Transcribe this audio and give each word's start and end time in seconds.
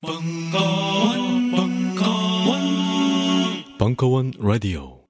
벙커원, 0.00 1.50
벙커원, 1.50 2.60
벙커원 3.78 4.32
라디오. 4.38 5.00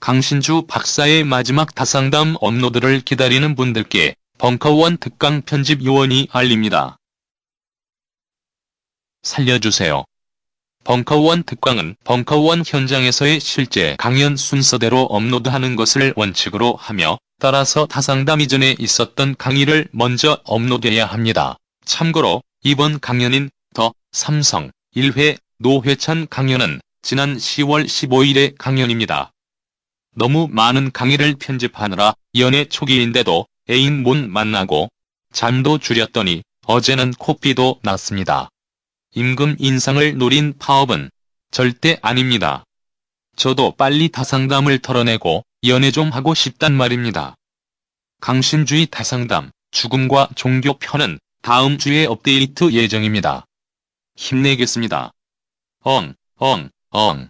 강신주 0.00 0.66
박사의 0.68 1.24
마지막 1.24 1.74
다상담 1.74 2.36
업로드를 2.42 3.00
기다리는 3.00 3.54
분들께 3.54 4.16
벙커원 4.36 4.98
특강 4.98 5.40
편집 5.40 5.82
요원이 5.82 6.28
알립니다. 6.30 6.98
살려주세요. 9.22 10.04
벙커원 10.84 11.44
특강은 11.44 11.96
벙커원 12.04 12.64
현장에서의 12.66 13.40
실제 13.40 13.96
강연 13.98 14.36
순서대로 14.36 15.04
업로드하는 15.04 15.74
것을 15.74 16.12
원칙으로 16.16 16.76
하며 16.76 17.16
따라서 17.38 17.86
다상담 17.86 18.42
이전에 18.42 18.76
있었던 18.78 19.36
강의를 19.36 19.88
먼저 19.92 20.38
업로드해야 20.44 21.06
합니다. 21.06 21.56
참고로 21.86 22.42
이번 22.62 23.00
강연인 23.00 23.48
더 23.72 23.94
삼성 24.12 24.70
1회 24.94 25.38
노회찬 25.60 26.28
강연은 26.28 26.82
지난 27.00 27.38
10월 27.38 27.86
15일의 27.86 28.54
강연입니다. 28.58 29.32
너무 30.14 30.46
많은 30.50 30.90
강의를 30.90 31.36
편집하느라 31.36 32.14
연애 32.36 32.66
초기인데도 32.66 33.46
애인 33.70 34.02
못 34.02 34.18
만나고 34.18 34.90
잠도 35.32 35.78
줄였더니 35.78 36.42
어제는 36.66 37.12
코피도 37.12 37.80
났습니다. 37.82 38.50
임금 39.14 39.56
인상을 39.58 40.18
노린 40.18 40.52
파업은 40.58 41.08
절대 41.50 41.98
아닙니다. 42.02 42.64
저도 43.36 43.74
빨리 43.78 44.10
다상담을 44.10 44.80
털어내고 44.80 45.46
연애 45.64 45.90
좀 45.90 46.10
하고 46.10 46.34
싶단 46.34 46.74
말입니다. 46.74 47.36
강신주의 48.20 48.84
다상담, 48.84 49.50
죽음과 49.70 50.28
종교 50.34 50.74
편은 50.74 51.18
다음 51.42 51.78
주에 51.78 52.04
업데이트 52.04 52.70
예정입니다. 52.70 53.46
힘내겠습니다. 54.14 55.12
엉, 55.84 56.12
엉, 56.36 56.68
엉. 56.90 57.28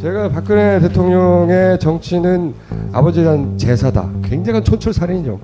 제가 0.00 0.28
박근혜 0.28 0.78
대통령의 0.80 1.80
정치는 1.80 2.54
아버지에 2.92 3.24
대한 3.24 3.58
제사다. 3.58 4.08
굉장한 4.22 4.62
촌철살인이죠. 4.62 5.40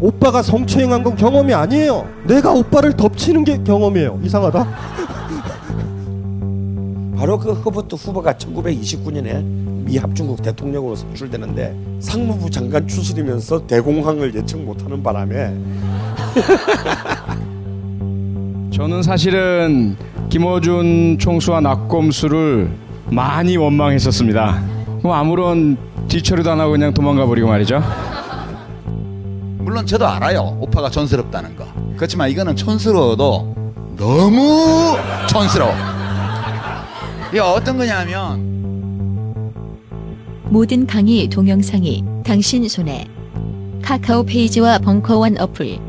오빠가 0.00 0.42
성추행한 0.42 1.04
건 1.04 1.14
경험이 1.14 1.54
아니에요. 1.54 2.08
내가 2.26 2.50
오빠를 2.50 2.96
덮치는 2.96 3.44
게 3.44 3.62
경험이에요. 3.62 4.20
이상하다. 4.24 4.64
바로 7.16 7.38
그 7.38 7.52
허버트 7.52 7.94
후보가 7.94 8.32
1929년에 8.32 9.73
미 9.84 9.98
합중국 9.98 10.42
대통령으로 10.42 10.96
선출되는데 10.96 11.76
상무부 12.00 12.50
장관 12.50 12.88
추슬이면서 12.88 13.66
대공황을 13.66 14.34
예측 14.34 14.60
못하는 14.62 15.02
바람에 15.02 15.54
저는 18.72 19.02
사실은 19.02 19.96
김어준 20.30 21.18
총수와 21.20 21.60
낙검수를 21.60 22.70
많이 23.10 23.56
원망했었습니다. 23.56 24.62
그럼 24.98 25.12
아무런 25.12 25.76
뒤처리도 26.08 26.50
안 26.50 26.60
하고 26.60 26.72
그냥 26.72 26.92
도망가 26.92 27.26
버리고 27.26 27.48
말이죠. 27.48 27.82
물론 29.58 29.86
저도 29.86 30.06
알아요. 30.06 30.56
오빠가 30.60 30.90
촌스럽다는 30.90 31.56
거. 31.56 31.66
그렇지만 31.96 32.30
이거는 32.30 32.56
촌스러워도 32.56 33.54
너무 33.96 34.96
촌스러워. 35.28 35.72
이게 37.30 37.40
어떤 37.40 37.76
거냐면 37.76 38.53
모든 40.54 40.86
강의 40.86 41.26
동영상이 41.26 42.04
당신 42.24 42.68
손에 42.68 43.08
카카오 43.82 44.22
페이지와 44.22 44.78
벙커원 44.78 45.36
어플 45.40 45.80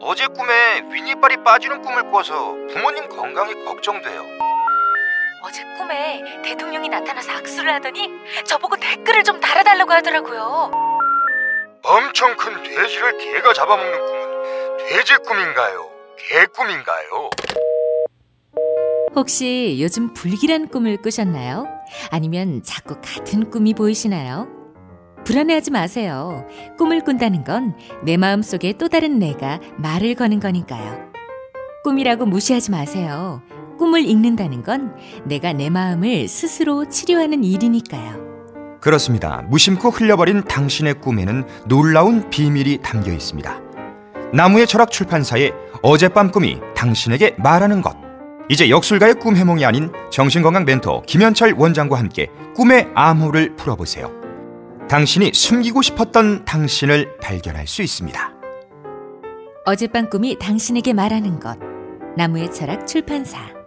어제 0.00 0.28
꿈에 0.28 0.80
윗이빨이 0.92 1.42
빠지는 1.42 1.82
꿈을 1.82 2.08
꿔서 2.12 2.54
부모님 2.72 3.08
건강이 3.08 3.52
걱정돼요. 3.64 4.22
어제 5.42 5.64
꿈에 5.76 6.22
대통령이 6.44 6.88
나타나서 6.88 7.32
악수를 7.32 7.74
하더니 7.74 8.10
저보고 8.46 8.76
댓글을 8.76 9.24
좀 9.24 9.40
달아달라고 9.40 9.90
하더라고요. 9.90 10.83
엄청 11.84 12.36
큰 12.36 12.62
돼지를 12.62 13.18
개가 13.18 13.52
잡아먹는 13.52 13.98
꿈은 14.06 14.78
돼지 14.88 15.16
꿈인가요? 15.18 15.90
개 16.16 16.46
꿈인가요? 16.46 17.30
혹시 19.14 19.78
요즘 19.80 20.12
불길한 20.14 20.68
꿈을 20.68 20.96
꾸셨나요? 20.96 21.66
아니면 22.10 22.62
자꾸 22.64 22.94
같은 22.96 23.50
꿈이 23.50 23.74
보이시나요? 23.74 24.48
불안해하지 25.24 25.70
마세요. 25.70 26.46
꿈을 26.78 27.00
꾼다는 27.02 27.44
건 27.44 27.74
내 28.02 28.16
마음속에 28.16 28.72
또 28.74 28.88
다른 28.88 29.18
내가 29.18 29.60
말을 29.78 30.14
거는 30.14 30.40
거니까요. 30.40 31.10
꿈이라고 31.84 32.26
무시하지 32.26 32.70
마세요. 32.70 33.42
꿈을 33.78 34.04
읽는다는 34.04 34.62
건 34.62 34.96
내가 35.24 35.52
내 35.52 35.68
마음을 35.70 36.28
스스로 36.28 36.88
치료하는 36.88 37.44
일이니까요. 37.44 38.33
그렇습니다. 38.84 39.42
무심코 39.48 39.88
흘려버린 39.88 40.42
당신의 40.42 41.00
꿈에는 41.00 41.44
놀라운 41.66 42.28
비밀이 42.28 42.80
담겨 42.82 43.12
있습니다. 43.12 43.60
나무의 44.34 44.66
철학 44.66 44.90
출판사의 44.90 45.54
어젯밤 45.80 46.30
꿈이 46.30 46.60
당신에게 46.76 47.36
말하는 47.38 47.80
것. 47.80 47.96
이제 48.50 48.68
역술가의 48.68 49.14
꿈 49.14 49.36
해몽이 49.36 49.64
아닌 49.64 49.90
정신건강 50.10 50.66
멘토 50.66 51.00
김현철 51.06 51.54
원장과 51.56 51.98
함께 51.98 52.28
꿈의 52.54 52.90
암호를 52.94 53.56
풀어보세요. 53.56 54.12
당신이 54.86 55.30
숨기고 55.32 55.80
싶었던 55.80 56.44
당신을 56.44 57.16
발견할 57.22 57.66
수 57.66 57.80
있습니다. 57.80 58.34
어젯밤 59.64 60.10
꿈이 60.10 60.38
당신에게 60.38 60.92
말하는 60.92 61.40
것. 61.40 61.58
나무의 62.18 62.52
철학 62.52 62.86
출판사. 62.86 63.63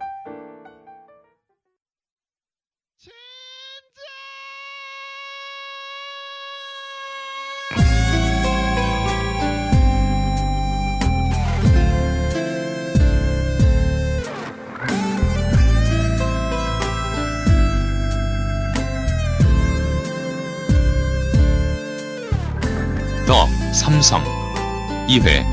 삼성 23.97 24.23
2회. 25.07 25.43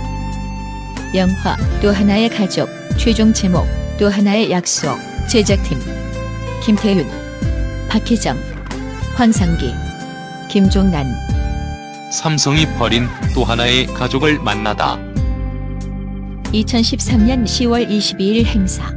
영화 1.14 1.56
또 1.80 1.90
하나의 1.90 2.28
가족 2.28 2.68
최종 2.98 3.32
제목 3.32 3.66
또 3.98 4.10
하나의 4.10 4.50
약속 4.50 4.98
제작팀 5.30 5.80
김태윤 6.62 7.08
박희정 7.88 8.36
황상기 9.14 9.72
김종난. 10.50 11.06
삼성이 12.12 12.66
버린 12.74 13.08
또 13.34 13.44
하나의 13.44 13.86
가족을 13.86 14.38
만나다. 14.40 14.98
2013년 16.52 17.44
10월 17.44 17.88
22일 17.88 18.44
행사 18.44 18.92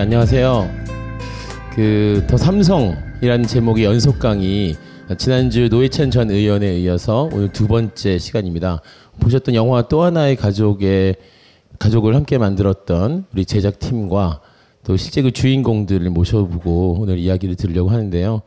안녕하세요. 0.00 0.70
그 1.74 2.24
더 2.26 2.38
삼성이라는 2.38 3.46
제목의 3.46 3.84
연속 3.84 4.18
강의 4.18 4.74
지난주 5.18 5.68
노회찬 5.68 6.10
전 6.10 6.30
의원에 6.30 6.78
이어서 6.80 7.28
오늘 7.32 7.52
두 7.52 7.68
번째 7.68 8.16
시간입니다. 8.16 8.80
보셨던 9.20 9.54
영화 9.54 9.82
또 9.88 10.02
하나의 10.02 10.36
가족의 10.36 11.16
가족을 11.78 12.14
함께 12.14 12.38
만들었던 12.38 13.26
우리 13.34 13.44
제작팀과 13.44 14.40
또 14.84 14.96
실제 14.96 15.20
그 15.20 15.32
주인공들을 15.32 16.08
모셔보고 16.08 16.96
오늘 17.00 17.18
이야기를 17.18 17.56
들으려고 17.56 17.90
하는데요. 17.90 18.40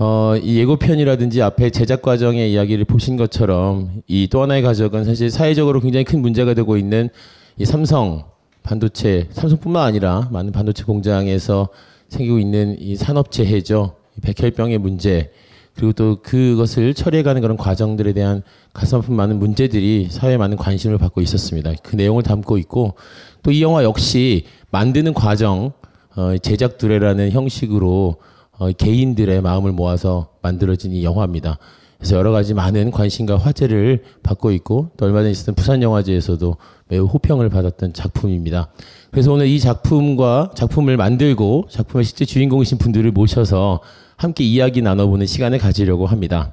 어, 0.00 0.34
이 0.42 0.58
예고편이라든지 0.58 1.40
앞에 1.40 1.70
제작 1.70 2.02
과정의 2.02 2.52
이야기를 2.52 2.84
보신 2.86 3.16
것처럼 3.16 4.02
이 4.08 4.26
또 4.28 4.42
하나의 4.42 4.62
가족은 4.62 5.04
사실 5.04 5.30
사회적으로 5.30 5.80
굉장히 5.80 6.02
큰 6.02 6.20
문제가 6.20 6.52
되고 6.54 6.76
있는 6.76 7.10
이 7.58 7.64
삼성 7.64 8.24
반도체, 8.64 9.28
삼성뿐만 9.30 9.86
아니라 9.86 10.28
많은 10.32 10.50
반도체 10.50 10.82
공장에서 10.84 11.68
생기고 12.08 12.38
있는 12.40 12.76
이 12.80 12.96
산업재해죠. 12.96 13.94
이 14.16 14.20
백혈병의 14.20 14.78
문제, 14.78 15.30
그리고 15.74 15.92
또 15.92 16.16
그것을 16.22 16.94
처리해가는 16.94 17.42
그런 17.42 17.56
과정들에 17.56 18.12
대한 18.12 18.42
가슴 18.72 18.98
아픈 18.98 19.14
많은 19.14 19.38
문제들이 19.38 20.08
사회에 20.10 20.36
많은 20.36 20.56
관심을 20.56 20.98
받고 20.98 21.20
있었습니다. 21.20 21.72
그 21.82 21.96
내용을 21.96 22.22
담고 22.22 22.58
있고 22.58 22.94
또 23.42 23.50
이 23.50 23.62
영화 23.62 23.84
역시 23.84 24.44
만드는 24.70 25.14
과정 25.14 25.72
어, 26.16 26.38
제작 26.38 26.78
두레라는 26.78 27.32
형식으로 27.32 28.16
어, 28.52 28.72
개인들의 28.72 29.42
마음을 29.42 29.72
모아서 29.72 30.28
만들어진 30.42 30.92
이 30.92 31.04
영화입니다. 31.04 31.58
그래서 32.04 32.18
여러 32.18 32.32
가지 32.32 32.52
많은 32.52 32.90
관심과 32.90 33.38
화제를 33.38 34.02
받고 34.22 34.50
있고 34.52 34.90
또 34.98 35.06
얼마 35.06 35.20
전에 35.20 35.30
있었던 35.30 35.54
부산 35.54 35.82
영화제에서도 35.82 36.58
매우 36.88 37.06
호평을 37.06 37.48
받았던 37.48 37.94
작품입니다. 37.94 38.68
그래서 39.10 39.32
오늘 39.32 39.46
이 39.46 39.58
작품과 39.58 40.50
작품을 40.54 40.98
만들고 40.98 41.68
작품의 41.70 42.04
실제 42.04 42.26
주인공이신 42.26 42.76
분들을 42.76 43.10
모셔서 43.10 43.80
함께 44.16 44.44
이야기 44.44 44.82
나눠보는 44.82 45.24
시간을 45.24 45.56
가지려고 45.56 46.04
합니다. 46.04 46.52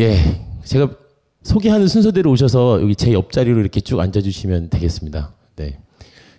예, 0.00 0.16
제가 0.64 0.88
소개하는 1.42 1.86
순서대로 1.86 2.30
오셔서 2.30 2.80
여기 2.80 2.94
제 2.96 3.12
옆자리로 3.12 3.60
이렇게 3.60 3.82
쭉 3.82 4.00
앉아주시면 4.00 4.70
되겠습니다. 4.70 5.34
네. 5.56 5.78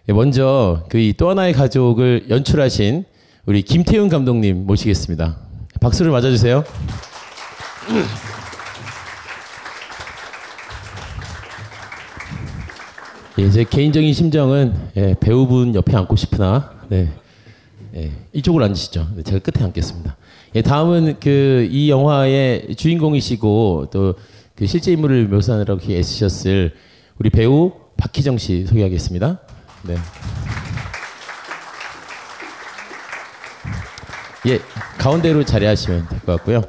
예, 0.09 0.13
먼저 0.13 0.83
그 0.89 1.13
또 1.15 1.29
하나의 1.29 1.53
가족을 1.53 2.25
연출하신 2.31 3.05
우리 3.45 3.61
김태훈 3.61 4.09
감독님 4.09 4.65
모시겠습니다. 4.65 5.37
박수를 5.79 6.11
맞아주세요. 6.11 6.63
예, 13.39 13.49
제 13.49 13.63
개인적인 13.63 14.13
심정은 14.13 14.73
예, 14.95 15.15
배우분 15.19 15.73
옆에 15.73 15.95
앉고 15.95 16.15
싶으나 16.15 16.71
네, 16.89 17.11
예, 17.95 18.11
이쪽으로 18.31 18.63
앉으시죠. 18.65 19.07
네, 19.15 19.23
제가 19.23 19.39
끝에 19.39 19.63
앉겠습니다. 19.63 20.15
예, 20.55 20.61
다음은 20.61 21.19
그 21.19 21.67
이 21.71 21.89
영화의 21.89 22.75
주인공이시고 22.75 23.87
또 23.91 24.15
그 24.55 24.67
실제 24.67 24.91
인물을 24.91 25.29
묘사하느라고 25.29 25.81
애쓰셨을 25.91 26.75
우리 27.17 27.31
배우 27.31 27.71
박희정 27.97 28.37
씨 28.37 28.67
소개하겠습니다. 28.67 29.39
네. 29.81 29.95
예, 34.45 34.59
가운데로 34.99 35.43
자리하시면 35.43 36.07
될 36.07 36.19
것 36.19 36.35
같고요. 36.37 36.61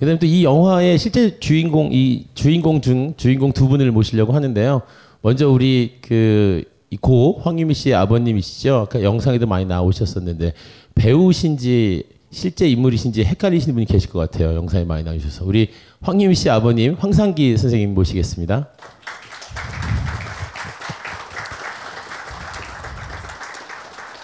그다음에 0.00 0.18
또 0.18 0.26
이 0.26 0.44
영화의 0.44 0.98
실제 0.98 1.38
주인공 1.38 1.90
이 1.92 2.26
주인공 2.34 2.80
중 2.80 3.14
주인공 3.16 3.52
두 3.52 3.68
분을 3.68 3.92
모시려고 3.92 4.32
하는데요. 4.32 4.82
먼저 5.22 5.48
우리 5.48 5.98
그 6.00 6.64
고 7.00 7.40
황유미 7.44 7.74
씨의 7.74 7.94
아버님이시죠. 7.94 8.74
아까 8.74 9.02
영상에도 9.04 9.46
많이 9.46 9.64
나오셨었는데 9.64 10.54
배우신지 10.96 12.02
실제 12.32 12.68
인물이신지 12.68 13.24
헷갈리시는 13.24 13.74
분이 13.74 13.86
계실 13.86 14.10
것 14.10 14.18
같아요. 14.18 14.56
영상에 14.56 14.84
많이 14.84 15.04
나오셔서 15.04 15.44
우리 15.44 15.70
황유미 16.00 16.34
씨 16.34 16.50
아버님 16.50 16.94
황상기 16.98 17.56
선생님 17.56 17.94
모시겠습니다. 17.94 18.70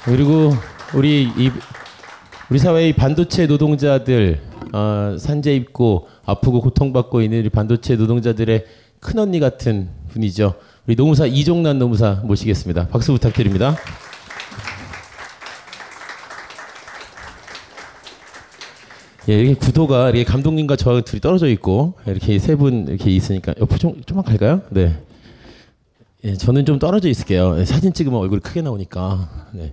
그리고 0.05 0.52
우리 0.94 1.28
이 1.37 1.50
우리 2.49 2.58
사회의 2.58 2.93
반도체 2.93 3.46
노동자들 3.46 4.40
어, 4.76 5.17
산재 5.19 5.55
입고 5.56 6.06
아프고 6.26 6.61
고통받고 6.61 7.23
있는 7.23 7.38
우리 7.40 7.49
반도체 7.49 7.96
노동자들의 7.96 8.67
큰 9.00 9.19
언니 9.19 9.40
같은 9.40 9.88
분이죠. 10.08 10.55
우리 10.87 10.96
노무사 10.96 11.25
이종란 11.25 11.78
노무사 11.78 12.20
모시겠습니다. 12.25 12.88
박수 12.88 13.12
부탁드립니다. 13.14 13.75
예, 19.28 19.40
이렇게 19.40 19.55
구도가 19.55 20.11
이렇게 20.11 20.25
감독님과 20.25 20.76
저 20.76 21.00
둘이 21.00 21.20
떨어져 21.20 21.49
있고 21.49 21.94
이렇게 22.06 22.38
세 22.38 22.55
분 22.56 22.87
이렇게 22.87 23.11
있으니까 23.11 23.55
옆으로 23.58 23.78
좀 23.78 24.02
좀만 24.05 24.25
갈까요? 24.25 24.61
네. 24.70 24.94
예, 26.25 26.34
저는 26.34 26.64
좀 26.67 26.78
떨어져 26.78 27.08
있을게요. 27.08 27.58
예, 27.58 27.64
사진 27.64 27.93
찍으면 27.93 28.20
얼굴이 28.20 28.40
크게 28.40 28.61
나오니까. 28.62 29.49
네. 29.52 29.73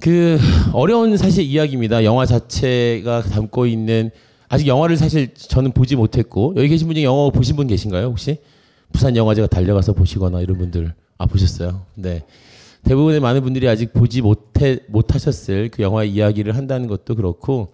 그 0.00 0.38
어려운 0.72 1.16
사실 1.16 1.44
이야기입니다. 1.44 2.04
영화 2.04 2.26
자체가 2.26 3.22
담고 3.22 3.66
있는 3.66 4.10
아직 4.48 4.66
영화를 4.66 4.96
사실 4.96 5.34
저는 5.34 5.72
보지 5.72 5.96
못했고 5.96 6.54
여기 6.56 6.68
계신 6.68 6.86
분 6.86 6.94
중에 6.94 7.04
영화 7.04 7.30
보신 7.30 7.56
분 7.56 7.66
계신가요 7.66 8.06
혹시? 8.06 8.38
부산 8.92 9.16
영화제가 9.16 9.48
달려가서 9.48 9.92
보시거나 9.92 10.40
이런 10.40 10.58
분들 10.58 10.94
아 11.18 11.26
보셨어요? 11.26 11.82
네. 11.94 12.24
대부분의 12.84 13.20
많은 13.20 13.42
분들이 13.42 13.68
아직 13.68 13.92
보지 13.92 14.22
못해 14.22 14.78
못하셨을 14.88 15.68
그 15.70 15.82
영화의 15.82 16.10
이야기를 16.10 16.56
한다는 16.56 16.86
것도 16.86 17.16
그렇고 17.16 17.72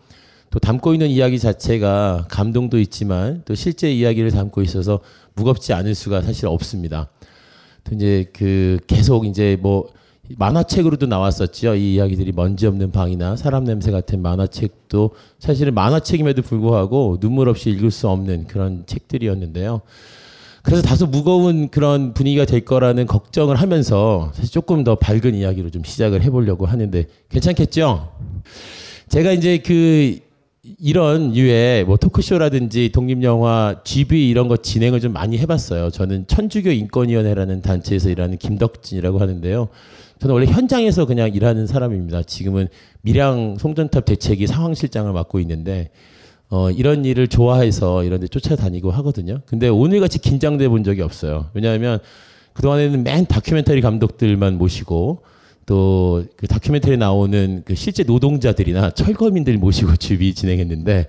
또 0.50 0.58
담고 0.58 0.94
있는 0.94 1.08
이야기 1.08 1.38
자체가 1.38 2.26
감동도 2.28 2.78
있지만 2.80 3.42
또 3.44 3.54
실제 3.54 3.92
이야기를 3.92 4.30
담고 4.30 4.62
있어서 4.62 5.00
무겁지 5.34 5.72
않을 5.72 5.94
수가 5.94 6.22
사실 6.22 6.46
없습니다. 6.46 7.08
또 7.84 7.94
이제 7.94 8.30
그 8.32 8.78
계속 8.86 9.26
이제 9.26 9.56
뭐 9.60 9.92
만화책으로도 10.36 11.06
나왔었죠. 11.06 11.74
이 11.74 11.94
이야기들이 11.94 12.32
먼지 12.32 12.66
없는 12.66 12.92
방이나 12.92 13.36
사람 13.36 13.64
냄새 13.64 13.90
같은 13.90 14.22
만화책도 14.22 15.10
사실은 15.38 15.74
만화책임에도 15.74 16.42
불구하고 16.42 17.18
눈물 17.20 17.48
없이 17.48 17.70
읽을 17.70 17.90
수 17.90 18.08
없는 18.08 18.46
그런 18.46 18.84
책들이었는데요. 18.86 19.82
그래서 20.62 20.80
다소 20.80 21.06
무거운 21.06 21.68
그런 21.68 22.14
분위기가 22.14 22.46
될 22.46 22.64
거라는 22.64 23.06
걱정을 23.06 23.56
하면서 23.56 24.32
사실 24.34 24.50
조금 24.50 24.82
더 24.82 24.94
밝은 24.94 25.34
이야기로 25.34 25.68
좀 25.68 25.84
시작을 25.84 26.22
해보려고 26.22 26.64
하는데 26.64 27.04
괜찮겠죠? 27.28 28.08
제가 29.08 29.32
이제 29.32 29.58
그 29.58 30.18
이런 30.80 31.36
유의 31.36 31.84
뭐 31.84 31.98
토크쇼라든지 31.98 32.90
독립영화 32.92 33.82
GB 33.84 34.30
이런 34.30 34.48
거 34.48 34.56
진행을 34.56 35.00
좀 35.00 35.12
많이 35.12 35.36
해봤어요. 35.36 35.90
저는 35.90 36.26
천주교 36.26 36.70
인권위원회라는 36.70 37.60
단체에서 37.60 38.08
일하는 38.08 38.38
김덕진이라고 38.38 39.18
하는데요. 39.18 39.68
저는 40.20 40.34
원래 40.34 40.46
현장에서 40.46 41.06
그냥 41.06 41.34
일하는 41.34 41.66
사람입니다. 41.66 42.22
지금은 42.22 42.68
밀양 43.02 43.56
송전탑 43.58 44.04
대책위 44.04 44.46
상황실장을 44.46 45.12
맡고 45.12 45.40
있는데 45.40 45.90
어, 46.50 46.70
이런 46.70 47.04
일을 47.04 47.28
좋아해서 47.28 48.04
이런 48.04 48.20
데 48.20 48.28
쫓아다니고 48.28 48.90
하거든요. 48.90 49.40
근데 49.46 49.68
오늘같이 49.68 50.18
긴장돼 50.18 50.68
본 50.68 50.84
적이 50.84 51.02
없어요. 51.02 51.50
왜냐하면 51.54 51.98
그동안에는 52.52 53.02
맨 53.02 53.26
다큐멘터리 53.26 53.80
감독들만 53.80 54.58
모시고 54.58 55.22
또 55.66 56.24
그 56.36 56.46
다큐멘터리에 56.46 56.96
나오는 56.98 57.62
그 57.64 57.74
실제 57.74 58.02
노동자들이나 58.02 58.90
철거민들 58.90 59.56
모시고 59.56 59.96
주비 59.96 60.34
진행했는데 60.34 61.06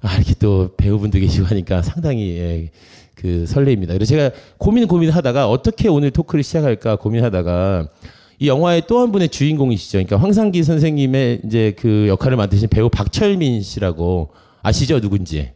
아, 0.00 0.14
이렇게 0.14 0.34
또 0.38 0.70
배우분들 0.76 1.20
계시고 1.20 1.46
하니까 1.46 1.82
상당히 1.82 2.38
예, 2.38 2.70
그 3.16 3.44
설레입니다. 3.46 3.94
그래서 3.94 4.10
제가 4.14 4.30
고민 4.56 4.86
고민하다가 4.86 5.50
어떻게 5.50 5.88
오늘 5.88 6.12
토크를 6.12 6.44
시작할까 6.44 6.96
고민하다가 6.96 7.88
이 8.38 8.48
영화의 8.48 8.82
또 8.86 9.00
한 9.00 9.12
분의 9.12 9.28
주인공이시죠. 9.30 9.98
그러니까 9.98 10.16
황상기 10.16 10.62
선생님의 10.62 11.40
이제 11.44 11.74
그 11.78 12.06
역할을 12.08 12.36
맡으신 12.36 12.68
배우 12.68 12.88
박철민 12.88 13.62
씨라고 13.62 14.30
아시죠 14.62 15.00
누군지? 15.00 15.50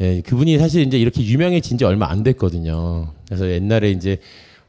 예, 0.00 0.22
그분이 0.22 0.58
사실 0.58 0.86
이제 0.86 0.98
이렇게 0.98 1.22
유명해진 1.22 1.76
지 1.78 1.84
얼마 1.84 2.08
안 2.08 2.22
됐거든요. 2.22 3.12
그래서 3.26 3.50
옛날에 3.50 3.90
이제 3.90 4.18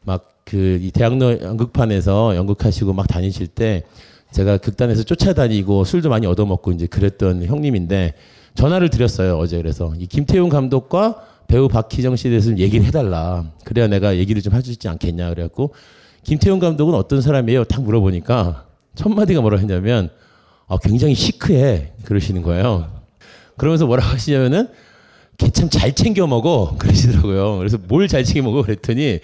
막 0.03 0.31
그 0.43 0.89
대학로 0.93 1.39
연극판에서 1.41 2.35
연극하시고 2.35 2.93
막 2.93 3.07
다니실 3.07 3.47
때 3.47 3.83
제가 4.31 4.57
극단에서 4.57 5.03
쫓아다니고 5.03 5.83
술도 5.85 6.09
많이 6.09 6.25
얻어먹고 6.27 6.71
이제 6.71 6.87
그랬던 6.87 7.45
형님인데 7.45 8.13
전화를 8.55 8.89
드렸어요 8.89 9.37
어제 9.37 9.55
그래서 9.57 9.93
이 9.97 10.07
김태훈 10.07 10.49
감독과 10.49 11.25
배우 11.47 11.67
박희정 11.67 12.15
씨에 12.15 12.31
대해서 12.31 12.49
좀 12.49 12.57
얘기를 12.59 12.85
해달라. 12.85 13.45
그래야 13.63 13.87
내가 13.87 14.17
얘기를 14.17 14.41
좀 14.41 14.53
해주지 14.53 14.89
않겠냐 14.89 15.29
그래갖고 15.29 15.73
김태훈 16.23 16.59
감독은 16.59 16.93
어떤 16.93 17.21
사람이에요? 17.21 17.63
딱 17.65 17.81
물어보니까 17.83 18.67
첫 18.95 19.09
마디가 19.09 19.41
뭐라 19.41 19.57
했냐면 19.57 20.09
아, 20.67 20.77
굉장히 20.81 21.15
시크해 21.15 21.93
그러시는 22.05 22.41
거예요. 22.41 22.89
그러면서 23.57 23.85
뭐라고 23.85 24.09
하시냐면은 24.13 24.69
걔 25.37 25.49
참 25.49 25.69
잘 25.69 25.93
챙겨 25.95 26.27
먹어 26.27 26.75
그러시더라고요. 26.77 27.57
그래서 27.57 27.77
뭘 27.87 28.07
잘 28.07 28.23
챙겨 28.23 28.43
먹어 28.47 28.61
그랬더니 28.61 29.19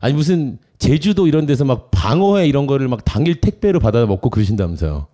아니 0.00 0.14
무슨 0.14 0.58
제주도 0.78 1.26
이런 1.26 1.46
데서 1.46 1.64
막 1.64 1.90
방어회 1.90 2.46
이런 2.48 2.66
거를 2.66 2.88
막 2.88 3.04
당일 3.04 3.40
택배로 3.40 3.78
받아 3.80 4.04
먹고 4.06 4.30
그러신다면서요. 4.30 5.06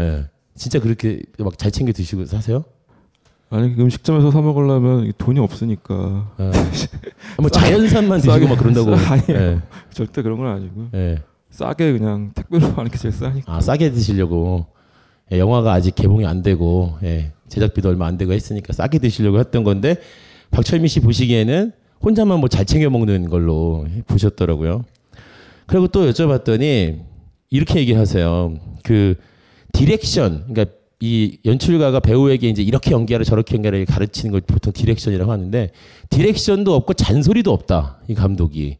예. 0.00 0.24
진짜 0.54 0.78
그렇게 0.78 1.22
막 1.38 1.58
잘 1.58 1.70
챙겨 1.72 1.92
드시고 1.92 2.26
사세요? 2.26 2.64
아니 3.48 3.74
음식점에서 3.78 4.30
사 4.30 4.40
먹으려면 4.40 5.12
돈이 5.18 5.38
없으니까. 5.38 6.32
예. 6.40 6.50
뭐 7.38 7.48
자연산만 7.48 8.20
드시고 8.20 8.48
막 8.48 8.58
그런다고. 8.58 8.92
아니에요. 8.96 9.40
예. 9.40 9.58
절대 9.90 10.22
그런 10.22 10.38
건 10.38 10.48
아니고. 10.48 10.88
예. 10.94 11.22
싸게 11.50 11.92
그냥 11.98 12.32
택배로 12.34 12.66
하는 12.68 12.90
게 12.90 12.98
제일 12.98 13.12
싸니까. 13.14 13.52
아 13.54 13.60
싸게 13.60 13.92
드시려고. 13.92 14.66
예, 15.32 15.38
영화가 15.38 15.72
아직 15.72 15.94
개봉이 15.94 16.24
안 16.24 16.42
되고 16.42 16.94
예, 17.02 17.32
제작비도 17.48 17.88
얼마 17.88 18.06
안 18.06 18.16
되고 18.16 18.32
했으니까 18.32 18.72
싸게 18.72 18.98
드시려고 19.00 19.40
했던 19.40 19.64
건데 19.64 19.96
박철민 20.52 20.86
씨 20.86 21.00
보시기에는 21.00 21.72
혼자만 22.00 22.38
뭐 22.38 22.48
잘 22.48 22.64
챙겨 22.64 22.90
먹는 22.90 23.28
걸로 23.28 23.86
보셨더라고요. 24.06 24.84
그리고 25.66 25.88
또 25.88 26.08
여쭤봤더니 26.08 27.00
이렇게 27.50 27.80
얘기하세요. 27.80 28.54
그 28.84 29.16
direction, 29.72 30.44
그러니까 30.48 30.75
이 31.00 31.38
연출가가 31.44 32.00
배우에게 32.00 32.48
이제 32.48 32.62
이렇게 32.62 32.92
연기하라 32.92 33.24
저렇게 33.24 33.56
연기하라 33.56 33.84
가르치는 33.84 34.32
걸 34.32 34.40
보통 34.40 34.72
direction이라고 34.72 35.30
하는데 35.30 35.70
디렉션도 36.08 36.74
없고 36.74 36.94
잔소리도 36.94 37.52
없다 37.52 37.98
이 38.08 38.14
감독이 38.14 38.78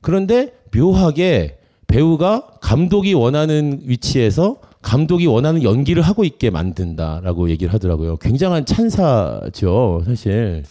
그런데 0.00 0.54
묘하게 0.74 1.58
배우가 1.86 2.46
감독이 2.60 3.14
원하는 3.14 3.80
위치에서 3.84 4.58
감독이 4.82 5.26
원하는 5.26 5.62
연기를 5.62 6.02
하고 6.02 6.24
있게 6.24 6.50
만든다라고 6.50 7.50
얘기를 7.50 7.74
하더라고요. 7.74 8.16
굉장한 8.18 8.66
찬사죠, 8.66 10.02
사실. 10.06 10.62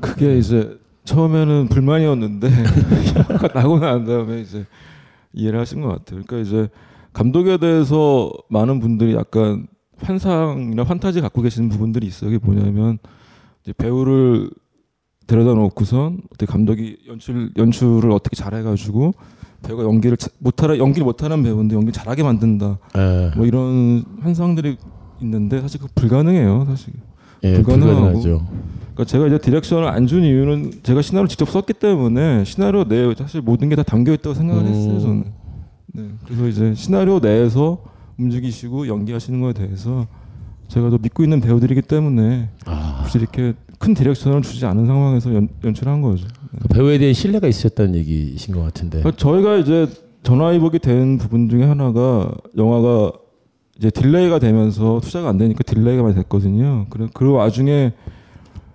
그게 0.00 0.38
이제 0.38 0.76
처음에는 1.04 1.68
불만이었는데 1.68 2.50
나고 3.54 3.78
난 3.78 4.04
다음에 4.04 4.40
이제 4.40 4.66
이해를 5.32 5.60
하신 5.60 5.82
것 5.82 5.88
같아요. 5.88 6.22
그러니까 6.26 6.38
이제 6.38 6.68
감독에 7.12 7.56
대해서 7.58 8.32
많은 8.48 8.80
분들이 8.80 9.14
약간 9.14 9.66
환상이나 9.98 10.84
판타지 10.84 11.20
갖고 11.20 11.42
계시는 11.42 11.68
부분들이 11.68 12.06
있어요. 12.06 12.30
이게 12.30 12.38
뭐냐면 12.42 12.98
이제 13.62 13.72
배우를 13.72 14.50
데려다 15.26 15.54
놓고선 15.54 16.20
어떻게 16.32 16.46
감독이 16.46 16.96
연출 17.08 17.52
연출을 17.56 18.10
어떻게 18.10 18.34
잘해가지고 18.34 19.12
배우가 19.62 19.84
연기를 19.84 20.16
자- 20.16 20.28
못하라 20.38 20.76
연기를 20.78 21.04
못하는 21.04 21.42
배우인데 21.42 21.76
연기 21.76 21.92
잘하게 21.92 22.24
만든다. 22.24 22.78
예. 22.96 23.30
뭐 23.36 23.46
이런 23.46 24.04
환상들이 24.20 24.76
있는데 25.20 25.60
사실 25.60 25.80
그 25.80 25.86
불가능해요. 25.94 26.64
사실 26.66 26.92
예, 27.44 27.54
불가능하고. 27.54 27.94
불가능하죠. 28.20 28.46
그러니까 28.94 29.04
제가 29.04 29.26
이제 29.28 29.38
디렉션을 29.38 29.86
안 29.86 30.06
준 30.08 30.24
이유는 30.24 30.72
제가 30.82 31.00
시나리오 31.02 31.22
를 31.22 31.28
직접 31.28 31.48
썼기 31.48 31.74
때문에 31.74 32.44
시나리오 32.44 32.82
내에 32.84 33.14
사실 33.16 33.40
모든 33.40 33.68
게 33.68 33.76
다 33.76 33.84
담겨 33.84 34.12
있다고 34.12 34.34
생각을 34.34 34.64
했어요. 34.64 34.98
저는. 35.00 35.24
네. 35.92 36.04
그래서 36.26 36.48
이제 36.48 36.74
시나리오 36.74 37.18
내에서 37.20 37.82
움직이시고 38.18 38.88
연기하시는 38.88 39.40
거에 39.40 39.52
대해서 39.52 40.06
제가 40.68 40.90
더 40.90 40.98
믿고 40.98 41.22
있는 41.22 41.40
배우들이기 41.40 41.82
때문에 41.82 42.48
굳이 43.04 43.18
이렇게 43.18 43.54
큰 43.78 43.94
direction을 43.94 44.42
주지 44.42 44.64
않은 44.64 44.86
상황에서 44.86 45.34
연, 45.34 45.48
연출한 45.64 46.00
거죠. 46.00 46.26
그 46.62 46.68
배우에 46.68 46.98
대한 46.98 47.12
신뢰가 47.12 47.46
있으셨다는 47.48 47.94
얘기신 47.96 48.54
것 48.54 48.62
같은데. 48.62 48.98
그러니까 49.00 49.16
저희가 49.18 49.56
이제 49.56 49.88
전화위복이 50.22 50.78
된 50.78 51.18
부분 51.18 51.48
중에 51.48 51.64
하나가 51.64 52.30
영화가 52.56 53.12
이제 53.78 53.90
delay가 53.90 54.38
되면서 54.38 55.00
투자가 55.02 55.28
안 55.30 55.38
되니까 55.38 55.62
delay가 55.64 56.02
많이 56.04 56.14
됐거든요. 56.14 56.86
그래 56.90 57.08
그 57.12 57.30
와중에 57.32 57.92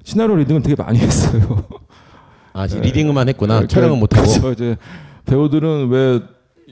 시나리오 0.03 0.35
reading을 0.35 0.61
되게 0.61 0.75
많이 0.81 0.99
했어요. 0.99 1.63
아, 2.53 2.67
지금 2.67 2.83
reading만 2.83 3.29
했구나. 3.29 3.55
그러니까 3.55 3.73
촬영은 3.73 3.99
못 3.99 4.15
하고. 4.17 4.51
이제 4.51 4.75
배우들은 5.25 5.89
왜 5.89 6.21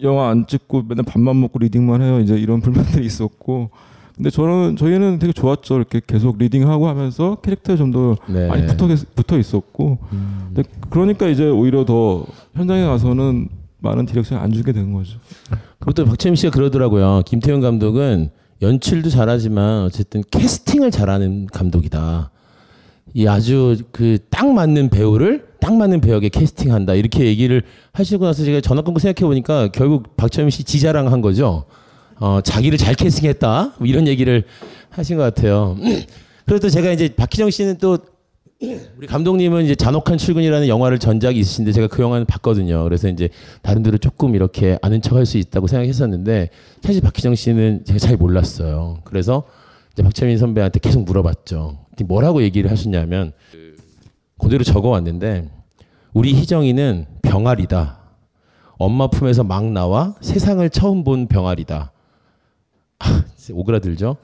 영화 0.02 0.30
안 0.30 0.46
찍고 0.48 0.84
맨날 0.88 1.06
밥만 1.06 1.40
먹고 1.40 1.60
reading만 1.60 2.02
해요. 2.02 2.20
이제 2.20 2.36
이런 2.36 2.62
불만들이 2.62 3.06
있었고. 3.06 3.70
근데 4.16 4.30
저는 4.30 4.78
저희는 4.78 5.20
되게 5.20 5.34
좋았죠. 5.34 5.76
이렇게 5.76 6.02
계속 6.06 6.38
reading하고 6.38 6.88
하면서 6.88 7.36
캐릭터에 7.42 7.76
좀더 7.76 8.16
네. 8.28 8.48
많이 8.48 8.66
붙어 8.66 8.88
붙어 9.14 9.38
있었고. 9.38 9.98
근데 10.10 10.64
그러니까 10.90 11.28
이제 11.28 11.50
오히려 11.50 11.84
더 11.86 12.26
현장에 12.56 12.86
가서는 12.86 13.50
많은 13.80 14.06
direction 14.06 14.40
안 14.40 14.52
주게 14.52 14.72
된 14.72 14.94
거죠. 14.94 15.20
그것도 15.80 16.06
박철민 16.06 16.36
씨가 16.38 16.52
그러더라고요. 16.52 17.24
김태형 17.26 17.60
감독은 17.60 18.30
연출도 18.62 19.10
잘하지만 19.10 19.84
어쨌든 19.84 20.24
캐스팅을 20.32 20.92
잘하는 20.92 21.48
감독이다. 21.48 22.32
이 23.16 23.28
아주 23.28 23.78
그 23.94 24.18
딱 24.30 24.54
맞는 24.54 24.90
배우를 24.90 25.46
딱 25.62 25.74
맞는 25.74 26.02
배우에게 26.02 26.28
캐스팅한다 26.28 26.96
이렇게 26.96 27.26
얘기를 27.26 27.64
하시고 27.94 28.26
나서 28.26 28.44
제가 28.44 28.60
전화 28.60 28.82
끊고 28.82 29.00
생각해 29.00 29.26
보니까 29.26 29.70
결국 29.70 30.18
박철민 30.18 30.52
씨 30.52 30.66
지자랑 30.66 31.12
한 31.12 31.22
거죠. 31.22 31.64
어, 32.20 32.42
자기를 32.44 32.78
잘 32.78 32.94
캐스팅했다 32.94 33.76
뭐 33.78 33.88
이런 33.88 34.08
얘기를 34.08 34.44
하신 34.90 35.16
것 35.16 35.24
같아요. 35.24 35.78
그리고 36.46 36.60
또 36.60 36.70
제가 36.70 36.92
이제 36.92 37.16
박희정 37.16 37.50
씨는 37.52 37.78
또 37.78 37.98
우리 38.98 39.08
감독님은 39.08 39.64
이제 39.64 39.76
잔혹한 39.76 40.18
출근이라는 40.18 40.68
영화를 40.68 41.00
전작이 41.00 41.40
있으신데 41.40 41.72
제가 41.72 41.88
그 41.88 42.02
영화는 42.02 42.26
봤거든요. 42.26 42.84
그래서 42.84 43.08
이제 43.08 43.30
다른 43.62 43.78
분들은 43.82 44.00
조금 44.00 44.36
이렇게 44.36 44.78
아는 44.82 45.02
척할 45.02 45.26
수 45.26 45.38
있다고 45.38 45.68
생각했었는데 45.68 46.50
사실 46.82 47.02
박희정 47.02 47.36
씨는 47.36 47.86
제가 47.86 47.98
잘 47.98 48.18
몰랐어요. 48.18 49.00
그래서 49.06 49.44
이제 49.94 50.04
박철민 50.04 50.38
선배한테 50.38 50.80
계속 50.80 51.06
물어봤죠. 51.06 51.85
뭐라고 52.04 52.44
얘기를 52.44 52.70
하셨냐면 52.70 53.34
그대로 54.40 54.64
적어왔는데 54.64 55.50
우리 56.14 56.34
희정이는 56.36 57.06
병아리다. 57.22 58.00
엄마 58.78 59.08
품에서 59.08 59.44
막 59.44 59.72
나와 59.72 60.16
세상을 60.22 60.68
처음 60.70 61.04
본 61.04 61.28
병아리다. 61.28 61.92
아, 63.00 63.24
오그라들죠. 63.52 64.18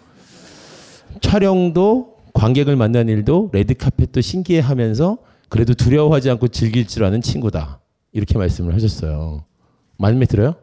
촬영도 1.22 2.16
관객을 2.34 2.76
만난 2.76 3.10
일도 3.10 3.50
레드카펫도 3.52 4.22
신기해하면서 4.22 5.18
그래도 5.50 5.74
두려워하지 5.74 6.30
않고 6.32 6.48
즐길 6.50 6.88
줄 6.88 7.04
아는 7.04 7.22
친구다. 7.22 7.80
이렇게 8.14 8.38
말씀을 8.38 8.74
하셨어요. 8.74 9.44
마음에 9.98 10.26
들어요? 10.26 10.56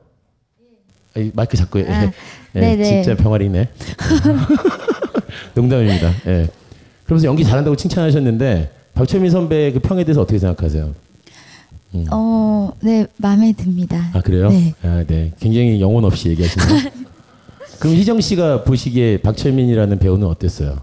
아니, 1.15 1.31
마이크 1.35 1.57
잡고 1.57 1.81
예. 1.81 1.87
아, 1.89 2.13
예. 2.57 2.83
진짜 2.83 3.15
병아리네. 3.17 3.69
농담입니다. 5.55 6.11
예. 6.27 6.49
그러면서 7.09 7.27
연기 7.27 7.43
잘한다고 7.43 7.75
칭찬하셨는데 7.75 8.71
박철민 8.93 9.31
선배의 9.31 9.73
그 9.73 9.79
평에 9.81 10.05
대해서 10.05 10.21
어떻게 10.21 10.39
생각하세요? 10.39 10.95
어, 12.11 12.71
네, 12.81 13.07
마음에 13.17 13.55
듭니다. 13.55 14.11
아 14.13 14.21
그래요? 14.21 14.51
네. 14.51 14.75
아, 14.83 15.03
네. 15.07 15.33
굉장히 15.41 15.81
영혼 15.81 16.05
없이 16.05 16.29
얘기하시네요. 16.29 16.91
그럼 17.81 17.97
희정 17.97 18.21
씨가 18.21 18.65
보시기에 18.65 19.23
박철민이라는 19.23 19.99
배우는 19.99 20.27
어땠어요? 20.27 20.81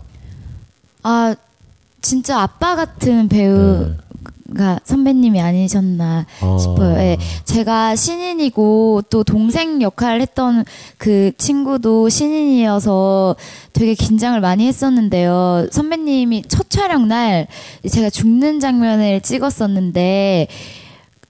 아, 1.04 1.36
진짜 2.02 2.42
아빠 2.42 2.76
같은 2.76 3.28
배우 3.28 3.94
가 4.56 4.80
선배님이 4.84 5.42
아니셨나 5.42 6.26
아. 6.42 6.58
싶어요. 6.60 6.98
예. 7.00 7.18
제가 7.46 7.96
신인이고 7.96 9.04
또 9.10 9.24
동생 9.24 9.82
역할을 9.82 10.22
했던 10.22 10.64
그 10.98 11.32
친구도 11.38 12.10
신인이어서 12.10 13.36
되게 13.74 13.96
긴장을 13.96 14.40
많이 14.40 14.68
했었는데요. 14.68 15.68
선배님이 15.72 16.44
첫 16.48 16.70
촬영 16.70 17.08
날 17.08 17.48
제가 17.90 18.10
죽는 18.10 18.60
장면을 18.60 19.22
찍었었는데 19.22 20.48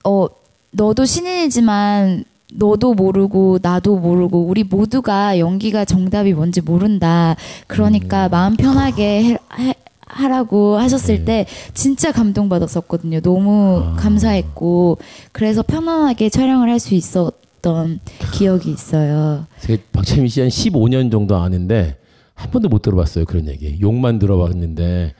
어 0.03 0.27
너도 0.71 1.05
신인이지만 1.05 2.25
너도 2.53 2.93
모르고 2.93 3.59
나도 3.61 3.97
모르고 3.97 4.45
우리 4.45 4.63
모두가 4.63 5.39
연기가 5.39 5.83
정답이 5.85 6.33
뭔지 6.33 6.61
모른다. 6.61 7.35
그러니까 7.67 8.29
마음 8.29 8.55
편하게 8.55 9.23
해, 9.23 9.37
해- 9.59 9.73
하라고 10.05 10.77
하셨을 10.77 11.25
때 11.25 11.45
진짜 11.73 12.11
감동받았었거든요. 12.11 13.21
너무 13.21 13.93
감사했고 13.97 14.97
그래서 15.31 15.63
편안하게 15.63 16.29
촬영을 16.29 16.69
할 16.69 16.79
수 16.79 16.93
있었던 16.93 17.99
기억이 18.33 18.69
있어요. 18.69 19.47
제가 19.61 19.81
박철민 19.91 20.27
씨한 20.27 20.49
15년 20.49 21.11
정도 21.11 21.35
아는데 21.37 21.97
한 22.35 22.51
번도 22.51 22.69
못 22.69 22.81
들어봤어요 22.81 23.25
그런 23.25 23.47
얘기. 23.47 23.77
욕만 23.81 24.19
들어봤는데 24.19 25.13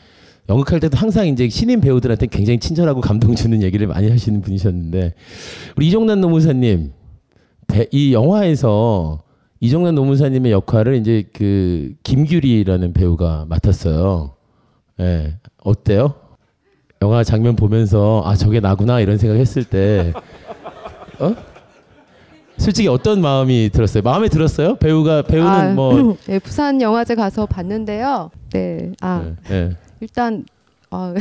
연극할 0.50 0.80
때도 0.80 0.96
항상 0.98 1.28
이제 1.28 1.50
신인 1.50 1.82
배우들한테 1.82 2.28
굉장히 2.28 2.60
친절하고 2.60 3.02
감동 3.02 3.34
주는 3.34 3.64
얘기를 3.64 3.88
많이 3.88 4.10
하시는 4.12 4.42
분이셨는데 4.42 5.16
우리 5.76 5.88
이종란 5.88 6.22
노무사님 6.22 6.92
배- 7.68 7.88
이 7.92 8.14
영화에서 8.14 9.24
이종란 9.60 9.96
노무사님의 9.96 10.52
역할을 10.52 10.96
이제 10.98 11.24
그 11.34 11.94
김규리라는 12.04 12.94
배우가 12.94 13.46
맡았어요. 13.50 14.35
예, 15.00 15.36
어때요? 15.64 16.14
영화 17.02 17.24
장면 17.24 17.56
보면서 17.56 18.22
아 18.26 18.36
저게 18.36 18.60
나구나 18.60 19.00
이런 19.00 19.18
생각했을 19.18 19.66
때 19.66 20.14
어? 21.20 21.36
솔직히 22.58 22.88
어떤 22.88 23.22
마음이 23.22 23.70
들었어요? 23.74 24.02
마음에 24.02 24.30
들었어요? 24.30 24.76
배우가 24.76 25.24
배우는 25.24 25.52
아, 25.52 25.74
뭐 25.74 26.18
네, 26.26 26.40
부산 26.40 26.82
영화제 26.82 27.16
가서 27.16 27.46
봤는데요. 27.46 28.32
네, 28.54 28.94
아 29.02 29.34
예. 29.52 29.76
일단 30.00 30.46
어, 30.90 31.14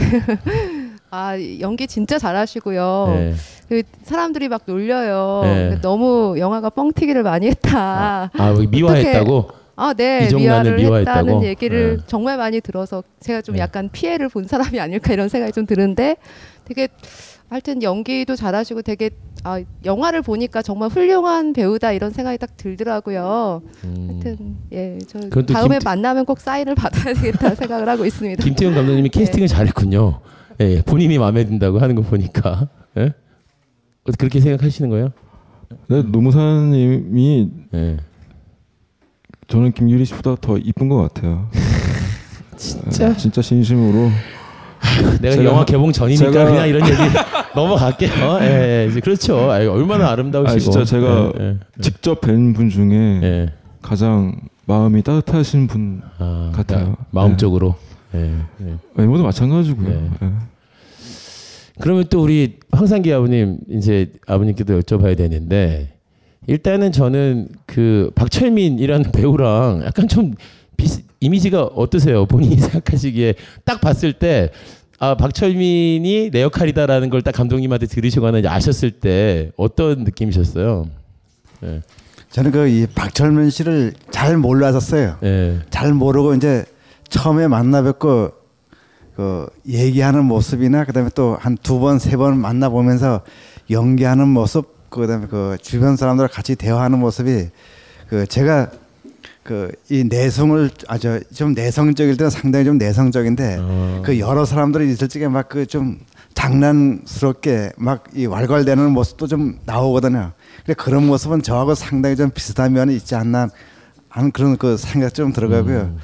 아 1.10 1.36
연기 1.60 1.88
진짜 1.88 2.18
잘하시고요. 2.18 3.04
네. 3.08 3.34
그 3.68 3.82
사람들이 4.04 4.48
막 4.48 4.62
놀려요. 4.66 5.40
네. 5.42 5.80
너무 5.80 6.36
영화가 6.38 6.70
뻥튀기를 6.70 7.22
많이 7.24 7.48
했다. 7.48 8.30
아, 8.32 8.52
뭐 8.52 8.64
미화했다고? 8.68 9.48
아, 9.76 9.92
네, 9.94 10.28
미화를 10.32 10.76
미화했다고? 10.76 11.18
했다는 11.30 11.44
얘기를 11.44 11.96
네. 11.98 12.02
정말 12.06 12.36
많이 12.36 12.60
들어서 12.60 13.02
제가 13.20 13.42
좀 13.42 13.58
약간 13.58 13.88
피해를 13.90 14.28
본 14.28 14.44
사람이 14.44 14.78
아닐까 14.78 15.12
이런 15.12 15.28
생각이 15.28 15.52
좀 15.52 15.66
드는데 15.66 16.16
되게 16.64 16.88
하여튼 17.48 17.82
연기도 17.82 18.36
잘하시고 18.36 18.82
되게 18.82 19.10
아, 19.42 19.60
영화를 19.84 20.22
보니까 20.22 20.62
정말 20.62 20.88
훌륭한 20.88 21.52
배우다 21.52 21.92
이런 21.92 22.10
생각이 22.10 22.38
딱 22.38 22.56
들더라고요. 22.56 23.62
하여튼 23.82 24.56
예, 24.72 24.98
저 25.06 25.18
음. 25.18 25.46
다음에 25.46 25.78
김- 25.78 25.84
만나면 25.84 26.24
꼭 26.24 26.40
사인을 26.40 26.74
받아야 26.76 27.12
되겠다 27.12 27.54
생각을 27.54 27.88
하고 27.88 28.06
있습니다. 28.06 28.42
김태훈 28.42 28.74
감독님이 28.74 29.10
네. 29.10 29.18
캐스팅을 29.18 29.48
잘했군요. 29.48 30.20
예, 30.60 30.82
본인이 30.82 31.18
마음에 31.18 31.44
든다고 31.44 31.80
하는 31.80 31.94
거 31.96 32.02
보니까 32.02 32.68
예? 32.96 33.12
어, 34.06 34.12
그렇게 34.18 34.40
생각하시는 34.40 34.88
거예요? 34.88 35.12
네, 35.88 36.02
노무사님이 36.02 37.50
네. 37.72 37.96
저는 39.48 39.72
김유리 39.72 40.04
씨보다 40.04 40.36
더 40.40 40.56
이쁜 40.58 40.88
것 40.88 40.96
같아요. 41.14 41.48
진짜? 42.56 43.08
아, 43.08 43.16
진짜 43.16 43.42
진심으로. 43.42 44.10
내가 45.20 45.36
제가- 45.36 45.44
영화 45.44 45.64
개봉 45.64 45.92
전이니까 45.92 46.30
제가- 46.30 46.44
그냥 46.46 46.68
이런 46.68 46.82
얘기 46.88 46.96
넘어갈게요. 47.54 48.38
예, 48.42 48.84
예, 48.84 48.88
이제 48.90 49.00
그렇죠. 49.00 49.50
아이, 49.50 49.66
얼마나 49.66 50.10
아름다우시고. 50.10 50.56
아 50.56 50.58
진짜 50.58 50.84
제가 50.84 51.32
예, 51.40 51.44
예. 51.44 51.56
직접 51.80 52.20
뵌 52.20 52.52
분 52.52 52.68
중에 52.70 53.50
가장 53.82 54.36
마음이 54.66 55.02
따뜻하신 55.02 55.66
분 55.66 56.02
같아요. 56.18 56.64
그러니까 56.66 56.96
마음적으로. 57.10 57.74
예, 58.14 58.32
예. 58.62 58.74
외모도 58.94 59.24
마찬가지고요. 59.24 59.88
예. 60.22 60.30
그러면 61.80 62.04
또 62.08 62.22
우리 62.22 62.58
황상기 62.70 63.12
아버님 63.12 63.58
이제 63.68 64.12
아버님께도 64.28 64.80
여쭤봐야 64.80 65.16
되는데 65.16 65.93
일단은 66.46 66.92
저는 66.92 67.48
그 67.66 68.10
박철민이라는 68.14 69.10
배우랑 69.12 69.82
약간 69.86 70.08
좀 70.08 70.34
비슷 70.76 71.04
이미지가 71.20 71.62
어떠세요? 71.74 72.26
본인이 72.26 72.56
생각하시기에 72.60 73.34
딱 73.64 73.80
봤을 73.80 74.12
때 74.12 74.50
아, 74.98 75.16
박철민이 75.16 76.30
내 76.30 76.42
역할이다라는 76.42 77.10
걸 77.10 77.22
딱 77.22 77.32
감독님한테 77.34 77.86
들으시거나 77.86 78.38
이제 78.38 78.48
아셨을 78.48 78.90
때 78.92 79.50
어떤 79.56 80.04
느낌이셨어요? 80.04 80.86
예. 81.64 81.80
저는 82.30 82.50
그 82.50 82.66
이 82.68 82.86
박철민 82.94 83.48
씨를 83.50 83.92
잘 84.10 84.36
몰랐었어요. 84.36 85.16
잘 85.70 85.94
모르고 85.94 86.34
이제 86.34 86.64
처음에 87.08 87.46
만나 87.48 87.82
뵙고 87.82 88.30
그 89.16 89.46
얘기하는 89.68 90.24
모습이나 90.24 90.84
그다음에 90.84 91.10
또 91.14 91.36
한 91.40 91.56
두 91.62 91.78
번 91.78 91.96
세 91.98 92.16
번 92.16 92.36
만나 92.38 92.68
보면서 92.68 93.20
연기하는 93.70 94.26
모습 94.28 94.73
그다음에 95.00 95.26
그 95.26 95.56
주변 95.60 95.96
사람들 95.96 96.28
같이 96.28 96.54
대화하는 96.56 96.98
모습이 96.98 97.48
그 98.08 98.26
제가 98.26 98.70
그 99.42 99.70
이 99.90 100.04
내성을 100.04 100.70
아주 100.88 101.20
좀 101.34 101.52
내성적일 101.52 102.16
때는 102.16 102.30
상당히 102.30 102.64
좀 102.64 102.78
내성적인데 102.78 104.02
그 104.04 104.18
여러 104.18 104.44
사람들이 104.46 104.90
있을 104.90 105.08
적에 105.08 105.28
막 105.28 105.48
그 105.48 105.66
좀 105.66 106.00
장난스럽게 106.34 107.72
막 107.76 108.04
이 108.14 108.26
왈괄대는 108.26 108.90
모습도 108.90 109.26
좀 109.26 109.58
나오거든요. 109.66 110.32
근데 110.64 110.74
그런 110.74 111.06
모습은 111.06 111.42
저하고 111.42 111.74
상당히 111.74 112.16
좀 112.16 112.30
비슷한 112.30 112.72
면이 112.72 112.96
있지 112.96 113.14
않나 113.14 113.48
하는 114.08 114.30
그런 114.32 114.56
그 114.56 114.76
생각 114.76 115.12
좀 115.14 115.32
들어가고요. 115.32 115.96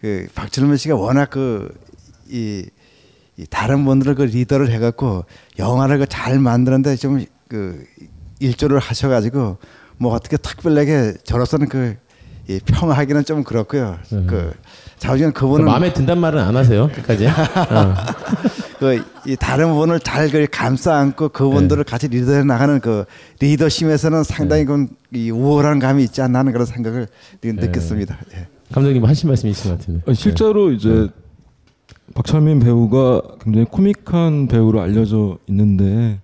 그 0.00 0.26
박철민 0.34 0.76
씨가 0.78 0.96
워낙 0.96 1.30
그이 1.30 2.64
이 3.36 3.46
다른 3.50 3.84
분들을 3.84 4.14
그 4.14 4.22
리더를 4.22 4.70
해갖고 4.70 5.24
영화를 5.58 5.98
그 5.98 6.06
잘 6.06 6.38
만드는데 6.38 6.96
좀 6.96 7.24
그 7.48 7.84
일조를 8.42 8.78
하셔가지고 8.78 9.58
뭐 9.98 10.14
어떻게 10.14 10.36
특별하게 10.36 11.14
저로서는 11.24 11.68
그이 11.68 12.58
평하기는 12.66 13.24
좀 13.24 13.44
그렇고요. 13.44 13.98
그 14.08 14.52
자우지는 14.98 15.32
그분은 15.32 15.64
마음에 15.64 15.92
든단 15.92 16.18
말은 16.18 16.40
안 16.40 16.56
하세요 16.56 16.88
끝까지? 16.88 17.26
어. 17.26 17.94
그이 18.78 19.36
다른 19.38 19.72
분을 19.74 20.00
잘그 20.00 20.48
감싸 20.50 20.96
안고 20.96 21.28
그분들을 21.28 21.84
같이 21.84 22.08
리더해 22.08 22.42
나가는 22.42 22.80
그 22.80 23.04
리더십에서는 23.40 24.24
상당히 24.24 24.64
그이 24.64 25.30
우월한 25.30 25.78
감이 25.78 26.02
있지 26.04 26.20
않나 26.20 26.40
하는 26.40 26.52
그런 26.52 26.66
생각을 26.66 27.06
느꼈습니다. 27.42 28.18
예. 28.34 28.48
감독님 28.72 29.04
하신 29.04 29.28
말씀 29.28 29.48
있으신 29.48 29.70
것 29.70 29.78
같은데. 29.78 30.02
아니, 30.06 30.16
실제로 30.16 30.72
이제 30.72 31.08
박철민 32.14 32.58
배우가 32.58 33.22
굉장히 33.42 33.66
코믹한 33.66 34.48
배우로 34.48 34.80
알려져 34.80 35.38
있는데 35.46 36.20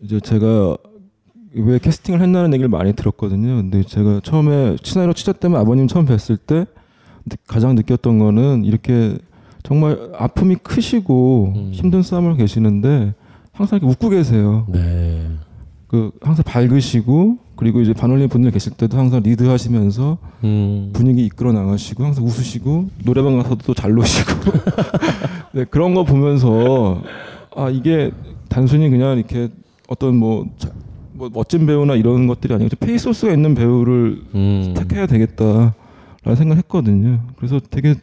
이제 0.00 0.18
제가 0.20 0.76
왜 1.54 1.78
캐스팅을 1.78 2.20
했나는 2.20 2.52
얘기를 2.54 2.68
많이 2.68 2.92
들었거든요. 2.92 3.56
근데 3.56 3.82
제가 3.82 4.20
처음에 4.22 4.76
시나리오 4.82 5.12
취재 5.12 5.32
때문에 5.32 5.60
아버님 5.60 5.86
처음 5.88 6.06
뵀을 6.06 6.38
때 6.46 6.66
가장 7.46 7.74
느꼈던 7.74 8.18
거는 8.18 8.64
이렇게 8.64 9.18
정말 9.62 10.10
아픔이 10.16 10.56
크시고 10.56 11.52
힘든 11.72 12.02
싸움을 12.02 12.36
계시는데 12.36 13.14
항상 13.52 13.78
이렇게 13.78 13.90
웃고 13.92 14.08
계세요. 14.10 14.66
그 15.88 16.10
항상 16.20 16.44
밝으시고 16.44 17.38
그리고 17.56 17.80
이제 17.80 17.92
반올림 17.92 18.28
분들 18.28 18.50
계실 18.50 18.72
때도 18.74 18.98
항상 18.98 19.20
리드하시면서 19.22 20.18
분위기 20.92 21.24
이끌어 21.26 21.52
나가시고 21.52 22.04
항상 22.04 22.24
웃으시고 22.24 22.90
노래방 23.04 23.36
가서도 23.38 23.56
또잘 23.66 23.92
노시고 23.92 24.32
네, 25.52 25.64
그런 25.64 25.94
거 25.94 26.04
보면서 26.04 27.02
아 27.56 27.68
이게 27.70 28.10
단순히 28.48 28.90
그냥 28.90 29.16
이렇게 29.18 29.48
어떤 29.88 30.16
뭐, 30.16 30.44
자- 30.58 30.70
뭐 31.18 31.28
멋진 31.32 31.66
배우나 31.66 31.94
이런 31.96 32.28
것들이 32.28 32.54
아니고 32.54 32.76
페이소스가 32.76 33.32
있는 33.32 33.54
배우를 33.56 34.22
택해야 34.76 35.06
되겠다라는 35.06 35.72
생각을 36.24 36.56
했거든요. 36.58 37.20
그래서 37.36 37.60
되게 37.70 37.96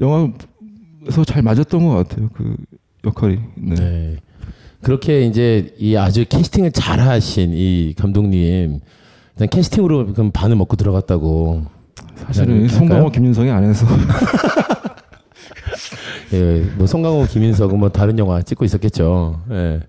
영화에서 0.00 1.24
잘 1.26 1.42
맞았던 1.42 1.86
것 1.86 2.08
같아요. 2.08 2.30
그 2.32 2.56
역할이. 3.04 3.38
네. 3.56 4.16
그렇게 4.80 5.26
이제 5.26 5.74
이 5.78 5.94
아주 5.94 6.24
캐스팅을 6.28 6.72
잘 6.72 6.98
하신 6.98 7.52
이 7.52 7.94
감독님 7.96 8.80
일단 9.34 9.48
캐스팅으로 9.48 10.12
그럼 10.14 10.32
반을 10.32 10.56
먹고 10.56 10.74
들어갔다고. 10.76 11.66
사실은 12.16 12.66
송강호, 12.68 12.94
할까요? 12.94 13.10
김윤석이 13.10 13.50
안 13.50 13.64
해서 13.64 13.86
예, 16.32 16.64
뭐 16.76 16.86
송강호, 16.86 17.26
김인석은 17.26 17.78
뭐 17.78 17.90
다른 17.90 18.18
영화 18.18 18.40
찍고 18.42 18.64
있었겠죠. 18.64 19.40
예. 19.50 19.80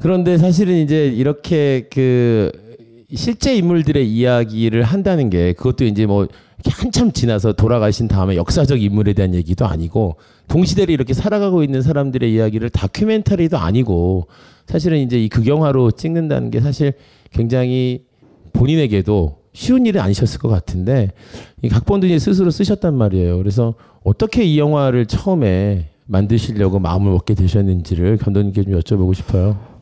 그런데 0.00 0.38
사실은 0.38 0.76
이제 0.76 1.06
이렇게 1.06 1.88
그 1.90 2.52
실제 3.14 3.56
인물들의 3.56 4.08
이야기를 4.08 4.82
한다는 4.82 5.30
게 5.30 5.52
그것도 5.54 5.84
이제 5.84 6.06
뭐 6.06 6.28
한참 6.64 7.12
지나서 7.12 7.52
돌아가신 7.52 8.08
다음에 8.08 8.36
역사적 8.36 8.82
인물에 8.82 9.12
대한 9.12 9.34
얘기도 9.34 9.66
아니고 9.66 10.16
동시대를 10.48 10.92
이렇게 10.92 11.14
살아가고 11.14 11.62
있는 11.62 11.82
사람들의 11.82 12.32
이야기를 12.32 12.70
다큐멘터리도 12.70 13.56
아니고 13.58 14.26
사실은 14.66 14.98
이제 14.98 15.22
이 15.22 15.28
극영화로 15.28 15.92
찍는다는 15.92 16.50
게 16.50 16.60
사실 16.60 16.92
굉장히 17.30 18.04
본인에게도 18.52 19.38
쉬운 19.52 19.86
일은 19.86 20.00
아니셨을 20.00 20.38
것 20.38 20.48
같은데 20.48 21.10
이 21.62 21.68
각본도 21.68 22.06
이제 22.06 22.18
스스로 22.18 22.50
쓰셨단 22.50 22.94
말이에요. 22.94 23.38
그래서 23.38 23.74
어떻게 24.04 24.44
이 24.44 24.58
영화를 24.58 25.06
처음에 25.06 25.88
만드시려고 26.06 26.78
마음을 26.78 27.12
먹게 27.12 27.34
되셨는지를 27.34 28.18
감독님께 28.18 28.64
좀 28.64 28.72
여쭤보고 28.78 29.14
싶어요. 29.14 29.77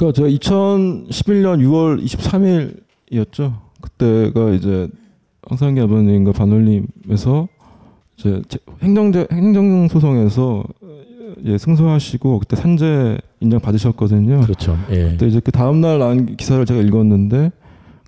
그러니까 0.00 0.16
제가 0.16 0.28
2011년 0.30 1.60
6월 1.60 2.02
23일이었죠. 2.02 3.52
그때가 3.82 4.50
이제 4.52 4.88
황상기 5.46 5.78
아버님과 5.82 6.32
반올림에서 6.32 7.48
이제 8.16 8.40
제- 8.48 8.58
행정제 8.82 9.26
행정 9.30 9.88
소송에서 9.88 10.64
예, 11.44 11.58
승소하시고 11.58 12.38
그때 12.40 12.56
산재 12.56 13.18
인정 13.40 13.60
받으셨거든요. 13.60 14.40
그렇죠. 14.40 14.76
예. 14.90 15.10
그때 15.10 15.26
이제 15.26 15.40
그 15.40 15.52
다음 15.52 15.80
날 15.82 15.98
난 15.98 16.34
기사를 16.36 16.64
제가 16.64 16.80
읽었는데 16.80 17.50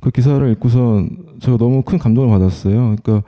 그 0.00 0.11
기사를 0.11 0.50
읽고선 0.52 1.11
제가 1.40 1.59
너무 1.59 1.83
큰 1.83 1.98
감동을 1.98 2.31
받았어요. 2.31 2.96
그러니까 3.02 3.22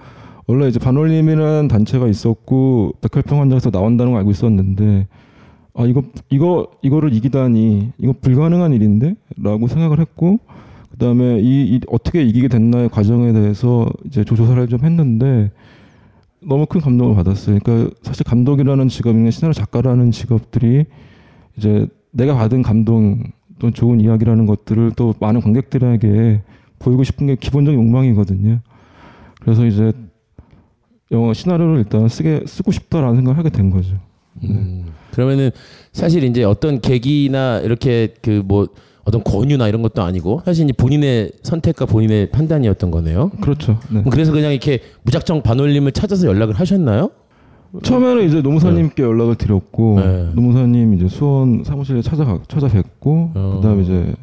원래 0.46 0.68
이제 0.68 0.78
반올림이라는 0.78 1.68
단체가 1.68 2.08
있었고 2.08 2.94
백혈병 3.02 3.40
환자에서 3.40 3.70
나온다는 3.70 4.12
걸 4.12 4.20
알고 4.20 4.30
있었는데 4.30 5.06
아 5.74 5.84
이거 5.86 6.02
이거 6.30 6.70
이거를 6.82 7.12
이기다니 7.12 7.92
이거 7.98 8.14
불가능한 8.20 8.72
일인데라고 8.72 9.66
생각을 9.66 9.98
했고 9.98 10.38
그다음에 10.92 11.40
이, 11.40 11.74
이 11.74 11.80
어떻게 11.88 12.22
이기게 12.22 12.46
됐나의 12.48 12.88
과정에 12.88 13.32
대해서 13.32 13.88
이제 14.06 14.22
조조사를 14.24 14.68
좀 14.68 14.84
했는데 14.84 15.50
너무 16.40 16.66
큰 16.66 16.80
감동을 16.80 17.16
받았어요. 17.16 17.58
그러니까 17.58 17.92
사실 18.02 18.24
감독이라는 18.24 18.88
직업이나 18.88 19.30
시나리오 19.30 19.52
작가라는 19.52 20.12
직업들이 20.12 20.84
이제 21.56 21.88
내가 22.12 22.34
받은 22.36 22.62
감동 22.62 23.24
또 23.58 23.70
좋은 23.72 24.00
이야기라는 24.00 24.46
것들을 24.46 24.92
또 24.94 25.14
많은 25.20 25.40
관객들에게 25.40 26.42
보이고 26.78 27.02
싶은 27.02 27.26
게 27.26 27.34
기본적인 27.34 27.80
욕망이거든요. 27.80 28.60
그래서 29.40 29.66
이제 29.66 29.92
영화 31.10 31.34
시나리오를 31.34 31.78
일단 31.78 32.08
쓰게 32.08 32.44
쓰고 32.46 32.70
싶다라는 32.70 33.16
생각을 33.16 33.38
하게 33.38 33.50
된 33.50 33.70
거죠. 33.70 33.96
음, 34.42 34.86
그러면은 35.12 35.50
사실 35.92 36.24
이제 36.24 36.42
어떤 36.44 36.80
계기나 36.80 37.60
이렇게 37.60 38.14
그 38.20 38.42
뭐 38.44 38.68
어떤 39.04 39.22
권유나 39.22 39.68
이런 39.68 39.82
것도 39.82 40.02
아니고 40.02 40.42
사실 40.44 40.64
이제 40.64 40.72
본인의 40.72 41.32
선택과 41.42 41.86
본인의 41.86 42.30
판단이었던 42.30 42.90
거네요. 42.90 43.30
그렇죠. 43.40 43.78
네. 43.90 44.02
그래서 44.10 44.32
그냥 44.32 44.50
이렇게 44.50 44.80
무작정 45.02 45.42
반올림을 45.42 45.92
찾아서 45.92 46.26
연락을 46.26 46.54
하셨나요? 46.54 47.10
처음에는 47.82 48.26
이제 48.26 48.40
노무사님께 48.40 49.02
연락을 49.02 49.34
드렸고 49.34 50.00
네. 50.00 50.30
노무사님 50.34 50.94
이제 50.94 51.08
수원 51.08 51.64
사무실에 51.64 52.02
찾아가 52.02 52.40
찾아뵙고 52.48 53.32
어. 53.34 53.58
그다음에 53.60 53.82
이제 53.82 54.14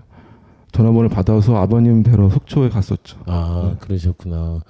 전화번호를 0.71 1.09
받아서 1.09 1.57
아버님 1.57 2.01
뵈러 2.01 2.29
속초에 2.29 2.69
갔었죠. 2.69 3.19
아 3.25 3.75
그러셨구나. 3.81 4.61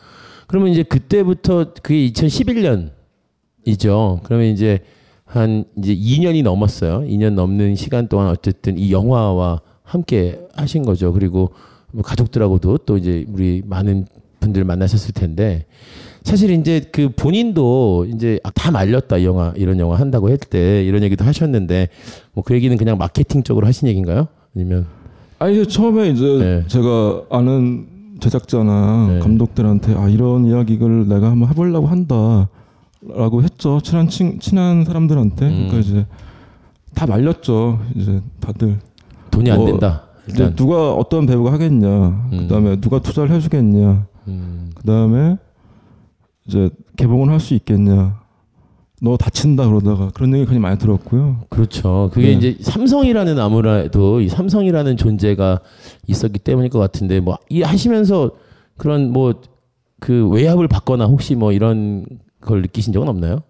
그러면 0.47 0.69
이제 0.69 0.83
그때부터 0.83 1.73
그게 1.81 2.09
2011년이죠. 2.09 2.91
그러면 4.23 4.47
이제 4.47 4.79
한 5.31 5.63
이제 5.77 5.95
2년이 5.95 6.43
넘었어요. 6.43 7.01
2년 7.07 7.33
넘는 7.33 7.75
시간 7.75 8.07
동안 8.07 8.27
어쨌든 8.27 8.77
이 8.77 8.91
영화와 8.91 9.61
함께 9.83 10.39
하신 10.55 10.83
거죠. 10.83 11.13
그리고 11.13 11.51
뭐 11.93 12.03
가족들하고도 12.03 12.79
또 12.79 12.97
이제 12.97 13.25
우리 13.31 13.61
많은 13.65 14.05
분들 14.41 14.63
만나셨을 14.65 15.13
텐데 15.13 15.65
사실 16.23 16.51
이제 16.51 16.81
그 16.91 17.09
본인도 17.15 18.07
이제 18.13 18.39
아, 18.43 18.51
다 18.51 18.71
말렸다 18.71 19.17
이 19.17 19.25
영화 19.25 19.53
이런 19.55 19.79
영화 19.79 19.95
한다고 19.97 20.29
할때 20.29 20.83
이런 20.83 21.01
얘기도 21.03 21.23
하셨는데 21.25 21.87
뭐 22.33 22.43
그 22.45 22.53
얘기는 22.53 22.75
그냥 22.77 22.97
마케팅적으로 22.97 23.65
하신 23.67 23.87
얘기인가요? 23.87 24.27
아니면 24.55 24.85
아니 25.39 25.53
이제 25.53 25.65
처음에 25.65 26.09
이제 26.09 26.63
제가 26.67 27.23
아는 27.29 27.87
제작자나 28.19 29.19
감독들한테 29.21 29.95
아 29.95 30.09
이런 30.09 30.45
이야기를 30.45 31.07
내가 31.07 31.31
한번 31.31 31.49
해보려고 31.49 31.87
한다 31.87 32.49
라고 33.07 33.41
했죠. 33.43 33.79
친한 33.81 34.07
친, 34.07 34.39
친한 34.39 34.85
사람들한테. 34.85 35.49
그러니까 35.49 35.77
이제 35.79 36.05
다 36.93 37.07
말렸죠. 37.07 37.79
이제 37.95 38.21
다들. 38.39 38.79
돈이 39.31 39.49
안 39.49 39.65
된다, 39.65 40.03
이제. 40.29 40.53
누가 40.55 40.93
어떤 40.93 41.25
배우가 41.25 41.53
하겠냐. 41.53 42.29
그다음에 42.31 42.79
누가 42.81 42.99
투자를 42.99 43.31
해주겠냐. 43.35 44.05
그다음에 44.75 45.37
이제 46.47 46.69
개봉을 46.97 47.29
할 47.29 47.39
수 47.39 47.53
있겠냐. 47.55 48.19
너 49.03 49.17
다친다 49.17 49.67
그러다가 49.67 50.11
그런 50.13 50.31
얘기 50.33 50.41
굉장히 50.43 50.59
많이 50.59 50.77
들었고요. 50.77 51.45
그렇죠. 51.49 52.11
그게 52.13 52.27
네. 52.27 52.33
이제 52.33 52.57
삼성이라는 52.61 53.39
아무래도 53.39 54.21
이 54.21 54.29
삼성이라는 54.29 54.95
존재가 54.97 55.59
있었기 56.05 56.37
때문일 56.37 56.69
것 56.69 56.77
같은데 56.77 57.19
뭐 57.19 57.37
이 57.49 57.63
하시면서 57.63 58.31
그런 58.77 59.11
뭐 59.11 59.33
그 59.99 60.27
외압을 60.29 60.67
받거나 60.67 61.05
혹시 61.05 61.35
뭐 61.35 61.51
이런 61.51 62.05
걸 62.41 62.61
느끼신 62.61 62.93
적은 62.93 63.07
없나요? 63.07 63.43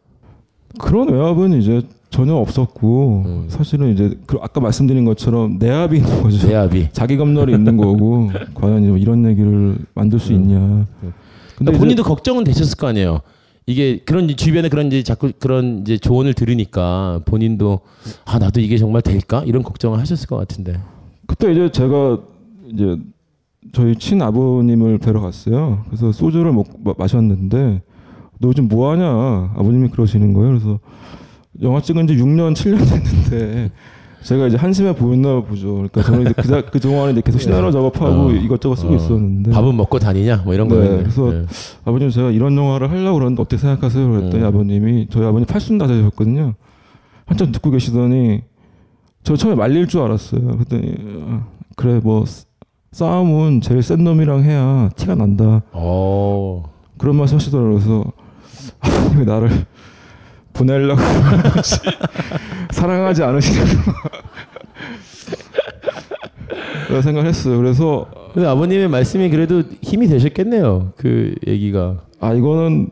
그런 0.79 1.09
외압은 1.09 1.59
이제 1.61 1.81
전혀 2.09 2.33
없었고 2.35 3.23
음. 3.25 3.45
사실은 3.47 3.93
이제 3.93 4.17
그 4.25 4.37
아까 4.41 4.59
말씀드린 4.59 5.05
것처럼 5.05 5.57
내압이 5.57 5.97
있는 5.97 6.21
거죠. 6.21 6.47
내압이 6.47 6.89
자기 6.93 7.17
검열이 7.17 7.53
있는 7.53 7.77
거고 7.77 8.29
과연 8.53 8.97
이런 8.99 9.25
얘기를 9.25 9.77
만들 9.93 10.19
수 10.19 10.33
있냐. 10.33 10.59
근데 10.59 11.15
그러니까 11.55 11.71
이제 11.71 11.79
본인도 11.79 12.03
걱정은 12.03 12.43
되셨을 12.43 12.77
거 12.77 12.87
아니에요. 12.87 13.21
이게 13.65 13.99
그런 13.99 14.27
주변에 14.27 14.67
그런 14.69 14.87
이제 14.87 15.03
자꾸 15.03 15.31
그런 15.39 15.81
이제 15.81 15.97
조언을 15.97 16.33
들으니까 16.33 17.21
본인도 17.25 17.79
아 18.25 18.39
나도 18.39 18.59
이게 18.59 18.77
정말 18.77 19.01
될까 19.01 19.43
이런 19.45 19.63
걱정을 19.63 19.99
하셨을 19.99 20.27
것 20.27 20.35
같은데. 20.35 20.79
그때 21.27 21.51
이제 21.51 21.71
제가 21.71 22.19
이제 22.73 22.97
저희 23.73 23.95
친 23.95 24.21
아버님을 24.21 24.97
뵈러 24.97 25.21
갔어요. 25.21 25.83
그래서 25.85 26.11
소주를 26.11 26.51
먹, 26.51 26.67
마, 26.83 26.93
마셨는데 26.97 27.81
너 28.41 28.47
요즘 28.49 28.67
뭐 28.67 28.91
하냐? 28.91 29.05
아버님이 29.55 29.89
그러시는 29.89 30.33
거예요. 30.33 30.49
그래서 30.49 30.79
영화 31.61 31.79
찍은 31.81 32.07
지 32.07 32.15
6년, 32.15 32.53
7년 32.53 32.79
됐는데 32.89 33.71
제가 34.23 34.47
이제 34.47 34.57
한심해 34.57 34.95
보였나 34.95 35.41
보죠. 35.41 35.73
그러니까 35.75 36.01
저는 36.03 36.21
이제 36.23 36.33
그, 36.35 36.47
자- 36.47 36.61
그 36.65 36.79
동안에 36.79 37.11
이제 37.11 37.21
계속 37.21 37.39
시나리오 37.39 37.71
작업하고 37.71 38.27
어. 38.27 38.31
이것저것 38.31 38.75
쓰고 38.75 38.93
어. 38.93 38.95
있었는데 38.95 39.51
밥은 39.51 39.75
먹고 39.77 39.99
다니냐 39.99 40.37
뭐 40.45 40.53
이런 40.53 40.67
네, 40.67 40.75
거였네. 40.75 40.97
그래서 41.03 41.31
네. 41.31 41.45
아버님 41.85 42.09
제가 42.09 42.31
이런 42.31 42.55
영화를 42.57 42.89
하려고 42.91 43.15
그러는데 43.19 43.41
어떻게 43.41 43.57
생각하세요? 43.59 44.09
그랬더니 44.11 44.43
음. 44.43 44.47
아버님이 44.47 45.07
저희 45.11 45.25
아버님 45.25 45.45
팔순다자셨거든요. 45.45 46.53
한참 47.25 47.51
듣고 47.51 47.69
계시더니 47.71 48.41
저 49.23 49.35
처음에 49.35 49.55
말릴 49.55 49.87
줄 49.87 50.01
알았어요. 50.01 50.41
그랬더니 50.41 50.95
어, 51.21 51.45
그래 51.75 51.99
뭐 52.03 52.25
싸- 52.25 52.45
싸움은 52.91 53.61
제일 53.61 53.81
센 53.83 54.03
놈이랑 54.03 54.43
해야 54.43 54.89
티가 54.95 55.15
난다. 55.15 55.61
어. 55.71 56.63
그런 56.97 57.15
말씀 57.15 57.35
하시더라고요. 57.37 57.73
그래서 57.73 58.03
아버님이 58.81 59.25
나를 59.25 59.49
보내려고 60.53 61.01
사랑하지 62.71 63.23
그런 66.87 67.01
생각을 67.01 67.29
했어요. 67.29 67.57
그래서 67.57 68.07
근데 68.33 68.47
아버님의 68.47 68.89
말씀이 68.89 69.29
그래도 69.29 69.63
힘이 69.81 70.07
되셨겠네요. 70.07 70.93
그 70.97 71.33
얘기가. 71.47 72.01
아 72.19 72.33
이거는 72.33 72.89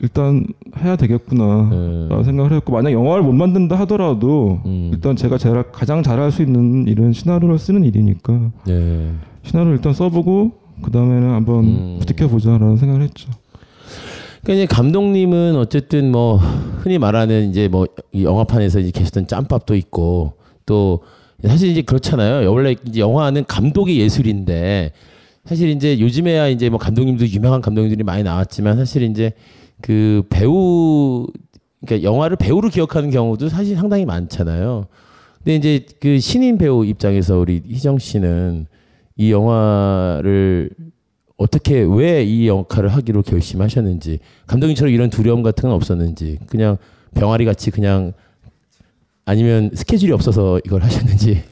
일단 0.00 0.46
해야 0.78 0.96
되겠구나 0.96 1.68
라는 2.08 2.24
생각을 2.24 2.52
했고 2.52 2.72
만약 2.72 2.92
영화를 2.92 3.22
못 3.22 3.32
만든다 3.32 3.78
하더라도 3.80 4.60
일단 4.92 5.16
제가 5.16 5.36
제가 5.38 5.70
가장 5.70 6.02
잘할 6.02 6.32
수 6.32 6.42
있는 6.42 6.88
일은 6.88 7.12
시나리오를 7.12 7.58
쓰는 7.58 7.84
일이니까 7.84 8.50
네. 8.66 9.12
시나리오 9.42 9.72
일단 9.72 9.92
써보고 9.92 10.52
그 10.82 10.90
다음에는 10.90 11.30
한번 11.34 11.98
부탁해보자라는 12.00 12.78
생각을 12.78 13.02
했죠. 13.02 13.30
그러니까 14.42 14.74
감독님은 14.74 15.56
어쨌든 15.56 16.10
뭐 16.10 16.36
흔히 16.36 16.98
말하는 16.98 17.50
이제 17.50 17.68
뭐이 17.68 17.88
영화판에서 18.22 18.80
이제 18.80 18.90
계셨던 18.90 19.26
짬밥도 19.26 19.76
있고 19.76 20.34
또 20.64 21.00
사실 21.44 21.70
이제 21.70 21.82
그렇잖아요. 21.82 22.50
원래 22.50 22.74
이제 22.86 23.00
영화는 23.00 23.44
감독이 23.46 24.00
예술인데 24.00 24.92
사실 25.44 25.68
이제 25.70 25.98
요즘에야 25.98 26.48
이제 26.48 26.68
뭐 26.68 26.78
감독님도 26.78 27.26
유명한 27.28 27.60
감독님들이 27.60 28.04
많이 28.04 28.22
나왔지만 28.22 28.76
사실 28.76 29.02
이제 29.02 29.32
그 29.80 30.22
배우 30.30 31.26
그러니까 31.84 32.06
영화를 32.08 32.36
배우로 32.36 32.68
기억하는 32.68 33.10
경우도 33.10 33.48
사실 33.48 33.76
상당히 33.76 34.04
많잖아요. 34.04 34.86
근데 35.38 35.56
이제 35.56 35.86
그 36.00 36.18
신인 36.18 36.58
배우 36.58 36.84
입장에서 36.84 37.38
우리 37.38 37.62
희정 37.66 37.98
씨는 37.98 38.66
이 39.16 39.32
영화를 39.32 40.70
어떻게 41.40 41.80
왜 41.80 42.22
이 42.22 42.48
역할을 42.48 42.90
하기로 42.90 43.22
결심하셨는지 43.22 44.18
감독님처럼 44.46 44.92
이런 44.92 45.08
두려움 45.08 45.42
같은 45.42 45.62
건 45.68 45.72
없었는지 45.72 46.38
그냥 46.46 46.76
병아리 47.14 47.46
같이 47.46 47.70
그냥 47.70 48.12
아니면 49.24 49.70
스케줄이 49.74 50.12
없어서 50.12 50.60
이걸 50.66 50.82
하셨는지 50.82 51.42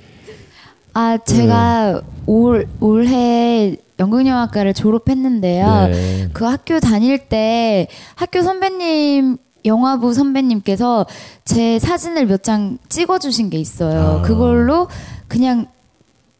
아 0.92 1.16
제가 1.16 2.02
올 2.26 2.66
올해 2.80 3.76
연극영화과를 3.98 4.74
졸업했는데요. 4.74 5.88
네. 5.90 6.28
그 6.32 6.44
학교 6.44 6.80
다닐 6.80 7.18
때 7.28 7.88
학교 8.14 8.42
선배님 8.42 9.38
영화부 9.64 10.12
선배님께서 10.12 11.06
제 11.44 11.78
사진을 11.78 12.26
몇 12.26 12.42
장 12.42 12.78
찍어주신 12.88 13.48
게 13.50 13.58
있어요. 13.58 14.18
아. 14.18 14.22
그걸로 14.22 14.86
그냥 15.28 15.66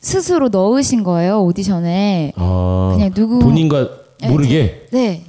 스스로 0.01 0.49
넣으신 0.49 1.03
거예요 1.03 1.43
오디션에. 1.43 2.33
아, 2.37 2.91
그냥 2.95 3.13
누구- 3.15 3.39
본인과 3.41 3.89
네, 4.21 4.29
모르게 4.29 4.87
네. 4.93 5.25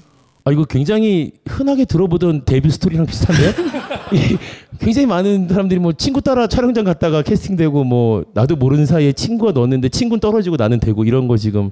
아 0.46 0.52
이거 0.52 0.64
굉장히 0.66 1.32
흔하게 1.48 1.86
들어보던 1.86 2.46
데뷔 2.46 2.70
스토리랑 2.72 3.06
비슷한데요? 3.06 3.50
이 4.14 4.38
굉장히 4.80 5.06
많은 5.06 5.48
사람들이 5.50 5.80
뭐 5.80 5.94
친구 5.94 6.22
따라 6.22 6.48
촬영장 6.48 6.86
갔다가 6.86 7.22
캐스팅되고 7.22 7.84
뭐 7.84 8.24
나도 8.34 8.56
모르는 8.56 8.86
사이에 8.86 9.12
친구가 9.14 9.52
넣었는데 9.52 9.90
친구는 9.90 10.20
떨어지고 10.20 10.56
나는 10.56 10.80
되고 10.80 11.04
이런 11.04 11.28
거 11.28 11.38
지금 11.38 11.72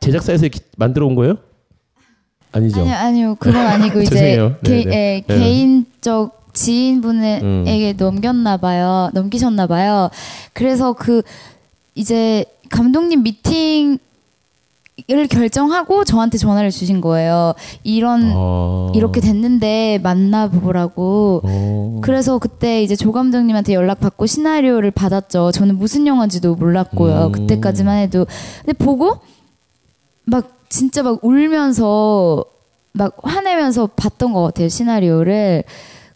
제작사에서 0.00 0.48
만들어 0.76 1.06
온 1.06 1.14
거예요? 1.14 1.34
아니죠. 2.52 2.80
아니요 2.80 2.94
아니요 2.94 3.36
그건 3.38 3.66
아니고 3.66 4.00
이제. 4.02 4.38
개, 4.64 4.70
네, 4.70 4.84
네. 4.84 4.94
예, 4.96 5.24
네. 5.26 5.38
개인적 5.38 6.38
지인분에게 6.54 7.42
음. 7.44 7.94
넘겼나 7.96 8.56
봐요 8.56 9.10
넘기셨나 9.12 9.66
봐요 9.68 10.08
그래서 10.54 10.92
그 10.94 11.22
이제 11.98 12.44
감독님 12.70 13.24
미팅을 13.24 13.98
결정하고 15.28 16.04
저한테 16.04 16.38
전화를 16.38 16.70
주신 16.70 17.00
거예요 17.00 17.54
이런 17.82 18.32
어. 18.36 18.92
이렇게 18.94 19.20
됐는데 19.20 19.98
만나보라고 20.04 21.42
어. 21.42 22.00
그래서 22.00 22.38
그때 22.38 22.84
이제 22.84 22.94
조 22.94 23.10
감독님한테 23.10 23.74
연락 23.74 23.98
받고 23.98 24.26
시나리오를 24.26 24.92
받았죠 24.92 25.50
저는 25.50 25.76
무슨 25.76 26.06
영화인지도 26.06 26.54
몰랐고요 26.54 27.26
음. 27.26 27.32
그때까지만 27.32 27.98
해도 27.98 28.26
근데 28.64 28.72
보고 28.74 29.18
막 30.24 30.52
진짜 30.68 31.02
막 31.02 31.24
울면서 31.24 32.44
막 32.92 33.16
화내면서 33.24 33.88
봤던 33.88 34.32
것 34.32 34.44
같아요 34.44 34.68
시나리오를 34.68 35.64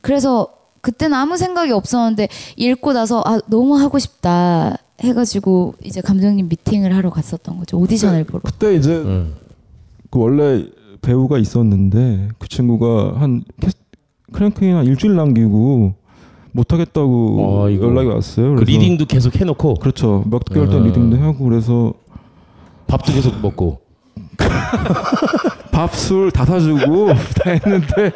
그래서 0.01 0.62
그때는 0.83 1.17
아무 1.17 1.37
생각이 1.37 1.73
없었는데 1.73 2.29
읽고 2.57 2.93
나서 2.93 3.23
아 3.25 3.41
너무 3.47 3.79
하고 3.79 3.99
싶다 3.99 4.77
해가지고 5.01 5.75
이제 5.83 6.01
감독님 6.01 6.49
미팅을 6.49 6.95
하러 6.95 7.11
갔었던 7.11 7.57
거죠 7.59 7.79
오디션을 7.79 8.25
보러 8.25 8.41
그때 8.43 8.75
이제 8.75 8.97
음. 8.97 9.35
그 10.11 10.19
원래 10.19 10.67
배우가 11.01 11.39
있었는데 11.39 12.29
그 12.39 12.49
친구가 12.49 13.15
한 13.17 13.43
크랭크인 14.33 14.77
한 14.77 14.85
일주일 14.87 15.15
남기고 15.17 15.95
못하겠다고 16.53 17.37
어, 17.63 17.71
이거. 17.71 17.87
연락이 17.87 18.09
왔어요. 18.09 18.57
그 18.57 18.65
reading도 18.65 19.07
계속 19.07 19.35
해놓고 19.37 19.75
그렇죠. 19.75 20.23
몇 20.27 20.45
개월 20.45 20.67
동안 20.69 20.83
어. 20.83 20.87
reading도 20.89 21.17
하고 21.19 21.45
그래서 21.45 21.95
밥도 22.87 23.13
계속 23.13 23.41
먹고 23.41 23.81
밥 25.73 25.95
술 25.95 26.31
다 26.31 26.45
사주고 26.45 27.09
다 27.43 27.51
했는데 27.51 28.13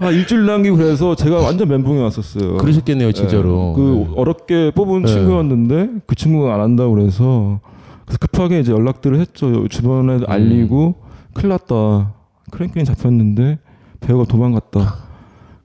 아 0.00 0.10
일주일 0.10 0.46
남기고 0.46 0.76
그래서 0.76 1.14
제가 1.16 1.36
완전 1.40 1.68
멘붕이 1.68 2.00
왔었어요. 2.00 2.58
그러셨겠네요, 2.58 3.12
진짜로. 3.12 3.72
그 3.74 4.06
네. 4.08 4.14
어렵게 4.16 4.70
뽑은 4.74 5.02
네. 5.02 5.08
친구였는데 5.12 5.88
그 6.06 6.14
친구가 6.14 6.54
안 6.54 6.60
한다고 6.60 6.92
그래서 6.94 7.60
그래서 8.04 8.18
급하게 8.20 8.60
이제 8.60 8.72
연락들을 8.72 9.18
했죠. 9.18 9.66
주변에 9.68 10.14
음. 10.14 10.24
알리고 10.26 10.94
큰일 11.34 11.48
났다. 11.50 12.14
크랭크인 12.50 12.84
잡혔는데 12.84 13.58
배우가 14.00 14.24
도망갔다. 14.24 14.94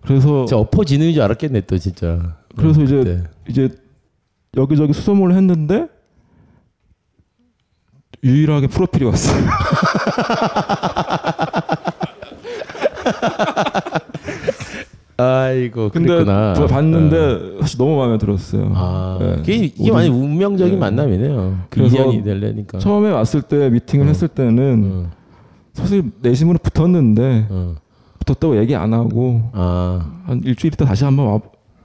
그래서 0.02 0.46
진짜 0.46 0.58
엎어지는 0.58 1.14
줄 1.14 1.22
알았겠네 1.22 1.62
또 1.62 1.78
진짜. 1.78 2.36
그래서 2.58 2.82
음, 2.82 2.86
이제 2.86 2.96
그때. 2.98 3.24
이제 3.48 3.70
여기저기 4.58 4.94
수소문을 4.94 5.36
했는데 5.36 5.88
유일하게 8.24 8.68
프로필이 8.68 9.06
왔어요. 9.06 9.44
아이고 15.24 15.90
근데. 15.90 16.24
뭐 16.24 16.68
봤는데 16.68 17.18
어. 17.18 17.62
사실 17.62 17.78
너무 17.78 17.98
마음에 17.98 18.18
들었어요. 18.18 18.72
아, 18.76 19.18
네. 19.20 19.36
그게 19.38 19.56
이게 19.56 19.92
많이 19.92 20.10
운명적인 20.10 20.78
만남이네요. 20.80 21.60
그래서 21.70 21.96
인연이 21.98 22.24
되려니까. 22.24 22.80
처음에 22.80 23.10
왔을 23.12 23.42
때 23.42 23.70
미팅을 23.70 24.08
했을 24.08 24.28
때는 24.28 25.08
사실 25.74 26.12
내심으로 26.22 26.60
붙었는데 26.62 27.48
붙었다고 28.26 28.58
얘기 28.58 28.76
안 28.76 28.94
하고 28.94 29.42
한 29.54 30.42
일주일 30.44 30.74
있다 30.74 30.86
다시 30.86 31.04
한번 31.04 31.28
와, 31.28 31.40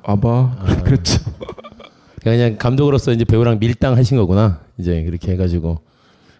와봐 0.05 0.57
그랬죠. 0.85 1.21
그냥 2.23 2.57
감독으로서 2.59 3.13
이제 3.13 3.25
배우랑 3.25 3.59
밀당하신 3.61 4.17
거구나. 4.19 4.61
이제 4.79 5.03
그렇게 5.05 5.33
해가지고. 5.33 5.79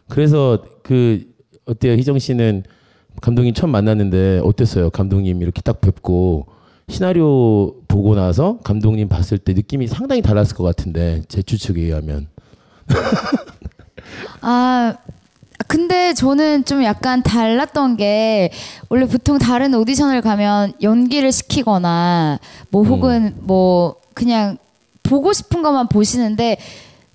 그래서 0.09 0.59
그 0.83 1.23
어때요, 1.67 1.93
희정 1.95 2.19
씨는 2.19 2.65
감독님 3.21 3.53
처음 3.55 3.71
만났는데 3.73 4.41
어땠어요? 4.45 4.91
감독님 4.91 5.43
이렇게 5.43 5.61
딱 5.63 5.81
뵙고 5.81 6.47
시나리오 6.89 7.75
보고 7.87 8.15
나서 8.15 8.59
감독님 8.65 9.09
봤을 9.09 9.39
때 9.39 9.53
느낌이 9.53 9.87
상당히 9.87 10.23
달랐을 10.23 10.57
것 10.57 10.65
같은데 10.65 11.23
제 11.29 11.43
추측에 11.43 11.81
의하면. 11.83 12.29
아 14.41 14.95
근데 15.67 16.15
저는 16.15 16.65
좀 16.65 16.83
약간 16.85 17.23
달랐던 17.23 17.97
게 17.97 18.51
원래 18.89 19.07
보통 19.07 19.39
다른 19.39 19.75
오디션을 19.75 20.23
가면 20.23 20.73
연기를 20.83 21.31
시키거나 21.33 22.39
뭐 22.71 22.85
혹은 22.85 23.35
뭐 23.41 23.97
그냥 24.15 24.57
보고 25.03 25.33
싶은 25.33 25.63
것만 25.63 25.89
보시는데 25.89 26.57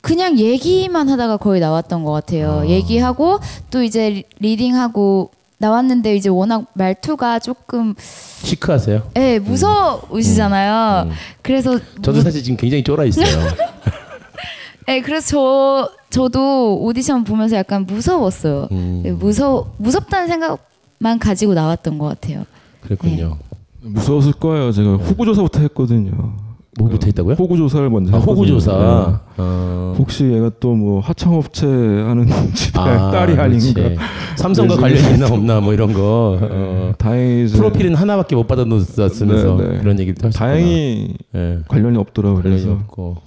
그냥 0.02 0.38
얘기만 0.38 1.08
하다가 1.10 1.38
거의 1.38 1.62
나왔던 1.62 2.04
것 2.04 2.12
같아요. 2.12 2.66
얘기하고 2.68 3.40
또 3.72 3.82
이제 3.82 4.10
리- 4.10 4.24
리딩하고 4.40 5.32
나왔는데 5.63 6.15
이제 6.15 6.28
워낙 6.28 6.65
말투가 6.73 7.39
조금 7.39 7.95
시크하세요? 7.97 9.12
예 9.15 9.39
무서우시잖아요. 9.39 11.10
그래서 11.41 11.80
저도 12.02 12.21
사실 12.21 12.43
지금 12.43 12.58
굉장히 12.58 12.84
쫄아 12.84 13.06
있어요. 13.06 13.26
예, 14.89 14.99
그래서 14.99 15.26
저 15.30 15.89
저도 16.10 16.82
오디션 16.82 17.23
보면서 17.23 17.56
약간 17.56 17.86
무서웠어요. 17.86 18.67
음. 18.73 19.04
예, 19.06 19.12
무서 19.12 19.71
무섭다는 19.78 20.28
생각만 20.28 21.19
가지고 21.19 21.54
나왔던 21.54 21.97
것 21.97 22.08
같아요. 22.08 22.45
그랬군요. 22.82 23.38
무서웠을 23.80 24.34
거예요. 24.34 24.73
제가 24.73 24.95
호구 24.97 25.26
조사부터 25.26 25.62
했거든요. 25.62 26.36
뭐부터 26.80 27.06
했다고요? 27.08 27.36
호구 27.36 27.56
조사를 27.58 27.88
먼저 27.90 28.16
아, 28.16 28.20
호구. 28.20 28.46
조사. 28.48 28.72
네. 28.72 29.16
어. 29.38 29.96
혹시 29.98 30.26
얘가 30.26 30.50
또 30.60 30.74
뭐 30.74 31.00
하청업체 31.02 31.68
하는 31.68 32.28
집에 32.56 32.80
아, 32.80 33.12
딸이 33.12 33.36
그렇지. 33.36 33.74
아닌가. 33.80 34.04
삼성과 34.38 34.78
관련이 34.78 35.14
있나 35.14 35.28
없나 35.28 35.60
뭐 35.62 35.74
이런 35.74 35.94
거. 35.94 36.40
어. 36.42 36.94
다행히 36.98 37.46
이제- 37.46 37.58
프로필은 37.58 37.94
하나밖에 37.96 38.36
못 38.36 38.48
받아놓았으면서 38.48 39.56
네, 39.58 39.68
네. 39.68 39.80
그런 39.80 40.00
얘기도 40.00 40.28
하셨구나. 40.28 40.52
다행히 40.52 41.14
예. 41.36 41.60
관련이 41.68 41.98
없더라고요. 41.98 42.42
관련이 42.42 42.62
그래서 42.64 42.80
없고. 42.80 43.18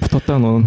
붙었다 0.00 0.38
넌. 0.38 0.64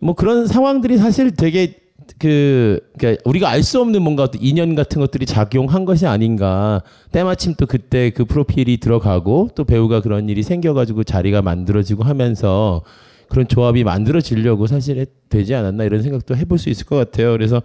뭐 0.00 0.14
그런 0.14 0.46
상황들이 0.46 0.98
사실 0.98 1.30
되게 1.30 1.76
그 2.22 2.78
그러니까 2.96 3.20
우리가 3.24 3.50
알 3.50 3.64
수 3.64 3.80
없는 3.80 4.00
뭔가 4.00 4.28
인연 4.40 4.76
같은 4.76 5.00
것들이 5.00 5.26
작용한 5.26 5.84
것이 5.84 6.06
아닌가. 6.06 6.80
때마침 7.10 7.54
또 7.58 7.66
그때 7.66 8.10
그 8.10 8.24
프로필이 8.24 8.76
들어가고 8.76 9.50
또 9.56 9.64
배우가 9.64 10.00
그런 10.02 10.28
일이 10.28 10.44
생겨가지고 10.44 11.02
자리가 11.02 11.42
만들어지고 11.42 12.04
하면서 12.04 12.82
그런 13.28 13.48
조합이 13.48 13.82
만들어지려고 13.82 14.68
사실 14.68 14.98
해- 14.98 15.06
되지 15.30 15.52
않았나 15.56 15.82
이런 15.82 16.00
생각도 16.02 16.36
해볼 16.36 16.58
수 16.58 16.68
있을 16.70 16.86
것 16.86 16.94
같아요. 16.94 17.32
그래서 17.32 17.60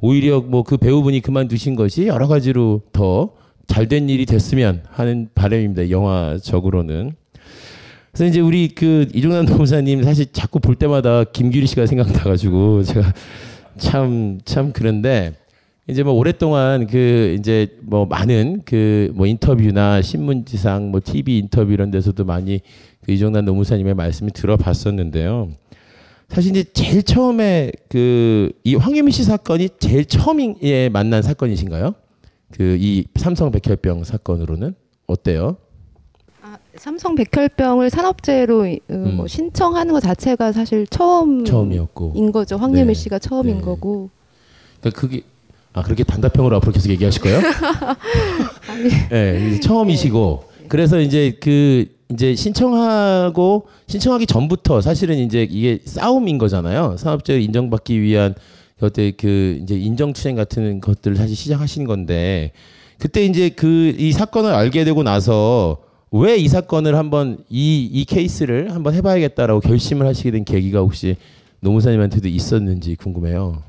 오히려 0.00 0.40
뭐 0.40 0.62
그 0.62 0.76
배우분이 0.76 1.20
그만두신 1.20 1.74
것이 1.74 2.06
여러 2.06 2.26
가지로 2.28 2.82
더 2.92 3.30
잘된 3.66 4.10
일이 4.10 4.26
됐으면 4.26 4.82
하는 4.90 5.30
바람입니다. 5.34 5.88
영화적으로는. 5.88 7.12
그래서 8.12 8.26
이제 8.28 8.40
우리 8.40 8.68
그 8.68 9.08
이종남 9.14 9.46
노무사님 9.46 10.02
사실 10.02 10.26
자꾸 10.32 10.60
볼 10.60 10.74
때마다 10.74 11.24
김규리 11.24 11.66
씨가 11.66 11.86
생각나가지고 11.86 12.82
제가 12.82 13.10
참 13.82 14.38
참 14.44 14.72
그런데 14.72 15.34
이제 15.88 16.02
뭐 16.02 16.12
오랫동안 16.14 16.86
그 16.86 17.36
이제 17.38 17.76
뭐 17.82 18.06
많은 18.06 18.62
그 18.64 19.10
뭐 19.14 19.26
인터뷰나 19.26 20.00
신문지상 20.00 20.90
뭐 20.90 21.00
TV 21.04 21.38
인터뷰 21.38 21.72
이런 21.72 21.90
데서도 21.90 22.24
많이 22.24 22.60
그 23.04 23.12
이종남 23.12 23.44
노무사님의 23.44 23.94
말씀을 23.94 24.30
들어봤었는데요. 24.30 25.50
사실 26.28 26.52
이제 26.56 26.64
제일 26.72 27.02
처음에 27.02 27.72
그 27.88 28.52
이 28.64 28.74
황유미 28.76 29.10
씨 29.12 29.24
사건이 29.24 29.70
제일 29.80 30.04
처음에 30.06 30.88
만난 30.90 31.20
사건이신가요? 31.22 31.94
그 32.52 32.76
이 32.80 33.04
삼성 33.16 33.50
백혈병 33.50 34.04
사건으로는 34.04 34.74
어때요? 35.06 35.56
삼성 36.76 37.14
백혈병을 37.14 37.90
산업재해로 37.90 38.66
이- 38.66 38.80
어, 38.88 38.94
뭐 38.94 39.26
신청하는 39.26 39.92
것 39.92 40.00
자체가 40.00 40.52
사실 40.52 40.86
처음 40.86 41.40
음. 41.40 41.44
처음이었고. 41.44 42.12
인 42.16 42.32
거죠. 42.32 42.56
황예미 42.56 42.88
네. 42.88 42.94
씨가 42.94 43.18
처음인 43.18 43.56
네. 43.56 43.60
거고. 43.62 44.10
그러니까 44.80 45.00
그게 45.00 45.20
아 45.74 45.82
그렇게 45.82 46.02
단답형으로 46.04 46.56
앞으로 46.56 46.72
계속 46.72 46.90
얘기하실 46.90 47.22
거예요? 47.22 47.40
네, 49.10 49.60
처음이시고 49.60 50.44
그래서 50.68 51.00
이제 51.00 51.36
그 51.40 51.86
이제 52.10 52.34
신청하고 52.34 53.66
신청하기 53.86 54.26
전부터 54.26 54.80
사실은 54.80 55.18
이제 55.18 55.46
이게 55.50 55.78
싸움인 55.84 56.38
거잖아요. 56.38 56.96
사업자 56.98 57.32
인정받기 57.34 58.00
위한 58.00 58.34
어때 58.80 59.12
그 59.12 59.58
이제 59.62 59.76
인정투쟁 59.76 60.34
같은 60.36 60.80
것들을 60.80 61.16
사실 61.16 61.36
시작하신 61.36 61.84
건데 61.86 62.52
그때 62.98 63.24
이제 63.24 63.48
그 63.50 63.94
이 63.98 64.12
사건을 64.12 64.52
알게 64.52 64.84
되고 64.84 65.02
나서 65.02 65.78
왜 66.12 66.36
이 66.36 66.48
사건을 66.48 66.94
한번 66.96 67.38
이 67.50 67.88
이 67.92 68.04
케이스를 68.04 68.74
한번 68.74 68.94
해봐야겠다라고 68.94 69.60
결심을 69.60 70.06
하시게 70.06 70.30
된 70.30 70.44
계기가 70.44 70.80
혹시 70.80 71.16
노무사님한테도 71.60 72.28
있었는지 72.28 72.96
궁금해요. 72.96 73.62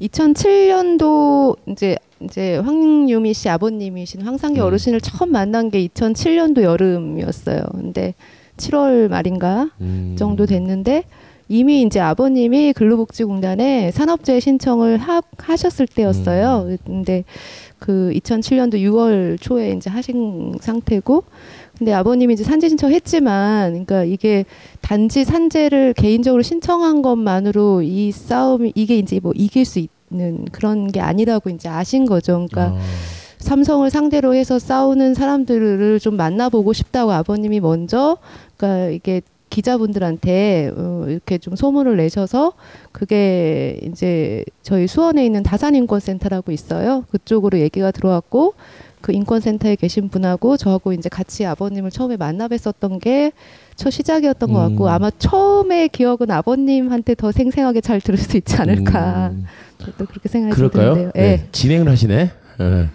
2007년도 0.00 1.56
이제 1.68 1.96
이제 2.20 2.56
황유미 2.56 3.34
씨 3.34 3.48
아버님이신 3.48 4.22
황상기 4.22 4.58
어르신을 4.60 5.00
처음 5.02 5.32
만난 5.32 5.70
게 5.70 5.86
2007년도 5.86 6.62
여름이었어요. 6.62 7.62
근데 7.72 8.14
7월 8.56 9.08
말인가 9.08 9.70
음. 9.82 10.16
정도 10.18 10.46
됐는데 10.46 11.02
이미 11.48 11.82
이제 11.82 12.00
아버님이 12.00 12.72
근로복지공단에 12.72 13.90
산업재해 13.92 14.40
신청을 14.40 14.96
하, 14.98 15.20
하셨을 15.38 15.86
때였어요. 15.86 16.76
근데 16.84 17.24
그 17.78 18.10
2007년도 18.14 18.74
6월 18.74 19.40
초에 19.40 19.72
이제 19.72 19.90
하신 19.90 20.54
상태고 20.60 21.24
근데 21.78 21.92
아버님이 21.92 22.34
이제 22.34 22.44
산재 22.44 22.68
신청했지만 22.70 23.70
그러니까 23.70 24.04
이게 24.04 24.44
단지 24.80 25.24
산재를 25.24 25.92
개인적으로 25.92 26.42
신청한 26.42 27.02
것만으로 27.02 27.82
이 27.82 28.12
싸움이 28.12 28.72
이게 28.74 28.96
이제 28.98 29.20
뭐 29.20 29.32
이길 29.34 29.64
수 29.64 29.86
있는 30.10 30.46
그런 30.52 30.90
게 30.90 31.00
아니라고 31.00 31.50
이제 31.50 31.68
아신 31.68 32.06
거죠. 32.06 32.46
그러니까 32.50 32.78
삼성을 33.38 33.88
상대로 33.90 34.34
해서 34.34 34.58
싸우는 34.58 35.14
사람들을 35.14 36.00
좀 36.00 36.16
만나보고 36.16 36.72
싶다고 36.72 37.12
아버님이 37.12 37.60
먼저 37.60 38.16
그러니까 38.56 38.90
이게 38.90 39.20
기자분들한테 39.50 40.72
어, 40.76 41.04
이렇게 41.08 41.38
좀 41.38 41.56
소문을 41.56 41.96
내셔서 41.96 42.52
그게 42.92 43.78
이제 43.82 44.44
저희 44.62 44.86
수원에 44.86 45.24
있는 45.24 45.42
다산인권센터라고 45.42 46.52
있어요. 46.52 47.04
그쪽으로 47.10 47.58
얘기가 47.60 47.90
들어왔고 47.90 48.54
그 49.00 49.12
인권센터에 49.12 49.76
계신 49.76 50.08
분하고 50.08 50.56
저하고 50.56 50.92
이제 50.92 51.08
같이 51.08 51.46
아버님을 51.46 51.90
처음에 51.90 52.16
만나 52.16 52.48
뵀었던 52.48 53.00
게 53.00 53.32
첫 53.76 53.90
시작이었던 53.90 54.52
것 54.52 54.58
같고 54.58 54.84
음. 54.84 54.88
아마 54.88 55.10
처음의 55.10 55.90
기억은 55.90 56.30
아버님한테 56.30 57.14
더 57.14 57.30
생생하게 57.30 57.82
잘 57.82 58.00
들을 58.00 58.18
수 58.18 58.36
있지 58.36 58.56
않을까 58.56 59.32
또 59.98 60.06
그렇게 60.06 60.28
생각이? 60.28 60.56
드는데요. 60.56 61.12
네. 61.14 61.22
예. 61.22 61.48
진행을 61.52 61.88
하시네. 61.88 62.30
예. 62.60 62.88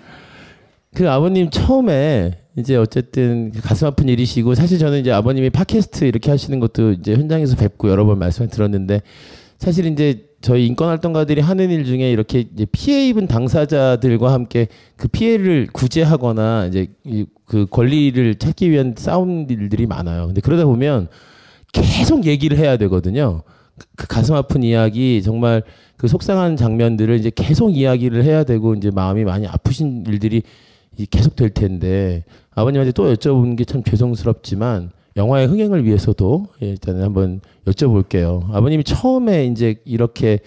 그 0.94 1.10
아버님 1.10 1.50
처음에 1.50 2.38
이제 2.58 2.76
어쨌든 2.76 3.52
가슴 3.52 3.88
아픈 3.88 4.10
일이시고 4.10 4.56
사실 4.56 4.78
저는 4.78 5.00
이제 5.00 5.12
아버님이 5.12 5.50
팟캐스트 5.50 6.04
이렇게 6.04 6.30
하시는 6.32 6.60
것도 6.60 6.92
이제 6.94 7.14
현장에서 7.14 7.56
뵙고 7.56 7.90
여러 7.90 8.06
번 8.06 8.20
말씀을 8.20 8.50
들었는데 8.50 9.02
사실 9.58 9.86
이제 9.86 10.26
저희 10.42 10.66
인권 10.66 10.90
활동가들이 10.90 11.40
하는 11.40 11.70
일 11.70 11.86
중에 11.86 12.12
이렇게 12.12 12.40
이제 12.54 12.66
피해 12.72 13.08
입은 13.10 13.28
당사자들과 13.28 14.34
함께 14.34 14.68
그 14.98 15.08
피해를 15.08 15.68
구제하거나 15.72 16.66
이제 16.68 16.88
이- 17.06 17.26
그 17.46 17.68
권리를 17.70 18.36
찾기 18.36 18.72
위한 18.72 18.96
싸움 18.98 19.46
일들이 19.50 19.86
많아요. 19.86 20.26
근데 20.28 20.42
그러다 20.42 20.66
보면 20.66 21.08
계속 21.72 22.26
얘기를 22.26 22.58
해야 22.58 22.76
되거든요. 22.78 23.44
그- 23.78 23.86
그 23.96 24.08
가슴 24.08 24.36
아픈 24.36 24.64
이야기 24.64 25.22
정말 25.24 25.64
그 25.96 26.08
속상한 26.08 26.58
장면들을 26.58 27.16
이제 27.20 27.32
계속 27.34 27.78
이야기를 27.78 28.24
해야 28.24 28.44
되고 28.44 28.74
이제 28.74 28.90
마음이 28.90 29.24
많이 29.24 29.48
아프신 29.48 30.06
일들이 30.08 30.38
이 30.38 30.42
계속 31.10 31.36
될 31.36 31.50
텐데 31.50 32.24
아버님한테 32.52 32.92
또 32.92 33.12
여쭤보는 33.14 33.58
게 33.58 33.64
참 33.64 33.84
죄송스럽지만 33.84 34.92
영화의 35.18 35.48
흥행을 35.48 35.86
위해서도 35.86 36.48
예, 36.62 36.70
일단 36.70 37.02
한번 37.02 37.42
여쭤볼게요. 37.66 38.50
아버님이 38.54 38.84
처음에 38.84 39.46
이제 39.46 39.76
이렇게 39.86 40.40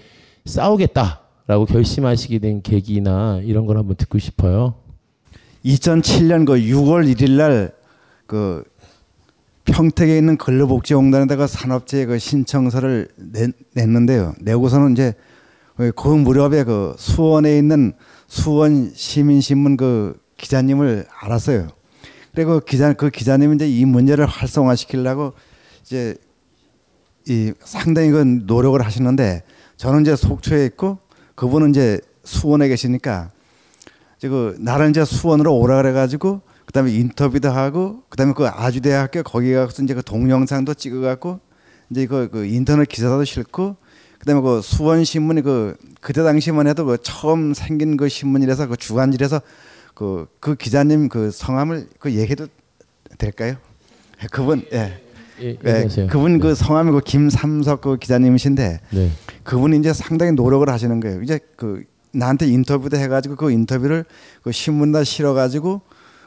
싸우겠다라고 0.46 1.66
결심하시게 1.66 2.38
된 2.38 2.62
계기나 2.62 3.40
이런 3.44 3.66
걸 3.66 3.76
한번 3.78 3.96
듣고 3.96 4.18
싶어요. 4.18 4.74
2007년 5.64 6.46
그 6.46 6.54
6월 6.54 7.10
1일 7.14 7.32
날그 7.32 8.64
평택에 9.64 10.16
있는 10.18 10.36
근로복지공단에다가 10.36 11.46
산업재해 11.46 12.06
그 12.06 12.18
신청서를 12.18 13.08
내, 13.16 13.48
냈는데요. 13.74 14.34
내고서는 14.40 14.92
이제 14.92 15.14
그 15.96 16.08
무렵에 16.08 16.64
그 16.64 16.94
수원에 16.98 17.56
있는 17.58 17.94
수원 18.26 18.92
시민신문 18.94 19.76
그 19.76 20.22
기자님을 20.44 21.06
알았어요. 21.20 21.68
그리고 22.34 22.60
그 22.60 22.64
기자 22.64 22.92
그 22.92 23.08
기자님이 23.10 23.54
이제 23.56 23.68
이 23.68 23.84
문제를 23.86 24.26
활성화시키려고 24.26 25.32
이제 25.82 26.16
이 27.26 27.52
상당히 27.64 28.10
그 28.10 28.18
노력을 28.18 28.80
하시는데 28.80 29.42
저는 29.76 30.02
이제 30.02 30.14
속초에 30.14 30.66
있고 30.66 30.98
그분은 31.34 31.70
이제 31.70 31.98
수원에 32.24 32.68
계시니까 32.68 33.30
그 34.20 34.56
나를 34.58 34.90
이제 34.90 35.04
수원으로 35.04 35.56
오라 35.56 35.76
그래가지고 35.82 36.42
그다음에 36.66 36.92
인터뷰도 36.92 37.50
하고 37.50 38.02
그다음에 38.08 38.32
그 38.34 38.46
아주대학교 38.46 39.22
거기 39.22 39.52
가서 39.52 39.82
이제 39.82 39.94
그 39.94 40.02
동영상도 40.02 40.74
찍어갖고 40.74 41.40
이제 41.90 42.06
그, 42.06 42.28
그 42.30 42.44
인터넷 42.46 42.88
기사도 42.88 43.24
실고 43.24 43.76
그다음에 44.18 44.40
그 44.40 44.60
수원 44.62 45.04
신문이 45.04 45.42
그 45.42 45.76
그때 46.00 46.22
당시만 46.22 46.66
해도 46.66 46.84
그 46.86 46.98
처음 47.02 47.54
생긴 47.54 47.96
그 47.96 48.08
신문이라서 48.08 48.68
그 48.68 48.76
주간지라서 48.76 49.40
그, 49.94 50.26
그 50.40 50.54
기자님 50.54 51.08
그 51.08 51.30
성함을 51.30 51.88
그 51.98 52.12
얘기해도 52.12 52.46
될까요? 53.18 53.56
그분 54.30 54.64
예. 54.72 55.00
예, 55.40 55.56
예, 55.64 56.06
그분 56.06 56.38
그 56.38 56.54
성함이 56.54 56.92
그 56.92 57.00
김삼석 57.00 57.80
그 57.80 57.96
기자님이신데 57.96 58.80
네. 58.90 59.10
그분이 59.42 59.78
이제 59.78 59.92
상당히 59.92 60.32
노력을 60.32 60.68
하시는 60.68 61.00
거예요. 61.00 61.22
이제 61.22 61.40
그 61.56 61.82
나한테 62.12 62.46
인터뷰도 62.46 62.96
해가지고 62.96 63.34
그 63.34 63.50
인터뷰를 63.50 64.04
그 64.42 64.52
신문다 64.52 65.02
실어가지고 65.02 65.80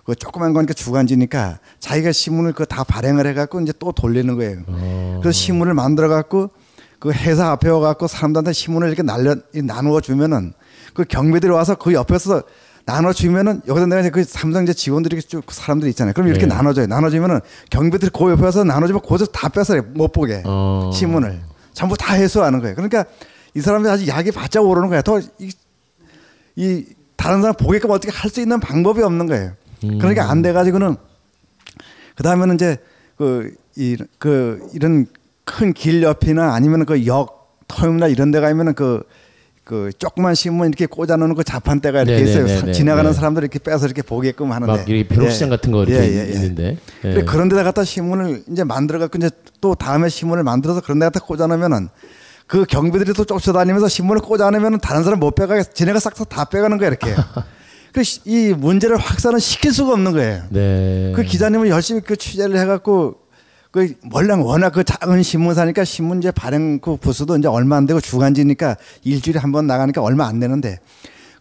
그 0.05 0.15
조그만 0.15 0.53
거니까 0.53 0.73
주간지니까 0.73 1.59
자기가 1.79 2.11
신문을 2.11 2.53
그 2.53 2.65
다 2.65 2.83
발행을 2.83 3.25
해갖고 3.27 3.61
이제 3.61 3.73
또 3.79 3.91
돌리는 3.93 4.35
거예요. 4.35 4.59
어. 4.67 5.19
그래서 5.21 5.37
신문을 5.37 5.73
만들어갖고 5.73 6.49
그 6.99 7.11
회사 7.11 7.51
앞에 7.51 7.69
와갖고 7.69 8.07
사람들한테 8.07 8.51
신문을 8.53 8.87
이렇게 8.89 9.03
날려 9.03 9.35
나누어 9.53 10.01
주면은 10.01 10.53
그 10.93 11.05
경비들이 11.05 11.51
와서 11.51 11.75
그 11.75 11.93
옆에서 11.93 12.43
나눠 12.87 13.11
주면은 13.11 13.61
여기서 13.67 13.85
내가 13.85 13.99
이제 13.99 14.09
그 14.09 14.23
삼성제 14.23 14.73
직원들이 14.73 15.21
쭉 15.23 15.43
사람들이 15.51 15.89
있잖아요. 15.89 16.13
그럼 16.13 16.29
이렇게 16.29 16.45
네. 16.47 16.55
나눠줘요. 16.55 16.87
나눠주면은 16.87 17.41
경비들이 17.69 18.11
그 18.17 18.31
옆에 18.31 18.41
와서 18.43 18.63
나눠주면 18.63 19.01
거기서 19.01 19.25
다 19.31 19.49
뺏어요. 19.49 19.81
못 19.93 20.13
보게 20.13 20.41
어. 20.45 20.89
신문을 20.93 21.41
전부 21.73 21.97
다 21.97 22.13
해소하는 22.13 22.61
거예요. 22.61 22.75
그러니까 22.75 23.03
이 23.53 23.59
사람들이 23.59 23.91
아주 23.91 24.07
약이 24.07 24.31
바짝 24.31 24.61
오르는 24.61 24.87
거야. 24.87 25.01
더이 25.01 25.21
이 26.55 26.85
다른 27.17 27.41
사람 27.41 27.55
보게끔 27.55 27.89
어떻게 27.91 28.09
할 28.11 28.31
수 28.31 28.39
있는 28.39 28.59
방법이 28.61 29.01
없는 29.03 29.27
거예요. 29.27 29.51
음. 29.83 29.99
그러니까 29.99 30.29
안 30.31 30.41
돼가지고는 30.41 30.95
그 32.15 32.23
다음에는 32.23 32.55
이제 32.55 32.77
그, 33.17 33.53
이, 33.75 33.97
그 34.17 34.65
이런 34.73 35.07
큰 35.43 35.73
길 35.73 36.01
옆이나 36.03 36.53
아니면 36.53 36.85
그 36.85 37.05
역 37.05 37.57
터미널 37.67 38.11
이런 38.11 38.31
데 38.31 38.39
가면은 38.39 38.73
그, 38.75 39.03
그 39.67 39.89
조그만 39.99 40.33
신문 40.33 40.69
이렇게 40.69 40.85
꽂아놓는 40.85 41.35
그 41.35 41.43
자판대가 41.43 42.03
이렇게 42.03 42.23
있어요. 42.23 42.45
네네네네. 42.45 42.67
사- 42.67 42.71
지나가는 42.71 43.11
네. 43.11 43.13
사람들 43.13 43.43
이렇게 43.43 43.59
빼서 43.59 43.85
이렇게 43.85 44.01
보게끔 44.01 44.53
하는데. 44.53 44.71
막 44.71 44.87
이렇게 44.89 45.05
벼룩시장 45.13 45.49
같은 45.49 45.73
거 45.73 45.83
이렇게 45.83 46.01
예, 46.07 46.09
예, 46.09 46.29
예. 46.29 46.33
있는데. 46.35 46.77
예. 47.03 47.11
그래 47.13 47.23
그런 47.25 47.49
데다 47.49 47.63
갖다 47.63 47.83
신문을 47.83 48.43
이제 48.49 48.63
만들어 48.63 48.97
갖고 48.97 49.17
이제 49.17 49.29
또 49.59 49.75
다음에 49.75 50.07
신문을 50.07 50.45
만들어서 50.45 50.79
그런 50.79 50.99
데 50.99 51.05
갖다 51.05 51.19
꽂아 51.19 51.47
놓으면은 51.47 51.89
그 52.47 52.63
경비들이 52.63 53.11
또 53.11 53.25
쫓아다니면서 53.25 53.89
신문을 53.89 54.21
꽂아 54.21 54.49
놓으면은 54.51 54.79
다른 54.79 55.03
사람 55.03 55.19
못 55.19 55.35
빼가게 55.35 55.63
지네가 55.73 55.99
싹 55.99 56.13
다 56.29 56.45
빼가는 56.45 56.77
거야 56.77 56.87
이렇게. 56.87 57.13
그래서 57.91 58.21
이 58.23 58.53
문제를 58.57 58.95
확산을 58.95 59.41
시킬 59.41 59.73
수가 59.73 59.91
없는 59.91 60.13
거예요. 60.13 60.43
네. 60.49 61.11
그 61.13 61.23
기자님은 61.23 61.67
열심히 61.67 61.99
그 61.99 62.15
취재를 62.15 62.57
해갖고 62.57 63.15
그 63.77 63.93
원래 64.11 64.33
워낙 64.33 64.71
그 64.71 64.83
작은 64.83 65.21
신문사니까 65.21 65.83
신문제 65.85 66.31
발행 66.31 66.79
그 66.79 66.97
부수도 66.97 67.37
이제 67.37 67.47
얼마 67.47 67.77
안 67.77 67.85
되고 67.85 67.99
주간지니까 68.01 68.75
일주일에 69.03 69.39
한 69.39 69.51
번 69.51 69.67
나가니까 69.67 70.01
얼마 70.01 70.25
안 70.25 70.39
되는데 70.39 70.79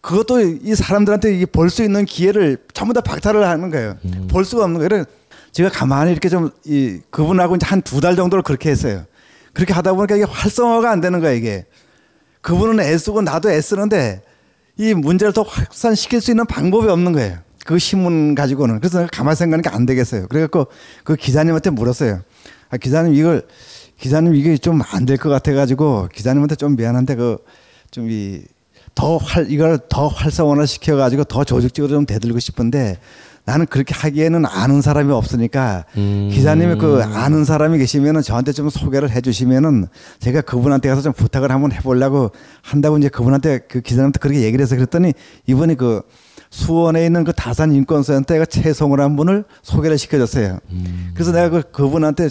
그것도 0.02 0.40
이 0.62 0.74
사람들한테 0.74 1.46
볼 1.46 1.70
수 1.70 1.82
있는 1.82 2.04
기회를 2.04 2.58
전부 2.74 2.92
다 2.92 3.00
박탈을 3.00 3.48
하는 3.48 3.70
거예요. 3.70 3.96
볼 4.28 4.44
수가 4.44 4.64
없는 4.64 4.86
거예요. 4.86 5.04
제가 5.52 5.70
가만히 5.70 6.12
이렇게 6.12 6.28
좀 6.28 6.50
이 6.66 7.00
그분하고 7.10 7.56
이제 7.56 7.64
한 7.66 7.80
두 7.80 8.00
달 8.00 8.14
정도를 8.16 8.42
그렇게 8.42 8.68
했어요. 8.70 9.04
그렇게 9.54 9.72
하다 9.72 9.94
보니까 9.94 10.16
이게 10.16 10.24
활성화가 10.28 10.90
안 10.90 11.00
되는 11.00 11.20
거야 11.20 11.32
이게. 11.32 11.64
그분은 12.42 12.84
애쓰고 12.84 13.22
나도 13.22 13.50
애쓰는데 13.50 14.22
이 14.76 14.92
문제를 14.92 15.32
더 15.32 15.40
확산시킬 15.42 16.20
수 16.20 16.30
있는 16.30 16.44
방법이 16.46 16.86
없는 16.88 17.12
거예요. 17.12 17.38
그 17.66 17.78
신문 17.78 18.34
가지고는. 18.34 18.80
그래서 18.80 19.06
가만히 19.12 19.36
생각하니까 19.36 19.74
안 19.74 19.86
되겠어요. 19.86 20.26
그래갖고 20.28 20.68
그 21.04 21.16
기자님한테 21.16 21.70
물었어요. 21.70 22.20
아, 22.70 22.76
기자님 22.76 23.14
이걸, 23.14 23.42
기자님 23.98 24.34
이게 24.34 24.56
좀 24.56 24.80
안 24.92 25.04
될 25.06 25.16
것 25.18 25.28
같아가지고 25.28 26.08
기자님한테 26.12 26.54
좀 26.56 26.76
미안한데 26.76 27.16
그 27.16 27.38
좀 27.90 28.10
이, 28.10 28.42
더 28.94 29.16
활, 29.16 29.50
이걸 29.50 29.78
더 29.88 30.08
활성화를 30.08 30.66
시켜가지고 30.66 31.24
더 31.24 31.44
조직적으로 31.44 31.94
좀 31.94 32.04
대들고 32.06 32.40
싶은데 32.40 32.98
나는 33.44 33.64
그렇게 33.66 33.94
하기에는 33.94 34.44
아는 34.44 34.82
사람이 34.82 35.12
없으니까 35.12 35.84
기자님이 35.94 36.78
그 36.78 37.00
아는 37.04 37.44
사람이 37.44 37.78
계시면은 37.78 38.22
저한테 38.22 38.52
좀 38.52 38.68
소개를 38.70 39.10
해주시면은 39.10 39.86
제가 40.18 40.40
그분한테 40.40 40.88
가서 40.88 41.00
좀 41.02 41.12
부탁을 41.12 41.52
한번 41.52 41.70
해보려고 41.72 42.32
한다고 42.62 42.98
이제 42.98 43.08
그분한테 43.08 43.60
그 43.68 43.80
기자님한테 43.82 44.18
그렇게 44.18 44.40
얘기를 44.42 44.62
해서 44.64 44.74
그랬더니 44.74 45.12
이분이 45.46 45.76
그 45.76 46.02
수원에 46.50 47.04
있는 47.06 47.24
그 47.24 47.32
다산 47.32 47.72
인권센터에 47.72 48.46
채송을 48.46 49.00
한 49.00 49.16
분을 49.16 49.44
소개를 49.62 49.98
시켜줬어요. 49.98 50.58
그래서 51.14 51.32
내가 51.32 51.48
그 51.50 51.62
그분한테 51.70 52.28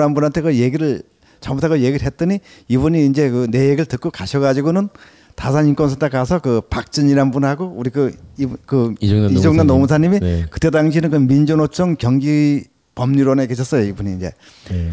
한 0.00 0.14
분한테 0.14 0.40
그 0.40 0.54
얘기를 0.56 1.02
전부 1.40 1.60
다 1.60 1.68
그 1.68 1.80
얘기를 1.80 2.04
했더니 2.06 2.40
이분이 2.68 3.06
이제 3.06 3.28
그 3.30 3.46
내 3.50 3.66
얘기를 3.66 3.84
듣고 3.84 4.10
가셔가지고는 4.10 4.88
다산 5.34 5.68
인권센터 5.68 6.08
가서 6.08 6.38
그 6.38 6.62
박진이란 6.70 7.30
분하고 7.30 7.74
우리 7.76 7.90
그, 7.90 8.10
이분- 8.38 8.56
그 8.64 8.94
이정남 9.00 9.32
이정남 9.32 9.66
노무사님. 9.66 10.10
노무사님이 10.10 10.20
네. 10.20 10.46
그때 10.50 10.70
당시에는 10.70 11.10
그 11.10 11.16
민주노총 11.16 11.96
경기 11.98 12.64
법률원에 12.94 13.46
계셨어요 13.46 13.84
이분이 13.84 14.16
이제. 14.16 14.32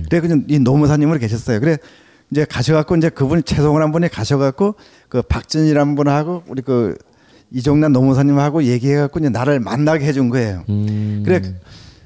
그래 0.10 0.20
그이 0.20 0.60
노무사님으로 0.60 1.18
계셨어요. 1.20 1.62
그래 1.62 1.78
이제 2.30 2.44
가셔갖고 2.44 2.98
이제 2.98 3.08
그분이 3.10 3.44
최송을 3.44 3.82
한 3.82 3.94
분이 3.94 4.10
가셔갖고 4.10 4.76
그 5.08 5.22
박진이란 5.22 5.96
분하고 5.96 6.44
우리 6.48 6.62
그 6.62 6.98
이종남 7.54 7.94
노무사님하고 7.94 8.63
얘기해갖고 8.63 9.20
이제 9.20 9.30
나를 9.30 9.60
만나게 9.60 10.06
해준 10.06 10.30
거예요. 10.30 10.63
음. 10.70 11.22
그래 11.26 11.42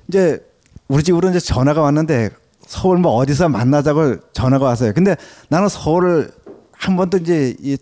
이제 0.07 0.39
우리 0.88 1.03
집으로 1.03 1.29
이제 1.29 1.39
전화가 1.39 1.81
왔는데 1.81 2.29
서울 2.65 2.97
뭐 2.97 3.13
어디서 3.13 3.47
만나자고 3.49 4.17
전화가 4.33 4.65
왔어요. 4.65 4.91
근데 4.93 5.15
나는 5.49 5.69
서울을 5.69 6.31
한 6.73 6.97
번도 6.97 7.17
이제 7.19 7.55
이, 7.62 7.77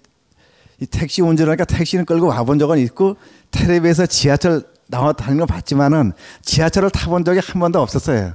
이 0.79 0.85
택시 0.85 1.21
운전하니까 1.21 1.65
택시는 1.65 2.05
끌고 2.05 2.27
와본 2.27 2.59
적은 2.59 2.77
있고 2.79 3.17
텔레비에서 3.51 4.05
지하철 4.05 4.63
나와 4.87 5.13
다니는 5.13 5.39
거 5.39 5.45
봤지만은 5.47 6.13
지하철을 6.43 6.91
타본 6.91 7.25
적이 7.25 7.39
한 7.43 7.59
번도 7.59 7.81
없었어요. 7.81 8.33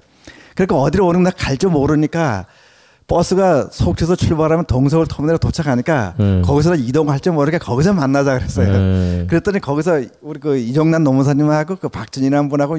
그러니까 0.56 0.76
어디로 0.76 1.06
오는 1.06 1.22
날 1.22 1.32
갈 1.32 1.56
줄 1.56 1.70
모르니까 1.70 2.46
버스가 3.10 3.70
속초에서 3.72 4.14
출발하면 4.14 4.66
동서울 4.66 5.04
터미널에 5.08 5.38
도착하니까 5.38 6.14
네. 6.16 6.42
거기서 6.42 6.76
이동할 6.76 7.18
줄 7.18 7.32
모르게 7.32 7.58
거기서 7.58 7.92
만나자 7.92 8.38
그랬어요. 8.38 8.72
네. 8.72 9.26
그랬더니 9.28 9.58
거기서 9.58 10.00
우리 10.22 10.38
그 10.38 10.56
이종남 10.56 11.02
노무사님하고 11.02 11.74
그 11.76 11.88
박준이라는 11.88 12.48
분하고 12.48 12.78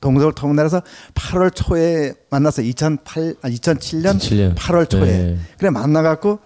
동서울 0.00 0.32
터미널에서 0.34 0.82
8월 1.14 1.54
초에 1.54 2.12
만나서 2.28 2.62
2008, 2.62 3.34
아, 3.40 3.48
2007년 3.48 4.16
2007년. 4.18 4.54
8월 4.56 4.90
초에 4.90 5.00
네. 5.04 5.38
그래 5.58 5.70
만나 5.70 6.02
갖고 6.02 6.40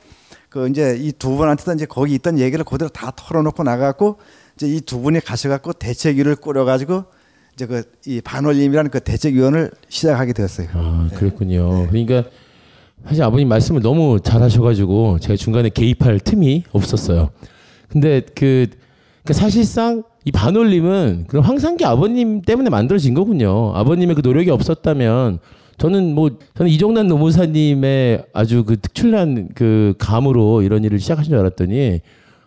그 0.50 0.68
이제 0.68 0.94
이 1.00 1.12
두 1.12 1.30
분한테도 1.36 1.72
이제 1.72 1.86
거기 1.86 2.12
있던 2.16 2.38
얘기를 2.38 2.62
그대로 2.66 2.90
다 2.90 3.12
털어놓고 3.16 3.62
나가고 3.62 4.18
이제 4.56 4.66
이 4.66 4.80
두 4.82 5.00
분이 5.00 5.20
가셔 5.20 5.48
갖고 5.48 5.72
대책위를 5.72 6.36
꾸려 6.36 6.66
가지고 6.66 7.04
이제 7.54 7.64
그 7.66 7.82
이 8.06 8.20
반올림이라는 8.20 8.90
그 8.90 9.00
대책위원을 9.00 9.70
시작하게 9.88 10.34
되었어요. 10.34 10.68
아, 10.74 11.08
네. 11.10 11.16
그렇군요. 11.16 11.86
그러니까 11.88 12.24
사실 13.06 13.22
아버님 13.22 13.48
말씀을 13.48 13.82
너무 13.82 14.18
잘하셔가지고 14.20 15.18
제가 15.20 15.36
중간에 15.36 15.68
개입할 15.68 16.20
틈이 16.20 16.64
없었어요. 16.72 17.30
근데 17.88 18.22
그 18.34 18.66
그러니까 19.22 19.32
사실상 19.32 20.02
이 20.24 20.30
반올림은 20.30 21.24
그럼 21.26 21.44
황상기 21.44 21.84
아버님 21.84 22.42
때문에 22.42 22.70
만들어진 22.70 23.14
거군요. 23.14 23.72
아버님의 23.74 24.14
그 24.14 24.22
노력이 24.24 24.50
없었다면 24.50 25.40
저는 25.78 26.14
뭐 26.14 26.30
저는 26.56 26.70
이종남 26.70 27.08
노무사님의 27.08 28.26
아주 28.32 28.64
그 28.64 28.78
특출난 28.78 29.48
그 29.54 29.94
감으로 29.98 30.62
이런 30.62 30.84
일을 30.84 30.98
시작하신 31.00 31.30
줄 31.30 31.38
알았더니 31.40 32.00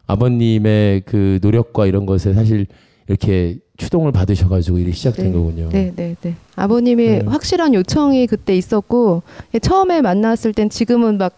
아버님의 0.08 1.02
그 1.06 1.40
노력과 1.42 1.86
이런 1.86 2.06
것에 2.06 2.34
사실 2.34 2.68
이렇게 3.08 3.58
추동을 3.78 4.12
받으셔가지고 4.12 4.80
일이 4.80 4.92
시작된 4.94 5.34
거군요. 5.34 5.70
네, 5.70 5.92
네, 5.96 6.16
네. 6.22 6.36
아버님이 6.56 7.08
네. 7.08 7.22
확실한 7.26 7.74
요청이 7.74 8.28
그때 8.28 8.56
있었고 8.56 9.24
예, 9.54 9.60
처음에 9.60 10.02
만났을 10.02 10.54
땐 10.54 10.70
지금은 10.70 11.18
막 11.18 11.38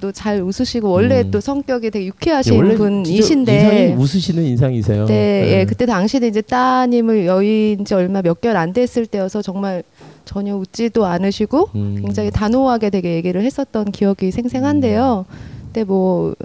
또 0.00 0.12
잘 0.12 0.40
웃으시고 0.40 0.90
원래 0.90 1.22
음. 1.22 1.30
또 1.30 1.40
성격이 1.40 1.90
되게 1.90 2.04
예, 2.04 2.08
유쾌하신 2.08 2.56
원래 2.56 2.74
분이신데 2.76 3.54
인상이 3.54 4.02
웃으시는 4.02 4.42
인상이세요. 4.42 5.06
네, 5.06 5.14
예. 5.46 5.60
예, 5.60 5.64
그때 5.66 5.86
당시에 5.86 6.26
이제 6.26 6.40
따님을 6.40 7.26
여인 7.26 7.84
지 7.84 7.94
얼마 7.94 8.22
몇 8.22 8.40
개월 8.40 8.56
안 8.56 8.72
됐을 8.72 9.06
때여서 9.06 9.42
정말 9.42 9.82
전혀 10.24 10.56
웃지도 10.56 11.04
않으시고 11.04 11.68
음. 11.74 11.98
굉장히 12.00 12.30
단호하게 12.30 12.90
되게 12.90 13.14
얘기를 13.14 13.42
했었던 13.42 13.90
기억이 13.92 14.30
생생한데요. 14.30 15.26
근데 15.74 15.82
뭐 15.82 16.36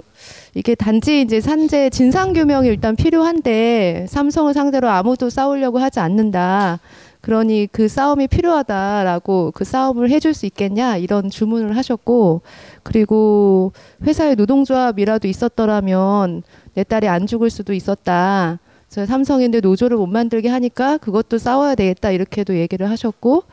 이게 0.54 0.74
단지 0.74 1.20
이제 1.20 1.40
산재 1.40 1.90
진상 1.90 2.32
규명이 2.32 2.66
일단 2.66 2.96
필요한데 2.96 4.06
삼성을 4.08 4.52
상대로 4.52 4.88
아무도 4.88 5.30
싸우려고 5.30 5.78
하지 5.78 6.00
않는다. 6.00 6.80
그러니 7.20 7.68
그 7.70 7.86
싸움이 7.86 8.26
필요하다라고 8.26 9.52
그 9.54 9.62
싸움을 9.62 10.10
해줄 10.10 10.34
수 10.34 10.46
있겠냐 10.46 10.96
이런 10.96 11.30
주문을 11.30 11.76
하셨고 11.76 12.42
그리고 12.82 13.72
회사의 14.04 14.34
노동조합이라도 14.34 15.28
있었더라면 15.28 16.42
내 16.74 16.82
딸이 16.82 17.06
안 17.06 17.28
죽을 17.28 17.50
수도 17.50 17.72
있었다. 17.72 18.58
그래서 18.92 19.06
삼성인데 19.06 19.60
노조를 19.60 19.96
못 19.96 20.06
만들게 20.06 20.48
하니까 20.48 20.98
그것도 20.98 21.38
싸워야 21.38 21.76
되겠다 21.76 22.10
이렇게도 22.10 22.56
얘기를 22.56 22.90
하셨고 22.90 23.44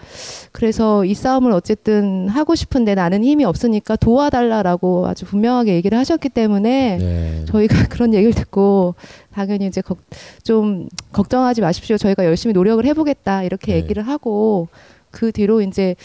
그래서 0.51 1.05
이 1.05 1.13
싸움을 1.13 1.51
어쨌든 1.51 2.27
하고 2.27 2.55
싶은데 2.55 2.95
나는 2.95 3.23
힘이 3.23 3.45
없으니까 3.45 3.97
도와달라라고 3.97 5.05
아주 5.07 5.25
분명하게 5.25 5.75
얘기를 5.75 5.95
하셨기 5.99 6.29
때문에 6.29 6.97
네. 6.97 7.45
저희가 7.45 7.85
그런 7.89 8.15
얘기를 8.15 8.33
듣고 8.33 8.95
당연히 9.31 9.67
이제 9.67 9.81
걱- 9.81 9.99
좀 10.43 10.87
걱정하지 11.11 11.61
마십시오. 11.61 11.97
저희가 11.97 12.25
열심히 12.25 12.53
노력을 12.53 12.83
해보겠다 12.83 13.43
이렇게 13.43 13.73
네. 13.73 13.77
얘기를 13.77 14.07
하고 14.07 14.67
그 15.11 15.31
뒤로 15.31 15.61
이제 15.61 15.95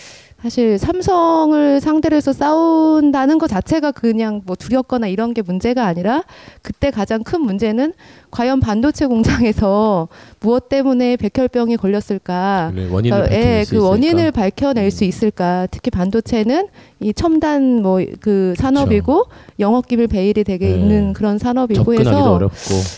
사실 0.43 0.76
삼성을 0.76 1.80
상대로 1.80 2.16
해서 2.16 2.33
싸운다는 2.33 3.39
것 3.39 3.47
자체가 3.47 3.93
그냥 3.93 4.43
뭐 4.45 4.57
두렵거나 4.57 5.07
이런 5.07 5.35
게 5.35 5.41
문제가 5.41 5.87
아니라 5.87 6.24
그때 6.62 6.91
가장 6.91 7.22
큰 7.22 7.41
문제는 7.43 7.93
과연 8.33 8.61
반도체 8.61 9.07
공장에서 9.07 10.09
무엇 10.41 10.68
때문에 10.70 11.16
백혈병이 11.16 11.76
걸렸을까? 11.76 12.72
그래, 12.74 12.89
원인을 12.91 13.11
그러니까, 13.16 13.28
밝혀낼 13.30 13.59
예, 13.61 13.64
수그 13.64 13.76
있을까? 13.76 13.89
원인을 13.91 14.30
밝혀낼 14.33 14.91
수 14.91 15.05
있을까? 15.05 15.68
특히 15.70 15.91
반도체는 15.91 16.66
이 17.01 17.12
첨단 17.12 17.83
뭐 17.83 18.01
그 18.20 18.55
산업이고 18.57 19.26
영업 19.61 19.87
기밀 19.87 20.07
베일이 20.09 20.45
되게 20.45 20.68
네. 20.68 20.74
있는 20.74 21.12
그런 21.12 21.37
산업이고 21.39 21.95
해서 21.95 22.33
어렵고. 22.33 22.55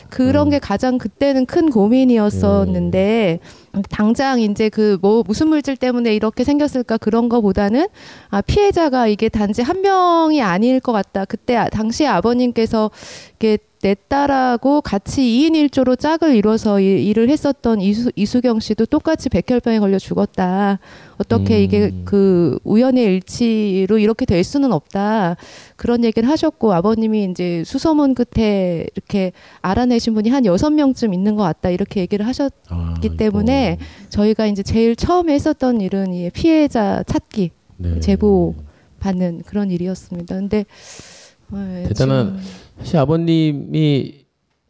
그런 0.09 0.51
게 0.51 0.59
가장 0.59 0.99
그때는 0.99 1.47
큰 1.47 1.68
고민이었었는데 1.70 3.41
당장 3.91 4.41
이제 4.41 4.68
그 4.68 4.99
뭐 5.03 5.24
무슨 5.26 5.49
물질 5.49 5.76
때문에 5.76 6.14
이렇게 6.14 6.45
생겼을까 6.45 6.97
그런 6.99 7.28
거보다는 7.28 7.89
아 8.30 8.41
피해자가 8.41 9.09
이게 9.09 9.28
단지 9.28 9.61
한 9.62 9.82
명이 9.82 10.41
아닐 10.41 10.78
것 10.80 10.93
같다. 10.93 11.24
그때 11.24 11.57
아- 11.57 11.68
당시 11.68 12.07
아버님께서 12.07 12.91
이게 13.37 13.59
내 13.85 13.95
딸하고 14.09 14.80
같이 14.80 15.20
2인 15.20 15.53
1조로 15.68 15.99
짝을 15.99 16.35
이뤄서 16.37 16.80
이- 16.80 17.05
일을 17.07 17.28
했었던 17.28 17.82
이수, 17.82 18.11
이수경 18.16 18.59
씨도 18.61 18.87
똑같이 18.87 19.28
백혈병에 19.28 19.78
걸려 19.78 19.99
죽었다. 19.99 20.78
어떻게 21.18 21.62
이게 21.62 21.93
그 22.07 22.59
우연의 22.64 23.05
일치로 23.05 23.99
이렇게 23.99 24.24
될 24.24 24.43
수는 24.43 24.72
없다. 24.72 25.37
그런 25.76 26.03
얘기를 26.03 26.26
하셨고 26.30 26.72
아버님이 26.72 27.28
이제 27.30 27.62
수소문 27.66 28.14
끝에 28.14 28.87
이렇게 28.97 29.32
알아내신 29.61 30.14
분이 30.14 30.30
한 30.30 30.47
여섯 30.47 30.70
명쯤 30.70 31.12
있는 31.12 31.37
것 31.37 31.43
같다. 31.43 31.68
이렇게 31.68 32.01
얘기를 32.01 32.26
하셨기 32.26 33.18
때문에 33.18 33.76
저희가 34.09 34.47
이제 34.47 34.62
제일 34.62 34.97
처음에 34.97 35.35
했었던 35.35 35.82
일은 35.82 36.14
이 36.14 36.30
피해자 36.30 37.03
찾기, 37.07 37.51
네. 37.76 38.01
제보 38.01 38.55
받는 39.01 39.43
그런 39.45 39.70
일이었습니다. 39.70 40.37
근데 40.37 40.64
예, 41.53 41.84
대단한 41.88 42.38
지금 42.38 42.40
사실 42.78 42.97
아버님이 42.99 44.24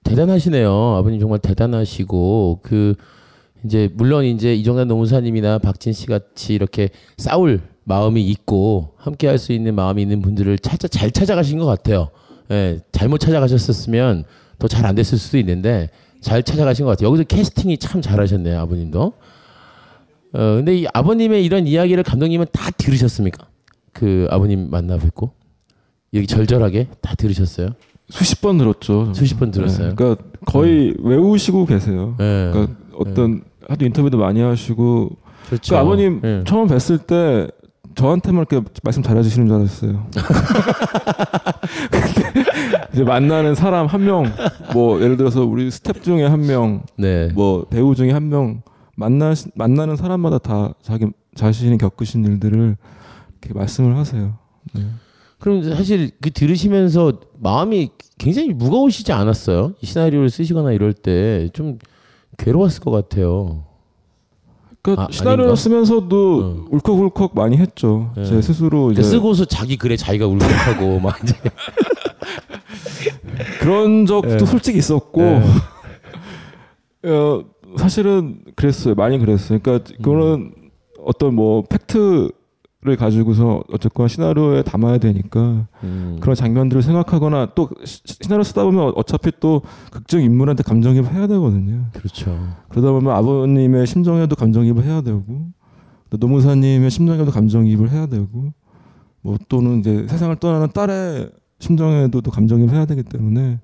대단하시네요. 0.05 0.71
아버님 0.97 1.21
정말 1.21 1.39
대단하시고 1.39 2.61
그 2.63 2.95
이제 3.65 3.89
물론 3.95 4.25
이제 4.25 4.55
이정란 4.55 4.89
노무사님이나 4.89 5.59
박진 5.59 5.93
씨 5.93 6.07
같이 6.07 6.55
이렇게 6.55 6.91
싸울 7.17 7.61
마음이 7.85 8.23
있고 8.29 8.93
함께 8.97 9.27
할 9.27 9.39
수 9.39 9.53
있는 9.53 9.75
마음이 9.75 10.03
있는 10.03 10.21
분들을 10.23 10.59
찾아 10.59 10.89
잘 10.89 11.11
찾아가신 11.11 11.59
것 11.59 11.67
같아요. 11.67 12.11
예, 12.51 12.81
잘못 12.93 13.19
찾아가셨었으면 13.19 14.25
더 14.59 14.69
잘 14.69 14.85
안 14.87 14.95
됐을 14.95 15.17
수도 15.19 15.39
있는데 15.39 15.89
잘 16.21 16.43
찾아가신 16.43 16.85
것 16.85 16.91
같아요. 16.93 17.09
여기서 17.09 17.25
캐스팅이 17.25 17.79
참 17.79 18.01
잘하셨네요, 18.03 18.59
아버님도. 18.61 19.13
어, 20.33 20.39
근데 20.57 20.77
이 20.77 20.87
아버님의 20.93 21.45
이런 21.45 21.67
이야기를 21.67 22.03
감독님은 22.03 22.47
다 22.53 22.71
들으셨습니까? 22.71 23.47
그 23.93 24.27
아버님 24.31 24.69
만나 24.71 24.99
뵙고 24.99 25.33
이렇게 26.15 26.27
절절하게 26.27 26.89
다 27.01 27.15
들으셨어요? 27.17 27.71
수십 28.09 28.41
번 28.41 28.59
들었죠. 28.59 29.13
수십 29.15 29.39
번 29.39 29.51
들었어요. 29.51 29.89
네, 29.91 29.95
그러니까 29.95 30.23
거의 30.47 30.95
외우시고 31.01 31.67
계세요. 31.67 32.15
네. 32.19 32.51
그러니까 32.53 32.75
어떤 32.97 33.43
하도 33.69 33.85
인터뷰도 33.85 34.19
많이 34.19 34.41
하시고 34.41 35.11
그렇죠. 35.49 35.75
그 35.75 35.79
아버님 35.81 36.21
네. 36.21 36.45
처음 36.47 36.69
뵀을 36.69 37.07
때 37.07 37.49
저한테만 37.97 38.45
이렇게 38.49 38.67
말씀 38.83 39.03
잘해주시는 39.03 39.47
줄 39.49 39.57
알았어요. 39.57 40.07
근데 41.91 42.45
이제 42.93 43.05
만나는 43.05 43.55
사람 43.55 43.87
한 43.87 44.05
명, 44.05 44.25
뭐 44.73 45.01
예를 45.01 45.17
들어서 45.17 45.45
우리 45.45 45.71
스텝 45.71 46.03
중에 46.03 46.25
한 46.25 46.47
명, 46.47 46.83
네. 46.97 47.29
뭐 47.35 47.65
배우 47.69 47.95
중에 47.95 48.11
한 48.13 48.29
명 48.29 48.63
만나 48.97 49.35
만나는 49.57 49.97
사람마다 49.97 50.39
다 50.39 50.73
자기 50.83 51.07
자신이 51.35 51.79
겪으신 51.79 52.25
일들을 52.25 52.77
이렇게 53.43 53.59
말씀을 53.59 53.97
하세요. 53.97 54.35
네. 54.73 54.83
그럼 55.45 55.63
사실 55.75 56.11
그 56.23 56.31
들으시면서 56.31 57.21
마음이 57.39 57.91
굉장히 58.17 58.55
무거우시지 58.55 59.13
않았어요? 59.13 59.75
이 59.83 59.85
시나리오를 59.87 60.31
쓰시거나 60.31 60.73
이럴 60.73 60.95
때 60.95 61.51
좀 61.53 61.79
괴로웠을 62.39 62.81
것 62.83 62.91
같아요. 62.91 63.65
그러니까 64.81 65.05
아, 65.05 65.09
시나리오 65.11 65.45
아닌가? 65.45 65.55
쓰면서도 65.57 66.69
울컥울컥 66.71 67.35
많이 67.35 67.59
했죠. 67.59 68.11
네. 68.17 68.25
제 68.25 68.41
스스로 68.41 68.91
이제 68.93 69.03
그러니까 69.03 69.17
쓰고서 69.19 69.45
자기 69.45 69.77
글에 69.77 69.97
자기가 69.97 70.27
울컥하고 70.27 71.01
막 71.05 71.19
이제 71.23 71.35
그런 73.61 74.07
적도 74.07 74.29
네. 74.29 74.47
솔직히 74.47 74.79
있었고 74.79 75.21
어, 77.05 77.45
사실은 77.77 78.41
그랬어요. 78.57 78.95
많이 78.95 79.19
그랬어요. 79.19 79.59
그러니까 79.63 79.93
그거는 79.97 80.55
어떤 81.05 81.35
뭐 81.35 81.63
팩트 81.63 82.31
를 82.85 82.97
가지고서 82.97 83.65
어쨌거나 83.73 84.09
시나리오에 84.09 84.63
담아야 84.63 84.99
되니까 84.99 85.67
음. 85.85 86.19
그런 86.21 86.35
장면들을 86.37 86.83
생각하거나 86.83 87.53
또 87.55 87.71
시- 87.83 88.03
시나리오 88.05 88.43
쓰다 88.43 88.63
보면 88.65 88.93
어차피 88.95 89.31
또 89.41 89.63
극중 89.91 90.21
인물한테 90.21 90.63
감정이입을 90.65 91.15
해야 91.15 91.27
되거든요. 91.27 91.87
그렇죠. 91.95 92.37
그러다 92.69 92.93
보면 92.93 93.15
아버님의 93.17 93.87
심정에도 93.87 94.37
감정이입을 94.37 94.85
해야 94.85 95.01
되고 95.01 95.23
또 96.11 96.19
노무사님의 96.19 96.91
심정에도 96.91 97.31
감정이입을 97.31 97.91
해야 97.91 98.05
되고 98.05 98.53
뭐 99.23 99.39
또는 99.49 99.79
이제 99.81 100.07
세상을 100.07 100.37
떠나는 100.37 100.69
딸의 100.75 101.31
심정에도 101.61 102.21
또 102.21 102.31
감정이입을 102.31 102.75
해야 102.75 102.85
되기 102.85 103.03
때문에 103.03 103.61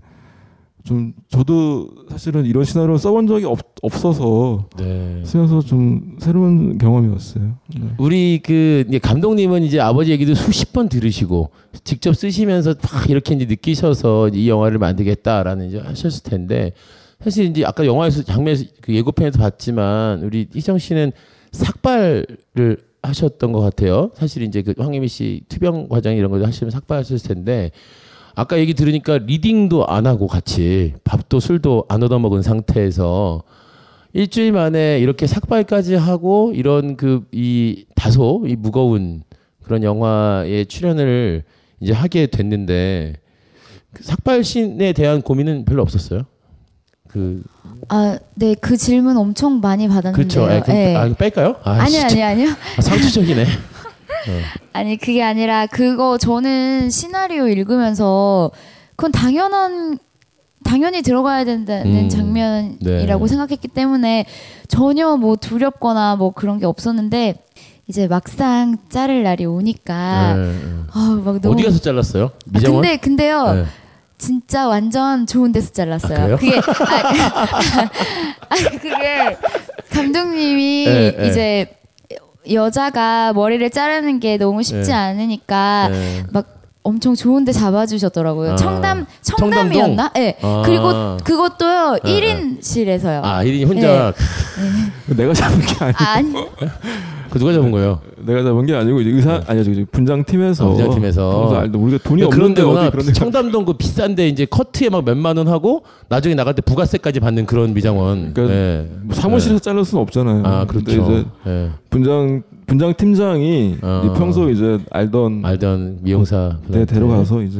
좀 0.85 1.12
저도 1.28 1.89
사실은 2.09 2.47
이런 2.47 2.64
시나리오를 2.64 2.99
써본 2.99 3.26
적이 3.26 3.47
없, 3.47 3.59
없어서 3.83 4.68
네. 4.78 5.22
쓰면서 5.24 5.61
좀 5.61 6.16
새로운 6.20 6.78
경험이었어요. 6.78 7.57
네. 7.78 7.89
우리 7.99 8.41
그 8.43 8.85
이제 8.89 8.99
감독님은 8.99 9.62
이제 9.62 9.81
아버지 9.81 10.11
얘기도 10.11 10.35
수십 10.35 10.72
번 10.72 10.89
들으시고 10.89 11.51
직접 11.85 12.14
쓰시면서 12.14 12.74
막 12.81 13.11
이렇게 13.11 13.35
이제 13.35 13.45
느끼셔서 13.45 14.31
이 14.31 14.49
영화를 14.49 14.78
만들겠다라는 14.78 15.68
이제 15.68 15.78
하셨을 15.78 16.22
텐데 16.22 16.72
사실 17.22 17.47
이제 17.47 17.64
아까 17.64 17.85
영화에서 17.85 18.22
장면에서 18.22 18.64
그 18.81 18.95
예고편에서 18.95 19.39
봤지만 19.39 20.22
우리 20.22 20.49
희정 20.53 20.78
씨는 20.78 21.12
삭발을 21.53 22.78
하셨던 23.03 23.53
것 23.53 23.61
같아요. 23.61 24.11
사실 24.14 24.43
이제 24.43 24.62
그 24.62 24.74
황혜미 24.76 25.09
씨 25.09 25.43
투병 25.49 25.89
과정 25.89 26.14
이런 26.16 26.31
거 26.31 26.45
하시면 26.45 26.70
삭발하셨을 26.70 27.28
텐데 27.28 27.70
아까 28.35 28.59
얘기 28.59 28.74
들으니까 28.74 29.18
리딩도 29.18 29.87
안 29.87 30.07
하고 30.07 30.26
같이 30.26 30.95
밥도 31.05 31.41
술도 31.41 31.87
안 31.89 32.03
얻어먹은 32.03 32.43
상태에서 32.43 33.43
일주일 34.12 34.53
만에 34.53 34.99
이렇게 34.99 35.26
삭발까지 35.26 35.95
하고 35.95 36.53
이런 36.55 36.97
그 36.97 37.22
이 37.33 37.85
다소 37.95 38.45
이 38.47 38.57
무거운 38.57 39.22
그런 39.62 39.83
영화에 39.85 40.64
출연을 40.64 41.45
이제 41.81 41.93
하게 41.93 42.26
됐는데 42.26 43.14
그 43.93 44.03
삭발신에 44.03 44.93
대한 44.95 45.22
고민은 45.22 45.64
별로 45.64 45.83
없었어요. 45.83 46.22
그 47.09 47.43
아, 47.89 48.18
네, 48.35 48.55
그 48.55 48.76
질문 48.76 49.16
엄청 49.16 49.61
많이 49.61 49.89
받았는데요. 49.89 50.12
그렇죠. 50.14 50.45
아, 50.45 50.61
그럼 50.62 50.76
네. 50.76 50.97
아, 50.97 51.12
뺄까요? 51.14 51.57
아, 51.64 51.72
아니. 51.72 51.99
아니 51.99 52.22
아니요. 52.22 52.49
아, 52.78 52.81
상투적이네. 52.81 53.45
어. 54.29 54.41
아니 54.73 54.97
그게 54.97 55.23
아니라 55.23 55.66
그거 55.66 56.18
저는 56.18 56.91
시나리오 56.91 57.49
읽으면서 57.49 58.51
그건 58.97 59.12
당연한 59.12 59.99
당연히 60.64 61.03
들어가야 61.03 61.45
된다는 61.45 62.05
음, 62.05 62.09
장면이라고 62.09 63.25
네. 63.25 63.29
생각했기 63.29 63.68
때문에 63.68 64.27
전혀 64.68 65.16
뭐 65.16 65.37
두렵거나 65.37 66.16
뭐 66.16 66.33
그런 66.33 66.59
게 66.59 66.66
없었는데 66.66 67.43
이제 67.87 68.07
막상 68.07 68.77
자를 68.89 69.23
날이 69.23 69.47
오니까 69.47 70.35
네, 70.35 70.43
네. 70.43 70.53
아, 70.93 71.21
막 71.25 71.41
너무 71.41 71.55
어디 71.55 71.64
가서 71.64 71.81
잘랐어요? 71.81 72.27
아, 72.27 72.39
미장원? 72.45 72.83
근데 72.83 72.97
근데요. 72.99 73.53
네. 73.55 73.64
진짜 74.16 74.68
완전 74.68 75.27
좋은 75.27 75.51
데서 75.51 75.73
잘랐어요. 75.73 76.35
아? 76.35 76.37
그게 76.37 76.59
아, 76.59 76.61
아, 78.51 78.57
그게 78.71 79.37
감독님이 79.91 80.85
네, 80.85 81.16
네. 81.16 81.29
이제 81.29 81.80
여자가 82.53 83.33
머리를 83.33 83.69
자르는 83.71 84.21
게 84.21 84.37
너무 84.37 84.63
쉽지 84.63 84.91
네. 84.91 84.97
않으니까 84.97 85.89
네. 85.91 86.25
막 86.33 86.60
엄청 86.83 87.14
좋은데 87.14 87.53
잡아주셨더라고요. 87.53 88.53
아. 88.53 88.57
청담 88.57 89.07
청담동? 89.20 89.51
청담이었나? 89.51 90.12
네. 90.14 90.37
아. 90.41 90.62
그리고 90.64 91.16
그것도요 91.22 91.99
네, 92.05 92.20
1인실에서요. 92.61 93.20
아, 93.22 93.45
1인이 93.45 93.66
혼자 93.66 94.12
내가 95.07 95.33
잡은 95.35 95.61
게 95.61 95.85
아니고. 95.85 96.05
아니. 96.05 96.33
그 97.31 97.39
누가 97.39 97.53
잡은 97.53 97.70
거예요? 97.70 98.01
내가 98.26 98.43
잡은 98.43 98.66
게 98.66 98.74
아니고 98.74 99.01
이제 99.03 99.11
의사 99.11 99.41
아니요 99.47 99.62
저기 99.62 99.85
분장팀에서. 99.85 100.64
아, 100.64 100.68
분장팀에서. 100.70 101.62
우리가 101.72 101.99
돈이 102.03 102.24
없는데 102.24 102.62
그런 102.62 102.85
데 102.85 103.12
청담동 103.12 103.66
그 103.66 103.74
비싼데 103.74 104.26
이제 104.28 104.47
커트에 104.47 104.89
막 104.89 105.05
몇만 105.05 105.37
원 105.37 105.47
하고 105.47 105.85
나중에 106.09 106.35
나갈 106.35 106.55
때 106.55 106.62
부가세까지 106.62 107.20
받는 107.20 107.47
그런 107.47 107.72
미장원. 107.72 108.35
그러니까 108.35 108.55
네. 108.55 108.91
뭐 109.03 109.14
사무실에서 109.14 109.61
자를 109.61 109.85
수는 109.85 110.03
없잖아요. 110.03 110.43
아, 110.45 110.64
그렇죠. 110.66 110.91
이제 110.91 111.24
네. 111.45 111.70
분장 111.89 112.43
분장 112.71 112.95
팀장이 112.95 113.79
어. 113.83 114.14
평소 114.16 114.49
이제 114.49 114.79
알던 114.93 115.45
알던 115.45 115.99
미용사 116.03 116.57
네 116.68 116.85
데려가서 116.85 117.43
이제 117.43 117.59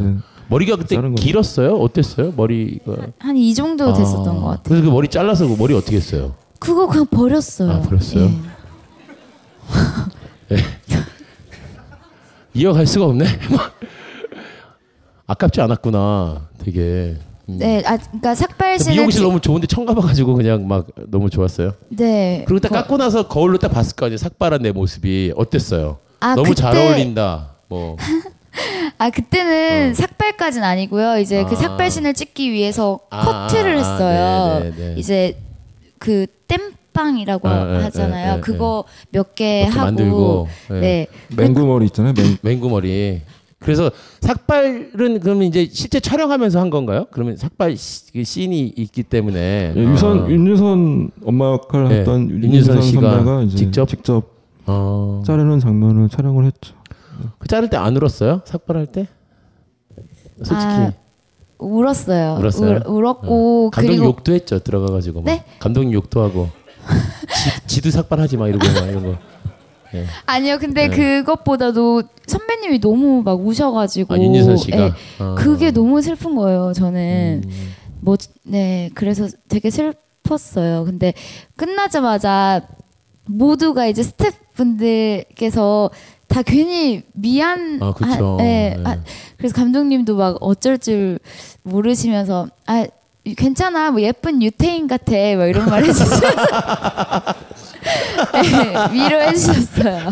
머리가 0.48 0.76
그때. 0.76 0.96
길었어요? 1.16 1.74
어땠어요? 1.74 2.32
머리가 2.36 2.96
한 3.18 3.36
이 3.36 3.52
정도 3.52 3.92
됐었던 3.92 4.28
아, 4.28 4.32
것 4.40 4.46
같아요. 4.46 4.62
그래서 4.64 4.84
그 4.84 4.88
머리 4.90 5.08
잘라서 5.08 5.48
그 5.48 5.56
머리 5.58 5.74
어떻게 5.74 5.96
했어요? 5.96 6.34
그거 6.61 6.86
그냥 6.86 7.06
버렸어요. 7.06 7.70
아, 7.72 7.80
버렸어요? 7.80 8.30
예. 10.52 10.56
이어갈 12.54 12.86
수가 12.86 13.06
없네. 13.06 13.24
아깝지 15.26 15.61
않았구나. 15.61 16.42
되게. 16.64 17.16
음. 17.55 17.59
네, 17.59 17.82
아, 17.86 17.96
그러니까 17.96 18.34
삭발신을 18.34 18.94
미용실 18.94 19.18
찌- 19.20 19.24
너무 19.26 19.40
좋은데 19.40 19.66
처음 19.66 19.86
가봐가지고 19.86 20.34
그냥 20.34 20.66
막 20.68 20.86
너무 21.09 21.30
좋았어요. 21.30 21.74
네. 21.88 22.44
그리고 22.46 22.61
딱 22.61 22.68
거- 22.70 22.74
깎고 22.76 22.96
나서 22.96 23.28
거울로 23.28 23.59
딱 23.59 23.68
봤을 23.68 23.94
거 23.96 24.07
아니에요. 24.07 24.16
삭발한 24.18 24.62
내 24.62 24.72
모습이 24.72 25.32
어땠어요? 25.36 25.98
아, 26.20 26.34
너무 26.34 26.55
잘 26.55 26.72
그때- 26.72 26.86
어울린다. 26.88 27.51
뭐 27.68 27.96
아 28.98 29.11
그때는 29.11 29.94
삭발까지는 29.94 30.66
아니고요. 30.66 31.18
이제 31.18 31.44
그 31.44 31.51
어. 31.51 31.53
아. 31.53 31.61
삭발신을 31.61 32.14
찍기 32.14 32.51
위해서 32.53 33.01
아, 33.11 33.46
커트를 33.48 33.76
아, 33.76 33.78
했어요. 33.78 34.61
네, 34.62 34.70
네, 34.76 34.76
네. 34.88 34.94
이제 34.98 35.36
그 35.98 36.26
땜빵이라고 36.48 37.48
아, 37.48 37.64
네, 37.64 37.82
하잖아요. 37.84 38.26
네, 38.30 38.34
네, 38.36 38.40
그거 38.40 38.84
몇 39.11 39.34
개 39.34 39.64
하고 39.64 39.80
만들고 39.80 40.48
네. 40.80 41.07
맹구머리 41.36 41.86
있잖아요. 41.86 42.12
맹... 42.16 42.36
맹구머리. 42.42 43.22
그래서 43.61 43.90
삭발은 44.20 45.20
그러면 45.20 45.42
이제 45.44 45.68
실제 45.70 46.00
촬영하면서 46.00 46.58
한 46.58 46.70
건가요? 46.70 47.06
그러면 47.11 47.36
삭발 47.36 47.76
시, 47.76 48.11
그 48.12 48.24
씬이 48.24 48.72
있기 48.76 49.02
때문에 49.02 49.74
예, 49.76 49.80
유선 49.84 50.24
아. 50.24 50.28
윤유선 50.30 51.11
엄마 51.24 51.52
역할을 51.52 51.88
네, 51.90 51.98
했던 51.98 52.30
윤유선 52.30 52.42
윤유선 52.76 52.82
씨가 52.82 53.00
선배가 53.11 53.42
이제 53.42 53.56
직접? 53.58 53.86
직접 53.86 54.24
어. 54.66 55.22
자르는 55.26 55.61
장면을 55.61 56.08
촬영을 56.08 56.46
했죠. 56.46 56.74
그 57.38 57.48
자를 57.48 57.68
때 57.68 57.76
안 57.76 57.94
울었어요? 57.96 58.40
삭발할 58.46 58.86
때? 58.86 59.08
솔직히 60.38 60.56
아, 60.64 60.92
울었어요. 61.58 62.36
울었어요? 62.40 62.80
울, 62.86 63.02
울었고 63.04 63.66
어. 63.66 63.70
감독님 63.70 63.98
그리고 64.00 64.04
욕도 64.16 64.32
했죠 64.32 64.58
들어가가지고 64.58 65.20
막. 65.20 65.26
네? 65.26 65.44
감독님 65.58 65.92
욕도 65.92 66.22
하고 66.22 66.48
지, 67.66 67.66
지도 67.76 67.90
삭발하지 67.90 68.38
마 68.38 68.48
이러고 68.48 68.64
막 68.66 68.88
이런 68.88 69.02
거. 69.04 69.18
예. 69.95 70.05
아니요, 70.26 70.59
근데 70.59 70.88
네. 70.88 70.97
그것보다도 70.97 72.03
선배님이 72.26 72.80
너무 72.80 73.22
막 73.22 73.41
우셔가지고 73.45 74.14
아, 74.14 74.18
윤유선 74.18 74.57
씨가? 74.57 74.78
예, 74.78 74.93
아. 75.18 75.34
그게 75.36 75.70
너무 75.70 76.01
슬픈 76.03 76.34
거예요. 76.36 76.72
저는 76.74 77.43
음. 77.45 77.72
뭐 78.01 78.16
네 78.51 78.91
그래서 78.95 79.28
되게 79.49 79.70
슬펐어요. 79.70 80.84
근데 80.84 81.12
끝나자마자 81.57 82.62
모두가 83.26 83.86
이제 83.86 84.03
스태프분들께서 84.03 85.91
다 86.26 86.43
괜히 86.43 87.03
미안 87.12 87.78
아, 87.82 87.93
그쵸. 87.93 88.36
네, 88.38 88.74
네. 88.76 88.82
아, 88.84 88.99
그래서 89.36 89.55
감독님도 89.55 90.16
막 90.16 90.36
어쩔 90.41 90.78
줄 90.78 91.18
모르시면서 91.62 92.49
아 92.66 92.86
괜찮아 93.36 93.91
뭐 93.91 94.01
예쁜 94.01 94.43
유태인 94.43 94.86
같아 94.88 95.12
뭐 95.36 95.47
이런 95.47 95.66
말 95.68 95.84
해주셔서 95.86 96.20
네, 98.43 98.93
위로해 98.93 99.32
주셨어요. 99.34 100.11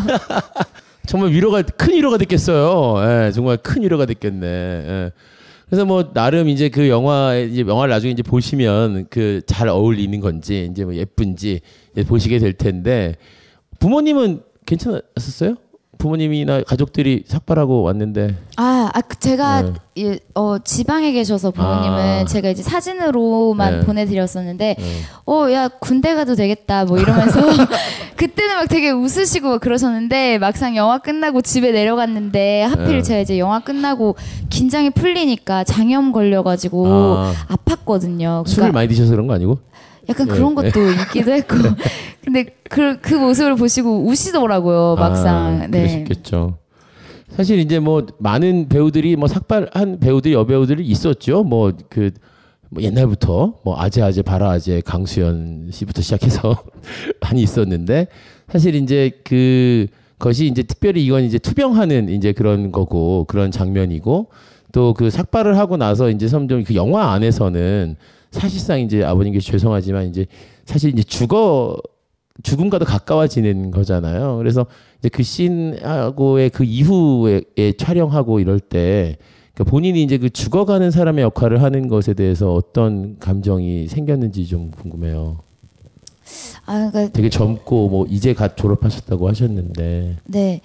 정말 1.05 1.31
위로가 1.31 1.61
큰 1.63 1.93
위로가 1.93 2.17
됐겠어요. 2.17 3.27
예, 3.27 3.31
정말 3.31 3.57
큰 3.57 3.81
위로가 3.83 4.05
됐겠네. 4.05 4.47
예. 4.47 5.11
그래서 5.67 5.85
뭐 5.85 6.11
나름 6.13 6.49
이제 6.49 6.69
그 6.69 6.89
영화 6.89 7.35
이제 7.35 7.61
영화를 7.61 7.91
나중에 7.91 8.11
이제 8.11 8.23
보시면 8.23 9.05
그 9.09 9.41
잘 9.45 9.67
어울리는 9.67 10.19
건지 10.19 10.67
이제 10.71 10.83
뭐 10.83 10.95
예쁜지 10.95 11.61
이제 11.93 12.03
보시게 12.03 12.39
될 12.39 12.53
텐데 12.53 13.15
부모님은 13.79 14.41
괜찮았었어요? 14.65 15.55
부모님이나 15.99 16.63
가족들이 16.63 17.25
삭발하고 17.27 17.83
왔는데 17.83 18.33
아, 18.55 18.89
아그 18.93 19.19
제가 19.19 19.61
네. 19.61 19.73
예, 19.97 20.19
어, 20.33 20.57
지방에 20.57 21.11
계셔서 21.11 21.51
부모님은 21.51 21.97
아. 22.21 22.25
제가 22.25 22.49
이제 22.49 22.63
사진으로만 22.63 23.79
네. 23.81 23.85
보내드렸었는데, 23.85 24.75
네. 24.79 24.85
어, 25.27 25.51
야 25.51 25.67
군대 25.67 26.15
가도 26.15 26.35
되겠다 26.35 26.85
뭐 26.85 26.97
이러면서 26.99 27.41
그때는 28.15 28.55
막 28.55 28.69
되게 28.69 28.91
웃으시고 28.91 29.49
막 29.49 29.59
그러셨는데 29.59 30.37
막상 30.37 30.77
영화 30.77 30.99
끝나고 30.99 31.41
집에 31.41 31.73
내려갔는데 31.73 32.63
하필 32.63 32.87
네. 32.87 33.01
제가 33.01 33.19
이제 33.19 33.37
영화 33.37 33.59
끝나고 33.59 34.15
긴장이 34.49 34.91
풀리니까 34.91 35.65
장염 35.65 36.13
걸려가지고 36.13 36.87
아. 36.87 37.33
아팠거든요. 37.49 38.47
술을 38.47 38.55
그러니까 38.55 38.71
많이 38.71 38.87
드셔서 38.87 39.11
그런 39.11 39.27
거 39.27 39.33
아니고? 39.33 39.59
약간 40.09 40.27
네. 40.27 40.33
그런 40.33 40.55
것도 40.55 40.71
네. 40.71 41.01
있기도 41.03 41.31
했고, 41.31 41.55
근데 42.23 42.45
그, 42.69 42.99
그 42.99 43.13
모습을 43.13 43.55
보시고 43.55 44.05
우시더라고요 44.05 44.95
막상. 44.97 45.61
아, 45.61 45.67
네. 45.67 45.81
그러셨겠죠. 45.81 46.57
사실 47.29 47.59
이제 47.59 47.79
뭐 47.79 48.05
많은 48.17 48.67
배우들이 48.69 49.15
뭐 49.15 49.27
삭발한 49.27 49.99
배우들이 49.99 50.33
여배우들이 50.33 50.85
있었죠. 50.85 51.43
뭐그 51.43 52.11
뭐 52.69 52.83
옛날부터 52.83 53.53
뭐 53.63 53.79
아재 53.79 54.01
아재 54.01 54.21
바라 54.23 54.51
아재 54.51 54.81
강수연 54.83 55.69
씨부터 55.71 56.01
시작해서 56.01 56.63
많이 57.21 57.41
있었는데 57.41 58.07
사실 58.51 58.75
이제 58.75 59.11
그 59.23 59.87
것이 60.17 60.47
이제 60.47 60.63
특별히 60.63 61.05
이건 61.05 61.23
이제 61.23 61.37
투병하는 61.37 62.09
이제 62.09 62.33
그런 62.33 62.71
거고 62.71 63.25
그런 63.25 63.51
장면이고 63.51 64.27
또 64.71 64.93
그 64.93 65.09
삭발을 65.09 65.57
하고 65.57 65.77
나서 65.77 66.09
이제 66.09 66.27
점점 66.27 66.63
그 66.63 66.75
영화 66.75 67.11
안에서는 67.13 67.95
사실상 68.31 68.79
이제 68.79 69.03
아버님께 69.03 69.39
죄송하지만 69.39 70.07
이제 70.07 70.25
사실 70.65 70.91
이제 70.91 71.03
죽어 71.03 71.77
죽음과도 72.43 72.85
가까워지는 72.85 73.71
거잖아요. 73.71 74.37
그래서 74.37 74.65
이제 74.99 75.09
그 75.09 75.23
씬하고의 75.23 76.51
그 76.51 76.63
이후에 76.63 77.43
촬영하고 77.77 78.39
이럴 78.39 78.59
때 78.59 79.17
그러니까 79.53 79.71
본인이 79.71 80.03
이제 80.03 80.17
그 80.17 80.29
죽어가는 80.29 80.89
사람의 80.91 81.23
역할을 81.23 81.61
하는 81.61 81.87
것에 81.87 82.13
대해서 82.13 82.53
어떤 82.53 83.17
감정이 83.19 83.87
생겼는지 83.87 84.47
좀 84.47 84.71
궁금해요. 84.71 85.39
아, 86.65 86.89
그러니까 86.91 87.11
되게 87.11 87.29
젊고 87.29 87.89
뭐 87.89 88.05
이제 88.07 88.33
갓 88.33 88.55
졸업하셨다고 88.55 89.27
하셨는데 89.27 90.17
네. 90.25 90.61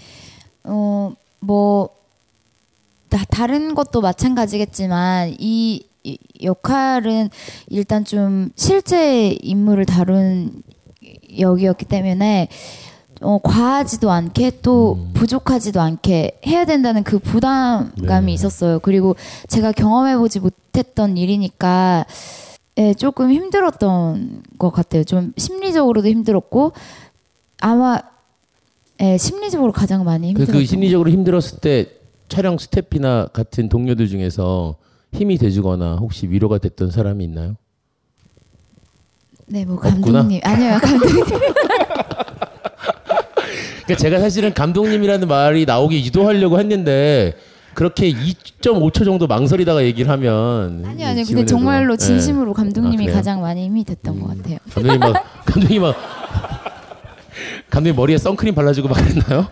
어, 0.65 1.13
뭐, 1.41 1.91
다, 3.11 3.23
다른 3.31 3.75
것도 3.75 4.01
마찬가지겠지만, 4.01 5.37
이, 5.39 5.39
이 5.39 5.87
역할은 6.43 7.31
일단 7.69 8.05
좀 8.05 8.51
실제 8.57 9.31
인물을 9.43 9.87
다룬 9.87 10.63
역이었기 11.39 11.87
때문에, 11.87 12.49
어, 13.21 13.39
과하지도 13.43 14.11
않게 14.11 14.61
또 14.63 15.09
부족하지도 15.15 15.81
않게 15.81 16.41
해야 16.47 16.65
된다는 16.65 17.05
그 17.05 17.19
부담감이 17.19 18.27
네. 18.27 18.33
있었어요. 18.33 18.81
그리고 18.81 19.17
제가 19.49 19.73
경험해보지 19.73 20.41
못했던 20.41 21.17
일이니까, 21.17 22.07
예, 22.77 22.93
조금 22.93 23.31
힘들었던 23.33 24.43
것 24.59 24.71
같아요. 24.71 25.05
좀 25.05 25.33
심리적으로도 25.37 26.09
힘들었고, 26.09 26.73
아마 27.61 27.99
예, 29.01 29.17
심리적으로 29.17 29.73
가장 29.73 30.05
많이 30.05 30.35
그, 30.35 30.43
힘들었던 30.43 30.55
그 30.61 30.67
심리적으로 30.67 31.11
힘들었을 31.11 31.59
때 31.61 31.89
촬영 32.29 32.59
스태프나 32.59 33.29
같은 33.33 33.69
동료들 33.69 34.09
중에서 34.09 34.77
힘이 35.15 35.39
돼주거나 35.39 35.97
혹시 35.97 36.29
위로가 36.29 36.59
됐던 36.59 36.91
사람이 36.91 37.25
있나요? 37.25 37.57
네, 39.47 39.65
뭐 39.65 39.77
없구나? 39.77 39.95
감독님 39.95 40.41
아니요 40.43 40.79
감독님 40.83 41.25
그러니까 43.85 43.97
제가 43.99 44.19
사실은 44.19 44.55
감독님이라는 44.55 45.29
말이 45.29 45.67
나오기 45.67 46.05
유도하려고 46.07 46.59
했는데 46.59 47.37
그렇게 47.75 48.11
2.5초 48.11 49.05
정도 49.05 49.27
망설이다가 49.27 49.85
얘기를 49.85 50.11
하면 50.11 50.85
아니요 50.87 51.07
아니요 51.09 51.25
근데 51.27 51.45
정말로 51.45 51.97
네. 51.97 52.07
진심으로 52.07 52.55
감독님이 52.55 53.11
아? 53.11 53.13
가장 53.13 53.41
많이 53.43 53.65
힘이 53.67 53.85
됐던 53.85 54.21
것 54.21 54.29
같아요. 54.29 54.59
감독님 54.73 55.01
막 55.01 55.25
감독님 55.45 55.83
막 55.83 55.97
감독님 57.71 57.97
머리에 57.97 58.17
선크림 58.17 58.55
발라주고 58.55 58.89
막 58.89 58.95
그랬나요? 58.95 59.47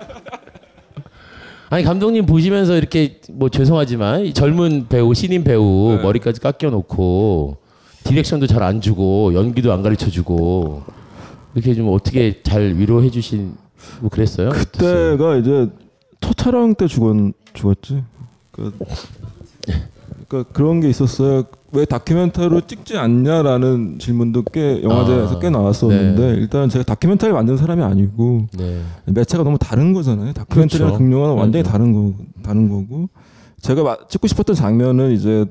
아니 1.73 1.85
감독님 1.85 2.27
보시면서 2.27 2.77
이렇게 2.77 3.19
뭐 3.31 3.49
죄송하지만 3.49 4.27
이 4.27 4.35
젊은 4.35 4.89
배우 4.91 5.15
신인 5.15 5.43
배우 5.43 5.95
네. 5.97 6.03
머리까지 6.03 6.39
깎여놓고 6.39 7.57
디렉션도 8.05 8.47
잘 8.47 8.63
안 8.63 8.83
주고 8.83 9.33
연기도 9.33 9.73
안 9.73 9.81
가르쳐 9.81 10.11
주고 10.11 10.83
이렇게 11.55 11.73
좀 11.73 11.89
어떻게 11.89 12.43
잘 12.43 12.77
위로해 12.77 13.11
주신 13.11 13.55
뭐 14.01 14.11
그랬어요? 14.11 14.51
그때가 14.51 15.37
이제 15.37 15.71
첫 16.21 16.37
촬영 16.37 16.75
때 16.75 16.87
죽었 16.87 17.33
죽었지. 17.55 18.05
그, 18.51 18.77
그러니까 20.29 20.53
그런 20.53 20.81
게 20.81 20.91
있었어요. 20.91 21.45
왜 21.75 21.87
다큐멘터리로 21.87 22.61
찍지 22.67 22.99
않냐라는 22.99 23.99
질문도 23.99 24.43
꽤 24.53 24.83
영화제에서 24.83 25.37
아, 25.37 25.39
꽤 25.39 25.49
나왔었는데 25.49 26.33
네. 26.33 26.39
일단 26.39 26.69
제가 26.69 26.85
다큐멘터리 26.85 27.33
만든 27.33 27.57
사람이 27.57 27.83
아니고 27.83 28.47
네. 28.59 28.81
매체가 29.07 29.43
너무 29.43 29.57
다른 29.59 29.95
거잖아요. 29.95 30.35
다큐멘터리랑 30.35 30.91
그렇죠. 30.93 31.05
극영화는 31.05 31.35
완전히 31.37 31.63
맞아. 31.63 31.73
다른 31.73 31.93
거 31.95 32.13
다른 32.43 32.69
거고 32.69 33.09
제가 33.63 33.83
마- 33.83 33.97
찍고 34.07 34.27
싶었던 34.27 34.55
장면은 34.55 35.13
이제 35.13 35.47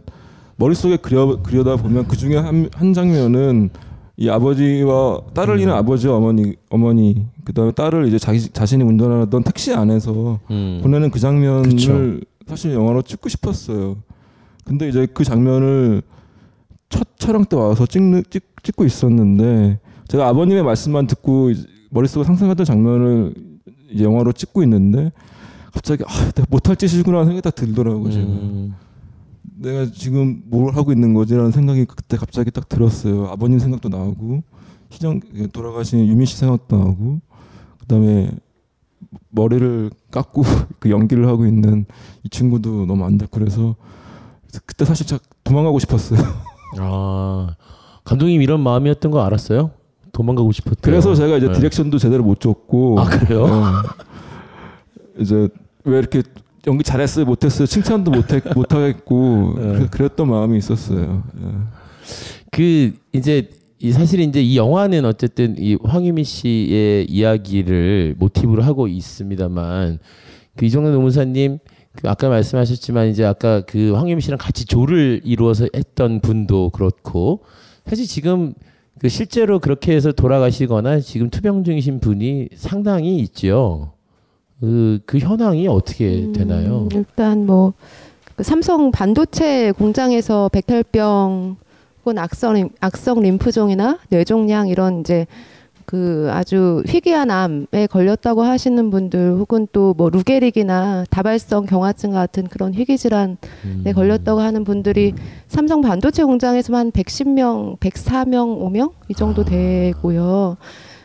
머릿속에 0.57 0.97
그려 0.97 1.41
그려다 1.41 1.75
보면 1.75 2.07
그 2.07 2.15
중에 2.15 2.35
한, 2.37 2.69
한 2.71 2.93
장면은 2.93 3.71
이 4.15 4.29
아버지와 4.29 5.21
딸을 5.33 5.59
잃은 5.59 5.73
아버지와 5.73 6.17
어머니 6.17 6.53
어머니 6.69 7.25
그다음에 7.45 7.71
딸을 7.71 8.07
이제 8.07 8.19
자기 8.19 8.39
자신이 8.41 8.83
운전하던 8.83 9.41
택시 9.41 9.73
안에서 9.73 10.37
음. 10.51 10.81
보내는 10.83 11.09
그 11.09 11.19
장면을 11.19 11.63
그쵸. 11.63 12.19
사실 12.45 12.73
영화로 12.73 13.01
찍고 13.01 13.27
싶었어요. 13.27 13.95
근데 14.63 14.89
이제 14.89 15.07
그 15.13 15.23
장면을 15.23 16.01
첫 16.89 17.07
촬영 17.17 17.45
때 17.45 17.55
와서 17.55 17.85
찍는 17.85 18.23
찍, 18.29 18.43
찍고 18.63 18.85
있었는데 18.85 19.79
제가 20.07 20.27
아버님의 20.27 20.63
말씀만 20.63 21.07
듣고 21.07 21.51
머릿속에 21.89 22.23
상상했던 22.23 22.65
장면을 22.65 23.33
영화로 23.99 24.31
찍고 24.33 24.63
있는데 24.63 25.11
갑자기 25.73 26.03
아 26.05 26.31
내가 26.31 26.45
못할 26.49 26.75
짓이구나 26.75 27.23
생각이 27.23 27.41
딱 27.41 27.55
들더라고요 27.55 28.11
제가 28.11 28.25
음. 28.25 28.75
내가 29.57 29.85
지금 29.91 30.43
뭘 30.47 30.75
하고 30.75 30.91
있는 30.91 31.13
거지라는 31.13 31.51
생각이 31.51 31.85
그때 31.85 32.17
갑자기 32.17 32.51
딱 32.51 32.67
들었어요 32.67 33.27
아버님 33.27 33.59
생각도 33.59 33.89
나고 33.89 34.43
희정 34.89 35.21
돌아가신 35.53 36.05
유민 36.07 36.25
씨 36.25 36.37
생각도 36.37 36.77
나고 36.77 37.19
그다음에 37.79 38.31
머리를 39.29 39.91
깎고 40.11 40.43
그 40.79 40.89
연기를 40.89 41.27
하고 41.27 41.45
있는 41.45 41.85
이 42.23 42.29
친구도 42.29 42.85
너무 42.85 43.05
안 43.05 43.17
됐고 43.17 43.39
그래서 43.39 43.75
그때 44.65 44.85
사실 44.85 45.05
진짜 45.05 45.23
도망가고 45.43 45.79
싶었어요. 45.79 46.19
아 46.79 47.55
감독님 48.03 48.41
이런 48.41 48.61
마음이었던 48.61 49.11
거 49.11 49.23
알았어요? 49.23 49.71
도망가고 50.11 50.51
싶었대요. 50.51 50.79
그래서 50.81 51.15
제가 51.15 51.37
이제 51.37 51.47
네. 51.47 51.53
디렉션도 51.53 51.97
제대로 51.97 52.23
못 52.23 52.39
줬고. 52.39 52.99
아, 52.99 53.05
그래요? 53.05 53.47
네. 53.47 55.21
이제 55.21 55.47
왜 55.83 55.99
이렇게 55.99 56.23
연기 56.67 56.83
잘했어요, 56.83 57.25
못했어요, 57.25 57.65
칭찬도 57.65 58.11
못했 58.11 58.43
못하겠고 58.53 59.53
네. 59.57 59.87
그랬던 59.87 60.29
마음이 60.29 60.57
있었어요. 60.57 61.23
예. 61.41 61.47
그 62.51 62.93
이제 63.13 63.49
이 63.79 63.91
사실 63.91 64.19
이제 64.19 64.41
이 64.41 64.57
영화는 64.57 65.05
어쨌든 65.05 65.55
이 65.57 65.75
황유미 65.83 66.23
씨의 66.23 67.05
이야기를 67.09 68.15
모티브로 68.19 68.61
하고 68.61 68.87
있습니다만 68.87 69.97
그 70.55 70.65
이정현 70.65 70.91
노무사님 70.91 71.57
그 71.57 71.70
아까 72.03 72.29
말씀하셨지만 72.29 73.07
이제 73.09 73.23
아까 73.25 73.61
그 73.61 73.93
황유미 73.93 74.21
씨랑 74.21 74.37
같이 74.37 74.65
조를 74.65 75.21
이루어서 75.23 75.67
했던 75.75 76.19
분도 76.21 76.69
그렇고 76.69 77.41
사실 77.85 78.07
지금 78.07 78.53
그 78.99 79.09
실제로 79.09 79.59
그렇게 79.59 79.93
해서 79.93 80.11
돌아가시거나 80.11 80.99
지금 80.99 81.29
투병 81.29 81.63
중이신 81.63 81.99
분이 81.99 82.49
상당히 82.55 83.17
있죠. 83.19 83.93
그, 84.59 84.99
그 85.05 85.17
현황이 85.17 85.67
어떻게 85.67 86.31
되나요? 86.33 86.83
음, 86.83 86.89
일단 86.93 87.45
뭐그 87.47 88.43
삼성 88.43 88.91
반도체 88.91 89.71
공장에서 89.71 90.49
백혈병 90.49 91.57
혹은 92.05 92.17
악성 92.19 92.53
림- 92.53 92.69
악성 92.79 93.21
림프종이나 93.21 93.99
뇌종양 94.09 94.67
이런 94.67 95.01
이제 95.01 95.25
그 95.91 96.29
아주 96.31 96.83
희귀한 96.87 97.29
암에 97.29 97.87
걸렸다고 97.89 98.43
하시는 98.43 98.89
분들 98.89 99.33
혹은 99.33 99.67
또 99.73 99.93
뭐 99.97 100.09
루게릭이나 100.09 101.03
다발성 101.09 101.65
경화증 101.65 102.11
같은 102.11 102.45
그런 102.47 102.73
희귀 102.73 102.97
질환에 102.97 103.35
걸렸다고 103.93 104.39
하는 104.39 104.63
분들이 104.63 105.13
삼성 105.49 105.81
반도체 105.81 106.23
공장에서만 106.23 106.79
한 106.79 106.91
110명, 106.93 107.77
104명, 107.79 108.61
5명 108.61 108.93
이 109.09 109.13
정도 109.13 109.43
되고요. 109.43 110.55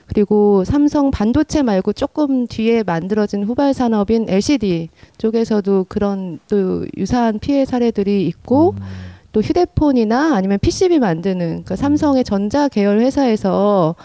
그리고 0.07 0.63
삼성 0.63 1.11
반도체 1.11 1.63
말고 1.63 1.93
조금 1.93 2.47
뒤에 2.47 2.85
만들어진 2.85 3.43
후발 3.43 3.75
산업인 3.75 4.27
LCD 4.29 4.89
쪽에서도 5.19 5.87
그런 5.89 6.39
또 6.49 6.87
유사한 6.97 7.41
피해 7.41 7.65
사례들이 7.65 8.25
있고 8.29 8.77
또 9.33 9.41
휴대폰이나 9.41 10.37
아니면 10.37 10.61
PCB 10.61 11.01
만드는 11.01 11.47
그러니까 11.49 11.75
삼성의 11.75 12.23
전자 12.23 12.69
계열 12.69 13.01
회사에서 13.01 13.97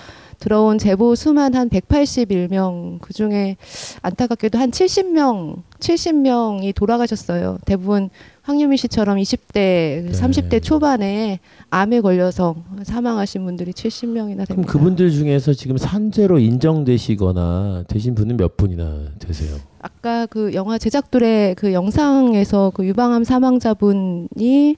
들어온 0.42 0.80
제보 0.80 1.14
수만 1.14 1.54
한 1.54 1.70
181명 1.70 3.00
그 3.00 3.14
중에 3.14 3.58
안타깝게도 4.02 4.58
한 4.58 4.72
70명 4.72 5.62
70명이 5.80 6.74
돌아가셨어요. 6.76 7.60
대부분 7.64 8.10
황유미 8.42 8.76
씨처럼 8.78 9.18
20대, 9.18 10.12
30대 10.12 10.64
초반에 10.64 11.40
암에 11.70 12.02
걸려서 12.02 12.56
사망하신 12.84 13.46
분들이 13.46 13.72
70명이나 13.72 14.46
그럼 14.46 14.46
됩니다. 14.48 14.72
그분들 14.72 15.12
중에서 15.12 15.54
지금 15.54 15.78
산재로 15.78 16.40
인정되시거나 16.40 17.84
되신 17.88 18.16
분은 18.16 18.38
몇 18.38 18.58
분이나 18.58 19.10
되세요? 19.20 19.56
아까 19.80 20.26
그 20.26 20.56
영화 20.56 20.80
제작들의 20.80 21.54
그 21.54 21.72
영상에서 21.72 22.72
그 22.74 22.84
유방암 22.86 23.24
사망자분이 23.24 24.76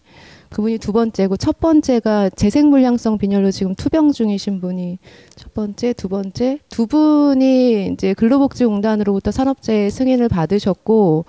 그분이 0.53 0.77
두 0.77 0.93
번째고 0.93 1.35
첫 1.35 1.59
번째가 1.59 2.29
재생불량성 2.29 3.17
빈혈로 3.17 3.49
지금 3.49 3.73
투병 3.73 4.11
중이신 4.11 4.61
분이 4.61 4.99
첫 5.35 5.51
번째, 5.55 5.93
두 5.93 6.07
번째. 6.07 6.59
두 6.69 6.85
분이 6.85 7.87
이제 7.87 8.13
근로복지공단으로부터 8.13 9.31
산업재해 9.31 9.89
승인을 9.89 10.29
받으셨고 10.29 11.25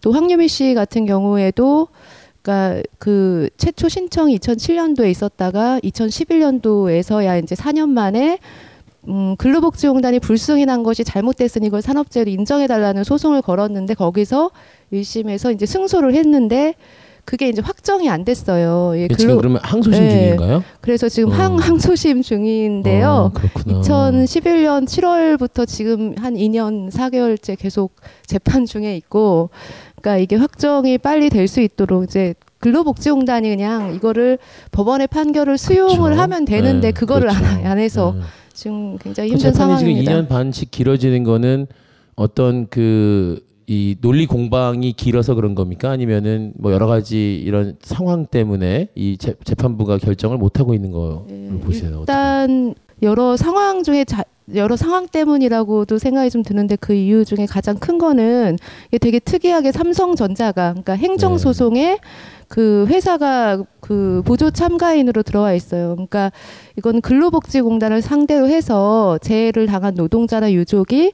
또 0.00 0.12
황유미 0.12 0.48
씨 0.48 0.72
같은 0.72 1.04
경우에도 1.04 1.88
그러니까 2.40 2.82
그 2.98 3.50
최초 3.58 3.90
신청이 3.90 4.38
2007년도에 4.38 5.10
있었다가 5.10 5.78
2011년도에서야 5.80 7.42
이제 7.42 7.54
4년 7.54 7.90
만에 7.90 8.38
음, 9.06 9.36
근로복지공단이 9.36 10.18
불승인한 10.20 10.82
것이 10.82 11.04
잘못됐으니 11.04 11.66
이걸 11.66 11.82
산업재해로 11.82 12.30
인정해달라는 12.30 13.04
소송을 13.04 13.42
걸었는데 13.42 13.92
거기서 13.94 14.50
1심에서 14.94 15.54
이제 15.54 15.66
승소를 15.66 16.14
했는데 16.14 16.74
그게 17.24 17.48
이제 17.48 17.62
확정이 17.62 18.10
안 18.10 18.24
됐어요. 18.24 18.92
예, 18.96 19.08
지금 19.16 19.36
그러면 19.36 19.60
항소심 19.62 20.10
중인가요? 20.10 20.64
그래서 20.80 21.08
지금 21.08 21.30
어. 21.30 21.34
항, 21.34 21.56
항소심 21.56 22.22
중인데요. 22.22 23.30
아, 23.34 23.38
그렇구나. 23.38 23.80
2011년 23.80 24.86
7월부터 24.86 25.66
지금 25.66 26.14
한 26.18 26.34
2년 26.34 26.90
4개월째 26.90 27.56
계속 27.58 27.94
재판 28.26 28.66
중에 28.66 28.96
있고, 28.96 29.50
그러니까 30.00 30.18
이게 30.22 30.36
확정이 30.36 30.98
빨리 30.98 31.30
될 31.30 31.46
수 31.48 31.60
있도록 31.60 32.04
이제 32.04 32.34
근로복지공단이 32.60 33.48
그냥 33.48 33.94
이거를 33.94 34.38
법원의 34.70 35.08
판결을 35.08 35.58
수용을 35.58 35.96
그렇죠. 36.12 36.20
하면 36.22 36.44
되는데 36.44 36.88
네, 36.88 36.92
그거를 36.92 37.28
그렇죠. 37.28 37.44
안, 37.44 37.66
안 37.66 37.78
해서 37.78 38.14
지금 38.52 38.96
굉장히 38.98 39.30
그 39.30 39.34
힘든 39.34 39.52
지금 39.52 39.54
상황입니다. 39.54 40.12
2년 40.12 40.28
반씩 40.28 40.70
길어지는 40.70 41.24
거는 41.24 41.66
어떤 42.14 42.68
그 42.68 43.40
이 43.72 43.96
논리 44.02 44.26
공방이 44.26 44.92
길어서 44.92 45.34
그런 45.34 45.54
겁니까? 45.54 45.88
아니면은 45.88 46.52
뭐 46.58 46.74
여러 46.74 46.86
가지 46.86 47.36
이런 47.42 47.78
상황 47.80 48.26
때문에 48.26 48.88
이 48.94 49.16
재, 49.16 49.32
재판부가 49.44 49.96
결정을 49.96 50.36
못 50.36 50.60
하고 50.60 50.74
있는 50.74 50.92
걸 50.92 51.20
보세요. 51.62 52.00
일단 52.00 52.74
여러 53.00 53.38
상황 53.38 53.82
중에 53.82 54.04
자, 54.04 54.24
여러 54.54 54.76
상황 54.76 55.08
때문이라고도 55.08 55.96
생각이 55.96 56.28
좀 56.28 56.42
드는데 56.42 56.76
그 56.76 56.92
이유 56.92 57.24
중에 57.24 57.46
가장 57.46 57.78
큰 57.78 57.96
거는 57.96 58.58
이게 58.88 58.98
되게 58.98 59.18
특이하게 59.18 59.72
삼성전자가 59.72 60.72
그러니까 60.72 60.92
행정 60.92 61.38
소송에 61.38 61.96
그 62.48 62.84
회사가 62.90 63.64
그 63.80 64.20
보조 64.26 64.50
참가인으로 64.50 65.22
들어와 65.22 65.54
있어요. 65.54 65.94
그러니까 65.94 66.30
이건 66.76 67.00
근로복지공단을 67.00 68.02
상대로 68.02 68.48
해서 68.48 69.16
재해를 69.22 69.64
당한 69.64 69.94
노동자나 69.94 70.52
유족이 70.52 71.12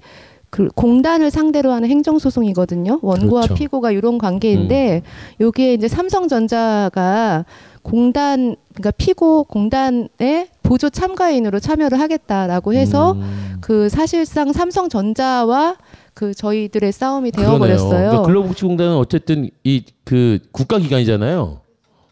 그 0.51 0.69
공단을 0.75 1.31
상대로 1.31 1.73
하는 1.73 1.89
행정소송이거든요. 1.91 3.01
원고와 3.03 3.43
그렇죠. 3.43 3.55
피고가 3.55 3.91
이런 3.91 4.17
관계인데 4.19 5.03
여기에 5.41 5.75
이제 5.75 5.89
삼성전자가 5.89 7.45
공단 7.83 8.57
그러니까 8.75 8.91
피고 8.93 9.45
공단의 9.45 10.49
보조 10.63 10.91
참가인으로 10.91 11.59
참여를 11.61 12.01
하겠다라고 12.01 12.75
해서 12.75 13.13
음. 13.13 13.57
그 13.61 13.89
사실상 13.89 14.53
삼성전자와 14.53 15.77
그 16.15 16.35
저희들의 16.35 16.93
싸움이. 16.93 17.31
되어버렸어요. 17.31 17.91
그러니까 17.91 18.23
근로복지공단은 18.23 18.97
어쨌든 18.97 19.51
이 19.65 19.83
그 20.05 20.39
국가기관이잖아요. 20.53 21.61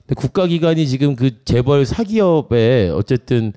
근데 0.06 0.20
국가기관이 0.20 0.86
지금 0.86 1.16
그 1.16 1.42
재벌 1.46 1.86
사기업에 1.86 2.90
어쨌든 2.94 3.54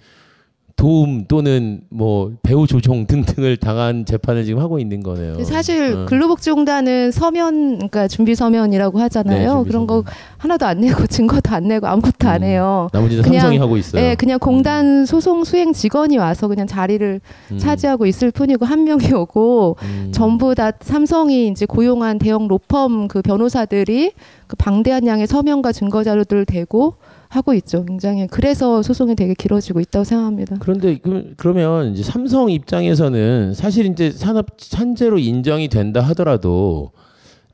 도움 0.80 1.26
또는 1.28 1.82
뭐 1.90 2.32
배우 2.42 2.66
조종 2.66 3.06
등등을 3.06 3.58
당한 3.58 4.06
재판을 4.06 4.46
지금 4.46 4.62
하고 4.62 4.80
있는 4.80 5.04
거네요. 5.04 5.44
사실 5.44 5.94
어. 5.94 6.06
근로복지공단은 6.06 7.12
서면, 7.12 7.76
그러니까 7.76 8.08
준비 8.08 8.34
서면이라고 8.34 8.98
하잖아요. 8.98 9.40
네, 9.40 9.48
준비 9.50 9.70
그런 9.70 9.88
거 9.88 10.06
하나도 10.38 10.66
안 10.66 10.80
내고 10.80 11.06
증거도 11.06 11.54
안 11.54 11.68
내고 11.68 11.86
아무것도 11.86 12.30
안 12.30 12.44
해요. 12.44 12.88
나머지는 12.94 13.24
삼성이 13.24 13.58
하고 13.58 13.76
있어요. 13.76 14.02
네, 14.02 14.16
그냥 14.16 14.40
공단 14.40 15.06
소송 15.06 15.44
수행 15.44 15.74
직원이 15.74 16.18
와서 16.18 16.48
그냥 16.48 16.66
자리를 16.66 17.20
음. 17.52 17.58
차지하고 17.58 18.06
있을 18.06 18.32
뿐이고 18.32 18.66
한 18.66 18.86
명이 18.86 19.12
오고 19.12 19.76
음. 19.82 20.12
전부 20.14 20.56
다 20.56 20.72
삼성이 20.80 21.50
이제 21.50 21.66
고용한 21.66 22.20
대형 22.20 22.48
로펌 22.48 23.10
그 23.10 23.22
변호사들이 23.22 24.14
그 24.48 24.56
방대한 24.56 25.06
양의 25.06 25.28
서면과 25.28 25.74
증거 25.74 26.06
자료들을 26.06 26.46
대고 26.46 26.94
하고 27.30 27.54
있죠. 27.54 27.86
굉장히 27.86 28.26
그래서 28.28 28.82
소송이 28.82 29.16
되게 29.16 29.36
길어지고 29.36 29.80
있다고 29.80 30.04
생각합니다. 30.04 30.58
그런데 30.60 30.98
그, 30.98 31.34
그러면 31.38 31.94
이제 31.94 32.02
삼성 32.02 32.50
입장에서는 32.50 33.54
사실 33.54 33.86
이제 33.86 34.12
산업 34.12 34.48
산재로 34.58 35.20
인정이 35.20 35.68
된다 35.68 36.02
하더라도 36.02 36.92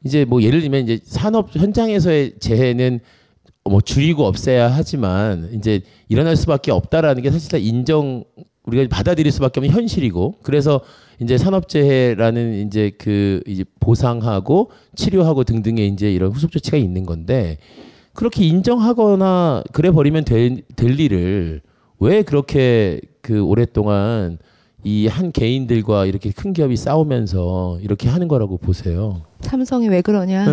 이제 0.06 0.24
뭐 0.24 0.42
예를 0.42 0.62
들면 0.62 0.84
이제 0.84 1.00
산업 1.04 1.54
현장에서의 1.54 2.36
재해는 2.40 3.02
뭐 3.66 3.82
줄이고 3.82 4.26
없애야 4.26 4.70
하지만 4.70 5.50
이제 5.54 5.82
일어날 6.08 6.38
수밖에 6.38 6.72
없다라는 6.72 7.22
게 7.22 7.30
사실 7.30 7.52
다 7.52 7.58
인정 7.58 8.24
우리가 8.64 8.88
받아들일 8.90 9.32
수밖에 9.32 9.60
없는 9.60 9.76
현실이고 9.76 10.36
그래서 10.42 10.80
이제 11.22 11.38
산업재해라는 11.38 12.66
이제 12.66 12.92
그 12.98 13.42
이제 13.46 13.66
보상하고 13.82 14.72
치료하고 14.96 15.44
등등의 15.44 15.90
이제 15.90 16.12
이런 16.14 16.32
후속 16.32 16.52
조치가 16.52 16.78
있는 16.78 17.06
건데 17.06 17.58
그렇게 18.16 18.46
인정하거나 18.46 19.64
그래 19.72 19.92
버리면 19.92 20.26
될, 20.26 20.62
될 20.76 21.00
일을 21.00 21.62
왜 22.00 22.24
그렇게 22.24 23.00
그 23.22 23.44
오랫동안 23.44 24.38
이 24.84 25.08
한 25.08 25.32
개인들과 25.32 26.06
이렇게 26.06 26.32
큰 26.32 26.54
기업이 26.54 26.76
싸우면서 26.76 27.80
이렇게 27.82 28.08
하는 28.08 28.28
거라고 28.28 28.58
보세요. 28.58 29.22
삼성이 29.42 29.88
왜 29.90 30.02
그러냐? 30.02 30.46
네. 30.46 30.52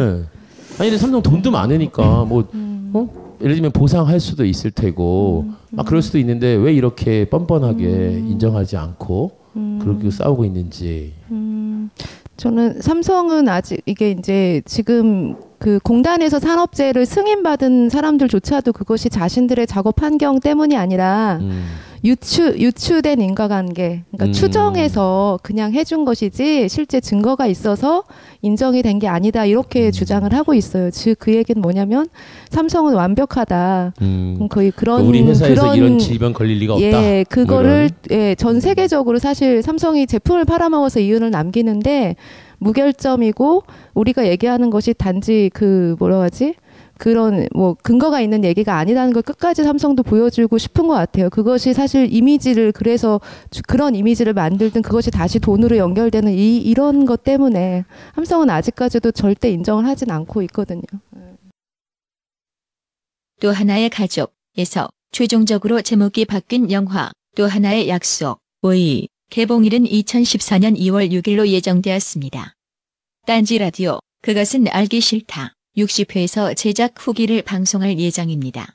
아니 0.78 0.88
근데 0.88 0.96
삼성 0.96 1.22
돈도 1.22 1.50
많으니까 1.50 2.24
뭐 2.24 2.48
어? 2.94 3.36
예를 3.42 3.56
들면 3.56 3.72
보상할 3.72 4.20
수도 4.20 4.44
있을 4.46 4.70
테고 4.70 5.46
막 5.70 5.84
그럴 5.84 6.00
수도 6.00 6.18
있는데 6.18 6.54
왜 6.54 6.72
이렇게 6.72 7.26
뻔뻔하게 7.28 7.84
인정하지 8.26 8.76
않고 8.78 9.32
그렇게 9.80 10.10
싸우고 10.10 10.46
있는지. 10.46 11.12
음, 11.30 11.90
저는 12.38 12.80
삼성은 12.80 13.48
아직 13.48 13.82
이게 13.84 14.12
이제 14.12 14.62
지금 14.64 15.36
그 15.62 15.78
공단에서 15.84 16.40
산업재해를 16.40 17.06
승인받은 17.06 17.88
사람들조차도 17.88 18.72
그것이 18.72 19.08
자신들의 19.08 19.68
작업 19.68 20.02
환경 20.02 20.40
때문이 20.40 20.76
아니라 20.76 21.38
유추 22.04 22.56
유추된 22.58 23.20
인과관계, 23.20 24.02
그러니까 24.10 24.24
음. 24.24 24.32
추정해서 24.32 25.38
그냥 25.44 25.72
해준 25.72 26.04
것이지 26.04 26.68
실제 26.68 26.98
증거가 27.00 27.46
있어서 27.46 28.02
인정이 28.42 28.82
된 28.82 28.98
게 28.98 29.06
아니다 29.06 29.44
이렇게 29.46 29.92
주장을 29.92 30.32
하고 30.34 30.52
있어요. 30.52 30.90
즉 30.90 31.14
그 31.20 31.32
얘기는 31.32 31.62
뭐냐면 31.62 32.08
삼성은 32.50 32.94
완벽하다. 32.94 33.94
음. 34.02 34.48
거의 34.50 34.72
그런 34.72 35.02
우리 35.06 35.22
회사에서 35.22 35.62
그런 35.62 35.76
이런 35.76 35.98
질병 36.00 36.32
걸릴 36.32 36.58
리가 36.58 36.74
없다. 36.74 36.86
예, 36.86 37.18
뭐 37.18 37.24
그거를. 37.28 37.90
예, 38.10 38.34
전 38.34 38.58
세계적으로 38.58 39.20
사실 39.20 39.62
삼성이 39.62 40.08
제품을 40.08 40.44
팔아먹어서 40.44 40.98
이윤을 40.98 41.30
남기는데 41.30 42.16
무결점이고 42.62 43.64
우리가 43.94 44.26
얘기하는 44.26 44.70
것이 44.70 44.94
단지 44.94 45.50
그 45.52 45.96
뭐라 45.98 46.20
하지? 46.20 46.54
그런 46.98 47.48
뭐 47.52 47.74
근거가 47.82 48.20
있는 48.20 48.44
얘기가 48.44 48.76
아니라는 48.76 49.12
걸 49.12 49.22
끝까지 49.22 49.64
삼성도 49.64 50.04
보여주고 50.04 50.56
싶은 50.58 50.86
것 50.86 50.94
같아요. 50.94 51.30
그것이 51.30 51.72
사실 51.74 52.12
이미지를 52.12 52.70
그래서 52.70 53.20
주- 53.50 53.62
그런 53.66 53.94
이미지를 53.96 54.34
만들든 54.34 54.82
그것이 54.82 55.10
다시 55.10 55.40
돈으로 55.40 55.78
연결되는 55.78 56.32
이 56.32 56.58
이런 56.58 57.04
것 57.04 57.24
때문에 57.24 57.84
삼성은 58.14 58.50
아직까지도 58.50 59.10
절대 59.12 59.50
인정을 59.50 59.84
하진 59.84 60.10
않고 60.12 60.42
있거든요. 60.42 60.82
또 63.40 63.50
하나의 63.50 63.90
가족에서 63.90 64.88
최종적으로 65.10 65.82
제목이 65.82 66.24
바뀐 66.24 66.70
영화 66.70 67.10
또 67.36 67.46
하나의 67.48 67.88
약속 67.88 68.38
5위 68.62 69.08
개봉일은 69.32 69.84
2014년 69.84 70.78
2월 70.78 71.10
6일로 71.10 71.48
예정되었습니다. 71.48 72.54
딴지 73.26 73.56
라디오 73.56 73.98
그것은 74.20 74.68
알기 74.68 75.00
싫다 75.00 75.54
60회에서 75.78 76.54
제작 76.54 76.92
후기를 76.98 77.40
방송할 77.40 77.98
예정입니다. 77.98 78.74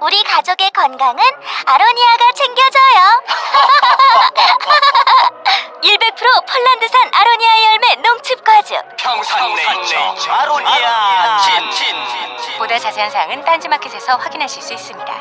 우리 0.00 0.22
가족의 0.22 0.70
건강은 0.70 1.22
아로니아가 1.66 2.32
챙겨줘요. 2.34 3.22
100% 5.82 6.46
폴란드산 6.46 7.10
아로니아 7.12 7.50
열매 7.72 7.94
농축 7.96 8.44
과즙. 8.44 8.76
평산 8.96 9.54
네이처 9.54 10.30
아로니아 10.30 11.38
친 11.70 12.58
보다 12.58 12.78
자세한 12.78 13.10
사항은 13.10 13.44
딴지마켓에서 13.44 14.16
확인하실 14.16 14.62
수 14.62 14.72
있습니다. 14.74 15.14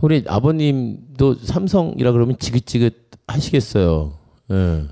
우리 0.00 0.24
아버님도 0.26 1.34
삼성이라 1.44 2.12
그러면 2.12 2.36
지긋지긋 2.38 3.10
하시겠어요. 3.26 4.14
예. 4.50 4.86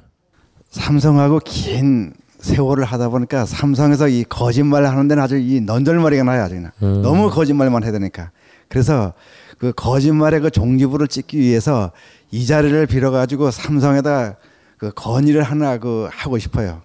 삼성하고 0.70 1.40
긴 1.44 2.12
세월을 2.48 2.84
하다 2.84 3.10
보니까 3.10 3.44
삼성에서 3.44 4.08
이 4.08 4.24
거짓말을 4.24 4.88
하는 4.88 5.06
데는 5.06 5.22
아주 5.22 5.36
이 5.36 5.60
넌절머리가 5.60 6.24
나요 6.24 6.42
아주 6.42 6.54
그냥 6.54 6.70
음. 6.82 7.02
너무 7.02 7.30
거짓말만 7.30 7.84
해야 7.84 7.92
되니까 7.92 8.30
그래서 8.68 9.12
그 9.58 9.72
거짓말의 9.72 10.40
그 10.40 10.50
종지부를 10.50 11.08
찍기 11.08 11.38
위해서 11.38 11.90
이 12.30 12.46
자리를 12.46 12.86
빌어가지고 12.86 13.50
삼성에다 13.50 14.36
그 14.78 14.92
건의를 14.94 15.42
하나 15.42 15.78
그 15.78 16.08
하고 16.10 16.38
싶어요. 16.38 16.82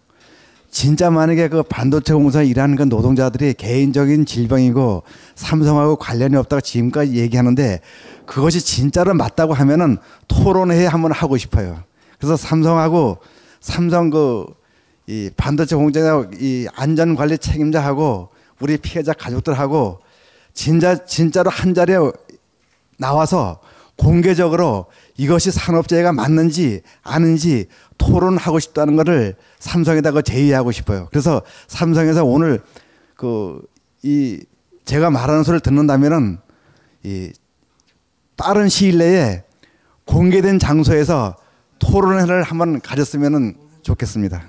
진짜 0.72 1.12
만약에 1.12 1.50
그 1.50 1.62
반도체 1.62 2.16
공사에 2.16 2.46
일하는 2.46 2.76
그 2.76 2.84
노동자들이 2.84 3.54
개인적인 3.54 4.26
질병이고 4.26 5.04
삼성하고 5.36 5.98
관련이 5.98 6.36
없다고 6.36 6.62
지금까지 6.62 7.14
얘기하는데 7.16 7.80
그것이 8.26 8.60
진짜로 8.60 9.14
맞다고 9.14 9.54
하면은 9.54 9.98
토론회 10.28 10.88
한번 10.88 11.12
하고 11.12 11.38
싶어요. 11.38 11.84
그래서 12.18 12.36
삼성하고 12.36 13.20
삼성 13.60 14.10
그 14.10 14.48
이 15.08 15.30
반도체 15.36 15.76
공장하고 15.76 16.32
이 16.40 16.68
안전 16.76 17.16
관리 17.16 17.38
책임자하고 17.38 18.30
우리 18.60 18.78
피해자 18.78 19.14
가족들하고 19.14 20.00
진짜 20.54 21.06
진짜로 21.06 21.50
한 21.50 21.74
자리에 21.74 21.98
나와서 22.98 23.60
공개적으로 23.98 24.86
이것이 25.18 25.52
산업재해가 25.52 26.14
맞는지 26.14 26.82
아닌지 27.04 27.68
토론하고 27.98 28.60
싶다는 28.60 28.96
것을 28.96 29.36
삼성에다 29.60 30.12
그 30.12 30.24
제의하고 30.24 30.72
싶어요. 30.72 31.08
그래서 31.12 31.42
삼성에서 31.68 32.24
오늘 32.24 32.62
그 33.16 33.62
이 34.04 34.44
제가 34.86 35.10
말하는 35.10 35.44
소리를 35.44 35.62
듣는다면은 35.62 36.38
이 37.04 37.32
빠른 38.36 38.68
시일 38.68 38.98
내에 38.98 39.44
공개된 40.06 40.60
장소에서 40.60 41.38
토론회를 41.80 42.44
한번 42.44 42.82
가졌으면 42.82 43.56
좋겠습니다. 43.82 44.44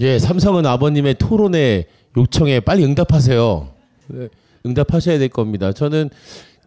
예, 0.00 0.20
삼성은 0.20 0.64
아버님의 0.64 1.16
토론회 1.16 1.86
요청에 2.16 2.60
빨리 2.60 2.84
응답하세요. 2.84 3.68
네, 4.08 4.28
응답하셔야 4.64 5.18
될 5.18 5.28
겁니다. 5.28 5.72
저는 5.72 6.10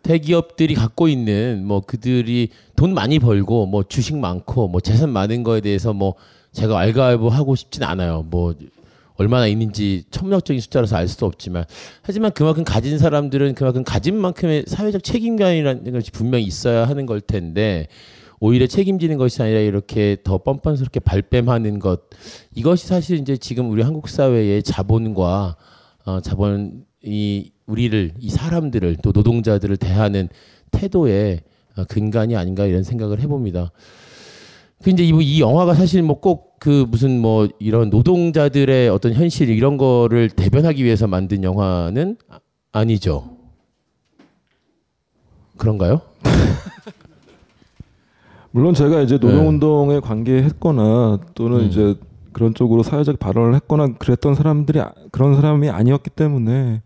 대기업들이 0.03 0.73
갖고 0.73 1.07
있는 1.07 1.65
뭐 1.65 1.79
그들이 1.79 2.49
돈 2.75 2.93
많이 2.93 3.19
벌고 3.19 3.67
뭐 3.67 3.83
주식 3.83 4.17
많고 4.17 4.67
뭐 4.67 4.81
재산 4.81 5.11
많은 5.11 5.43
거에 5.43 5.61
대해서 5.61 5.93
뭐 5.93 6.15
제가 6.51 6.77
알가알부 6.77 7.29
하고 7.29 7.55
싶진 7.55 7.83
않아요. 7.83 8.25
뭐 8.29 8.53
얼마나 9.15 9.47
있는지 9.47 10.03
천문학적인 10.11 10.59
숫자라서 10.59 10.97
알 10.97 11.07
수도 11.07 11.25
없지만 11.25 11.63
하지만 12.01 12.31
그만큼 12.31 12.65
가진 12.65 12.97
사람들은 12.97 13.55
그만큼 13.55 13.83
가진 13.85 14.17
만큼의 14.17 14.65
사회적 14.67 15.03
책임감이라는 15.03 15.89
것이 15.93 16.11
분명히 16.11 16.43
있어야 16.43 16.85
하는 16.85 17.05
걸 17.05 17.21
텐데 17.21 17.87
오히려 18.41 18.67
책임지는 18.67 19.17
것이 19.17 19.41
아니라 19.41 19.59
이렇게 19.61 20.17
더 20.23 20.39
뻔뻔스럽게 20.39 20.99
발뺌하는 20.99 21.79
것 21.79 22.01
이것이 22.53 22.87
사실 22.87 23.19
이제 23.19 23.37
지금 23.37 23.69
우리 23.69 23.81
한국 23.81 24.09
사회의 24.09 24.61
자본과 24.61 25.55
어, 26.05 26.19
자본이 26.19 27.51
우리를 27.67 28.13
이 28.19 28.29
사람들을 28.29 28.97
또 29.01 29.13
노동자들을 29.13 29.77
대하는 29.77 30.27
태도의 30.71 31.41
어, 31.77 31.85
근간이 31.85 32.35
아닌가 32.35 32.65
이런 32.65 32.83
생각을 32.83 33.21
해봅니다. 33.21 33.71
그 34.83 34.89
이제 34.89 35.05
이, 35.05 35.11
이 35.21 35.39
영화가 35.39 35.75
사실 35.75 36.01
뭐 36.01 36.19
꼭 36.19 36.51
그 36.61 36.85
무슨 36.87 37.19
뭐 37.19 37.49
이런 37.57 37.89
노동자들의 37.89 38.87
어떤 38.89 39.13
현실 39.13 39.49
이런 39.49 39.77
거를 39.77 40.29
대변하기 40.29 40.83
위해서 40.83 41.07
만든 41.07 41.43
영화는 41.43 42.17
아- 42.29 42.39
아니죠. 42.71 43.35
그런가요? 45.57 46.01
물론 48.51 48.73
제가 48.73 49.01
이제 49.01 49.17
네. 49.17 49.27
노동운동에 49.27 49.99
관계했거나 49.99 51.19
또는 51.35 51.59
음. 51.61 51.65
이제 51.65 51.95
그런 52.33 52.53
쪽으로 52.53 52.83
사회적 52.83 53.19
발언을 53.19 53.55
했거나 53.55 53.93
그랬던 53.93 54.35
사람들이 54.35 54.79
아- 54.81 54.93
그런 55.11 55.35
사람이 55.35 55.69
아니었기 55.69 56.09
때문에 56.11 56.81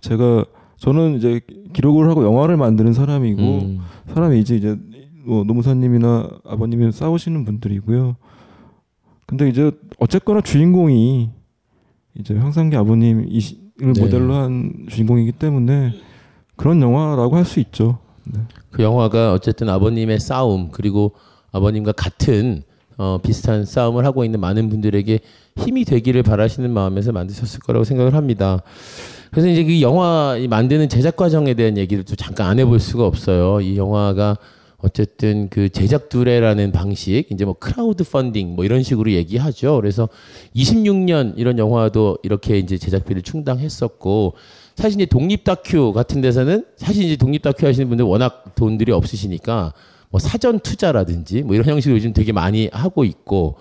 제가 0.00 0.44
저는 0.76 1.16
이제 1.16 1.40
기록을 1.72 2.08
하고 2.08 2.24
영화를 2.24 2.56
만드는 2.56 2.92
사람이고 2.92 3.40
음. 3.42 3.80
사람이 4.14 4.38
이제 4.40 4.56
이제 4.56 4.76
뭐 5.24 5.44
노무사님이나 5.44 6.28
아버님이 6.46 6.92
싸우시는 6.92 7.44
분들이고요. 7.44 8.16
근데 9.26 9.48
이제 9.48 9.70
어쨌거나 9.98 10.40
주인공이 10.40 11.30
이제 12.18 12.34
황상기 12.36 12.76
아버님을 12.76 13.26
네. 13.28 14.00
모델로 14.00 14.34
한 14.34 14.86
주인공이기 14.88 15.32
때문에 15.32 15.92
그런 16.56 16.80
영화라고 16.82 17.36
할 17.36 17.44
수 17.44 17.60
있죠. 17.60 17.98
네. 18.32 18.40
그 18.70 18.82
영화가 18.82 19.32
어쨌든 19.32 19.68
아버님의 19.68 20.20
싸움 20.20 20.70
그리고 20.70 21.12
아버님과 21.52 21.92
같은 21.92 22.62
어, 22.96 23.18
비슷한 23.22 23.64
싸움을 23.64 24.04
하고 24.04 24.24
있는 24.24 24.40
많은 24.40 24.68
분들에게 24.68 25.20
힘이 25.56 25.84
되기를 25.84 26.22
바라시는 26.22 26.70
마음에서 26.70 27.12
만드셨을 27.12 27.60
거라고 27.60 27.84
생각을 27.84 28.14
합니다. 28.14 28.62
그래서 29.30 29.48
이제 29.48 29.64
그 29.64 29.80
영화 29.80 30.36
이 30.38 30.48
만드는 30.48 30.88
제작 30.88 31.16
과정에 31.16 31.54
대한 31.54 31.78
얘기를 31.78 32.04
또 32.04 32.14
잠깐 32.16 32.48
안 32.48 32.58
해볼 32.58 32.78
수가 32.80 33.06
없어요. 33.06 33.60
이 33.60 33.76
영화가 33.76 34.36
어쨌든 34.82 35.48
그 35.50 35.68
제작 35.68 36.08
두레라는 36.08 36.72
방식, 36.72 37.26
이제 37.30 37.44
뭐 37.44 37.54
크라우드 37.58 38.04
펀딩 38.04 38.56
뭐 38.56 38.64
이런 38.64 38.82
식으로 38.82 39.12
얘기하죠. 39.12 39.76
그래서 39.76 40.08
26년 40.56 41.34
이런 41.36 41.58
영화도 41.58 42.18
이렇게 42.22 42.58
이제 42.58 42.78
제작비를 42.78 43.22
충당했었고 43.22 44.34
사실 44.80 44.98
이제 44.98 45.06
독립 45.06 45.44
다큐 45.44 45.92
같은 45.92 46.22
데서는 46.22 46.64
사실 46.76 47.04
이제 47.04 47.16
독립 47.16 47.42
다큐 47.42 47.66
하시는 47.66 47.86
분들 47.88 48.06
워낙 48.06 48.54
돈들이 48.54 48.92
없으시니까 48.92 49.74
뭐 50.08 50.18
사전 50.18 50.58
투자라든지 50.58 51.42
뭐 51.42 51.54
이런 51.54 51.68
형식으로 51.68 51.96
요즘 51.96 52.14
되게 52.14 52.32
많이 52.32 52.70
하고 52.72 53.04
있고 53.04 53.56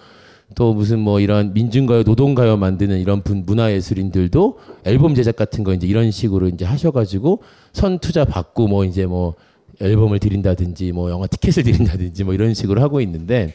또 0.56 0.74
무슨 0.74 1.00
뭐 1.00 1.20
이런 1.20 1.54
민중가요, 1.54 2.04
노동가요 2.04 2.56
만드는 2.56 3.00
이런 3.00 3.22
분 3.22 3.46
문화예술인들도 3.46 4.60
앨범 4.86 5.14
제작 5.14 5.36
같은 5.36 5.66
거 5.66 5.74
이제 5.74 5.86
이런 5.88 6.10
식으로 6.10 6.48
이제 6.48 6.64
하셔가지고 6.64 7.44
선 7.74 8.00
투자 8.00 8.24
받고 8.24 8.68
뭐 8.70 8.86
이제 8.86 9.06
뭐 9.06 9.36
앨범을 9.82 10.20
드린다든지 10.20 10.94
뭐 10.94 11.12
영화 11.12 11.28
티켓을 11.28 11.64
드린다든지 11.64 12.24
뭐 12.24 12.34
이런 12.34 12.54
식으로 12.54 12.82
하고 12.82 13.02
있는데 13.02 13.54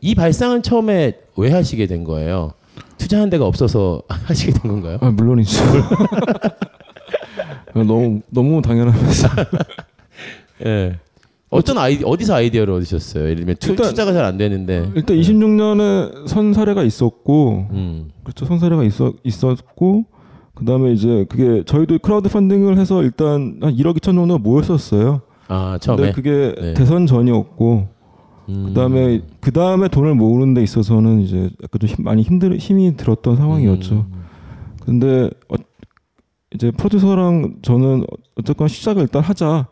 이 0.00 0.16
발상은 0.16 0.62
처음에 0.62 1.12
왜 1.36 1.52
하시게 1.52 1.86
된 1.86 2.02
거예요? 2.02 2.54
투자한 2.98 3.30
데가 3.30 3.46
없어서 3.46 4.02
하시게 4.08 4.52
된 4.52 4.62
건가요? 4.62 4.98
아, 5.00 5.10
물론이죠. 5.10 5.62
너무 7.74 8.20
너무 8.30 8.62
당연하면서. 8.62 9.28
예. 10.66 10.98
어떤 11.50 11.78
아이 11.78 12.00
어디서 12.04 12.34
아이디어를 12.34 12.74
얻으셨어요? 12.74 13.24
예를 13.24 13.36
들면 13.36 13.56
투, 13.60 13.70
일단- 13.70 13.88
투자가 13.90 14.12
잘 14.12 14.24
안 14.24 14.36
되는데 14.36 14.90
일단 14.96 15.16
26년에 15.16 16.26
선 16.28 16.52
사례가 16.52 16.82
있었고, 16.82 17.68
음. 17.70 18.10
그렇죠. 18.24 18.44
선 18.44 18.58
사례가 18.58 18.82
있었 18.82 19.14
있었고, 19.22 20.04
그 20.54 20.64
다음에 20.64 20.92
이제 20.92 21.26
그게 21.28 21.62
저희도 21.64 21.98
크라우드 22.00 22.28
펀딩을 22.28 22.76
해서 22.78 23.02
일단 23.02 23.58
한 23.60 23.76
1억 23.76 23.96
2천 23.98 24.14
정도가 24.16 24.38
모였었어요. 24.38 25.20
아 25.46 25.78
처음에 25.80 26.12
근데 26.12 26.12
그게 26.12 26.54
네. 26.60 26.74
대선 26.74 27.06
전이었고, 27.06 27.88
음. 28.48 28.64
그 28.68 28.72
다음에 28.74 29.20
그 29.40 29.52
다음에 29.52 29.86
돈을 29.88 30.14
모으는 30.14 30.54
데 30.54 30.62
있어서는 30.62 31.20
이제 31.20 31.50
약간 31.62 31.78
좀 31.80 31.88
힘, 31.88 32.04
많이 32.04 32.22
힘들 32.22 32.56
힘이 32.56 32.96
들었던 32.96 33.36
상황이었죠. 33.36 33.94
음. 33.94 34.24
근데 34.84 35.30
어, 35.48 35.54
이제 36.54 36.70
프로듀서랑 36.70 37.56
저는 37.62 38.06
어쨌건 38.36 38.68
시작을 38.68 39.02
일단 39.02 39.22
하자. 39.22 39.66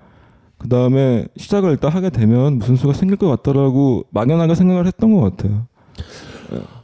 그 0.59 0.69
다음에 0.69 1.27
시작을 1.37 1.71
일단 1.71 1.91
하게 1.91 2.11
되면 2.11 2.59
무슨 2.59 2.77
수가 2.77 2.93
생길 2.93 3.17
것 3.17 3.29
같다라고 3.29 4.05
막연하게 4.11 4.55
생각을 4.55 4.87
했던 4.87 5.13
것 5.13 5.21
같아요. 5.21 5.67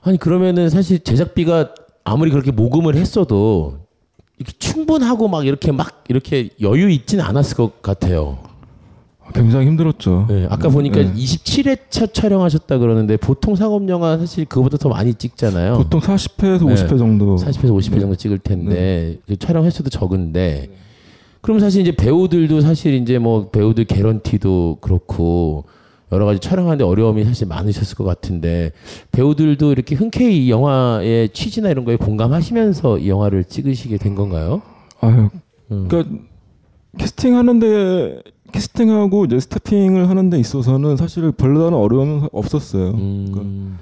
아니 0.03 0.19
그러면은 0.19 0.69
사실 0.71 1.01
제작비가 1.01 1.75
아무리 2.05 2.31
그렇게 2.31 2.51
모금을 2.51 2.95
했어도 2.97 3.87
이렇게 4.39 4.53
충분하고 4.59 5.29
막 5.29 5.47
이렇게 5.47 5.73
막 5.73 6.05
이렇게 6.09 6.51
여유 6.61 6.91
있진 6.91 7.21
않았을 7.21 7.57
것 7.57 7.83
같아요. 7.83 8.39
굉장히 9.35 9.67
힘들었죠. 9.67 10.27
네, 10.29 10.47
아까 10.51 10.69
보니까 10.69 10.97
네. 10.99 11.13
27회차 11.15 12.13
촬영하셨다 12.13 12.79
그러는데 12.79 13.17
보통 13.17 13.57
상업 13.57 13.89
영화 13.89 14.19
사실 14.19 14.45
그거보다 14.45 14.79
더 14.79 14.89
많이 14.89 15.15
찍잖아요. 15.15 15.77
보통 15.77 16.01
40회에서 16.01 16.67
네. 16.67 16.75
50회 16.75 16.99
정도. 16.99 17.37
40회에서 17.37 17.77
50회 17.77 18.01
정도 18.01 18.17
찍을 18.17 18.39
텐데 18.39 19.19
그 19.27 19.37
촬영 19.37 19.65
횟수도 19.65 19.91
적은데 19.91 20.71
그럼 21.41 21.61
사실 21.61 21.83
이제 21.83 21.93
배우들도 21.93 22.61
사실 22.61 22.95
이제 22.95 23.19
뭐 23.19 23.51
배우들 23.51 23.85
개런티도 23.85 24.79
그렇고 24.81 25.65
여러 26.11 26.25
가지 26.25 26.41
촬영하는데 26.41 26.85
어려움이 26.85 27.25
사실 27.25 27.47
많으셨을 27.47 27.97
것 27.97 28.05
같은데 28.05 28.73
배우들도 29.13 29.73
이렇게 29.73 29.95
흔쾌히 29.95 30.47
이 30.47 30.51
영화의 30.51 31.29
취지나 31.31 31.69
이런 31.69 31.85
거에 31.85 31.97
공감하시면서 31.97 32.99
이 32.99 33.09
영화를 33.09 33.45
찍으시게 33.45 33.99
된 33.99 34.15
건가요? 34.15 34.63
아유, 35.01 35.29
음. 35.71 35.87
그러니까 35.89 36.19
캐스팅 36.99 37.37
하는데 37.37 38.21
캐스팅하고 38.53 39.25
이제 39.27 39.39
스태핑을 39.41 40.09
하는 40.09 40.31
데 40.31 40.39
있어서는 40.39 40.97
사실 40.97 41.31
별다른 41.33 41.75
어려움은 41.75 42.29
없었어요. 42.33 42.91
음. 42.91 43.29
그러니까 43.33 43.79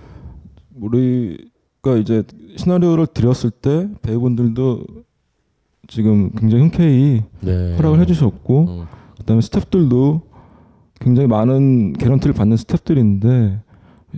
우리가 0.81 1.97
이제 2.01 2.25
시나리오를 2.57 3.07
드렸을 3.07 3.51
때 3.51 3.89
배우분들도 4.03 4.85
지금 5.89 6.31
굉장히 6.33 6.65
흔쾌히 6.65 7.23
네. 7.41 7.77
허락을 7.77 8.01
해주셨고 8.01 8.87
그다음에 9.19 9.41
스태프들도 9.41 10.23
굉장히 11.01 11.29
많은 11.29 11.93
개런티를 11.93 12.35
받는 12.35 12.57
스태프들인데 12.57 13.61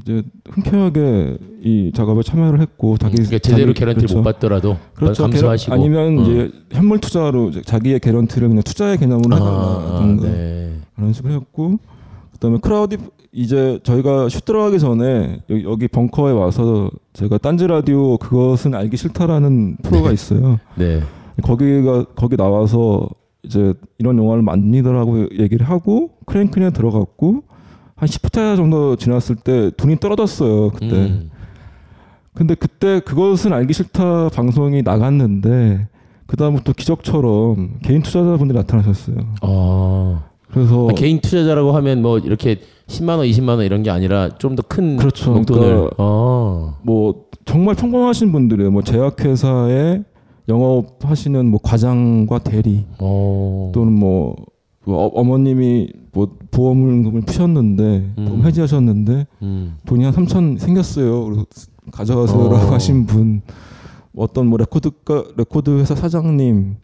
이제 0.00 0.22
흔쾌하게 0.50 1.38
이 1.62 1.90
작업에 1.94 2.22
참여를 2.22 2.60
했고 2.60 2.96
자기 2.96 3.16
그러니까 3.16 3.38
제대로 3.38 3.72
자기- 3.72 3.80
개런티를 3.80 4.16
못 4.16 4.22
받더라도 4.22 4.76
그렇죠. 4.94 5.24
감수하시고. 5.24 5.72
아니면 5.74 6.18
어. 6.18 6.22
이제 6.22 6.50
현물 6.70 6.98
투자로 7.00 7.50
자기의 7.62 8.00
개런티를 8.00 8.48
그냥 8.48 8.62
투자의 8.62 8.96
개념으로 8.98 9.34
아, 9.34 9.38
하거나 9.38 9.98
아, 9.98 10.16
네. 10.22 10.78
그런 10.94 11.12
식으로 11.12 11.34
했고 11.34 11.78
그다음에 12.32 12.58
크라우디 12.60 12.98
이제 13.32 13.78
저희가 13.82 14.28
슛 14.28 14.44
들어가기 14.44 14.78
전에 14.78 15.40
여기, 15.50 15.64
여기 15.64 15.88
벙커에 15.88 16.32
와서 16.32 16.90
제가 17.12 17.38
딴지 17.38 17.66
라디오 17.66 18.16
그것은 18.18 18.74
알기 18.74 18.96
싫다라는 18.96 19.76
프로가 19.82 20.12
있어요. 20.12 20.58
네. 20.76 21.00
거기가 21.42 22.04
거기 22.16 22.36
나와서 22.36 23.08
이제 23.42 23.74
이런 23.98 24.16
영화를 24.18 24.42
만들더라고 24.42 25.28
얘기를 25.38 25.68
하고 25.68 26.10
크랭크에 26.26 26.70
들어갔고 26.70 27.42
한 27.98 28.08
10회 28.08 28.56
정도 28.56 28.96
지났을 28.96 29.36
때 29.36 29.70
돈이 29.76 29.98
떨어졌어요 29.98 30.70
그때. 30.70 30.94
음. 30.94 31.30
근데 32.34 32.54
그때 32.54 33.00
그것은 33.00 33.52
알기 33.52 33.72
싫다 33.72 34.28
방송이 34.28 34.82
나갔는데 34.82 35.88
그 36.26 36.36
다음부터 36.36 36.72
기적처럼 36.72 37.80
개인 37.82 38.02
투자자분들이 38.02 38.56
나타나셨어요. 38.56 39.16
아. 39.42 40.22
그래서 40.50 40.88
아, 40.88 40.94
개인 40.94 41.20
투자자라고 41.20 41.72
하면 41.72 42.00
뭐 42.00 42.18
이렇게 42.18 42.60
10만 42.86 43.18
원, 43.18 43.26
20만 43.26 43.48
원 43.48 43.62
이런 43.62 43.82
게 43.82 43.90
아니라 43.90 44.30
좀 44.38 44.54
더 44.54 44.72
큰 44.72 44.96
그렇죠. 44.96 45.32
목돈을 45.32 45.68
그러니까 45.68 45.94
어. 45.98 46.78
뭐 46.82 47.26
정말 47.44 47.74
평범하신 47.74 48.30
분들이에요. 48.32 48.70
뭐 48.70 48.82
제약회사에 48.82 50.02
영업하시는 50.48 51.46
뭐 51.46 51.60
과장과 51.62 52.38
대리 52.38 52.86
어. 52.98 53.70
또는 53.74 53.92
뭐, 53.92 54.36
뭐 54.88 55.06
어머님이 55.06 55.22
뭐 55.22 56.36
보험금을 56.50 57.20
푸셨는데 57.22 58.12
보험 58.16 58.46
해지하셨는데 58.46 59.26
음. 59.42 59.76
돈이 59.84 60.04
한 60.04 60.14
3천 60.14 60.58
생겼어요. 60.58 61.24
그래서 61.24 61.46
가져가세요라고 61.92 62.54
어. 62.54 62.72
하신 62.72 63.04
분 63.06 63.42
어떤 64.16 64.46
뭐 64.46 64.56
레코드가 64.56 65.24
레코드 65.36 65.78
회사 65.78 65.94
사장님 65.94 66.76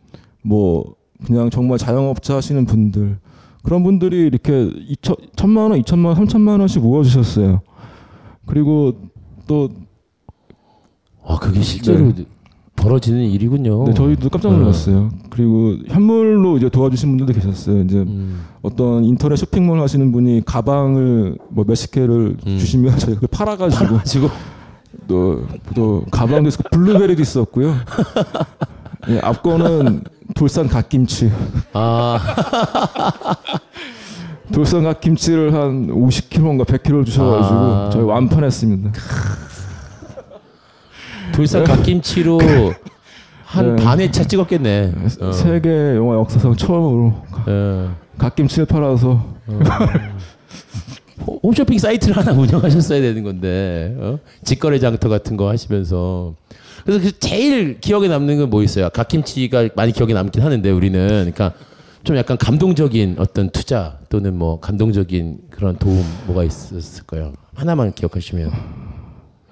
뭐 0.43 0.95
그냥 1.27 1.49
정말 1.49 1.79
자영업자 1.79 2.37
하시는 2.37 2.65
분들 2.67 3.19
그런 3.63 3.83
분들이 3.83 4.27
이렇게 4.27 4.53
2천 4.53 5.17
천만 5.35 5.71
원, 5.71 5.81
2천만 5.81 6.07
원, 6.07 6.17
3천만 6.17 6.61
원씩 6.61 6.83
모아주셨어요. 6.83 7.63
그리고 8.45 8.93
또 9.47 9.71
아 11.27 11.39
그게 11.39 11.63
실제로 11.63 12.13
네. 12.15 12.25
벌어지는 12.85 13.31
일이군요. 13.31 13.85
네, 13.87 13.95
저희도 13.95 14.29
깜짝 14.29 14.53
놀랐어요. 14.53 15.09
그리고 15.31 15.75
현물로 15.89 16.59
이제 16.59 16.69
도와주신 16.69 17.17
분들도 17.17 17.33
계셨어요. 17.33 17.83
이제 17.83 17.97
음. 17.97 18.45
어떤 18.61 19.05
인터넷 19.05 19.37
쇼핑몰 19.37 19.81
하시는 19.81 20.13
분이 20.13 20.43
가방을 20.45 21.39
뭐 21.49 21.65
몇십 21.67 21.93
개를 21.93 22.37
주시면 22.45 22.99
저희가 22.99 23.21
그걸 23.21 23.29
팔아가지고, 23.33 23.85
팔아가지고. 23.85 24.29
또, 25.09 25.45
또 25.75 26.05
가방도 26.11 26.49
있었고 26.49 26.69
블루베리도 26.71 27.23
있었고요. 27.23 27.75
예, 29.09 29.19
앞거는 29.19 30.05
돌산 30.35 30.69
갓김치. 30.69 31.31
아. 31.73 32.19
돌산 34.53 34.85
갓김치를 34.85 35.55
한 35.55 35.89
50kg인가 35.89 36.67
100kg 36.67 37.07
주셔가지고 37.07 37.57
아. 37.57 37.91
저희 37.91 38.03
완판했습니다. 38.03 38.93
돌산 41.35 41.65
갓김치로 41.65 42.39
한 43.45 43.77
네. 43.77 43.85
반회 43.85 44.11
차 44.11 44.25
찍었겠네. 44.25 44.93
어. 45.21 45.33
세계 45.33 45.97
영화 45.97 46.15
역사상 46.17 46.57
처음으로 46.57 47.15
예. 47.49 47.89
갓김치를 48.19 48.67
팔아서 48.67 49.25
호- 51.27 51.41
홈쇼핑 51.43 51.79
사이트를 51.79 52.17
하나 52.17 52.33
운영하셨어야 52.33 53.01
되는 53.01 53.23
건데 53.23 53.95
어? 53.99 54.19
직거래 54.45 54.79
장터 54.79 55.09
같은 55.09 55.37
거 55.37 55.49
하시면서 55.49 56.35
그래서 56.85 57.01
그 57.03 57.19
제일 57.19 57.81
기억에 57.81 58.09
남는 58.09 58.39
건 58.39 58.51
뭐 58.51 58.63
있어요? 58.63 58.89
갓김치가 58.91 59.69
많이 59.77 59.93
기억에 59.93 60.13
남긴 60.13 60.43
하는데 60.43 60.71
우리는 60.71 61.09
그러니까 61.09 61.53
좀 62.03 62.17
약간 62.17 62.37
감동적인 62.37 63.17
어떤 63.19 63.51
투자 63.51 63.99
또는 64.11 64.37
뭐 64.37 64.61
감동적인 64.61 65.39
그런 65.51 65.77
도움 65.77 66.05
뭐가 66.27 66.45
있었을까요? 66.45 67.33
하나만 67.55 67.93
기억하시면 67.95 68.51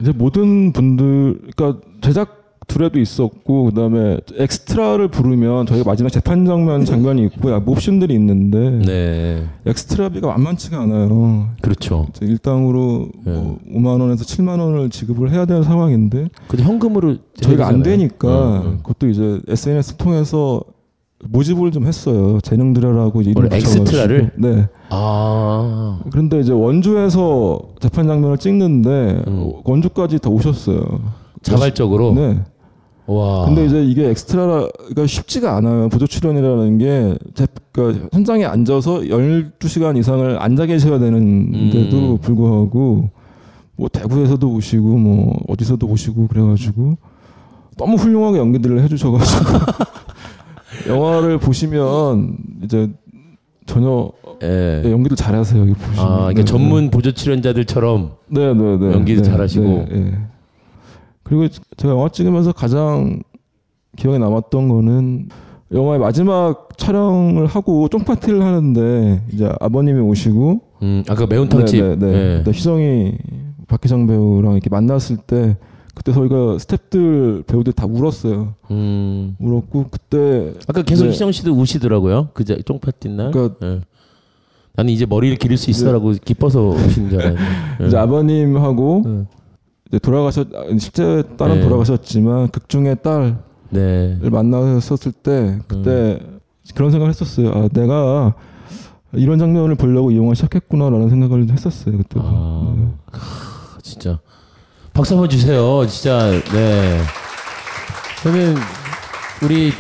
이제 0.03 0.13
모든 0.13 0.73
분들 0.73 1.41
그러니까 1.55 1.81
제작두레도 2.01 2.99
있었고 2.99 3.67
그다음에 3.67 4.19
엑스트라를 4.35 5.09
부르면 5.09 5.67
저희가 5.67 5.89
마지막 5.89 6.11
재판 6.11 6.47
장면 6.47 6.85
장면이 6.85 7.25
있고 7.25 7.51
옵션들이 7.67 8.15
있는데 8.15 8.71
네. 8.85 9.47
엑스트라비가 9.67 10.29
만만치가 10.29 10.81
않아요. 10.81 11.49
그렇죠. 11.61 12.09
일당으로 12.21 13.09
뭐 13.25 13.59
5만 13.73 14.01
원에서 14.01 14.25
7만 14.25 14.59
원을 14.61 14.91
지급을 14.91 15.31
해야 15.31 15.45
되는 15.45 15.63
상황인데 15.63 16.29
근데 16.49 16.65
현금으로 16.65 17.17
저희가 17.41 17.67
안 17.67 17.83
되잖아요. 17.83 17.99
되니까 17.99 18.29
어, 18.29 18.63
어. 18.65 18.77
그것도 18.83 19.09
이제 19.09 19.41
SNS 19.49 19.97
통해서 19.97 20.63
모집을 21.29 21.71
좀 21.71 21.87
했어요. 21.87 22.41
재능 22.41 22.73
이제 23.21 23.31
이름. 23.31 23.53
엑스트라를? 23.53 24.31
네. 24.37 24.69
아. 24.91 26.01
그런데 26.11 26.41
이제 26.41 26.53
원주에서 26.53 27.61
재판 27.81 28.07
장면을 28.07 28.39
찍는데 28.39 29.25
원주까지 29.65 30.19
다 30.19 30.31
오셨어요. 30.31 30.79
음. 30.79 31.01
자발적으로? 31.43 32.13
네. 32.15 32.41
와. 33.07 33.45
근데 33.47 33.65
이제 33.67 33.85
이게 33.85 34.09
엑스트라가 34.11 34.69
쉽지가 35.07 35.57
않아요. 35.57 35.89
보조 35.89 36.07
출연이라는 36.07 36.79
게 36.79 37.19
제, 37.35 37.47
그러니까 37.73 38.09
현장에 38.13 38.45
앉아서 38.45 39.01
12시간 39.01 39.97
이상을 39.97 40.41
앉아 40.41 40.67
계셔야 40.67 40.99
되는데도 40.99 41.97
음. 41.97 42.19
불구하고 42.19 43.11
뭐 43.77 43.89
대구에서도 43.89 44.49
오시고 44.49 44.87
뭐 44.99 45.37
어디서도 45.49 45.87
오시고 45.87 46.29
그래가지고 46.29 46.97
너무 47.77 47.97
훌륭하게 47.97 48.39
연기들을 48.39 48.83
해주셔가지고 48.83 49.45
영화를 50.87 51.39
보시면 51.39 52.37
이제 52.63 52.91
전혀 53.67 54.11
네, 54.41 54.83
연기를 54.91 55.17
잘하세요 55.17 55.61
여기 55.63 55.73
보시면. 55.75 55.97
예. 55.97 56.01
아, 56.01 56.17
그러니까 56.17 56.41
네, 56.41 56.45
전문 56.45 56.91
보조 56.91 57.13
출연자들처럼 57.13 58.13
네, 58.29 58.55
네, 58.55 58.77
네. 58.79 58.93
연기도 58.93 59.23
네, 59.23 59.31
잘하시고. 59.31 59.65
네, 59.65 59.87
네. 59.91 60.19
그리고 61.23 61.47
제가 61.77 61.95
영화 61.95 62.09
찍으면서 62.09 62.53
가장 62.53 63.23
기억에 63.97 64.19
남았던 64.19 64.69
거는 64.69 65.29
영화의 65.73 66.01
마지막 66.01 66.77
촬영을 66.77 67.47
하고 67.47 67.89
쫑 67.89 68.01
파티를 68.05 68.43
하는데 68.43 69.23
이제 69.33 69.51
아버님이 69.61 70.01
오시고 70.01 70.61
음, 70.83 71.05
아까 71.09 71.27
매운탕 71.27 71.65
집. 71.67 71.83
네, 71.83 71.97
네, 71.97 71.97
네. 71.97 72.13
네. 72.13 72.37
그때 72.39 72.51
희정이 72.51 73.17
박희정 73.69 74.07
배우랑 74.07 74.53
이렇게 74.55 74.69
만났을 74.69 75.17
때 75.19 75.57
그때 75.95 76.13
저희가 76.13 76.35
스탭들 76.57 77.47
배우들 77.47 77.73
다 77.75 77.87
울었어요. 77.87 78.55
음. 78.71 79.37
울었고 79.39 79.89
그때 79.91 80.55
아까 80.67 80.83
계속 80.83 81.05
네. 81.05 81.11
희정 81.11 81.33
씨도 81.33 81.53
우시더라고요. 81.53 82.29
그제 82.33 82.63
쫑파티 82.63 83.09
날. 83.11 83.31
그러니까- 83.31 83.67
예. 83.67 83.81
나는 84.75 84.91
이제 84.93 85.05
머리를 85.05 85.37
기를 85.37 85.59
수 85.59 85.69
있어라고 85.71 86.15
기뻐서 86.25 86.71
오신 86.71 87.11
줄 87.11 87.21
알았는데. 87.21 87.43
예. 87.83 87.87
이제 87.87 87.97
아버님하고 87.99 89.27
이제 89.89 89.99
돌아가셨 89.99 90.49
실제 90.79 91.23
딸은 91.37 91.57
네. 91.57 91.63
돌아가셨지만 91.63 92.49
극 92.49 92.69
중에 92.71 92.95
딸을 92.95 93.37
네. 93.71 94.19
만났었을 94.23 95.13
때 95.13 95.59
그때 95.69 96.19
음. 96.23 96.41
그런 96.75 96.91
생각을 96.91 97.11
했었어요. 97.11 97.51
아, 97.51 97.69
내가 97.73 98.35
이런 99.13 99.39
장면을 99.39 99.75
보려고 99.75 100.11
이 100.11 100.17
영화 100.17 100.33
시작했구나라는 100.33 101.11
생각을 101.11 101.51
했었어요 101.51 101.99
그때. 101.99 102.19
아. 102.23 102.75
네. 102.75 102.89
진짜 103.83 104.21
박수 104.93 105.15
한번 105.15 105.29
주세요. 105.31 105.87
진짜 105.87 106.31
네. 106.53 106.99
저는 108.23 108.55
우리 109.43 109.73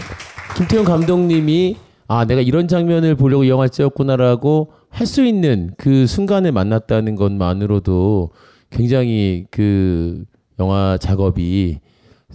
김태형 0.57 0.85
감독님이 0.85 1.77
아 2.09 2.25
내가 2.25 2.41
이런 2.41 2.67
장면을 2.67 3.15
보려고 3.15 3.45
이 3.45 3.49
영화 3.49 3.69
찍었구나라고 3.69 4.73
할 4.89 5.07
수 5.07 5.25
있는 5.25 5.73
그 5.79 6.07
순간에 6.07 6.51
만났다는 6.51 7.17
것만으로도 7.17 8.31
굉장히 8.71 9.47
그 9.51 10.25
영화 10.59 10.99
작업이 11.01 11.79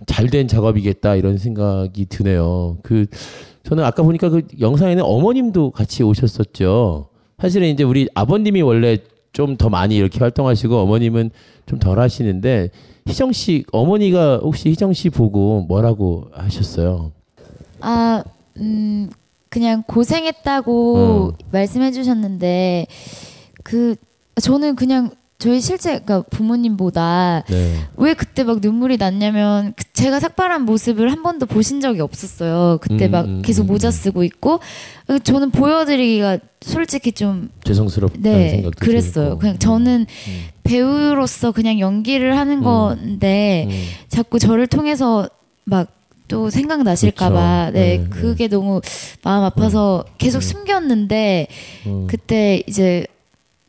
잘 0.06 0.28
된 0.30 0.48
작업이겠다 0.48 1.16
이런 1.16 1.38
생각이 1.38 2.06
드네요. 2.06 2.78
그 2.84 3.06
저는 3.64 3.84
아까 3.84 4.04
보니까 4.04 4.30
그 4.30 4.44
영상에는 4.60 5.04
어머님도 5.04 5.72
같이 5.72 6.04
오셨었죠. 6.04 7.10
사실은 7.40 7.68
이제 7.70 7.84
우리 7.84 8.08
아버님이 8.16 8.62
원래 8.62 8.98
좀 9.38 9.56
더 9.56 9.70
많이 9.70 9.96
이렇게 9.96 10.18
활동하시고 10.20 10.76
어머님은 10.76 11.30
좀 11.68 11.78
덜 11.80 12.00
하시는데 12.00 12.70
희정 13.08 13.32
씨 13.32 13.64
어머니가 13.72 14.38
혹시 14.38 14.70
희정 14.70 14.94
씨 14.94 15.12
보고 15.12 15.62
뭐라고 15.68 16.28
하셨어요? 16.34 17.12
아, 17.82 18.24
음, 18.58 19.10
그냥 19.50 19.84
고생했다고 19.86 21.34
말씀해 21.52 21.92
주셨는데, 21.92 22.88
그, 23.64 23.96
저는 24.42 24.76
그냥 24.76 25.12
저희 25.38 25.62
실제, 25.62 26.00
그러니까 26.00 26.24
부모님보다 26.32 27.44
네. 27.48 27.76
왜 27.98 28.14
그때 28.16 28.44
막 28.44 28.60
눈물이 28.60 28.98
났냐면, 28.98 29.74
그 29.76 29.84
제가 29.98 30.20
삭발한 30.20 30.62
모습을 30.64 31.12
한 31.12 31.24
번도 31.24 31.48
보신 31.48 31.82
적이 31.82 32.02
없었어요. 32.02 32.78
그때 32.82 33.08
음, 33.08 33.12
막 33.12 33.26
음, 33.26 33.42
계속 33.42 33.64
음, 33.64 33.68
모자 33.68 33.90
쓰고 33.90 34.24
있고, 34.24 34.60
어, 35.08 35.18
저는 35.18 35.50
보여드리기가 35.50 36.38
솔직히 36.62 37.12
좀 37.12 37.50
죄송스럽다는 37.64 38.22
네, 38.22 38.50
생각도 38.50 38.86
그랬어요. 38.86 39.26
들고. 39.26 39.40
그냥 39.40 39.58
저는 39.58 40.06
배우로서 40.64 41.52
그냥 41.52 41.80
연기를 41.80 42.38
하는 42.38 42.62
건데 42.62 43.68
자꾸 44.08 44.38
저를 44.38 44.68
통해서 44.68 45.28
막 45.64 45.98
또 46.28 46.50
생각나실까봐. 46.50 47.72
네, 47.72 47.80
네, 47.80 47.98
네. 47.98 48.10
그게 48.10 48.48
너무 48.48 48.82
마음 49.24 49.44
아파서 49.44 50.04
계속 50.18 50.42
숨겼는데 50.42 51.48
음. 51.86 52.08
그때 52.08 52.64
이제 52.68 53.08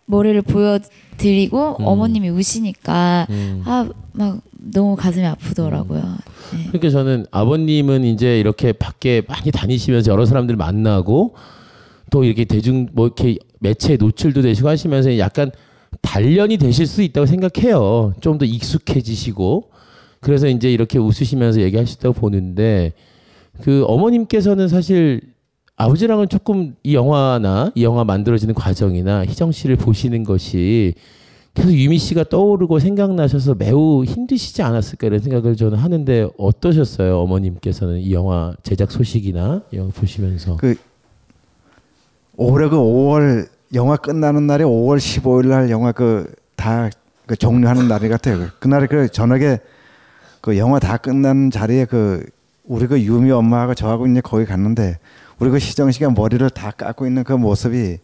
머리를 0.09 0.41
보여드리고 0.43 1.77
음. 1.81 1.87
어머님이 1.87 2.31
우시니까 2.31 3.27
음. 3.31 3.63
아막 3.65 4.41
너무 4.73 4.97
가슴이 4.97 5.25
아프더라고요. 5.27 6.03
그러니까 6.69 6.91
저는 6.91 7.27
아버님은 7.31 8.05
이제 8.05 8.41
이렇게 8.41 8.73
밖에 8.73 9.23
많이 9.29 9.51
다니시면서 9.51 10.11
여러 10.11 10.25
사람들 10.25 10.57
만나고 10.57 11.35
또 12.11 12.25
이렇게 12.25 12.45
대중 12.45 12.89
뭐 12.93 13.07
이렇게 13.07 13.37
매체에 13.61 13.97
노출도 13.97 14.43
되시고 14.43 14.69
하시면서 14.69 15.19
약간 15.19 15.51
단련이 16.01 16.57
되실 16.59 16.87
수 16.87 17.03
있다고 17.03 17.27
생각해요. 17.27 18.15
좀 18.21 18.39
더 18.39 18.45
익숙해지시고 18.45 19.71
그래서 20.21 20.49
이제 20.49 20.73
이렇게 20.73 20.99
웃으시면서 20.99 21.61
얘기하시다고 21.61 22.15
보는데 22.15 22.93
그 23.63 23.85
어머님께서는 23.87 24.69
사실 24.69 25.21
아버지랑은 25.79 26.29
조금 26.29 26.75
이 26.83 26.95
영화나 26.95 27.71
이 27.75 27.85
영화 27.85 28.05
만들어지는 28.05 28.55
과정이나 28.55 29.25
희정 29.25 29.53
씨를 29.53 29.77
보시는 29.77 30.25
것이 30.25 30.95
계속 31.55 31.73
유미 31.73 31.99
씨가 31.99 32.25
떠오르고 32.25 32.79
생각나셔서 32.79 33.55
매우 33.55 34.05
힘드시지 34.05 34.63
않았을까 34.63 35.07
이런 35.07 35.21
생각을 35.21 35.57
저는 35.57 35.79
하는데 35.79 36.29
어떠셨어요 36.37 37.19
어머님께서는 37.21 38.01
이 38.01 38.13
영화 38.13 38.55
제작 38.63 38.91
소식이나 38.91 39.63
이 39.73 39.77
영화 39.77 39.91
보시면서 39.91 40.57
그 40.57 40.75
올해 42.37 42.69
그 42.69 42.77
5월 42.77 43.49
영화 43.75 43.97
끝나는 43.97 44.47
날이 44.47 44.65
5월 44.65 44.99
15일 44.99 45.49
날 45.49 45.71
영화 45.71 45.93
그 45.93 46.31
다 46.59 46.91
그 47.29 47.37
종료하는 47.37 47.89
날이 47.89 48.09
같아요. 48.09 48.49
그날에 48.59 48.87
그 48.87 49.09
저녁에 49.09 49.59
그 50.41 50.57
영화 50.57 50.79
다 50.79 50.97
끝난 50.97 51.51
자리에 51.51 51.85
그 51.85 52.25
우리 52.65 52.87
그 52.87 53.01
유미 53.01 53.31
엄마하고 53.31 53.75
저하고 53.75 54.07
이제 54.07 54.23
거기 54.23 54.47
갔는데 54.47 54.99
우리 55.39 55.51
그 55.51 55.59
시정 55.59 55.91
씨가 55.91 56.11
머리를 56.11 56.49
다 56.51 56.71
깎고 56.73 57.07
있는 57.07 57.25
그 57.25 57.33
모습이 57.33 57.99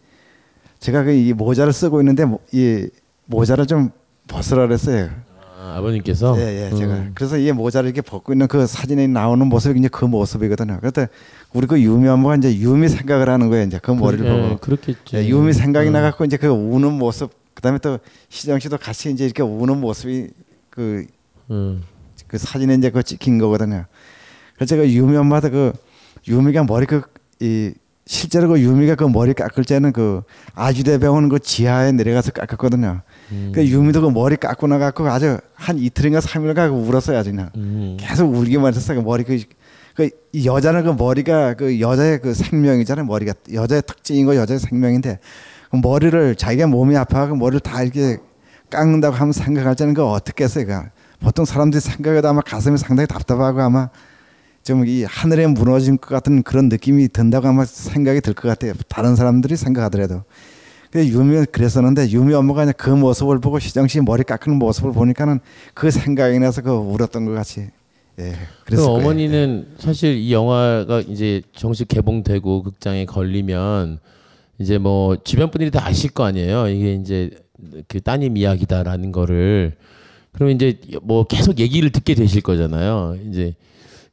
제가 0.79 1.03
그 1.03 1.11
이 1.13 1.33
모자를 1.33 1.73
쓰고 1.73 2.01
있는데 2.01 2.25
모- 2.25 2.39
이 2.51 2.87
모자를 3.25 3.65
좀 3.65 3.89
벗으라 4.27 4.67
그랬어요. 4.67 5.09
아, 5.57 5.81
버님께서 5.81 6.35
예, 6.39 6.69
예, 6.71 6.75
제가 6.75 7.05
그래서 7.15 7.37
이 7.37 7.51
모자를 7.51 7.89
이렇게 7.89 8.01
벗고 8.01 8.33
있는 8.33 8.47
그 8.47 8.67
사진에 8.67 9.07
나오는 9.07 9.45
모습이 9.47 9.79
이제 9.79 9.87
그 9.91 10.05
모습이거든요. 10.05 10.79
그때 10.81 11.07
우리 11.53 11.65
그 11.65 11.81
유미 11.81 12.07
엄마가 12.07 12.35
이제 12.35 12.55
유미 12.55 12.87
생각을 12.89 13.29
하는 13.29 13.49
거예요. 13.49 13.65
이제 13.65 13.79
그 13.81 13.91
머리를 13.91 14.25
예, 14.25 14.29
보고 14.29 14.57
그렇겠지. 14.57 15.15
예, 15.15 15.27
유미 15.27 15.53
생각이 15.53 15.87
음. 15.89 15.93
나갖고 15.93 16.25
이제 16.25 16.37
그 16.37 16.47
우는 16.47 16.93
모습, 16.93 17.31
그다음에 17.55 17.79
또 17.79 17.97
시정 18.29 18.59
씨도 18.59 18.77
같이 18.77 19.09
이제 19.11 19.25
이렇게 19.25 19.41
우는 19.41 19.79
모습이 19.79 20.27
그, 20.69 21.05
음. 21.49 21.81
그 22.27 22.37
사진에 22.37 22.75
이제 22.75 22.91
그 22.91 23.01
찍힌 23.01 23.39
거거든요. 23.39 23.85
그래서 24.55 24.69
제가 24.75 24.87
유미 24.87 25.15
엄마도 25.17 25.49
그 25.49 25.73
유미가 26.27 26.63
머리 26.63 26.85
그 26.85 27.01
이 27.39 27.73
실제로 28.07 28.49
그 28.49 28.59
유미가 28.59 28.95
그 28.95 29.03
머리 29.05 29.33
깎을 29.33 29.63
때는 29.63 29.91
그 29.91 30.21
아주대 30.53 30.99
병원 30.99 31.27
그 31.27 31.39
지하에 31.39 31.91
내려가서 31.91 32.31
깎았거든요. 32.31 33.01
음. 33.31 33.51
그 33.53 33.65
유미도 33.65 34.01
그 34.01 34.09
머리 34.09 34.35
깎고 34.35 34.67
나갖고 34.67 35.07
아주 35.09 35.39
한 35.55 35.79
이틀인가 35.79 36.21
삼일가 36.21 36.69
그 36.69 36.75
울었어요 36.75 37.17
아주 37.17 37.31
그냥 37.31 37.49
음. 37.55 37.97
계속 37.99 38.31
울기만 38.31 38.73
했었어요. 38.73 38.99
그 38.99 39.03
머리 39.03 39.23
그, 39.23 39.39
그 39.95 40.09
여자는 40.45 40.83
그 40.83 40.89
머리가 40.89 41.55
그 41.55 41.79
여자의 41.79 42.21
그 42.21 42.35
생명이잖아요. 42.35 43.05
머리가 43.05 43.33
여자의 43.53 43.81
특징인 43.81 44.27
거 44.27 44.35
여자의 44.35 44.59
생명인데 44.59 45.19
그 45.71 45.77
머리를 45.77 46.35
자기가 46.35 46.67
몸이 46.67 46.95
아파서 46.95 47.33
머리를 47.33 47.61
다 47.61 47.81
이렇게 47.81 48.17
깎는다고 48.69 49.15
하면 49.15 49.31
생각할 49.31 49.75
때는 49.75 49.95
그 49.95 50.05
어떻게 50.05 50.43
했어요? 50.43 50.65
그 50.67 51.25
보통 51.25 51.43
사람들이 51.43 51.81
생각해도 51.81 52.27
아마 52.27 52.41
가슴이 52.41 52.77
상당히 52.77 53.07
답답하고 53.07 53.61
아마 53.61 53.89
좀 54.65 54.85
이 54.87 55.03
하늘에 55.03 55.47
무너진 55.47 55.97
것 55.97 56.09
같은 56.09 56.43
그런 56.43 56.67
느낌이 56.69 57.07
든다고 57.09 57.47
아마 57.47 57.63
생각이 57.65 58.19
들 58.21 58.33
것 58.33 58.49
같아요. 58.49 58.73
다른 58.89 59.15
사람들이 59.15 59.55
생각하더라도. 59.55 60.23
근데 60.91 61.07
유미 61.07 61.45
그랬었는데 61.51 62.09
유미 62.09 62.33
엄마가 62.33 62.61
그냥 62.61 62.73
그 62.77 62.89
모습을 62.89 63.39
보고 63.39 63.59
시정 63.59 63.87
씨 63.87 64.01
머리 64.01 64.23
깎는 64.23 64.57
모습을 64.57 64.91
보니까는 64.91 65.39
그 65.73 65.91
생각이 65.91 66.39
나서 66.39 66.61
그 66.61 66.71
울었던 66.71 67.25
것 67.25 67.31
같이. 67.33 67.67
예. 68.19 68.31
그 68.31 68.37
그래서 68.65 68.91
어머니는 68.93 69.67
사실 69.77 70.15
이 70.15 70.31
영화가 70.33 71.01
이제 71.01 71.41
정식 71.53 71.87
개봉되고 71.87 72.63
극장에 72.63 73.05
걸리면 73.05 73.99
이제 74.57 74.77
뭐 74.77 75.17
주변 75.17 75.51
분들이 75.51 75.69
다 75.69 75.85
아실 75.85 76.09
거 76.11 76.23
아니에요. 76.23 76.69
이게 76.69 76.93
이제 76.93 77.29
그 77.87 77.99
따님 78.01 78.37
이야기다라는 78.37 79.11
거를 79.11 79.75
그러면 80.31 80.55
이제 80.55 80.79
뭐 81.01 81.25
계속 81.25 81.59
얘기를 81.59 81.89
듣게 81.91 82.15
되실 82.15 82.41
거잖아요. 82.41 83.17
이제 83.29 83.53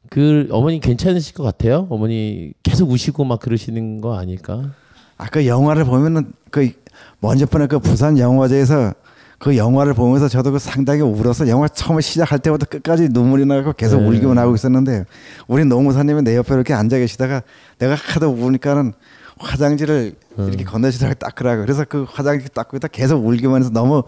그 0.09 0.47
어머니 0.51 0.79
괜찮으실 0.79 1.33
것 1.33 1.43
같아요. 1.43 1.87
어머니 1.89 2.53
계속 2.63 2.89
우시고 2.89 3.23
막 3.23 3.39
그러시는 3.39 4.01
거 4.01 4.17
아닐까? 4.17 4.71
아까 5.17 5.31
그 5.31 5.47
영화를 5.47 5.85
보면은 5.85 6.33
그 6.51 6.71
먼저 7.19 7.45
번에 7.45 7.67
그 7.67 7.79
부산 7.79 8.17
영화제에서 8.17 8.93
그 9.39 9.57
영화를 9.57 9.93
보면서 9.93 10.27
저도 10.29 10.53
그 10.53 10.59
상당히 10.59 11.01
울어서 11.01 11.47
영화 11.49 11.67
처음에 11.67 12.01
시작할 12.01 12.39
때부터 12.39 12.65
끝까지 12.65 13.09
눈물이 13.09 13.45
나고 13.45 13.73
계속 13.73 14.01
네. 14.01 14.07
울기만 14.07 14.37
하고 14.37 14.55
있었는데 14.55 15.05
우리 15.47 15.65
노무사님이 15.65 16.21
내 16.21 16.37
옆에 16.37 16.53
이렇게 16.53 16.73
앉아 16.73 16.97
계시다가 16.97 17.41
내가 17.77 17.95
하도 17.95 18.29
우니까는 18.29 18.93
화장지를 19.37 20.13
이렇게 20.37 20.63
건네시다가 20.63 21.15
닦으라고 21.15 21.61
그래서 21.61 21.83
그 21.83 22.05
화장지 22.07 22.47
닦고 22.49 22.77
있다 22.77 22.87
계속 22.87 23.25
울기만 23.25 23.61
해서 23.61 23.69
너무 23.71 24.03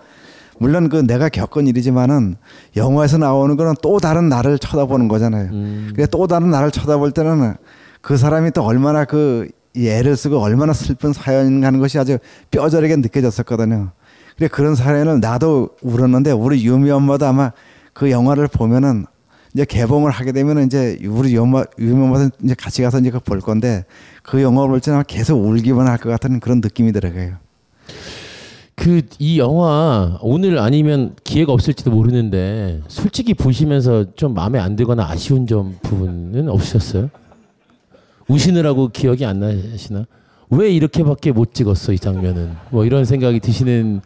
물론 0.57 0.89
그 0.89 1.05
내가 1.05 1.29
겪은 1.29 1.67
일이지만은 1.67 2.35
영화에서 2.75 3.17
나오는 3.17 3.55
거는 3.57 3.73
또 3.81 3.99
다른 3.99 4.29
나를 4.29 4.57
쳐다보는 4.59 5.07
거잖아요. 5.07 5.49
그래 5.95 6.07
또 6.09 6.27
다른 6.27 6.49
나를 6.49 6.71
쳐다볼 6.71 7.11
때는 7.11 7.55
그 8.01 8.17
사람이 8.17 8.51
또 8.51 8.63
얼마나 8.63 9.03
그이 9.05 9.49
애를 9.77 10.15
쓰고 10.15 10.37
얼마나 10.39 10.73
슬픈 10.73 11.11
사연인가 11.13 11.67
하는 11.67 11.79
것이 11.79 11.99
아주 11.99 12.17
뼈저리게 12.51 12.95
느껴졌었거든요. 12.97 13.91
그래 14.37 14.47
그런 14.47 14.75
사연을 14.75 15.19
나도 15.19 15.69
울었는데 15.81 16.31
우리 16.31 16.65
유미 16.65 16.89
엄마도 16.91 17.25
아마 17.25 17.51
그 17.93 18.11
영화를 18.11 18.47
보면은 18.47 19.05
이제 19.53 19.63
개봉을 19.63 20.11
하게 20.11 20.33
되면 20.33 20.65
이제 20.65 20.97
우리 21.07 21.37
엄마 21.37 21.63
유미 21.79 22.01
엄마도 22.03 22.29
이제 22.43 22.53
같이 22.57 22.81
가서 22.81 22.99
이제 22.99 23.09
그볼 23.09 23.39
건데 23.39 23.85
그 24.23 24.41
영화 24.41 24.67
볼 24.67 24.81
때는 24.81 25.03
계속 25.07 25.37
울기만 25.37 25.87
할 25.87 25.97
것 25.97 26.09
같은 26.09 26.39
그런 26.41 26.59
느낌이 26.59 26.91
들어요. 26.91 27.35
그 28.75 29.01
이 29.19 29.39
영화 29.39 30.17
오늘 30.21 30.59
아니면 30.59 31.15
기회가 31.23 31.53
없을지도 31.53 31.91
모르는데 31.91 32.81
솔직히 32.87 33.33
보시면서 33.33 34.05
좀 34.15 34.33
마음에 34.33 34.59
안 34.59 34.75
들거나 34.75 35.09
아쉬운 35.09 35.47
점 35.47 35.77
부분은 35.81 36.49
없으셨어요? 36.49 37.09
우시느라고 38.27 38.89
기억이 38.89 39.25
안 39.25 39.39
나시나? 39.39 40.05
왜 40.49 40.69
이렇게밖에 40.71 41.31
못 41.31 41.53
찍었어 41.53 41.93
이 41.93 41.99
장면은? 41.99 42.51
뭐 42.69 42.85
이런 42.85 43.05
생각이 43.05 43.39
드시는 43.39 44.01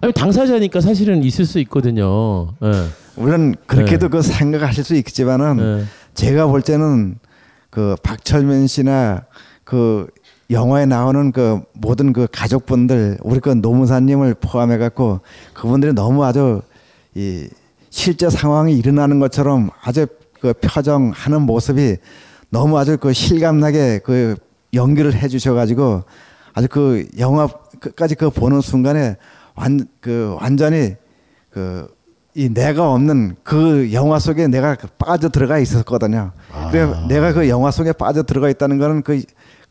아니 0.00 0.12
당사자니까 0.12 0.80
사실은 0.80 1.22
있을 1.22 1.46
수 1.46 1.58
있거든요. 1.60 2.52
예. 2.62 2.72
물론 3.16 3.54
그렇게도 3.66 4.06
네. 4.08 4.10
그 4.10 4.22
생각하실 4.22 4.84
수 4.84 4.94
있겠지만은 4.96 5.84
제가 6.14 6.46
볼 6.46 6.60
때는 6.60 7.16
그 7.70 7.94
박철민 8.02 8.66
씨나 8.66 9.24
그 9.64 10.08
영화에 10.52 10.86
나오는 10.86 11.32
그 11.32 11.60
모든 11.72 12.12
그 12.12 12.26
가족분들 12.30 13.18
우리 13.22 13.40
그 13.40 13.50
노무사님을 13.50 14.34
포함해 14.34 14.78
갖고 14.78 15.20
그분들이 15.54 15.92
너무 15.92 16.24
아주 16.24 16.62
이 17.14 17.48
실제 17.90 18.30
상황이 18.30 18.76
일어나는 18.76 19.18
것처럼 19.18 19.70
아주 19.82 20.06
그 20.40 20.52
표정하는 20.54 21.42
모습이 21.42 21.96
너무 22.50 22.78
아주 22.78 22.96
그 22.98 23.12
실감나게 23.12 24.00
그 24.04 24.36
연기를 24.74 25.14
해 25.14 25.28
주셔 25.28 25.54
가지고 25.54 26.04
아주 26.54 26.68
그 26.68 27.06
영화 27.18 27.48
끝까지 27.80 28.14
그 28.14 28.30
보는 28.30 28.60
순간에 28.60 29.16
완 29.54 29.86
그 30.00 30.36
완전히 30.40 30.96
그 31.50 31.88
이 32.34 32.48
내가 32.48 32.90
없는 32.90 33.36
그 33.42 33.92
영화 33.92 34.18
속에 34.18 34.48
내가 34.48 34.74
빠져 34.96 35.28
들어가 35.28 35.58
있었거든요. 35.58 36.32
그래 36.70 36.90
내가 37.06 37.34
그 37.34 37.46
영화 37.50 37.70
속에 37.70 37.92
빠져 37.92 38.22
들어가 38.22 38.48
있다는 38.48 38.78
거는 38.78 39.02
그 39.02 39.22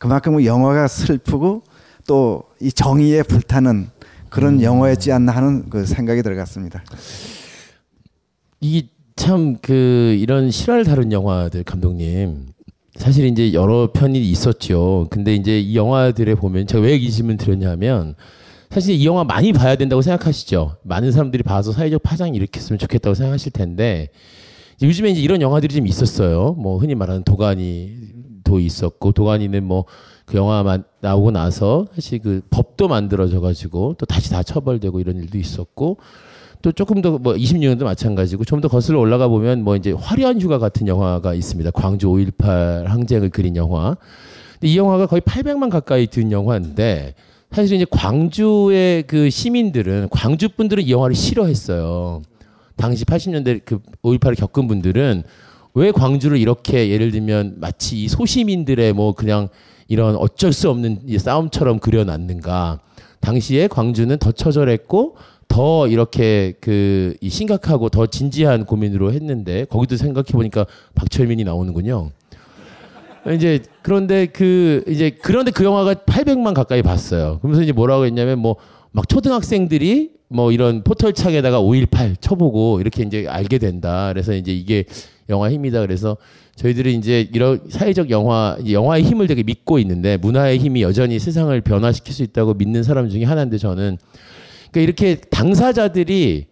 그만큼 0.02 0.34
그 0.34 0.44
영화가 0.44 0.88
슬프고 0.88 1.62
또 2.08 2.42
이 2.60 2.70
정의에 2.72 3.22
불타는 3.24 3.88
그런 4.28 4.62
영화였지 4.62 5.10
않나 5.10 5.32
하는 5.32 5.68
그 5.68 5.84
생각이 5.84 6.22
들어갔습니다. 6.22 6.82
이게 8.60 8.88
참그 9.16 10.16
이런 10.20 10.50
실화를 10.50 10.84
다룬 10.84 11.10
영화들 11.12 11.64
감독님 11.64 12.46
사실 12.96 13.26
이제 13.26 13.52
여러 13.52 13.90
편이 13.92 14.20
있었죠. 14.30 15.08
근데 15.10 15.34
이제 15.34 15.60
이 15.60 15.76
영화들에 15.76 16.34
보면 16.36 16.66
제가 16.66 16.82
왜 16.82 16.96
이 16.96 17.10
질문 17.10 17.36
드렸냐면 17.36 18.14
사실 18.70 18.94
이 18.94 19.04
영화 19.04 19.24
많이 19.24 19.52
봐야 19.52 19.76
된다고 19.76 20.02
생각하시죠. 20.02 20.76
많은 20.82 21.10
사람들이 21.12 21.42
봐서 21.42 21.72
사회적 21.72 22.02
파장이 22.02 22.36
일으켰으면 22.36 22.78
좋겠다고 22.78 23.14
생각하실 23.14 23.52
텐데 23.52 24.08
이제 24.76 24.86
요즘에 24.86 25.10
이제 25.10 25.20
이런 25.20 25.42
영화들이 25.42 25.74
좀 25.74 25.86
있었어요. 25.86 26.54
뭐 26.58 26.78
흔히 26.78 26.94
말하는 26.94 27.24
도가니 27.24 28.11
도 28.42 28.60
있었고 28.60 29.12
도가니는 29.12 29.64
뭐 29.64 29.84
그 30.24 30.38
영화 30.38 30.62
만 30.62 30.84
나오고 31.00 31.30
나서 31.30 31.86
사실 31.94 32.20
그 32.20 32.42
법도 32.50 32.88
만들어져 32.88 33.40
가지고 33.40 33.94
또 33.98 34.06
다시 34.06 34.30
다 34.30 34.42
처벌되고 34.42 35.00
이런 35.00 35.16
일도 35.16 35.36
있었고 35.36 35.98
또 36.62 36.72
조금 36.72 37.02
더 37.02 37.18
뭐 37.18 37.34
26년도 37.34 37.84
마찬가지고 37.84 38.44
좀 38.44 38.60
더 38.60 38.68
거슬러 38.68 39.00
올라가 39.00 39.26
보면 39.28 39.64
뭐 39.64 39.74
이제 39.76 39.92
화려한 39.92 40.40
휴가 40.40 40.58
같은 40.58 40.86
영화가 40.86 41.34
있습니다. 41.34 41.70
광주 41.72 42.06
5.18 42.08 42.84
항쟁을 42.84 43.30
그린 43.30 43.56
영화. 43.56 43.96
근데 44.54 44.68
이 44.68 44.78
영화가 44.78 45.06
거의 45.06 45.20
800만 45.20 45.70
가까이 45.70 46.06
든 46.06 46.30
영화인데 46.30 47.14
사실 47.50 47.76
이제 47.76 47.86
광주의 47.90 49.02
그 49.02 49.28
시민들은 49.28 50.08
광주 50.10 50.48
분들은 50.48 50.84
이 50.84 50.92
영화를 50.92 51.16
싫어했어요. 51.16 52.22
당시 52.76 53.04
80년대 53.04 53.62
그 53.64 53.80
5.18을 54.02 54.38
겪은 54.38 54.68
분들은 54.68 55.24
왜 55.74 55.90
광주를 55.90 56.38
이렇게 56.38 56.90
예를 56.90 57.10
들면 57.10 57.56
마치 57.58 58.02
이 58.02 58.08
소시민들의 58.08 58.92
뭐 58.92 59.12
그냥 59.12 59.48
이런 59.88 60.16
어쩔 60.16 60.52
수 60.52 60.70
없는 60.70 61.00
이 61.06 61.18
싸움처럼 61.18 61.78
그려놨는가. 61.78 62.80
당시에 63.20 63.68
광주는 63.68 64.16
더 64.18 64.32
처절했고 64.32 65.16
더 65.48 65.86
이렇게 65.86 66.54
그이 66.60 67.28
심각하고 67.28 67.88
더 67.88 68.06
진지한 68.06 68.64
고민으로 68.64 69.12
했는데 69.12 69.64
거기도 69.66 69.96
생각해 69.96 70.32
보니까 70.32 70.66
박철민이 70.94 71.44
나오는군요. 71.44 72.10
이제 73.34 73.60
그런데 73.82 74.26
그 74.26 74.82
이제 74.88 75.10
그런데 75.10 75.52
그 75.52 75.64
영화가 75.64 75.94
800만 75.94 76.54
가까이 76.54 76.82
봤어요. 76.82 77.38
그러면서 77.40 77.62
이제 77.62 77.72
뭐라고 77.72 78.04
했냐면 78.04 78.38
뭐 78.38 78.56
막 78.92 79.08
초등학생들이 79.08 80.10
뭐 80.28 80.52
이런 80.52 80.84
포털창에다가 80.84 81.60
5.18 81.60 82.20
쳐보고 82.20 82.80
이렇게 82.80 83.02
이제 83.02 83.26
알게 83.28 83.58
된다. 83.58 84.10
그래서 84.12 84.34
이제 84.34 84.52
이게 84.52 84.84
영화 85.28 85.50
힘이다. 85.50 85.80
그래서 85.80 86.16
저희들이 86.56 86.94
이제 86.94 87.28
이런 87.32 87.60
사회적 87.68 88.10
영화, 88.10 88.56
영화의 88.70 89.04
힘을 89.04 89.26
되게 89.26 89.42
믿고 89.42 89.78
있는데 89.78 90.16
문화의 90.16 90.58
힘이 90.58 90.82
여전히 90.82 91.18
세상을 91.18 91.58
변화시킬 91.62 92.12
수 92.12 92.22
있다고 92.22 92.54
믿는 92.54 92.82
사람 92.82 93.08
중에 93.08 93.24
하나인데 93.24 93.58
저는 93.58 93.98
그러니까 94.70 94.80
이렇게 94.80 95.16
당사자들이 95.16 96.46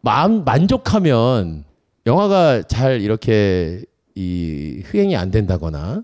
마음 0.00 0.44
만족하면 0.44 1.64
영화가 2.06 2.62
잘 2.62 3.00
이렇게 3.00 3.82
이 4.14 4.82
흥행이 4.84 5.16
안 5.16 5.30
된다거나 5.30 6.02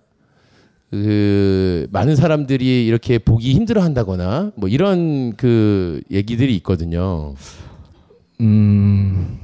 그 0.91 1.87
많은 1.91 2.17
사람들이 2.17 2.87
이렇게 2.87 3.19
보기 3.19 3.55
힘들어 3.55 3.83
한다거나 3.83 4.53
뭐 4.57 4.69
이런 4.69 5.33
그 5.37 6.03
얘기들이 6.11 6.55
있거든요. 6.57 7.35
음 8.41 9.39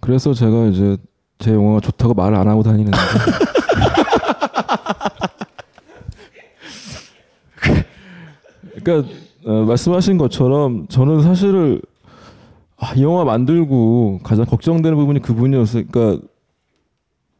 그래서 0.00 0.34
제가 0.34 0.66
이제 0.68 0.96
제 1.40 1.52
영화가 1.54 1.80
좋다고 1.80 2.14
말을 2.14 2.36
안 2.36 2.46
하고 2.48 2.62
다니는데. 2.62 2.96
그러니까 8.82 9.10
어, 9.44 9.64
말씀하신 9.64 10.18
것처럼 10.18 10.86
저는 10.88 11.22
사실을 11.22 11.80
아, 12.76 12.94
이 12.94 13.02
영화 13.02 13.24
만들고 13.24 14.20
가장 14.22 14.44
걱정되는 14.44 14.96
부분이 14.96 15.20
그분이었어요. 15.20 15.84
그러니까 15.90 16.26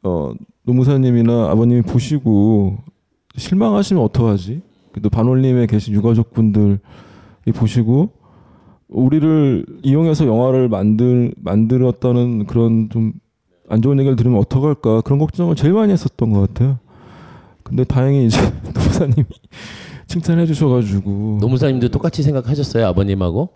어, 0.03 0.33
노무사님이나 0.63 1.51
아버님이 1.51 1.83
보시고 1.83 2.79
실망하시면 3.37 4.03
어떡하지? 4.03 4.63
또 5.03 5.11
반올림에 5.11 5.67
계신 5.67 5.95
유가족분들이 5.95 6.79
보시고 7.55 8.11
우리를 8.89 9.65
이용해서 9.83 10.27
영화를 10.27 10.69
만들 10.69 11.33
만들었다는 11.37 12.47
그런 12.47 12.89
좀 12.91 13.13
안 13.71 13.81
좋은 13.81 13.99
얘기를 14.01 14.17
들으면 14.17 14.41
어떡할까 14.41 15.03
그런 15.03 15.21
걱정을 15.21 15.55
제일 15.55 15.73
많이 15.75 15.93
했었던 15.93 16.31
것 16.31 16.41
같아요. 16.41 16.79
근데 17.63 17.85
다행히 17.85 18.27
이제 18.27 18.37
노무사님이 18.75 19.25
칭찬해 20.09 20.45
주셔가지고 20.45 21.39
노무사님도 21.41 21.89
똑같이 21.91 22.25
생각하셨어요 22.25 22.85
아버님하고? 22.89 23.49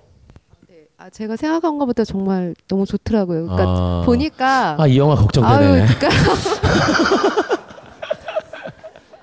아, 0.97 1.11
제가 1.11 1.35
생각한 1.35 1.79
것보다 1.81 2.05
정말 2.05 2.55
너무 2.69 2.87
좋더라고요. 2.87 3.47
그러니까 3.47 3.65
아. 3.67 4.03
보니까 4.07 4.77
아, 4.79 4.87
이 4.87 4.97
영화 4.97 5.17
걱정되네. 5.17 5.55
아유, 5.55 5.85
그러니까 5.85 6.09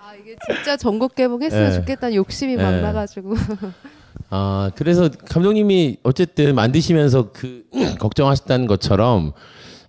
아, 0.03 0.13
이게 0.21 0.35
진짜 0.45 0.75
전국 0.75 1.15
개봉했으면 1.15 1.69
네. 1.69 1.75
좋겠다는 1.77 2.15
욕심이 2.15 2.57
막 2.57 2.71
네. 2.71 2.81
나가지고 2.81 3.35
아 4.29 4.71
그래서 4.75 5.09
감독님이 5.29 5.99
어쨌든 6.03 6.53
만드시면서 6.53 7.31
그 7.31 7.63
걱정하셨다는 7.99 8.67
것처럼 8.67 9.31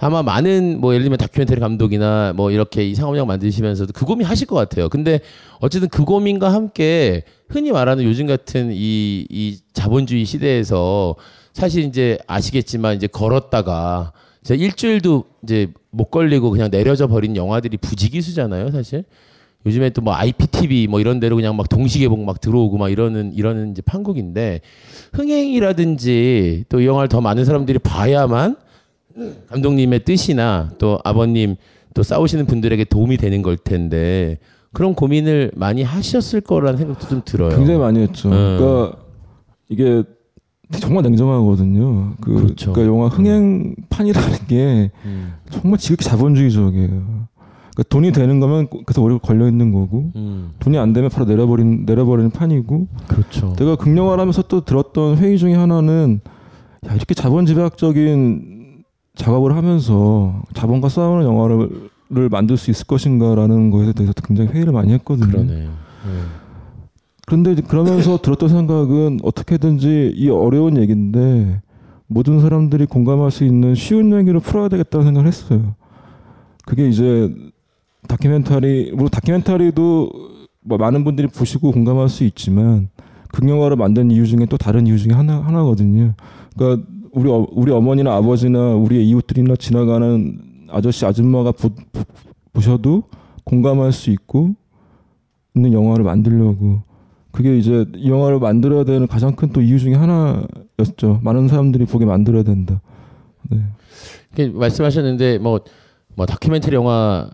아마 0.02 0.20
많은 0.24 0.80
뭐 0.80 0.94
예를 0.94 1.04
들면 1.04 1.16
다큐멘터리 1.16 1.60
감독이나 1.60 2.32
뭐 2.34 2.50
이렇게 2.50 2.84
이 2.84 2.92
상업영 2.92 3.24
만드시면서도 3.28 3.92
그 3.92 4.04
고민 4.04 4.26
하실 4.26 4.48
것 4.48 4.56
같아요. 4.56 4.88
근데 4.88 5.20
어쨌든 5.60 5.88
그 5.88 6.04
고민과 6.04 6.52
함께 6.52 7.22
흔히 7.48 7.70
말하는 7.70 8.02
요즘 8.02 8.26
같은 8.26 8.70
이, 8.72 9.24
이 9.30 9.58
자본주의 9.72 10.24
시대에서 10.24 11.14
사실 11.52 11.84
이제 11.84 12.18
아시겠지만 12.26 12.96
이제 12.96 13.06
걸었다가 13.06 14.10
이제 14.40 14.56
일주일도 14.56 15.22
이제 15.44 15.68
못 15.90 16.06
걸리고 16.10 16.50
그냥 16.50 16.68
내려져 16.68 17.06
버린 17.06 17.36
영화들이 17.36 17.76
부지기수잖아요, 17.76 18.72
사실. 18.72 19.04
요즘에 19.64 19.90
또 19.90 20.02
뭐 20.02 20.14
IPTV 20.14 20.88
뭐 20.88 20.98
이런 20.98 21.20
데로 21.20 21.36
그냥 21.36 21.54
막 21.54 21.68
동시 21.68 22.00
개봉 22.00 22.24
막 22.26 22.40
들어오고 22.40 22.76
막 22.76 22.90
이러는 22.90 23.32
이러는 23.34 23.70
이제 23.70 23.82
판국인데 23.82 24.62
흥행이라든지 25.12 26.64
또 26.68 26.80
이 26.80 26.86
영화를 26.86 27.08
더 27.08 27.20
많은 27.20 27.44
사람들이 27.44 27.78
봐야만 27.78 28.56
감독님의 29.48 30.04
뜻이나 30.04 30.70
또 30.78 30.98
아버님 31.04 31.56
또 31.94 32.02
싸우시는 32.02 32.46
분들에게 32.46 32.84
도움이 32.84 33.16
되는 33.16 33.42
걸 33.42 33.56
텐데 33.56 34.38
그런 34.72 34.94
고민을 34.94 35.52
많이 35.54 35.82
하셨을 35.82 36.40
거라는 36.40 36.78
생각도 36.78 37.08
좀 37.08 37.22
들어요. 37.24 37.50
굉장히 37.56 37.78
많이 37.78 38.00
했죠. 38.00 38.30
음. 38.30 38.58
그러니까 38.58 38.96
이게 39.68 40.02
정말 40.80 41.02
냉정하거든요. 41.02 42.14
그, 42.20 42.34
그렇죠. 42.34 42.72
러니까 42.72 42.86
영화 42.86 43.08
흥행판이라는 43.08 44.38
게 44.48 44.90
음. 45.04 45.34
정말 45.50 45.78
지극히 45.78 46.04
자본주의적이에요. 46.04 46.88
그러니까 46.88 47.82
돈이 47.88 48.12
되는 48.12 48.40
거면 48.40 48.68
계속 48.86 49.02
오래 49.04 49.18
걸려 49.22 49.48
있는 49.48 49.72
거고 49.72 50.12
음. 50.16 50.52
돈이 50.58 50.78
안 50.78 50.92
되면 50.92 51.10
바로 51.10 51.26
내려버린 51.26 51.84
내려버리는 51.84 52.30
판이고. 52.30 52.86
그렇죠. 53.08 53.54
내가 53.56 53.76
극영화를 53.76 54.20
하면서 54.20 54.42
또 54.42 54.64
들었던 54.64 55.18
회의 55.18 55.38
중에 55.38 55.54
하나는 55.54 56.20
야 56.86 56.94
이렇게 56.94 57.14
자본지배학적인 57.14 58.61
작업을 59.14 59.56
하면서 59.56 60.42
자본과 60.54 60.88
싸우는 60.88 61.24
영화를 61.24 61.90
를 62.14 62.28
만들 62.28 62.58
수 62.58 62.70
있을 62.70 62.86
것인가라는 62.86 63.70
거에 63.70 63.92
대해서 63.92 64.12
굉장히 64.22 64.50
회의를 64.50 64.70
많이 64.70 64.92
했거든요. 64.92 65.30
그러네요. 65.30 65.70
그런데 67.26 67.52
이제 67.52 67.62
그러면서 67.62 68.18
들었던 68.18 68.50
생각은 68.50 69.20
어떻게든지 69.22 70.12
이 70.14 70.28
어려운 70.28 70.76
얘기인데 70.76 71.62
모든 72.06 72.40
사람들이 72.40 72.84
공감할 72.84 73.30
수 73.30 73.44
있는 73.44 73.74
쉬운 73.74 74.12
얘기로 74.12 74.40
풀어야 74.40 74.68
되겠다는 74.68 75.06
생각을 75.06 75.26
했어요. 75.26 75.74
그게 76.66 76.86
이제 76.86 77.34
다큐멘터리, 78.08 78.92
물론 78.92 79.08
다큐멘터리도 79.08 80.10
뭐 80.60 80.76
많은 80.76 81.04
분들이 81.04 81.28
보시고 81.28 81.72
공감할 81.72 82.10
수 82.10 82.24
있지만 82.24 82.90
극영화를 83.32 83.76
만든 83.76 84.10
이유 84.10 84.26
중에 84.26 84.44
또 84.50 84.58
다른 84.58 84.86
이유 84.86 84.98
중에 84.98 85.14
하나 85.14 85.40
하나거든요. 85.40 86.12
그러니까 86.54 86.86
우리 87.12 87.30
어, 87.30 87.46
우리 87.52 87.70
어머니나 87.72 88.14
아버지나 88.16 88.74
우리의 88.74 89.06
이웃들이나 89.08 89.56
지나가는 89.56 90.38
아저씨 90.70 91.04
아줌마가 91.04 91.52
보, 91.52 91.68
보- 91.68 92.04
보셔도 92.52 93.04
공감할 93.44 93.92
수 93.92 94.10
있고 94.10 94.54
있는 95.54 95.72
영화를 95.72 96.04
만들려고 96.04 96.80
그게 97.30 97.56
이제 97.58 97.84
이 97.96 98.08
영화를 98.10 98.38
만들어야 98.38 98.84
되는 98.84 99.06
가장 99.06 99.34
큰 99.34 99.52
또 99.52 99.60
이유 99.60 99.78
중에 99.78 99.94
하나였죠. 99.94 101.20
많은 101.22 101.48
사람들이 101.48 101.84
보게 101.86 102.04
만들어야 102.04 102.42
된다. 102.42 102.80
네. 103.50 104.48
말씀하셨는데 104.48 105.38
뭐, 105.38 105.60
뭐 106.14 106.24
다큐멘터리 106.26 106.74
영화 106.76 107.28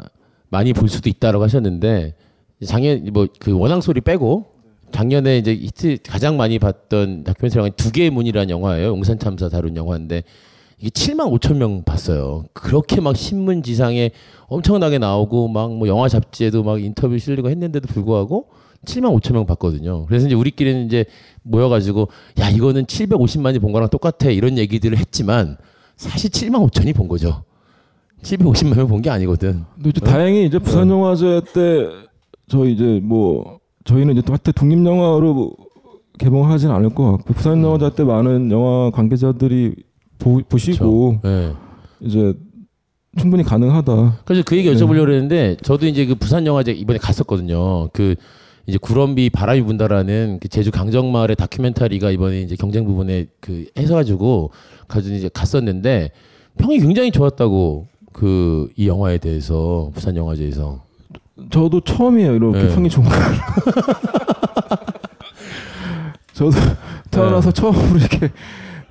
많이 0.51 0.73
볼 0.73 0.89
수도 0.89 1.09
있다라고 1.09 1.45
하셨는데 1.45 2.15
작년 2.65 3.05
뭐 3.13 3.27
그 3.39 3.53
원앙 3.57 3.81
소리 3.81 4.01
빼고 4.01 4.47
작년에 4.93 5.39
이제 5.39 5.55
히트 5.55 5.99
가장 6.07 6.37
많이 6.37 6.59
봤던 6.59 7.25
다큐멘터리 7.25 7.59
영화 7.61 7.69
두 7.71 7.93
개의 7.93 8.11
문이라는 8.11 8.51
영화예요. 8.51 8.89
용산 8.89 9.19
참사 9.19 9.49
다룬 9.49 9.77
영화인데 9.77 10.23
이게 10.81 10.91
7만 10.91 11.33
5천 11.39 11.57
명 11.57 11.83
봤어요. 11.85 12.45
그렇게 12.53 13.01
막 13.01 13.17
신문 13.17 13.63
지상에 13.63 14.11
엄청나게 14.47 14.99
나오고 14.99 15.49
막 15.49 15.71
뭐 15.71 15.89
영화 15.89 16.09
잡지에도 16.09 16.63
막 16.63 16.83
인터뷰 16.83 17.19
실리고 17.19 17.51
했는데도 17.51 17.89
불구하고 17.89 18.49
7만 18.87 19.19
5천 19.21 19.33
명 19.33 19.47
봤거든요. 19.47 20.07
그래서 20.07 20.27
이제 20.27 20.35
우리끼리는 20.37 20.87
이제 20.87 21.05
모여가지고 21.43 22.09
야 22.39 22.49
이거는 22.49 22.85
750만이 22.87 23.61
본 23.61 23.73
거랑 23.73 23.89
똑같아 23.91 24.31
이런 24.31 24.57
얘기들을 24.59 24.97
했지만 24.99 25.57
사실 25.97 26.31
7만 26.31 26.69
5천이 26.71 26.95
본 26.95 27.09
거죠. 27.09 27.43
750만 28.23 28.77
명 28.77 28.89
본 28.89 29.03
게 29.03 29.11
아니거든. 29.11 29.65
근데 29.75 29.91
이제 29.91 30.01
다행히 30.01 30.47
이제 30.47 30.59
부산 30.59 30.89
영화제 30.91 31.41
때저 31.53 32.65
이제 32.69 33.01
뭐 33.03 33.59
저희는 33.85 34.15
이제 34.15 34.23
또 34.23 34.33
하여튼 34.33 34.53
독립 34.55 34.85
영화로 34.85 35.53
개봉하진 36.19 36.71
않을 36.71 36.91
것 36.91 37.13
같고 37.13 37.35
부산 37.35 37.63
영화제 37.63 37.95
때 37.95 38.05
많은 38.05 38.51
영화 38.51 38.91
관계자들이 38.91 39.75
보, 40.19 40.41
보시고 40.49 41.21
네. 41.23 41.53
이제 42.01 42.35
충분히 43.17 43.43
가능하다. 43.43 44.21
그래서 44.25 44.43
그 44.45 44.57
얘기 44.57 44.69
네. 44.69 44.75
여쭤보려고 44.75 45.11
했는데 45.11 45.57
저도 45.63 45.87
이제 45.87 46.07
그 46.07 46.15
부산 46.15 46.47
영화제 46.47 46.73
이번에 46.73 46.99
갔었거든요. 46.99 47.89
그 47.93 48.15
이제 48.67 48.79
구럼비 48.79 49.31
바람이 49.31 49.63
분다라는 49.63 50.39
그 50.41 50.49
제주 50.49 50.71
강정마을의 50.71 51.37
다큐멘터리가 51.37 52.11
이번에 52.11 52.43
이제 52.43 52.57
경쟁 52.57 52.85
부분에 52.85 53.27
그 53.41 53.67
해가지고 53.79 54.51
가지고 54.89 55.17
이제 55.17 55.31
갔었는데 55.33 56.11
평이 56.59 56.81
굉장히 56.81 57.11
좋았다고 57.11 57.87
그 58.13 58.69
이 58.77 58.89
영화에 58.89 59.19
대해서 59.19 59.91
부산 59.95 60.17
영화제에서 60.17 60.83
저도 61.51 61.81
처음이에요 61.81 62.35
이렇게 62.35 62.63
네. 62.65 62.75
평이 62.75 62.89
좋은 62.91 63.07
거. 63.07 63.11
저도 66.33 66.53
태어나서 67.11 67.51
처음으로 67.51 67.97
이렇게 67.99 68.31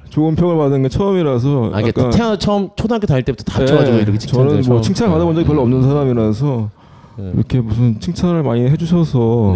좋은 0.09 0.35
평을 0.35 0.57
받은 0.57 0.83
게 0.83 0.89
처음이라서. 0.89 1.71
아, 1.73 1.79
이게 1.81 1.89
약간- 1.95 2.09
태어나 2.11 2.37
처음 2.37 2.69
초등학교 2.75 3.05
다닐 3.07 3.23
때부터 3.23 3.43
다 3.43 3.59
네, 3.59 3.65
쳐가지고 3.65 3.97
이렇게 3.97 4.17
칭찬 4.17 4.49
저는 4.49 4.63
뭐 4.67 4.81
칭찬 4.81 5.09
받아본 5.11 5.35
적이 5.35 5.47
별로 5.47 5.61
없는 5.61 5.83
사람이라서 5.83 6.69
네. 7.17 7.31
이렇게 7.35 7.61
무슨 7.61 7.99
칭찬을 7.99 8.43
많이 8.43 8.61
해주셔서 8.69 9.53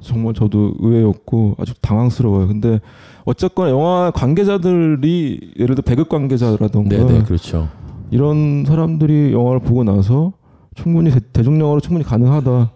정말 0.00 0.32
저도 0.34 0.74
의외였고 0.80 1.56
아주 1.58 1.74
당황스러워요. 1.80 2.48
근데 2.48 2.80
어쨌거나 3.24 3.70
영화 3.70 4.10
관계자들이 4.14 5.52
예를 5.58 5.74
들어 5.74 5.82
배급 5.84 6.08
관계자라던가 6.08 6.96
네, 6.96 7.04
네, 7.04 7.22
그렇죠. 7.22 7.68
이런 8.10 8.64
사람들이 8.66 9.32
영화를 9.32 9.60
보고 9.60 9.84
나서 9.84 10.32
충분히 10.74 11.10
대, 11.32 11.42
중 11.42 11.60
영화로 11.60 11.80
충분히 11.80 12.04
가능하다라는 12.04 12.68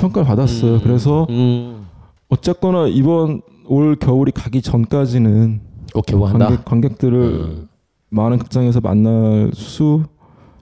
평가를 0.00 0.26
받았어요. 0.26 0.80
그래서 0.80 1.26
음. 1.30 1.86
어쨌거나 2.28 2.86
이번 2.88 3.42
올 3.66 3.96
겨울이 3.96 4.32
가기 4.32 4.62
전까지는 4.62 5.60
꼭 5.94 6.06
개봉한다? 6.06 6.46
관객, 6.46 6.64
관객들을 6.64 7.66
많은 8.08 8.38
극장에서 8.38 8.80
만날 8.80 9.50
수 9.54 10.04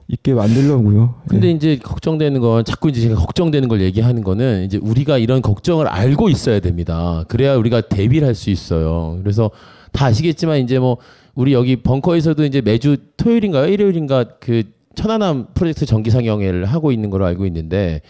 있게 0.07 0.33
만들려고요. 0.33 1.15
근데 1.27 1.47
예. 1.47 1.51
이제 1.51 1.77
걱정되는 1.77 2.41
건 2.41 2.65
자꾸 2.65 2.89
이제 2.89 2.99
제가 3.01 3.15
걱정되는 3.15 3.69
걸 3.69 3.81
얘기하는 3.81 4.23
거는 4.23 4.65
이제 4.65 4.77
우리가 4.77 5.17
이런 5.17 5.41
걱정을 5.41 5.87
알고 5.87 6.27
있어야 6.29 6.59
됩니다. 6.59 7.23
그래야 7.29 7.55
우리가 7.55 7.81
대비를 7.81 8.27
할 8.27 8.35
수 8.35 8.49
있어요. 8.49 9.17
그래서 9.21 9.51
다 9.93 10.07
아시겠지만 10.07 10.59
이제 10.59 10.79
뭐 10.79 10.97
우리 11.33 11.53
여기 11.53 11.77
벙커에서도 11.77 12.43
이제 12.43 12.59
매주 12.61 12.97
토요일인가요? 13.15 13.67
일요일인가 13.71 14.25
그 14.41 14.63
천안함 14.95 15.47
프로젝트 15.53 15.85
정기 15.85 16.09
상영회를 16.11 16.65
하고 16.65 16.91
있는 16.91 17.09
걸로 17.09 17.25
알고 17.25 17.45
있는데 17.47 18.01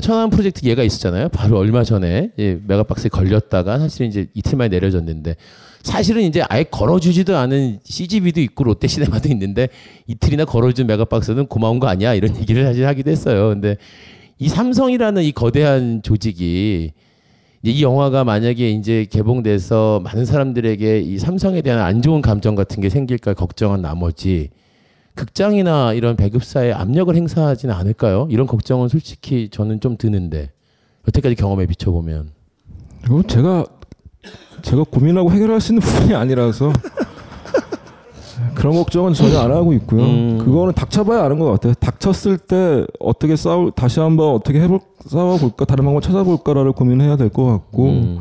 천안 0.00 0.30
프로젝트 0.30 0.66
예가 0.66 0.82
있었잖아요. 0.82 1.28
바로 1.28 1.58
얼마 1.58 1.84
전에 1.84 2.30
예, 2.38 2.58
메가박스에 2.66 3.10
걸렸다가 3.10 3.78
사실 3.78 4.06
이제 4.06 4.26
이틀 4.32 4.56
만에 4.56 4.68
내려졌는데 4.68 5.36
사실은 5.82 6.22
이제 6.22 6.42
아예 6.48 6.62
걸어주지도 6.62 7.36
않은 7.36 7.80
CGV도 7.84 8.40
있고 8.40 8.64
롯데시네마도 8.64 9.28
있는데 9.30 9.68
이틀이나 10.06 10.44
걸어준 10.44 10.86
메가박스는 10.86 11.46
고마운 11.46 11.78
거 11.78 11.88
아니야 11.88 12.14
이런 12.14 12.36
얘기를 12.38 12.64
사실 12.64 12.86
하기도 12.86 13.10
했어요. 13.10 13.48
근데 13.50 13.76
이 14.38 14.48
삼성이라는 14.48 15.22
이 15.24 15.32
거대한 15.32 16.02
조직이 16.02 16.92
이 17.64 17.82
영화가 17.82 18.24
만약에 18.24 18.70
이제 18.70 19.06
개봉돼서 19.10 20.00
많은 20.02 20.24
사람들에게 20.24 21.00
이 21.00 21.18
삼성에 21.18 21.62
대한 21.62 21.80
안 21.80 22.00
좋은 22.00 22.22
감정 22.22 22.54
같은 22.54 22.80
게 22.80 22.88
생길까 22.88 23.34
걱정한 23.34 23.82
나머지 23.82 24.48
극장이나 25.14 25.92
이런 25.92 26.16
배급사에 26.16 26.72
압력을 26.72 27.14
행사하지는 27.14 27.74
않을까요? 27.74 28.26
이런 28.30 28.46
걱정은 28.46 28.88
솔직히 28.88 29.48
저는 29.50 29.80
좀 29.80 29.96
드는데 29.96 30.50
여태까지 31.08 31.34
경험에 31.34 31.66
비춰보면 31.66 32.30
이거 33.04 33.22
제가 33.22 33.64
제가 34.62 34.84
고민하고 34.84 35.30
해결할 35.32 35.60
수 35.60 35.72
있는 35.72 35.82
부분이 35.82 36.14
아니라서 36.14 36.72
그런 38.54 38.74
걱정은 38.74 39.12
전혀 39.12 39.38
안 39.40 39.50
하고 39.50 39.72
있고요. 39.74 40.02
음. 40.02 40.38
그거는 40.38 40.72
닥쳐봐야 40.74 41.24
아는 41.24 41.38
것 41.38 41.50
같아요. 41.52 41.74
닥쳤을 41.74 42.38
때 42.38 42.84
어떻게 43.00 43.34
싸울 43.36 43.70
다시 43.72 44.00
한번 44.00 44.34
어떻게 44.34 44.60
해볼 44.60 44.80
싸워볼까 45.06 45.64
다른 45.64 45.84
방법 45.84 46.02
찾아볼까를 46.02 46.72
고민해야 46.72 47.16
될 47.16 47.28
것 47.30 47.44
같고. 47.44 47.86
음. 47.88 48.20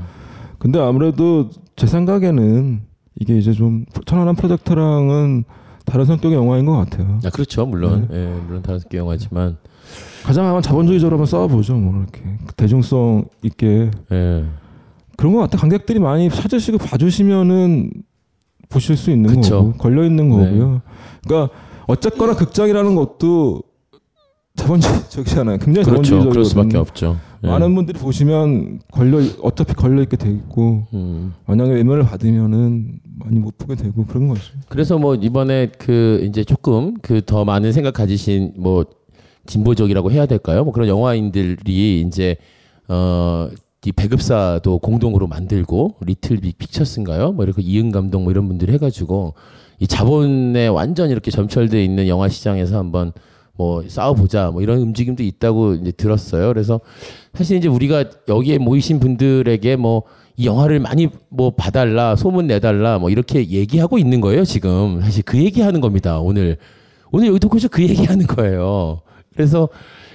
근데 0.57 0.79
아무래도 0.79 1.49
제 1.75 1.87
생각에는 1.87 2.81
이게 3.19 3.37
이제 3.37 3.51
좀 3.51 3.85
천안함 4.05 4.35
프로젝트랑은 4.35 5.43
다른 5.85 6.05
성격의 6.05 6.37
영화인 6.37 6.65
것 6.65 6.73
같아요. 6.77 7.19
아 7.25 7.29
그렇죠 7.29 7.65
물론 7.65 8.07
예, 8.11 8.33
물론 8.47 8.61
다른 8.61 8.79
게 8.89 8.97
영화지만 8.97 9.57
가장 10.23 10.45
한번 10.45 10.61
자본주의적으로 10.61 11.15
한번 11.15 11.25
싸워보죠. 11.25 11.75
뭐 11.75 12.01
이렇게 12.01 12.21
대중성 12.55 13.25
있게 13.43 13.91
예. 14.11 14.45
그런 15.17 15.33
것 15.33 15.39
같아. 15.39 15.57
관객들이 15.57 15.99
많이 15.99 16.29
찾으시고 16.29 16.77
봐주시면은 16.79 17.91
보실 18.69 18.97
수 18.97 19.11
있는 19.11 19.35
그쵸. 19.35 19.57
거고 19.57 19.73
걸려 19.73 20.03
있는 20.05 20.29
네. 20.29 20.35
거고요. 20.35 20.81
그러니까 21.27 21.53
어쨌거나 21.87 22.35
극장이라는 22.35 22.95
것도 22.95 23.61
자본주의적이잖아요. 24.55 25.57
굉장히 25.63 25.85
그렇죠. 25.85 25.85
자본주의적이거든요. 25.85 26.29
그럴 26.31 26.45
수밖에 26.45 26.77
없죠. 26.77 27.17
예. 27.43 27.47
많은 27.47 27.73
분들이 27.73 27.97
보시면 27.99 28.79
걸려 28.91 29.19
어차피 29.41 29.73
걸려 29.73 30.01
있게 30.03 30.17
돼 30.17 30.29
있고 30.29 30.83
음. 30.93 31.33
만약에 31.47 31.71
외면을 31.71 32.03
받으면은 32.03 32.99
많이 33.19 33.39
못 33.39 33.57
보게 33.57 33.75
되고 33.75 34.05
그런 34.05 34.27
거죠. 34.27 34.41
그래서 34.69 34.97
뭐 34.97 35.15
이번에 35.15 35.71
그 35.77 36.23
이제 36.27 36.43
조금 36.43 36.95
그 37.01 37.21
더 37.21 37.45
많은 37.45 37.71
생각 37.71 37.93
가지신 37.93 38.53
뭐 38.57 38.85
진보적이라고 39.47 40.11
해야 40.11 40.25
될까요? 40.25 40.63
뭐 40.63 40.73
그런 40.73 40.87
영화인들이 40.87 42.01
이제 42.01 42.35
어 42.87 43.49
이 43.83 43.91
배급사도 43.91 44.77
공동으로 44.77 45.25
만들고 45.25 45.95
리틀 46.01 46.37
빅 46.37 46.55
픽처스인가요? 46.59 47.31
뭐 47.31 47.43
이렇게 47.43 47.63
이은 47.63 47.91
감독 47.91 48.21
뭐 48.21 48.31
이런 48.31 48.47
분들이 48.47 48.71
해가지고 48.73 49.33
이 49.79 49.87
자본에 49.87 50.67
완전 50.67 51.09
이렇게 51.09 51.31
점철돼 51.31 51.83
있는 51.83 52.07
영화 52.07 52.29
시장에서 52.29 52.77
한번 52.77 53.11
뭐 53.61 53.83
싸워보자 53.87 54.51
뭐 54.51 54.61
이런 54.61 54.79
움직임도 54.79 55.21
있다고 55.23 55.75
이제 55.75 55.91
들었어요. 55.91 56.47
그래서 56.47 56.79
사실 57.33 57.57
이제 57.57 57.67
우리가 57.67 58.05
여기에 58.27 58.57
모이신 58.57 58.99
분들에게 58.99 59.75
뭐 59.75 60.03
이 60.37 60.45
영화를 60.47 60.79
많이 60.79 61.07
뭐 61.29 61.51
봐달라 61.51 62.15
소문 62.15 62.47
내달라 62.47 62.97
뭐 62.97 63.11
이렇게 63.11 63.47
얘기하고 63.47 63.99
있는 63.99 64.21
거예요 64.21 64.43
지금 64.43 65.01
사실 65.01 65.23
그 65.23 65.37
얘기하는 65.37 65.81
겁니다 65.81 66.19
오늘 66.19 66.57
오늘 67.11 67.27
여기 67.27 67.39
도코쇼 67.39 67.69
그 67.69 67.81
얘기하는 67.83 68.25
거예요. 68.25 69.01
그래서 69.33 69.69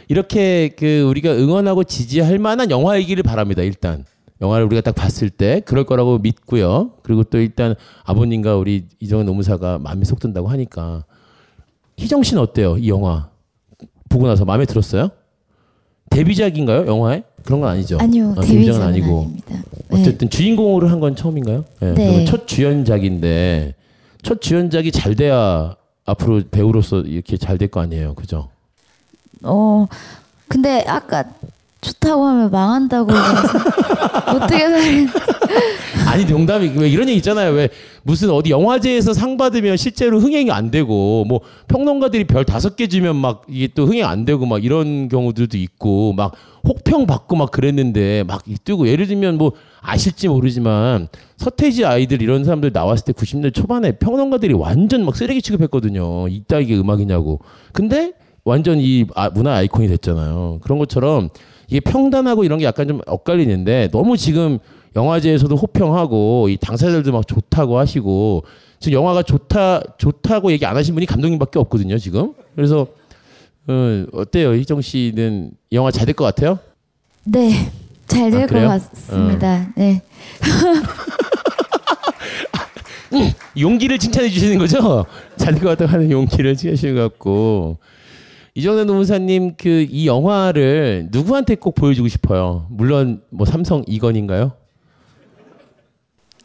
이렇게 0.09 0.71
그 0.71 1.03
우리가 1.03 1.33
응원하고 1.33 1.85
지지할 1.85 2.39
만한 2.39 2.71
영화이기를 2.71 3.23
바랍니다 3.23 3.63
일단 3.63 4.05
영화를 4.41 4.67
우리가 4.67 4.81
딱 4.81 4.95
봤을 4.95 5.31
때 5.31 5.61
그럴 5.65 5.85
거라고 5.85 6.19
믿고요. 6.19 6.93
그리고 7.03 7.23
또 7.23 7.39
일단 7.39 7.75
아버님과 8.05 8.57
우리 8.57 8.87
이정은 8.99 9.27
노무사가 9.27 9.79
마음이 9.79 10.05
속 10.05 10.19
든다고 10.21 10.49
하니까 10.49 11.05
희정 11.99 12.23
씨는 12.23 12.43
어때요 12.43 12.79
이 12.79 12.89
영화 12.89 13.29
보고 14.09 14.27
나서 14.27 14.45
마음에 14.45 14.65
들었어요? 14.65 15.11
데뷔작인가요 16.11 16.87
영화에? 16.87 17.25
그런 17.45 17.61
건 17.61 17.71
아니죠. 17.71 17.99
아니요, 18.01 18.35
어, 18.37 18.41
데뷔작은 18.41 18.83
아니고. 18.83 19.21
아닙니다. 19.23 19.55
네. 19.89 20.01
어쨌든 20.01 20.29
주인공으로 20.31 20.89
한 20.89 21.01
건 21.01 21.15
처음인가요? 21.15 21.65
네. 21.81 21.95
네. 21.95 22.25
첫 22.25 22.47
주연작인데 22.49 23.75
첫 24.23 24.41
주연작이 24.41 24.91
잘 24.93 25.15
돼야 25.15 25.77
앞으로 26.05 26.43
배우로서 26.51 27.01
이렇게 27.01 27.37
잘 27.37 27.59
될 27.59 27.69
거 27.71 27.81
아니에요, 27.81 28.15
그죠? 28.15 28.49
어 29.43 29.87
근데 30.49 30.85
아까 30.87 31.25
좋다고 31.81 32.25
하면 32.25 32.51
망한다고 32.51 33.13
어떻게 34.35 34.59
살인 34.69 35.09
아니 36.07 36.25
농담이 36.25 36.73
왜 36.77 36.89
이런 36.89 37.09
얘기 37.09 37.19
있잖아요. 37.19 37.53
왜 37.53 37.69
무슨 38.03 38.31
어디 38.31 38.51
영화제에서 38.51 39.13
상 39.13 39.37
받으면 39.37 39.77
실제로 39.77 40.19
흥행이 40.21 40.51
안 40.51 40.71
되고 40.71 41.25
뭐 41.25 41.41
평론가들이 41.69 42.25
별 42.25 42.45
다섯 42.45 42.77
개 42.77 42.87
주면 42.87 43.17
막 43.17 43.43
이게 43.49 43.69
또 43.75 43.87
흥행 43.87 44.07
안 44.07 44.25
되고 44.25 44.47
막 44.47 44.65
이런 44.65 45.09
경우들도 45.09 45.57
있고 45.59 46.13
막 46.13 46.33
혹평 46.65 47.07
받고 47.07 47.37
막 47.37 47.51
그랬는데 47.51 48.25
막 48.27 48.43
뜨고 48.65 48.89
예를 48.89 49.07
들면 49.09 49.37
뭐 49.37 49.53
아실지 49.81 50.29
모르지만 50.29 51.09
서태지 51.37 51.85
아이들 51.85 52.23
이런 52.23 52.45
사람들 52.45 52.71
나왔을 52.73 53.05
때 53.05 53.13
90년대 53.13 53.53
초반에 53.55 53.93
평론가들이 53.93 54.55
완전 54.55 55.05
막 55.05 55.17
쓰레기 55.17 55.43
취급했거든요. 55.43 56.29
이따 56.29 56.59
이게 56.59 56.77
음악이냐고. 56.77 57.41
근데 57.73 58.13
완전 58.45 58.79
이 58.79 59.07
아- 59.17 59.31
문화 59.31 59.55
아이콘이 59.55 59.89
됐잖아요. 59.89 60.61
그런 60.63 60.79
것처럼 60.79 61.31
이게 61.69 61.81
평단하고 61.81 62.45
이런 62.45 62.59
게 62.59 62.65
약간 62.65 62.87
좀 62.89 63.01
엇갈리는데 63.07 63.89
너무 63.93 64.17
지금 64.17 64.59
영화제에서도 64.95 65.55
호평하고 65.57 66.49
이 66.49 66.57
당사자들도 66.57 67.13
막 67.13 67.27
좋다고 67.27 67.79
하시고 67.79 68.45
지금 68.79 68.99
영화가 68.99 69.23
좋다 69.23 69.83
좋다고 69.99 70.53
얘기 70.53 70.65
안 70.67 70.77
하신 70.77 70.95
분이 70.95 71.07
감독님밖에 71.07 71.59
없거든요 71.59 71.99
지금. 71.99 72.35
그래서 72.55 72.87
어, 73.69 74.05
어때요 74.13 74.55
희정 74.55 74.81
씨는 74.81 75.51
이 75.71 75.77
영화 75.77 75.91
잘 75.91 76.07
될 76.07 76.15
것 76.15 76.25
같아요? 76.25 76.59
네. 77.25 77.71
잘될 78.07 78.39
아, 78.39 78.41
것 78.43 78.47
그래요? 78.53 78.69
같습니다. 78.69 79.67
네. 79.77 80.01
음, 83.13 83.31
용기를 83.59 83.99
칭찬해 83.99 84.29
주시는 84.29 84.59
거죠? 84.59 85.05
잘 85.37 85.55
될 85.55 85.63
것 85.63 85.69
같다고 85.71 85.91
하는 85.93 86.11
용기를 86.11 86.57
칭찬해 86.57 86.95
것 86.95 87.03
같고 87.03 87.79
이정현 88.57 88.87
노무사님 88.87 89.57
그 89.57 89.87
이 89.91 90.07
영화를 90.07 91.09
누구한테 91.11 91.57
꼭 91.57 91.75
보여주고 91.75 92.09
싶어요? 92.09 92.67
물론 92.71 93.23
뭐 93.29 93.45
삼성 93.47 93.85
이건인가요? 93.87 94.53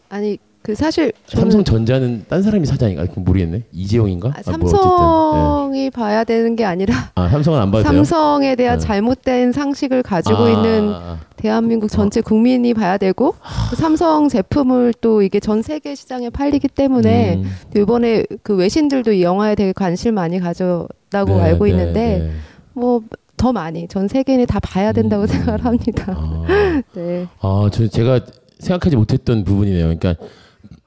아니 0.09 0.37
그 0.63 0.75
사실 0.75 1.11
삼성전자는 1.25 2.25
딴 2.29 2.43
사람이 2.43 2.67
사장인가? 2.67 3.05
그건 3.07 3.23
모르겠네. 3.23 3.63
이재용인가? 3.71 4.29
아, 4.29 4.41
아, 4.45 4.57
뭐. 4.57 4.69
삼성이 4.69 5.89
봐야 5.89 6.23
되는 6.23 6.55
게 6.55 6.65
아니라 6.65 6.93
아 7.15 7.27
삼성은 7.29 7.59
안 7.59 7.71
봐도 7.71 7.83
돼요. 7.83 8.03
삼성에 8.03 8.55
대한 8.55 8.77
네. 8.77 8.85
잘못된 8.85 9.53
상식을 9.53 10.03
가지고 10.03 10.43
아. 10.43 10.49
있는 10.51 10.93
대한민국 11.35 11.89
전체 11.89 12.21
국민이 12.21 12.75
봐야 12.75 12.99
되고 12.99 13.33
그 13.71 13.75
삼성 13.75 14.29
제품을 14.29 14.93
또 15.01 15.23
이게 15.23 15.39
전 15.39 15.63
세계 15.63 15.95
시장에 15.95 16.29
팔리기 16.29 16.67
때문에 16.67 17.37
음. 17.37 17.51
또 17.73 17.79
이번에 17.79 18.25
그 18.43 18.55
외신들도 18.55 19.13
이 19.13 19.23
영화에 19.23 19.55
되게 19.55 19.73
관심 19.73 20.13
많이 20.13 20.39
가졌다고 20.39 21.37
네, 21.37 21.41
알고 21.41 21.65
네, 21.65 21.71
있는데 21.71 22.17
네. 22.19 22.31
뭐더 22.73 23.51
많이 23.51 23.87
전 23.87 24.07
세계인이 24.07 24.45
다 24.45 24.59
봐야 24.59 24.91
된다고 24.91 25.25
생각을 25.25 25.65
합니다. 25.65 26.15
네. 26.93 27.27
아, 27.39 27.67
저 27.73 27.87
제가 27.87 28.19
생각하지 28.59 28.95
못했던 28.95 29.43
부분이네요. 29.43 29.95
그러니까 29.97 30.15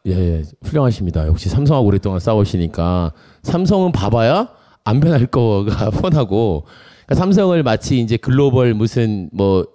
예, 0.07 0.13
예, 0.13 0.43
훌륭하십니다. 0.63 1.27
역시 1.27 1.49
삼성하고 1.49 1.87
오랫동안 1.87 2.21
싸우시니까 2.21 3.13
삼성은 3.43 3.93
봐봐야 3.93 4.51
안 4.85 5.01
변할 5.01 5.27
거가 5.27 5.89
뻔하고 5.91 6.65
그러니까 7.07 7.15
삼성을 7.15 7.63
마치 7.63 8.01
이제 8.01 8.19
글로벌 8.19 8.75
무슨 8.75 9.31
뭐 9.33 9.67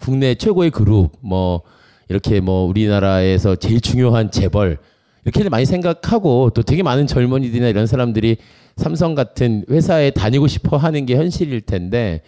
국내 0.00 0.34
최고의 0.34 0.70
그룹 0.70 1.12
뭐 1.20 1.62
이렇게 2.08 2.40
뭐 2.40 2.64
우리나라에서 2.66 3.56
제일 3.56 3.80
중요한 3.80 4.30
재벌 4.30 4.78
이렇게 5.24 5.46
많이 5.50 5.66
생각하고 5.66 6.50
또 6.54 6.62
되게 6.62 6.82
많은 6.82 7.06
젊은이들이나 7.06 7.68
이런 7.68 7.86
사람들이 7.86 8.38
삼성 8.76 9.14
같은 9.14 9.64
회사에 9.70 10.10
다니고 10.10 10.46
싶어 10.46 10.78
하는 10.78 11.04
게 11.04 11.16
현실일 11.16 11.60
텐데 11.60 12.22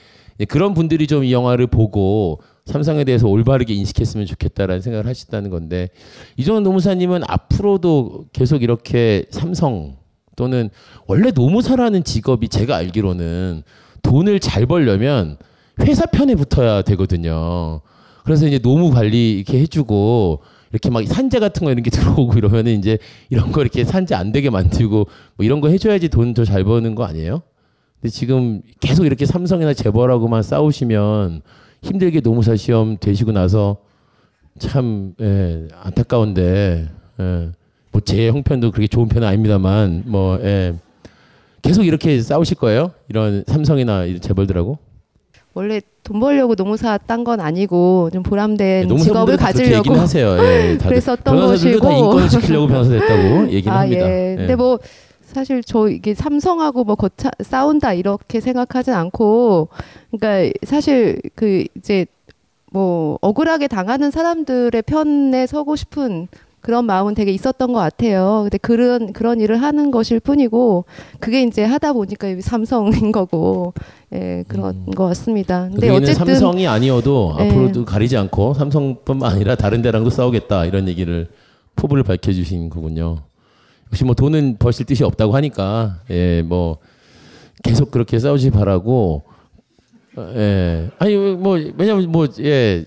그런 0.48 0.74
분들이 0.74 1.06
좀 1.06 1.24
이 1.24 1.32
영화를 1.32 1.66
보고 1.66 2.40
삼성에 2.66 3.04
대해서 3.04 3.28
올바르게 3.28 3.72
인식했으면 3.74 4.26
좋겠다라는 4.26 4.82
생각을 4.82 5.06
하셨다는 5.06 5.50
건데 5.50 5.88
이정은 6.36 6.62
노무사님은 6.64 7.22
앞으로도 7.26 8.26
계속 8.32 8.62
이렇게 8.62 9.24
삼성 9.30 9.96
또는 10.34 10.68
원래 11.06 11.30
노무사라는 11.30 12.04
직업이 12.04 12.48
제가 12.48 12.76
알기로는 12.76 13.62
돈을 14.02 14.40
잘 14.40 14.66
벌려면 14.66 15.38
회사 15.80 16.06
편에 16.06 16.34
붙어야 16.34 16.82
되거든요. 16.82 17.80
그래서 18.24 18.46
이제 18.46 18.58
노무 18.58 18.90
관리 18.90 19.32
이렇게 19.36 19.60
해주고 19.60 20.40
이렇게 20.72 20.90
막 20.90 21.06
산재 21.06 21.38
같은 21.38 21.64
거 21.64 21.70
이런 21.70 21.82
게 21.84 21.90
들어오고 21.90 22.34
이러면은 22.36 22.78
이제 22.78 22.98
이런 23.30 23.52
거 23.52 23.62
이렇게 23.62 23.84
산재 23.84 24.14
안 24.14 24.32
되게 24.32 24.50
만들고 24.50 25.06
뭐 25.36 25.46
이런 25.46 25.60
거 25.60 25.68
해줘야지 25.68 26.08
돈 26.08 26.34
더 26.34 26.44
잘 26.44 26.64
버는 26.64 26.96
거 26.96 27.04
아니에요? 27.04 27.42
근데 28.00 28.10
지금 28.12 28.60
계속 28.80 29.06
이렇게 29.06 29.24
삼성이나 29.24 29.72
재벌하고만 29.74 30.42
싸우시면 30.42 31.42
힘들게 31.86 32.20
노무사 32.20 32.56
시험 32.56 32.96
되시고 32.98 33.32
나서 33.32 33.76
참 34.58 35.14
예, 35.20 35.68
안타까운데 35.82 36.88
예, 37.20 37.48
뭐제 37.92 38.28
형편도 38.28 38.72
그렇게 38.72 38.88
좋은 38.88 39.08
편은 39.08 39.26
아닙니다만 39.26 40.02
뭐 40.06 40.38
예, 40.42 40.74
계속 41.62 41.84
이렇게 41.84 42.20
싸우실 42.20 42.56
거예요? 42.56 42.92
이런 43.08 43.44
삼성이나 43.46 44.04
이런 44.04 44.20
재벌들하고? 44.20 44.78
원래 45.54 45.80
돈 46.02 46.20
벌려고 46.20 46.54
노무사 46.54 46.98
딴 46.98 47.24
건 47.24 47.40
아니고 47.40 48.10
좀 48.12 48.22
보람된 48.22 48.88
네, 48.88 48.96
직업을 48.96 49.36
가지려고 49.38 49.94
하세요. 49.94 50.36
예. 50.44 50.76
그랬었던 50.82 51.36
것이고 51.36 51.80
다 51.80 51.92
인권을 51.92 52.28
지키려고 52.28 52.66
변호사 52.66 52.90
됐다고 52.90 53.48
얘기는 53.54 53.74
아, 53.74 53.80
합니다. 53.80 54.08
예. 54.10 54.32
예. 54.32 54.36
근데 54.36 54.54
뭐 54.56 54.78
사실 55.26 55.62
저 55.62 55.88
이게 55.88 56.14
삼성하고 56.14 56.84
뭐 56.84 56.94
거차 56.94 57.30
싸운다 57.40 57.92
이렇게 57.94 58.40
생각하진 58.40 58.94
않고 58.94 59.68
그러니까 60.10 60.52
사실 60.64 61.20
그 61.34 61.64
이제 61.76 62.06
뭐 62.72 63.18
억울하게 63.20 63.68
당하는 63.68 64.10
사람들의 64.10 64.82
편에 64.82 65.46
서고 65.46 65.76
싶은 65.76 66.28
그런 66.60 66.84
마음은 66.84 67.14
되게 67.14 67.30
있었던 67.30 67.72
것 67.72 67.78
같아요. 67.78 68.40
근데 68.42 68.58
그런 68.58 69.12
그런 69.12 69.40
일을 69.40 69.62
하는 69.62 69.92
것일 69.92 70.18
뿐이고 70.18 70.84
그게 71.20 71.42
이제 71.42 71.62
하다 71.62 71.92
보니까 71.92 72.26
삼성인 72.40 73.12
거고 73.12 73.72
예 74.12 74.42
그런 74.48 74.86
것 74.86 75.06
같습니다. 75.06 75.68
근데 75.70 75.88
여기는 75.88 76.02
어쨌든 76.02 76.34
삼성이 76.34 76.66
아니어도 76.66 77.36
예. 77.38 77.50
앞으로도 77.50 77.84
가리지 77.84 78.16
않고 78.16 78.54
삼성뿐만 78.54 79.30
아니라 79.30 79.54
다른 79.54 79.80
데랑도 79.80 80.10
싸우겠다 80.10 80.64
이런 80.64 80.88
얘기를 80.88 81.28
포부를 81.76 82.02
밝혀주신 82.02 82.68
거군요. 82.68 83.18
역시 83.90 84.04
뭐 84.04 84.14
돈은 84.14 84.56
벌실 84.58 84.86
뜻이 84.86 85.04
없다고 85.04 85.34
하니까 85.34 86.00
예 86.10 86.42
뭐 86.46 86.78
계속 87.62 87.90
그렇게 87.90 88.18
싸우지 88.18 88.50
바라고 88.50 89.24
어, 90.16 90.32
예 90.36 90.90
아니 90.98 91.16
뭐 91.16 91.54
왜냐면 91.76 92.10
뭐 92.12 92.26
예 92.40 92.84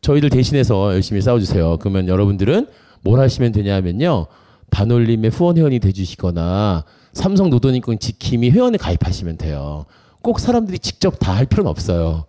저희들 0.00 0.30
대신해서 0.30 0.94
열심히 0.94 1.20
싸워주세요. 1.20 1.76
그러면 1.78 2.08
여러분들은 2.08 2.66
뭘 3.02 3.20
하시면 3.20 3.52
되냐면요. 3.52 4.26
반올림의 4.70 5.30
후원 5.30 5.58
회원이 5.58 5.78
돼주시거나 5.80 6.84
삼성 7.12 7.50
노동인권 7.50 7.98
지킴이 7.98 8.50
회원에 8.50 8.78
가입하시면 8.78 9.36
돼요. 9.36 9.84
꼭 10.22 10.38
사람들이 10.40 10.78
직접 10.78 11.18
다 11.18 11.34
할 11.34 11.44
필요는 11.46 11.68
없어요. 11.70 12.24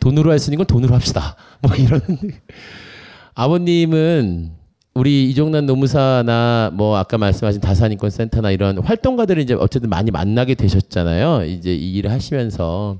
돈으로 0.00 0.30
할 0.32 0.38
수 0.38 0.50
있는 0.50 0.58
건 0.58 0.66
돈으로 0.66 0.94
합시다. 0.94 1.36
뭐 1.62 1.74
이런. 1.76 2.00
아버님은 3.34 4.52
우리 4.94 5.28
이종란 5.28 5.66
노무사나 5.66 6.70
뭐 6.72 6.96
아까 6.96 7.18
말씀하신 7.18 7.60
다산인권 7.60 8.10
센터나 8.10 8.52
이런 8.52 8.78
활동가들을 8.78 9.42
이제 9.42 9.54
어쨌든 9.54 9.90
많이 9.90 10.12
만나게 10.12 10.54
되셨잖아요. 10.54 11.44
이제 11.46 11.74
이 11.74 11.94
일을 11.94 12.12
하시면서. 12.12 12.98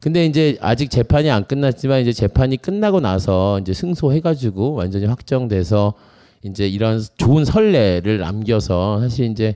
근데 0.00 0.26
이제 0.26 0.58
아직 0.60 0.90
재판이 0.90 1.30
안 1.30 1.46
끝났지만 1.46 2.02
이제 2.02 2.12
재판이 2.12 2.58
끝나고 2.58 3.00
나서 3.00 3.58
이제 3.60 3.72
승소해가지고 3.72 4.74
완전히 4.74 5.06
확정돼서 5.06 5.94
이제 6.42 6.68
이런 6.68 7.02
좋은 7.16 7.46
선례를 7.46 8.18
남겨서 8.18 9.00
사실 9.00 9.30
이제 9.30 9.54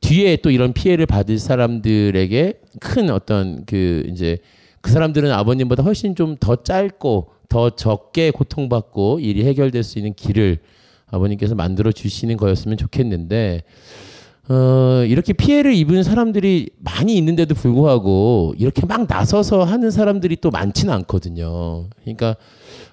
뒤에 0.00 0.36
또 0.36 0.52
이런 0.52 0.72
피해를 0.72 1.06
받을 1.06 1.36
사람들에게 1.40 2.60
큰 2.78 3.10
어떤 3.10 3.64
그 3.66 4.04
이제 4.08 4.38
그 4.80 4.92
사람들은 4.92 5.32
아버님보다 5.32 5.82
훨씬 5.82 6.14
좀 6.14 6.36
더 6.38 6.62
짧고 6.62 7.30
더 7.48 7.70
적게 7.70 8.30
고통받고 8.30 9.18
일이 9.18 9.44
해결될 9.46 9.82
수 9.82 9.98
있는 9.98 10.14
길을 10.14 10.60
아버님께서 11.10 11.54
만들어 11.54 11.92
주시는 11.92 12.36
거였으면 12.36 12.76
좋겠는데 12.76 13.62
어, 14.50 15.04
이렇게 15.06 15.34
피해를 15.34 15.74
입은 15.74 16.02
사람들이 16.02 16.70
많이 16.78 17.16
있는데도 17.18 17.54
불구하고 17.54 18.54
이렇게 18.56 18.86
막 18.86 19.06
나서서 19.06 19.64
하는 19.64 19.90
사람들이 19.90 20.36
또 20.40 20.50
많지는 20.50 20.92
않거든요. 20.94 21.86
그러니까 22.00 22.36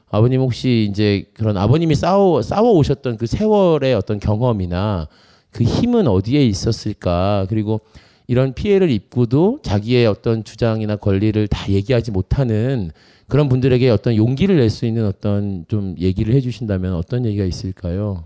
아버님 0.10 0.42
혹시 0.42 0.88
이제 0.90 1.26
그런 1.34 1.58
아버님이 1.58 1.96
싸워 1.96 2.42
싸워 2.42 2.74
오셨던 2.74 3.18
그 3.18 3.26
세월의 3.26 3.94
어떤 3.94 4.20
경험이나 4.20 5.08
그 5.52 5.64
힘은 5.64 6.08
어디에 6.08 6.46
있었을까? 6.46 7.46
그리고 7.48 7.80
이런 8.28 8.54
피해를 8.54 8.90
입고도 8.90 9.60
자기의 9.64 10.08
어떤 10.08 10.44
주장이나 10.44 10.98
권리를 10.98 11.48
다 11.48 11.70
얘기하지 11.70 12.12
못하는 12.12 12.92
그런 13.28 13.50
분들에게 13.50 13.90
어떤 13.90 14.16
용기를 14.16 14.58
낼 14.58 14.70
수 14.70 14.86
있는 14.86 15.06
어떤 15.06 15.66
좀 15.68 15.96
얘기를 16.00 16.34
해주신다면 16.36 16.94
어떤 16.94 17.26
얘기가 17.26 17.46
있을까요? 17.46 18.24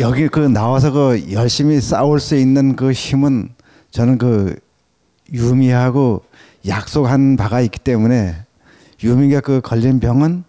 여기 0.00 0.28
그 0.28 0.40
나와서 0.40 0.90
그 0.92 1.32
열심히 1.32 1.80
싸울 1.80 2.18
수 2.18 2.36
있는 2.36 2.74
그 2.74 2.92
힘은 2.92 3.50
저는 3.90 4.18
그 4.18 4.56
유미하고 5.32 6.22
약속한 6.66 7.36
바가 7.36 7.60
있기 7.60 7.78
때문에 7.80 8.34
유미가 9.02 9.40
그 9.40 9.60
걸린 9.60 10.00
병은 10.00 10.44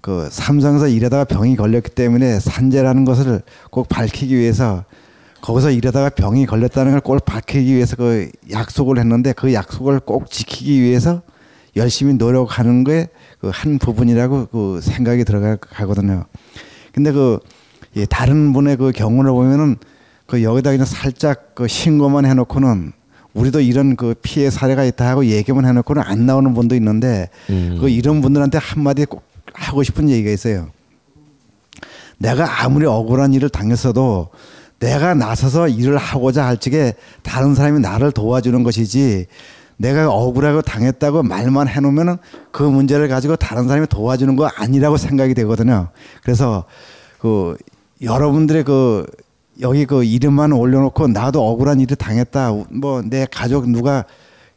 그 0.00 0.28
삼성에서 0.30 0.86
일하다가 0.88 1.24
병이 1.24 1.56
걸렸기 1.56 1.90
때문에 1.90 2.38
산재라는 2.38 3.04
것을 3.04 3.42
꼭 3.70 3.88
밝히기 3.88 4.36
위해서 4.36 4.84
거기서 5.40 5.70
일하다가 5.72 6.10
병이 6.10 6.46
걸렸다는 6.46 6.92
걸 6.92 7.00
꼭 7.00 7.24
밝히기 7.24 7.74
위해서 7.74 7.96
그 7.96 8.30
약속을 8.50 8.98
했는데 8.98 9.32
그 9.32 9.52
약속을 9.52 10.00
꼭 10.00 10.30
지키기 10.30 10.80
위해서 10.80 11.22
열심히 11.76 12.14
노력하는 12.14 12.84
게 12.84 13.08
그 13.40 13.50
한 13.50 13.78
부분이라고 13.78 14.46
그 14.46 14.80
생각이 14.82 15.24
들어가거든요. 15.24 16.24
근데 16.92 17.12
그 17.12 17.38
예, 17.96 18.06
다른 18.06 18.52
분의 18.52 18.76
그 18.76 18.90
경우를 18.92 19.30
보면은 19.30 19.76
그 20.26 20.42
여기다 20.42 20.70
그냥 20.70 20.86
살짝 20.86 21.54
그 21.54 21.68
신고만 21.68 22.24
해놓고는 22.24 22.92
우리도 23.34 23.60
이런 23.60 23.96
그 23.96 24.14
피해 24.22 24.48
사례가 24.50 24.84
있다 24.84 25.08
하고 25.08 25.26
얘기만 25.26 25.66
해놓고는 25.66 26.02
안 26.02 26.24
나오는 26.26 26.54
분도 26.54 26.74
있는데 26.74 27.28
그 27.78 27.88
이런 27.90 28.22
분들한테 28.22 28.58
한마디 28.58 29.04
꼭 29.04 29.22
하고 29.52 29.82
싶은 29.82 30.08
얘기가 30.08 30.30
있어요. 30.30 30.68
내가 32.18 32.64
아무리 32.64 32.86
억울한 32.86 33.34
일을 33.34 33.50
당했어도 33.50 34.30
내가 34.80 35.14
나서서 35.14 35.68
일을 35.68 35.98
하고자 35.98 36.46
할 36.46 36.56
적에 36.56 36.94
다른 37.22 37.54
사람이 37.54 37.80
나를 37.80 38.12
도와주는 38.12 38.62
것이지 38.62 39.26
내가 39.76 40.10
억울하고 40.10 40.62
당했다고 40.62 41.22
말만 41.22 41.68
해놓으면은 41.68 42.16
그 42.50 42.62
문제를 42.62 43.08
가지고 43.08 43.36
다른 43.36 43.68
사람이 43.68 43.86
도와주는 43.88 44.34
거 44.36 44.46
아니라고 44.46 44.96
생각이 44.96 45.34
되거든요. 45.34 45.88
그래서 46.22 46.64
그 47.18 47.56
여러분들의 48.02 48.64
그 48.64 49.06
여기 49.60 49.86
그 49.86 50.04
이름만 50.04 50.52
올려놓고 50.52 51.08
나도 51.08 51.46
억울한 51.46 51.80
일을 51.80 51.96
당했다. 51.96 52.52
뭐 52.70 53.02
내 53.02 53.26
가족 53.30 53.68
누가 53.68 54.04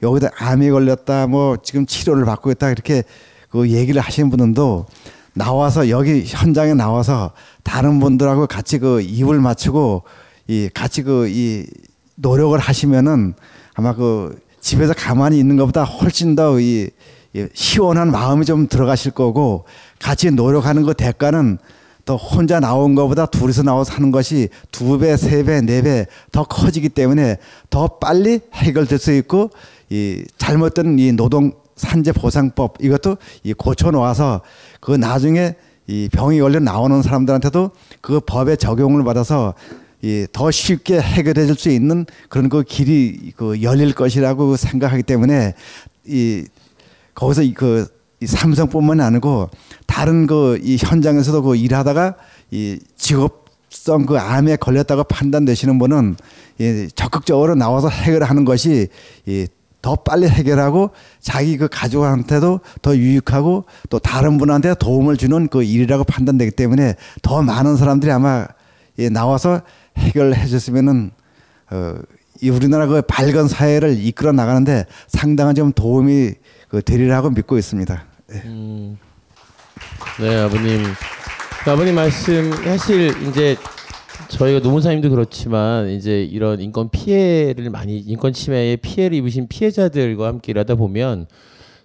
여기다 0.01 0.29
암에 0.37 0.69
걸렸다. 0.69 1.27
뭐 1.27 1.57
지금 1.61 1.85
치료를 1.85 2.25
받고 2.25 2.51
있다. 2.51 2.69
이렇게 2.69 3.03
그 3.49 3.69
얘기를 3.69 4.01
하시는 4.01 4.29
분들도 4.29 4.85
나와서 5.33 5.89
여기 5.89 6.23
현장에 6.25 6.73
나와서 6.73 7.31
다른 7.63 7.99
분들하고 7.99 8.47
같이 8.47 8.79
그 8.79 9.01
입을 9.01 9.39
맞추고 9.39 10.03
이 10.47 10.69
같이 10.73 11.03
그 11.03 11.27
이 11.27 11.65
노력을 12.15 12.57
하시면은 12.57 13.33
아마 13.73 13.95
그 13.95 14.37
집에서 14.61 14.93
가만히 14.93 15.39
있는 15.39 15.57
것보다 15.57 15.83
훨씬 15.83 16.35
더 16.35 16.59
이 16.59 16.89
시원한 17.53 18.11
마음이 18.11 18.43
좀 18.45 18.67
들어가실 18.67 19.11
거고 19.11 19.65
같이 19.99 20.31
노력하는 20.31 20.83
그 20.83 20.95
대가는 20.95 21.59
또 22.05 22.17
혼자 22.17 22.59
나온 22.59 22.95
것보다 22.95 23.27
둘이서 23.27 23.61
나와서 23.61 23.93
하는 23.93 24.09
것이 24.11 24.49
두 24.71 24.97
배, 24.97 25.15
세 25.15 25.43
배, 25.43 25.61
네 25.61 25.83
배 25.83 26.07
더 26.31 26.43
커지기 26.43 26.89
때문에 26.89 27.37
더 27.69 27.87
빨리 27.99 28.39
해결될 28.53 28.97
수 28.97 29.13
있고 29.13 29.51
이 29.91 30.23
잘못된 30.39 30.97
이 30.97 31.11
노동 31.11 31.51
산재 31.75 32.13
보상법 32.13 32.77
이것도 32.81 33.17
이 33.43 33.53
고쳐 33.53 33.91
놓아서 33.91 34.41
그 34.81 34.91
나중에 34.91 35.53
이 35.85 36.09
병이 36.11 36.39
걸려 36.39 36.59
나오는 36.59 37.01
사람들한테도 37.03 37.71
그 38.01 38.19
법의 38.21 38.57
적용을 38.57 39.03
받아서 39.03 39.53
이더 40.01 40.51
쉽게 40.51 41.01
해결해 41.01 41.45
줄수 41.45 41.69
있는 41.69 42.05
그런 42.29 42.49
그 42.49 42.63
길이 42.63 43.33
그 43.35 43.61
열릴 43.61 43.93
것이라고 43.93 44.55
생각하기 44.55 45.03
때문에 45.03 45.53
이 46.05 46.45
거기서 47.13 47.41
그이 47.53 48.25
삼성뿐만 48.25 49.01
아니고 49.01 49.49
다른 49.85 50.25
그 50.27 50.57
이 50.61 50.77
현장에서도 50.79 51.41
그 51.41 51.55
일하다가 51.55 52.15
이 52.51 52.79
직업성 52.95 54.05
그 54.05 54.17
암에 54.17 54.55
걸렸다고 54.57 55.03
판단되시는 55.03 55.79
분은 55.79 56.15
이 56.59 56.87
적극적으로 56.95 57.55
나와서 57.55 57.89
해결하는 57.89 58.45
것이 58.45 58.87
이더 59.25 59.95
빨리 60.05 60.27
해결하고 60.27 60.91
자기 61.19 61.57
그 61.57 61.67
가족한테도 61.67 62.59
더 62.81 62.95
유익하고 62.95 63.65
또 63.89 63.99
다른 63.99 64.37
분한테 64.37 64.75
도움을 64.75 65.17
주는 65.17 65.47
그 65.47 65.63
일이라고 65.63 66.03
판단되기 66.03 66.51
때문에 66.51 66.95
더 67.21 67.41
많은 67.41 67.77
사람들이 67.77 68.11
아마 68.11 68.45
예, 68.99 69.09
나와서 69.09 69.61
해결해 69.99 70.47
줬으면은 70.47 71.11
어, 71.71 71.95
이 72.41 72.49
우리나라 72.49 72.87
그 72.87 73.01
밝은 73.01 73.47
사회를 73.47 73.97
이끌어 73.99 74.31
나가는데 74.31 74.85
상당한 75.07 75.55
좀 75.55 75.71
도움이 75.73 76.33
그 76.69 76.81
되리라고 76.81 77.29
믿고 77.31 77.57
있습니다. 77.57 78.05
음, 78.45 78.97
네, 80.19 80.35
아버님. 80.37 80.83
그 81.63 81.71
아버님 81.71 81.95
말씀 81.95 82.51
사실 82.63 83.11
이제 83.27 83.57
저희가 84.29 84.59
노무사님도 84.59 85.09
그렇지만 85.09 85.89
이제 85.89 86.23
이런 86.23 86.61
인권 86.61 86.89
피해를 86.89 87.69
많이 87.69 87.97
인권 87.97 88.31
침해의 88.31 88.77
피해를 88.77 89.17
입으신 89.17 89.47
피해자들과 89.47 90.27
함께 90.27 90.51
일하다 90.51 90.75
보면 90.75 91.27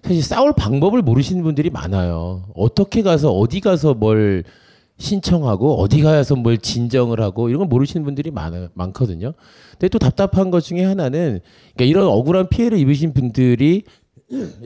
사실 0.04 0.22
싸울 0.22 0.52
방법을 0.52 1.02
모르시는 1.02 1.42
분들이 1.42 1.70
많아요. 1.70 2.44
어떻게 2.54 3.02
가서 3.02 3.32
어디 3.32 3.60
가서 3.60 3.94
뭘 3.94 4.44
신청하고 4.98 5.80
어디 5.80 6.02
가서 6.02 6.36
뭘 6.36 6.58
진정을 6.58 7.20
하고 7.20 7.48
이런 7.48 7.58
걸 7.58 7.68
모르시는 7.68 8.04
분들이 8.04 8.30
많아, 8.30 8.68
많거든요. 8.74 9.34
근데 9.72 9.88
또 9.88 9.98
답답한 9.98 10.50
것 10.50 10.60
중에 10.60 10.84
하나는 10.84 11.40
그러니까 11.74 11.84
이런 11.84 12.06
억울한 12.06 12.48
피해를 12.48 12.78
입으신 12.78 13.12
분들이 13.12 13.84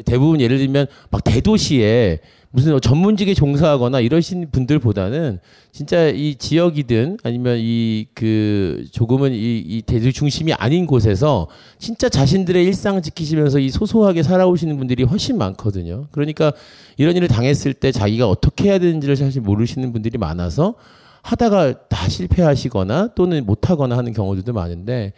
대부분 0.05 0.41
예를 0.41 0.59
들면 0.59 0.87
막 1.11 1.25
대도시에 1.25 2.21
무슨 2.51 2.81
전문직에 2.81 3.35
종사하거나 3.35 4.01
이러신 4.01 4.51
분들보다는 4.51 5.39
진짜 5.71 6.09
이 6.09 6.35
지역이든 6.37 7.19
아니면 7.23 7.59
이 7.61 8.07
그 8.15 8.85
조금은 8.91 9.33
이, 9.33 9.59
이 9.59 9.83
대도 9.83 10.11
중심이 10.11 10.53
아닌 10.53 10.87
곳에서 10.87 11.47
진짜 11.79 12.09
자신들의 12.09 12.65
일상 12.65 13.01
지키시면서 13.01 13.61
이 13.61 13.71
소소하게 13.71 14.23
살아오시는 14.23 14.77
분들이 14.77 15.05
훨씬 15.05 15.39
많거든요. 15.39 16.09
그러니까 16.11 16.53
이런 16.97 17.17
일을 17.17 17.29
당했을 17.29 17.75
때 17.75 17.93
자기가 17.93 18.29
어떻게 18.29 18.71
해야 18.71 18.79
되는지를 18.79 19.15
사실 19.17 19.41
모르시는 19.43 19.93
분들이 19.93 20.19
많아서 20.19 20.75
하다가 21.23 21.89
다 21.89 22.09
실패하시거나 22.09 23.11
또는 23.15 23.47
못하거나 23.47 23.97
하는 23.97 24.13
경우들도 24.13 24.53
많은데 24.53 25.13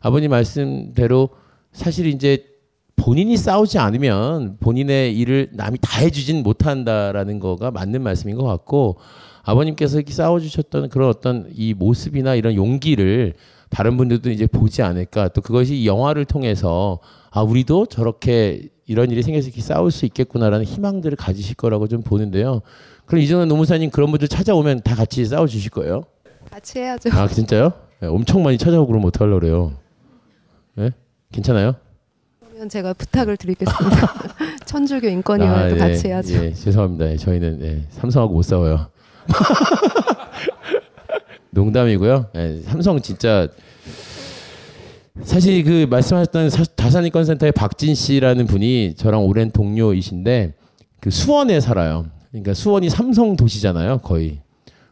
아버님 0.00 0.30
말씀대로 0.30 1.30
사실 1.72 2.06
이제 2.06 2.44
본인이 2.96 3.36
싸우지 3.36 3.78
않으면 3.78 4.56
본인의 4.58 5.16
일을 5.16 5.50
남이 5.52 5.78
다 5.80 6.00
해주진 6.00 6.42
못한다라는 6.42 7.38
거가 7.40 7.70
맞는 7.70 8.02
말씀인 8.02 8.36
것 8.36 8.44
같고 8.44 8.96
아버님께서 9.42 9.98
이렇게 9.98 10.12
싸워주셨던 10.12 10.88
그런 10.88 11.08
어떤 11.08 11.48
이 11.54 11.74
모습이나 11.74 12.34
이런 12.34 12.54
용기를 12.54 13.34
다른 13.68 13.96
분들도 13.96 14.30
이제 14.30 14.46
보지 14.46 14.82
않을까 14.82 15.28
또 15.28 15.40
그것이 15.40 15.76
이 15.76 15.86
영화를 15.86 16.24
통해서 16.24 16.98
아 17.30 17.42
우리도 17.42 17.86
저렇게 17.86 18.70
이런 18.86 19.10
일이 19.10 19.22
생겨서 19.22 19.48
이렇게 19.48 19.60
싸울 19.60 19.90
수 19.90 20.06
있겠구나라는 20.06 20.64
희망들을 20.64 21.16
가지실 21.16 21.56
거라고 21.56 21.86
좀 21.88 22.02
보는데요. 22.02 22.62
그럼 23.04 23.22
이정은 23.22 23.48
노무사님 23.48 23.90
그런 23.90 24.10
분들 24.10 24.28
찾아오면 24.28 24.82
다 24.82 24.94
같이 24.94 25.24
싸워 25.24 25.46
주실 25.46 25.70
거예요? 25.70 26.02
같이 26.50 26.78
해야죠. 26.78 27.10
아 27.12 27.28
진짜요? 27.28 27.72
네, 28.00 28.08
엄청 28.08 28.42
많이 28.42 28.56
찾아오고 28.58 28.86
그러면 28.86 29.08
어떡하려고 29.08 29.40
그래요? 29.40 29.72
예? 30.78 30.90
괜찮아요? 31.32 31.74
제가 32.70 32.94
부탁을 32.94 33.36
드리겠습니다. 33.36 34.14
천주교 34.64 35.08
인권위와도 35.08 35.76
예, 35.76 35.78
같이 35.78 36.08
해야죠. 36.08 36.34
예, 36.44 36.52
죄송합니다. 36.52 37.12
예, 37.12 37.16
저희는 37.16 37.60
예, 37.62 37.82
삼성하고 37.90 38.34
못 38.34 38.42
싸워요. 38.42 38.86
농담이고요. 41.50 42.26
예, 42.34 42.60
삼성 42.64 43.00
진짜 43.00 43.48
사실 45.22 45.62
그 45.64 45.86
말씀하셨던 45.88 46.50
사- 46.50 46.64
다산인권센터의 46.64 47.52
박진 47.52 47.94
씨라는 47.94 48.46
분이 48.46 48.94
저랑 48.96 49.24
오랜 49.24 49.50
동료이신데 49.50 50.54
그 51.00 51.10
수원에 51.10 51.60
살아요. 51.60 52.06
그러니까 52.30 52.52
수원이 52.54 52.90
삼성 52.90 53.36
도시잖아요, 53.36 53.98
거의. 53.98 54.40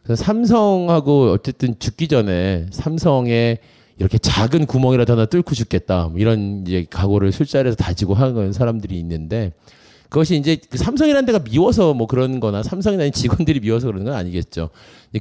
그래서 0.03 0.23
삼성하고 0.23 1.31
어쨌든 1.31 1.75
죽기 1.79 2.07
전에 2.07 2.67
삼성에 2.71 3.57
이렇게 3.97 4.17
작은 4.17 4.65
구멍이라도 4.65 5.13
하나 5.13 5.25
뚫고 5.25 5.55
죽겠다 5.55 6.09
뭐 6.09 6.19
이런 6.19 6.63
이제 6.65 6.85
각오를 6.89 7.31
술자리에서 7.31 7.77
다지고 7.77 8.13
하는 8.13 8.51
사람들이 8.51 8.97
있는데 8.99 9.53
그것이 10.09 10.35
이제 10.37 10.57
그 10.69 10.77
삼성이라는 10.77 11.25
데가 11.25 11.39
미워서 11.39 11.93
뭐 11.93 12.07
그런 12.07 12.39
거나 12.39 12.63
삼성이나 12.63 13.09
직원들이 13.09 13.59
미워서 13.59 13.87
그러는 13.87 14.05
건 14.05 14.13
아니겠죠. 14.15 14.69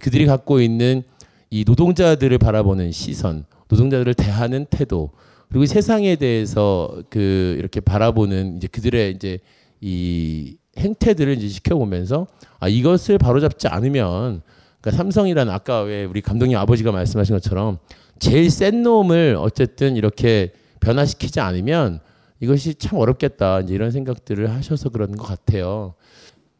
그들이 0.00 0.26
갖고 0.26 0.60
있는 0.60 1.02
이 1.50 1.64
노동자들을 1.66 2.36
바라보는 2.38 2.92
시선, 2.92 3.44
노동자들을 3.68 4.14
대하는 4.14 4.66
태도, 4.70 5.10
그리고 5.48 5.66
세상에 5.66 6.16
대해서 6.16 7.02
그 7.10 7.56
이렇게 7.58 7.80
바라보는 7.80 8.56
이제 8.56 8.66
그들의 8.68 9.12
이제 9.12 9.38
이 9.80 10.56
행태들을 10.78 11.38
이제 11.38 11.48
지켜보면서 11.48 12.26
아 12.58 12.68
이것을 12.68 13.18
바로잡지 13.18 13.68
않으면 13.68 14.42
그러니까 14.80 14.90
삼성이라는 14.96 15.52
아까 15.52 15.82
왜 15.82 16.04
우리 16.04 16.20
감독님 16.20 16.58
아버지가 16.58 16.92
말씀하신 16.92 17.36
것처럼 17.36 17.78
제일 18.18 18.50
센 18.50 18.82
놈을 18.82 19.36
어쨌든 19.38 19.96
이렇게 19.96 20.52
변화시키지 20.80 21.40
않으면 21.40 22.00
이것이 22.40 22.74
참 22.74 22.98
어렵겠다 22.98 23.60
이제 23.60 23.74
이런 23.74 23.90
생각들을 23.90 24.50
하셔서 24.50 24.88
그런 24.90 25.16
것 25.16 25.26
같아요. 25.26 25.94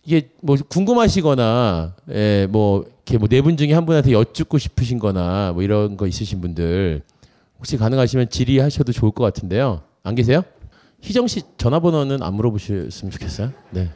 이게 0.05 0.31
뭐 0.43 0.57
궁금하시거나 0.69 1.97
예, 2.11 2.47
뭐 2.51 2.85
이렇게 3.07 3.19
뭐 3.19 3.29
네 3.29 3.41
분 3.41 3.57
중에 3.57 3.73
한 3.73 3.87
분한테 3.87 4.13
여쭙고 4.13 4.59
싶으신 4.59 4.99
거나 4.99 5.53
뭐 5.53 5.63
이런 5.63 5.97
거 5.97 6.07
있으신 6.07 6.41
분들 6.41 7.03
혹시 7.59 7.77
가능하시면 7.77 8.29
질의하셔도 8.31 8.93
좋을 8.93 9.13
것 9.13 9.25
같은데요. 9.25 9.83
안 10.03 10.15
계세요? 10.15 10.43
희정 11.01 11.27
씨 11.27 11.43
전화번호는 11.59 12.23
안 12.23 12.35
물어보셨으면 12.35 13.11
좋겠어요. 13.13 13.53
네. 13.71 13.91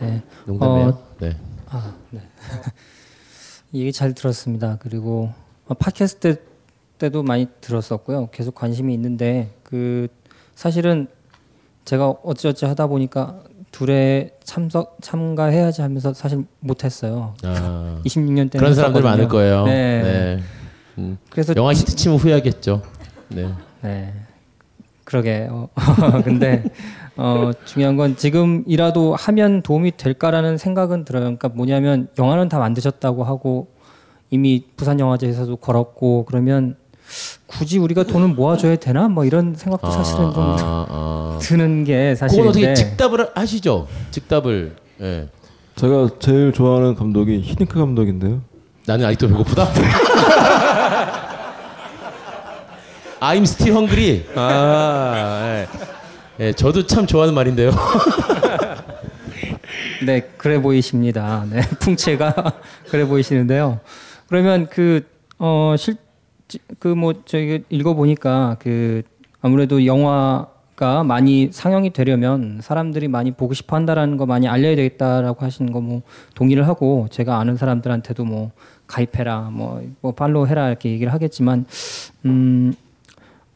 네. 0.00 0.22
농담이에요. 0.46 0.88
어, 0.88 1.06
네. 1.20 1.36
아, 1.68 1.94
네. 2.10 2.20
얘기 3.74 3.92
잘 3.92 4.14
들었습니다. 4.14 4.78
그리고 4.80 5.32
어, 5.66 5.74
팟캐스트 5.74 6.40
때도 7.02 7.24
많이 7.24 7.48
들었었고요. 7.60 8.28
계속 8.30 8.54
관심이 8.54 8.94
있는데 8.94 9.50
그 9.64 10.06
사실은 10.54 11.08
제가 11.84 12.10
어찌어찌 12.10 12.64
하다 12.64 12.86
보니까 12.86 13.42
둘에 13.72 14.30
참석 14.44 14.98
참가해야지 15.00 15.82
하면서 15.82 16.14
사실 16.14 16.44
못했어요. 16.60 17.34
아, 17.42 18.00
26년 18.06 18.50
때 18.52 18.58
그런 18.58 18.74
사람들 18.74 19.02
많을 19.02 19.26
거예요. 19.26 19.64
네. 19.64 20.02
네. 20.02 20.42
음, 20.98 21.18
그래서 21.28 21.54
영화 21.56 21.72
히트 21.72 21.96
치면 21.96 22.18
후회하겠죠. 22.18 22.82
네. 23.30 23.48
네. 23.80 24.14
그러게. 25.02 25.48
어, 25.50 25.68
근데 26.22 26.62
어, 27.16 27.50
중요한 27.64 27.96
건 27.96 28.14
지금이라도 28.16 29.16
하면 29.16 29.62
도움이 29.62 29.96
될까라는 29.96 30.56
생각은 30.56 31.04
들어요. 31.04 31.22
그러니까 31.22 31.48
뭐냐면 31.48 32.08
영화는 32.16 32.48
다 32.48 32.60
만드셨다고 32.60 33.24
하고 33.24 33.72
이미 34.30 34.64
부산 34.76 35.00
영화제에서도 35.00 35.56
걸었고 35.56 36.26
그러면 36.26 36.76
굳이 37.46 37.78
우리가 37.78 38.04
돈을 38.04 38.28
모아줘야 38.28 38.76
되나? 38.76 39.08
뭐 39.08 39.24
이런 39.24 39.54
생각도 39.54 39.90
사실은 39.90 40.32
좀 40.32 40.42
아, 40.42 40.86
아. 40.88 41.38
드는 41.42 41.84
게 41.84 42.14
그건 42.14 42.16
사실인데. 42.16 42.48
어떻게 42.48 42.74
즉답을 42.74 43.30
하시죠? 43.34 43.86
즉답을. 44.10 44.76
예. 45.00 45.28
제가 45.76 46.10
제일 46.18 46.52
좋아하는 46.52 46.94
감독이 46.94 47.40
히딩크 47.40 47.78
감독인데요. 47.78 48.42
나는 48.86 49.06
아직도 49.06 49.28
배고프다. 49.28 49.68
I'm 53.20 53.42
still 53.42 53.72
hungry. 53.76 54.24
아, 54.34 55.64
예. 56.40 56.42
예, 56.46 56.52
저도 56.52 56.86
참 56.86 57.06
좋아하는 57.06 57.34
말인데요. 57.34 57.70
네, 60.04 60.22
그래 60.36 60.60
보이십니다. 60.60 61.44
네, 61.48 61.60
풍채가 61.78 62.34
그래 62.90 63.06
보이시는데요. 63.06 63.78
그러면 64.28 64.66
그, 64.68 65.06
어, 65.38 65.76
실, 65.78 65.96
그 66.78 66.88
뭐, 66.88 67.14
저희 67.24 67.62
읽어 67.70 67.94
보니까 67.94 68.56
그 68.60 69.02
아무래도 69.40 69.84
영화가 69.86 71.04
많이 71.04 71.48
상영이 71.52 71.92
되려면 71.92 72.60
사람들이 72.62 73.08
많이 73.08 73.32
보고 73.32 73.54
싶어 73.54 73.76
한다라는 73.76 74.16
거 74.16 74.26
많이 74.26 74.48
알려야 74.48 74.76
되겠다라고 74.76 75.44
하시는 75.44 75.72
거 75.72 75.80
뭐 75.80 76.02
동의를 76.34 76.66
하고 76.68 77.06
제가 77.10 77.38
아는 77.38 77.56
사람들한테도 77.56 78.24
뭐 78.24 78.50
가입해라, 78.86 79.50
뭐, 79.52 79.82
뭐 80.00 80.12
팔로우 80.12 80.46
해라 80.46 80.68
이렇게 80.68 80.90
얘기를 80.90 81.12
하겠지만, 81.14 81.64
음, 82.26 82.74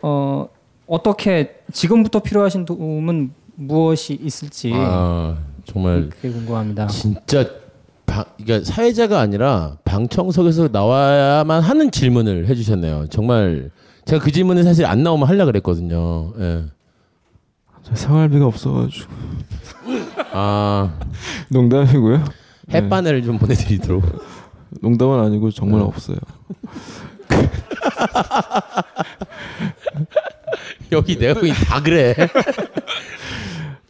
어, 0.00 0.48
어떻게 0.86 1.60
지금부터 1.72 2.20
필요하신 2.20 2.64
도움은 2.64 3.32
무엇이 3.56 4.18
있을지 4.22 4.70
아, 4.74 5.36
정말 5.64 6.08
그게 6.08 6.30
궁금합니다. 6.30 6.86
진짜 6.86 7.44
방, 8.16 8.24
그러니까 8.42 8.70
사회자가 8.70 9.20
아니라 9.20 9.76
방청석에서 9.84 10.70
나와야만 10.72 11.62
하는 11.62 11.90
질문을 11.90 12.48
해주셨네요. 12.48 13.08
정말 13.10 13.70
제가 14.06 14.24
그 14.24 14.32
질문을 14.32 14.64
사실 14.64 14.86
안 14.86 15.02
나오면 15.02 15.28
하려 15.28 15.44
그랬거든요. 15.44 16.32
예. 16.38 16.64
생활비가 17.92 18.46
없어가지고. 18.46 19.12
아 20.32 20.98
농담이고요. 21.52 22.24
햇반을 22.72 23.22
좀 23.22 23.36
보내드리도록. 23.38 24.02
농담은 24.80 25.20
아니고 25.20 25.50
정말 25.50 25.80
네. 25.80 25.86
없어요. 25.86 26.16
여기 30.92 31.18
보기 31.18 31.52
다 31.52 31.82
그래. 31.82 32.14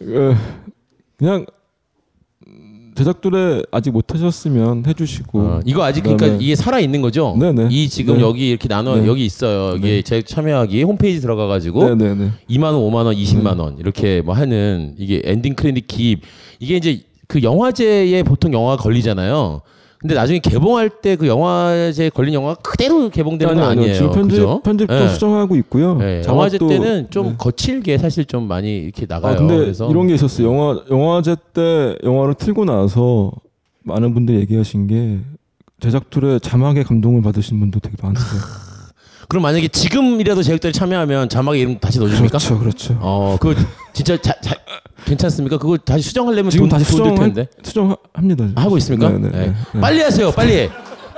어, 0.01 0.35
그냥 1.17 1.47
제작두레 2.97 3.63
아직 3.71 3.91
못하셨으면 3.91 4.85
해주시고 4.87 5.39
어, 5.39 5.61
이거 5.65 5.85
아직 5.85 6.03
그러니까 6.03 6.27
이게 6.41 6.57
살아 6.57 6.81
있는 6.81 7.03
거죠? 7.03 7.37
네네. 7.39 7.69
이 7.71 7.89
지금 7.89 8.17
네. 8.17 8.23
여기 8.23 8.49
이렇게 8.49 8.69
나눠 8.69 8.97
네. 8.97 9.07
여기 9.07 9.25
있어요. 9.25 9.75
여기 9.75 9.83
네. 9.83 10.03
제 10.03 10.23
참여하기 10.23 10.83
홈페이지 10.83 11.21
들어가 11.21 11.47
가지고 11.47 11.95
네네네. 11.95 12.31
2만 12.51 12.65
원, 12.65 12.77
5만 12.77 13.05
원, 13.05 13.15
20만 13.15 13.61
원 13.61 13.79
이렇게 13.79 14.23
뭐 14.23 14.35
하는 14.35 14.95
이게 14.99 15.21
엔딩 15.25 15.55
크레딧 15.55 15.87
기입 15.87 16.23
이게 16.59 16.77
이제 16.77 17.03
그 17.29 17.43
영화제에 17.43 18.23
보통 18.23 18.53
영화가 18.53 18.83
걸리잖아요. 18.83 19.61
근데 20.07 20.15
나중에 20.15 20.39
개봉할 20.39 20.89
때 20.89 21.17
그 21.17 21.27
영화제 21.27 22.11
걸린 22.11 22.35
영화가 22.35 22.57
그대로 22.63 23.09
개봉되는 23.11 23.55
건 23.55 23.63
아니요, 23.65 23.71
아니요. 23.71 23.83
아니에요. 23.83 23.95
지금 23.97 24.11
편집 24.13 24.31
그죠? 24.37 24.61
편집도 24.63 24.95
네. 24.95 25.09
수정하고 25.09 25.57
있고요. 25.57 25.97
네, 25.97 26.23
영화제 26.27 26.59
때는 26.59 27.09
좀 27.11 27.29
네. 27.31 27.35
거칠게 27.39 27.99
사실 27.99 28.25
좀 28.25 28.47
많이 28.47 28.77
이렇게 28.79 29.07
나가요. 29.09 29.35
아, 29.35 29.37
근데 29.37 29.57
그래서 29.57 29.89
이런 29.91 30.07
게 30.07 30.15
있었어요. 30.15 30.47
영화 30.47 30.81
영화제 30.91 31.35
때 31.53 31.97
영화를 32.05 32.35
틀고 32.35 32.65
나서 32.67 33.33
많은 33.83 34.15
분들이 34.15 34.39
얘기하신 34.41 34.87
게 34.87 35.19
제작 35.81 36.11
툴에 36.11 36.39
자막에 36.39 36.83
감동을 36.85 37.23
받으신 37.23 37.59
분도 37.59 37.81
되게 37.81 37.97
많으세요. 38.01 38.41
그럼 39.29 39.43
만약에 39.43 39.67
지금이라도 39.69 40.43
제작들이 40.45 40.73
참여하면 40.73 41.29
자막에 41.29 41.59
이름 41.59 41.79
다시 41.81 41.99
넣어줍니까? 41.99 42.39
그렇죠, 42.39 42.59
그렇죠. 42.61 42.99
어, 43.01 43.37
그거 43.41 43.59
진짜 43.93 44.17
자, 44.21 44.35
자, 44.41 44.55
괜찮습니까? 45.05 45.59
그거 45.59 45.77
다시 45.77 46.05
수정하려면 46.09 46.51
지금 46.51 46.69
돈, 46.69 46.79
다시 46.79 46.91
수정 46.91 47.15
텐데. 47.15 47.47
수정합니다. 47.63 48.61
하고 48.61 48.79
있습니까? 48.79 49.11
네, 49.11 49.19
네, 49.19 49.29
네. 49.31 49.55
네. 49.75 49.81
빨리 49.81 50.01
하세요, 50.01 50.31
빨리. 50.33 50.69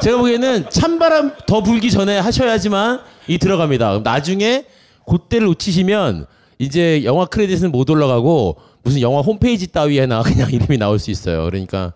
제가 0.02 0.18
보기에는 0.18 0.70
찬바람 0.70 1.32
더 1.46 1.62
불기 1.62 1.90
전에 1.90 2.18
하셔야지만 2.18 3.00
이 3.26 3.38
들어갑니다. 3.38 3.88
그럼 3.90 4.02
나중에 4.02 4.64
그때를 5.06 5.46
놓치시면 5.48 6.26
이제 6.58 7.02
영화 7.04 7.24
크레딧은 7.24 7.72
못 7.72 7.88
올라가고 7.90 8.56
무슨 8.82 9.00
영화 9.00 9.20
홈페이지 9.20 9.66
따위에나 9.68 10.22
그냥 10.24 10.50
이름이 10.50 10.78
나올 10.78 10.98
수 10.98 11.10
있어요. 11.10 11.44
그러니까 11.44 11.92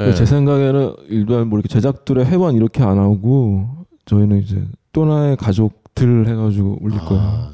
예. 0.00 0.14
제 0.14 0.24
생각에는 0.24 0.94
일단 1.08 1.48
뭐 1.48 1.58
이렇게 1.58 1.68
제작들의 1.68 2.24
회원 2.26 2.54
이렇게 2.56 2.82
안 2.82 2.98
하고 2.98 3.68
저희는 4.06 4.42
이제 4.42 4.62
또나의 4.92 5.36
가족들 5.36 6.28
해가지고 6.28 6.78
올릴 6.80 6.98
거예요. 7.00 7.50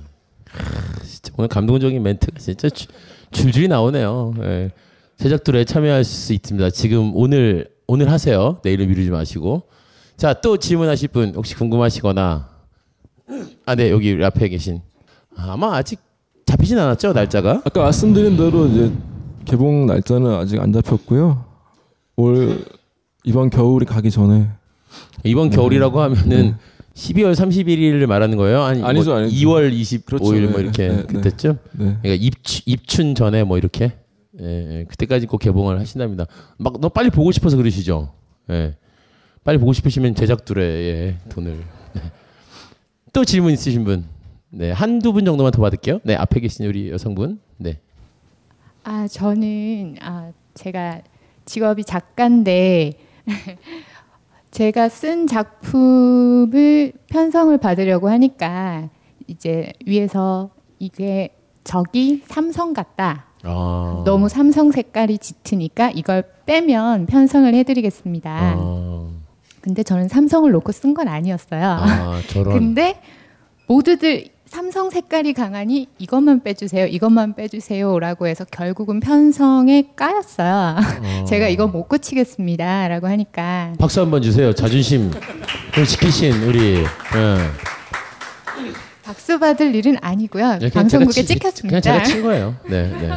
진짜 1.05 1.33
오늘 1.37 1.49
감동적인 1.49 2.03
멘트가 2.03 2.39
진짜 2.39 2.69
줄- 3.33 3.45
줄줄이 3.45 3.69
나오네요. 3.69 4.35
예. 4.43 4.71
제작들에 5.19 5.65
참여할 5.65 6.05
수 6.05 6.33
있습니다. 6.33 6.71
지금 6.71 7.13
오늘 7.15 7.69
오늘 7.87 8.11
하세요. 8.11 8.59
내일을 8.65 8.87
미루지 8.87 9.11
마시고. 9.11 9.63
자, 10.17 10.33
또 10.35 10.57
질문하실 10.57 11.09
분 11.09 11.33
혹시 11.35 11.55
궁금하시거나 11.57 12.49
아, 13.67 13.75
네 13.75 13.91
여기 13.91 14.19
앞에 14.23 14.49
계신 14.49 14.81
아, 15.37 15.53
아마 15.53 15.75
아직 15.77 15.99
잡히진 16.47 16.79
않았죠 16.79 17.13
날짜가? 17.13 17.63
아까 17.65 17.83
말씀드린 17.83 18.37
대로 18.37 18.67
이제 18.67 18.93
개봉 19.45 19.87
날짜는 19.87 20.31
아직 20.35 20.61
안 20.61 20.73
잡혔고요. 20.73 21.45
올 22.17 22.65
이번 23.25 23.51
겨울이 23.51 23.87
가기 23.87 24.11
전에 24.11 24.49
이번 25.25 25.51
네. 25.51 25.57
겨울이라고 25.57 26.01
하면은 26.01 26.29
네. 26.29 26.55
12월 26.95 27.35
31일을 27.35 28.07
말하는 28.07 28.37
거예요? 28.37 28.63
아니 28.63 28.83
아니죠, 28.83 29.11
뭐 29.11 29.21
아니죠. 29.21 29.35
2월 29.49 29.73
25일 29.73 30.05
그렇죠. 30.05 30.25
뭐 30.25 30.33
네, 30.35 30.61
이렇게 30.63 30.89
네, 30.89 30.97
네. 30.97 31.03
그때쯤? 31.05 31.59
네. 31.73 31.97
그러니까 32.03 32.09
입춘, 32.25 32.63
입춘 32.67 33.15
전에 33.15 33.45
뭐 33.45 33.57
이렇게 33.59 33.93
예, 34.41 34.79
예, 34.81 34.85
그때까지 34.85 35.27
꼭 35.27 35.39
개봉을 35.39 35.79
하신답니다. 35.81 36.27
막 36.59 36.75
너 36.81 36.89
빨리 36.89 37.11
보고 37.11 37.33
싶어서 37.33 37.57
그러시죠? 37.57 38.13
예. 38.51 38.77
빨리 39.45 39.59
보고 39.59 39.73
싶으시면 39.73 40.15
제작들에 40.15 40.63
예, 40.63 41.17
돈을 41.31 41.59
네. 41.95 42.03
또 43.13 43.25
질문 43.25 43.53
있으신 43.53 43.85
분? 43.85 44.05
네, 44.51 44.71
한두 44.71 45.13
분 45.13 45.25
정도만 45.25 45.51
더 45.53 45.63
받을게요. 45.63 46.01
네, 46.05 46.15
앞에 46.15 46.41
계신 46.41 46.67
우리 46.67 46.91
여성분. 46.91 47.41
네. 47.57 47.79
아 48.85 49.07
저는 49.09 49.97
아 50.01 50.31
제가 50.55 51.01
직업이 51.45 51.85
작가인데 51.85 52.93
제가 54.53 54.91
쓴 54.91 55.27
작품을 55.27 56.93
편성을 57.09 57.57
받으려고 57.57 58.11
하니까 58.11 58.91
이제 59.27 59.73
위에서 59.87 60.51
이게 60.79 61.35
저기 61.65 62.23
삼성 62.27 62.75
같다. 62.75 63.27
아. 63.45 64.03
너무 64.05 64.29
삼성 64.29 64.71
색깔이 64.71 65.19
짙으니까 65.19 65.91
이걸 65.91 66.25
빼면 66.45 67.07
편성을 67.07 67.53
해드리겠습니다. 67.55 68.57
근데 69.63 69.83
저는 69.83 70.09
삼성을 70.09 70.51
놓고 70.51 70.71
쓴 70.73 70.93
건 70.93 71.09
아니었어요. 71.09 71.63
아, 71.65 72.21
저런. 72.29 72.53
근데 72.59 73.01
모두들 73.69 74.27
삼성 74.53 74.91
색깔이 74.91 75.33
강하니 75.33 75.87
이것만 75.97 76.43
빼주세요, 76.43 76.85
이것만 76.85 77.37
빼주세요라고 77.37 78.27
해서 78.27 78.45
결국은 78.45 79.01
편성에 79.01 79.93
까였어요. 79.97 80.77
어. 80.77 81.25
제가 81.25 81.49
이거 81.49 81.67
못 81.67 81.89
고치겠습니다라고 81.89 83.07
하니까 83.07 83.73
박수 83.79 84.03
한번 84.03 84.21
주세요. 84.21 84.53
자존심 84.55 85.11
좀 85.75 85.85
지키신 85.87 86.43
우리 86.43 86.81
예. 86.81 86.85
박수 89.03 89.39
받을 89.39 89.75
일은 89.75 89.97
아니고요. 90.03 90.59
네, 90.59 90.69
그냥 90.69 90.71
방송국에 90.75 91.23
치- 91.23 91.29
찍혔습니다. 91.29 91.81
그냥 91.81 91.81
제가 91.81 92.05
친 92.05 92.23
거예요. 92.23 92.55
네, 92.69 92.89
네. 93.01 93.11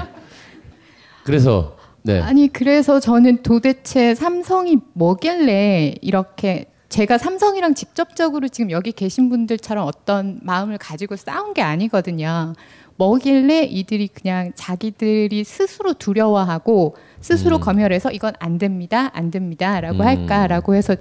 그래서 1.25 1.75
네. 2.03 2.21
아니 2.21 2.47
그래서 2.47 3.01
저는 3.01 3.43
도대체 3.43 4.15
삼성이 4.15 4.77
뭐길래 4.93 5.95
이렇게 6.01 6.67
제가 6.89 7.17
삼성이랑 7.17 7.73
직접적으로 7.73 8.47
지금 8.47 8.71
여기 8.71 8.91
계신 8.91 9.29
분들처럼 9.29 9.87
어떤 9.87 10.39
마음을 10.43 10.77
가지고 10.77 11.15
싸운 11.15 11.53
게 11.53 11.61
아니거든요. 11.61 12.53
뭐길래 12.97 13.63
이들이 13.63 14.07
그냥 14.07 14.53
자기들이 14.55 15.43
스스로 15.43 15.93
두려워하고 15.93 16.95
스스로 17.19 17.59
검열해서 17.59 18.11
이건 18.11 18.33
안 18.39 18.57
됩니다, 18.57 19.11
안 19.13 19.31
됩니다라고 19.31 19.97
음. 19.97 20.01
할까라고 20.01 20.75
해서 20.75 20.95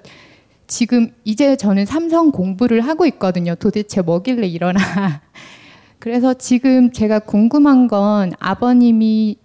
지금 0.66 1.12
이제 1.24 1.56
저는 1.56 1.86
삼성 1.86 2.32
공부를 2.32 2.80
하고 2.80 3.06
있거든요. 3.06 3.54
도대체 3.54 4.00
뭐길래 4.00 4.46
이러나. 4.46 4.80
그래서 6.00 6.34
지금 6.34 6.90
제가 6.92 7.20
궁금한 7.20 7.86
건 7.86 8.32
아버님이 8.40 9.36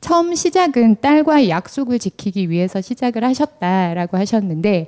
처음 0.00 0.34
시작은 0.34 0.96
딸과의 1.00 1.48
약속을 1.48 1.98
지키기 1.98 2.50
위해서 2.50 2.80
시작을 2.80 3.24
하셨다라고 3.24 4.18
하셨는데 4.18 4.86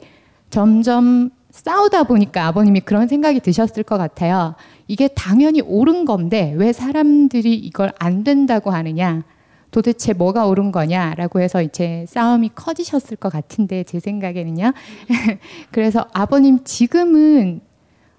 점점 0.50 1.30
싸우다 1.50 2.04
보니까 2.04 2.46
아버님이 2.46 2.80
그런 2.80 3.08
생각이 3.08 3.40
드셨을 3.40 3.82
것 3.82 3.96
같아요. 3.96 4.54
이게 4.88 5.08
당연히 5.08 5.60
옳은 5.62 6.04
건데 6.04 6.52
왜 6.56 6.72
사람들이 6.72 7.54
이걸 7.54 7.92
안 7.98 8.24
된다고 8.24 8.70
하느냐? 8.70 9.24
도대체 9.70 10.12
뭐가 10.12 10.46
옳은 10.46 10.72
거냐라고 10.72 11.40
해서 11.40 11.62
이제 11.62 12.04
싸움이 12.08 12.50
커지셨을 12.54 13.16
것 13.16 13.30
같은데 13.30 13.84
제 13.84 14.00
생각에는요. 14.00 14.72
그래서 15.70 16.06
아버님 16.12 16.62
지금은 16.64 17.60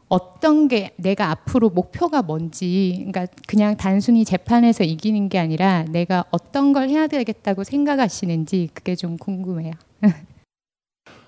어떤 0.09 0.67
게 0.67 0.91
내가 0.97 1.31
앞으로 1.31 1.69
목표가 1.69 2.21
뭔지 2.21 3.05
그러니까 3.11 3.27
그냥 3.47 3.75
단순히 3.75 4.23
재판에서 4.23 4.83
이기는 4.83 5.29
게 5.29 5.37
아니라 5.37 5.83
내가 5.83 6.25
어떤 6.31 6.73
걸 6.73 6.89
해야 6.89 7.07
되겠다고 7.07 7.63
생각하시는지 7.63 8.69
그게 8.73 8.95
좀 8.95 9.17
궁금해요. 9.17 9.73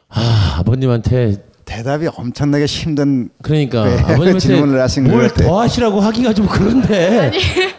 아, 0.09 0.55
아버님한테 0.59 1.37
대답이 1.65 2.07
엄청나게 2.07 2.65
힘든 2.65 3.29
그러니까 3.43 3.85
네, 3.85 3.99
아버님한테 3.99 4.39
질문을 4.39 4.81
하신 4.81 5.03
것 5.07 5.11
뭘. 5.11 5.29
더 5.31 5.59
하시라고 5.61 5.99
하기가 6.01 6.33
좀 6.33 6.47
그런데 6.47 7.31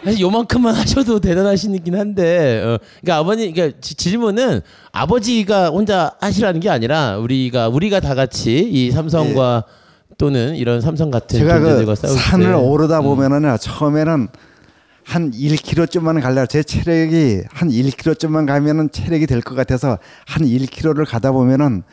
사실 0.03 0.21
요만큼만 0.21 0.73
하셔도 0.73 1.19
대단하시긴 1.19 1.95
한데 1.97 2.61
어, 2.63 2.79
그러니까 3.01 3.17
아버님 3.17 3.53
그러니까 3.53 3.77
지- 3.81 3.95
질문은 3.95 4.61
아버지가 4.93 5.69
혼자 5.71 6.13
하시라는 6.21 6.61
게 6.61 6.69
아니라 6.69 7.17
우리가 7.17 7.67
우리가 7.67 7.99
다 7.99 8.15
같이 8.15 8.59
이 8.59 8.91
삼성과 8.91 9.65
또는 10.17 10.55
이런 10.55 10.79
삼성 10.79 11.11
같은 11.11 11.39
제가 11.39 11.59
존재들과 11.59 11.95
그 11.95 12.07
산을 12.07 12.47
때. 12.47 12.53
오르다 12.53 13.01
보면은 13.01 13.57
처음에는 13.59 14.29
한 15.03 15.31
1km쯤만 15.31 16.21
가려 16.21 16.45
제 16.45 16.63
체력이 16.63 17.41
한 17.51 17.69
1km쯤만 17.69 18.47
가면은 18.47 18.89
체력이 18.89 19.25
될 19.27 19.41
것 19.41 19.55
같아서 19.55 19.97
한 20.25 20.43
1km를 20.45 21.05
가다 21.05 21.33
보면은 21.33 21.83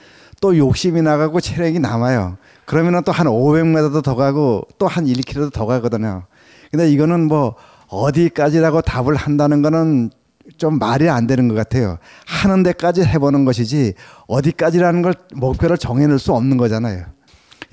또 0.40 0.56
욕심이 0.56 1.02
나가고 1.02 1.40
체력이 1.40 1.81
남아요. 1.81 2.36
그러면은 2.65 3.02
또 3.02 3.12
한 3.12 3.27
500m도 3.27 4.02
더 4.02 4.15
가고 4.15 4.62
또 4.78 4.86
한 4.86 5.05
1km도 5.06 5.52
더 5.52 5.66
가거든요. 5.66 6.24
근데 6.70 6.90
이거는 6.90 7.28
뭐 7.28 7.55
어디까지라고 7.89 8.82
답을 8.82 9.16
한다는 9.16 9.62
거는 9.62 10.10
좀 10.56 10.78
말이 10.78 11.09
안 11.09 11.27
되는 11.27 11.48
것 11.48 11.55
같아요. 11.55 11.98
하는 12.27 12.62
데까지 12.62 13.02
해보는 13.02 13.44
것이지 13.44 13.94
어디까지라는 14.27 15.02
걸 15.02 15.15
목표를 15.35 15.77
정해낼 15.78 16.19
수 16.19 16.32
없는 16.32 16.56
거잖아요. 16.56 17.05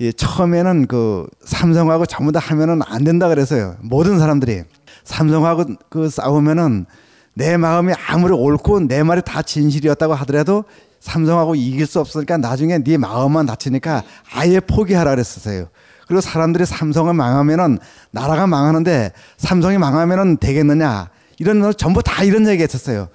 예, 0.00 0.12
처음에는 0.12 0.86
그 0.86 1.26
삼성하고 1.44 2.04
전부 2.06 2.32
다 2.32 2.40
하면은 2.40 2.80
안 2.84 3.04
된다 3.04 3.28
그래서요. 3.28 3.76
모든 3.80 4.18
사람들이 4.18 4.62
삼성하고 5.04 5.64
그 5.88 6.10
싸우면은 6.10 6.86
내 7.32 7.56
마음이 7.56 7.92
아무리 8.08 8.32
옳고 8.32 8.88
내 8.88 9.02
말이 9.02 9.22
다 9.24 9.42
진실이었다고 9.42 10.14
하더라도 10.14 10.64
삼성하고 11.00 11.54
이길 11.54 11.86
수 11.86 12.00
없으니까 12.00 12.36
나중에 12.38 12.78
네 12.78 12.96
마음만 12.96 13.46
다치니까 13.46 14.02
아예 14.32 14.60
포기하라 14.60 15.10
그랬었어요. 15.10 15.68
그리고 16.06 16.20
사람들이 16.20 16.64
삼성을 16.66 17.12
망하면은 17.12 17.78
나라가 18.10 18.46
망하는데 18.46 19.12
삼성이 19.36 19.78
망하면은 19.78 20.36
되겠느냐 20.38 21.10
이런 21.38 21.60
걸 21.60 21.74
전부 21.74 22.02
다 22.02 22.22
이런 22.22 22.46
얘기 22.48 22.62
했었어요. 22.62 23.08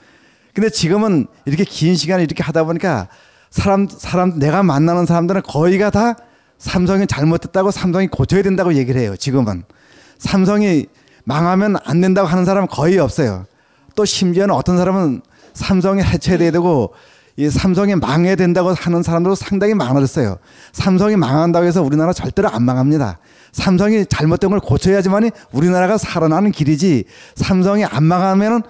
근데 0.54 0.70
지금은 0.70 1.28
이렇게 1.46 1.64
긴 1.64 1.96
시간을 1.96 2.24
이렇게 2.24 2.44
하다 2.44 2.66
보니까 2.66 3.08
사람 3.50 3.88
사람 3.90 4.40
내가 4.40 4.64
만나는 4.64 5.06
사람들은 5.06 5.44
거의가 5.44 5.90
다 5.90 6.16
삼성이 6.58 7.08
잘못했다고 7.08 7.72
삼성이 7.72 8.08
고쳐야 8.08 8.44
된다고 8.44 8.74
얘기를 8.76 9.00
해요. 9.00 9.16
지금은 9.18 9.64
삼성이 10.20 10.86
망하면 11.24 11.78
안 11.84 12.02
된다고 12.02 12.28
하는 12.28 12.46
사람은 12.46 12.68
거의 12.68 12.98
없어요. 13.00 13.46
또 13.96 14.06
심지어는 14.06 14.54
어떤 14.54 14.78
사람은 14.78 15.22
삼성이 15.54 16.02
해체돼야 16.04 16.52
되고 16.52 16.94
이 17.38 17.50
삼성이 17.50 17.96
망해야 17.96 18.36
된다고 18.36 18.74
하는 18.74 19.04
사람들도 19.04 19.36
상당히 19.36 19.74
많아졌어요. 19.74 20.38
삼성이 20.74 21.16
망한다고 21.16 21.66
해서 21.66 21.82
우리나라 21.82 22.14
절대로 22.14 22.50
안 22.50 22.64
망합니다. 22.64 23.20
삼성이 23.52 24.06
잘못된 24.06 24.50
걸 24.50 24.60
고쳐야지만이 24.60 25.32
우리나라가 25.52 25.98
살아나는 25.98 26.52
길이지. 26.52 27.06
삼성이 27.36 27.86
안 27.86 28.04
망하면은 28.04 28.62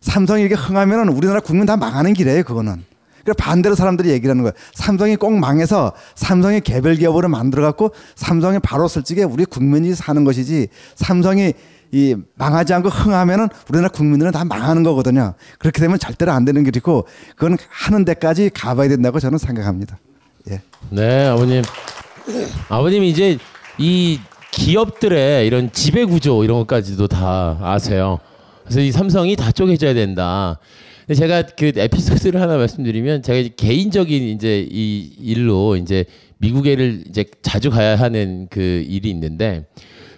삼성이 0.00 0.42
이렇게 0.42 0.54
흥하면은 0.54 1.08
우리나라 1.08 1.40
국민 1.40 1.66
다 1.66 1.76
망하는 1.76 2.12
길이에요. 2.12 2.42
그거는. 2.44 2.84
그 3.24 3.32
반대로 3.34 3.76
사람들이 3.76 4.10
얘기를 4.10 4.30
하는 4.30 4.42
거예요. 4.42 4.52
삼성이 4.74 5.16
꼭 5.16 5.32
망해서 5.38 5.92
삼성이 6.16 6.60
개별 6.60 6.96
기업으로 6.96 7.28
만들어 7.28 7.62
갖고 7.62 7.92
삼성이 8.16 8.58
바로 8.58 8.88
솔직히 8.88 9.22
우리 9.22 9.44
국민이 9.44 9.94
사는 9.94 10.24
것이지 10.24 10.68
삼성이 10.96 11.54
이 11.92 12.16
망하지 12.36 12.72
않고 12.72 12.88
흥하면은 12.88 13.48
우리나라 13.68 13.88
국민들은 13.90 14.32
다 14.32 14.44
망하는 14.44 14.82
거거든요. 14.82 15.34
그렇게 15.58 15.80
되면 15.80 15.98
절대로 15.98 16.32
안 16.32 16.44
되는 16.46 16.64
길이고 16.64 17.06
그건 17.36 17.58
하는 17.68 18.04
데까지 18.06 18.50
가봐야 18.54 18.88
된다고 18.88 19.20
저는 19.20 19.36
생각합니다. 19.36 19.98
예. 20.50 20.62
네, 20.90 21.26
아버님. 21.26 21.62
아버님 22.70 23.04
이제 23.04 23.36
이 23.78 24.18
기업들의 24.52 25.46
이런 25.46 25.70
지배 25.72 26.04
구조 26.06 26.44
이런 26.44 26.58
것까지도 26.60 27.08
다 27.08 27.58
아세요. 27.60 28.18
그래서 28.64 28.80
이 28.80 28.90
삼성이 28.90 29.36
다 29.36 29.52
쪼개져야 29.52 29.92
된다. 29.92 30.58
제가 31.14 31.42
그 31.58 31.72
에피소드를 31.76 32.40
하나 32.40 32.56
말씀드리면 32.56 33.22
제가 33.22 33.38
이제 33.38 33.50
개인적인 33.54 34.22
이제 34.22 34.66
이 34.70 35.14
일로 35.20 35.76
이제 35.76 36.06
미국에를 36.38 37.04
이제 37.08 37.24
자주 37.42 37.70
가야 37.70 37.96
하는 37.96 38.46
그 38.50 38.60
일이 38.60 39.10
있는데 39.10 39.66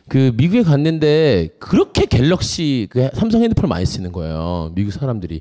그 0.09 0.33
미국에 0.37 0.63
갔는데 0.63 1.49
그렇게 1.59 2.05
갤럭시 2.07 2.87
그 2.91 3.09
삼성 3.15 3.43
핸드폰을 3.43 3.69
많이 3.69 3.87
쓰는 3.87 4.13
거예요. 4.13 4.73
미국 4.75 4.93
사람들이. 4.93 5.41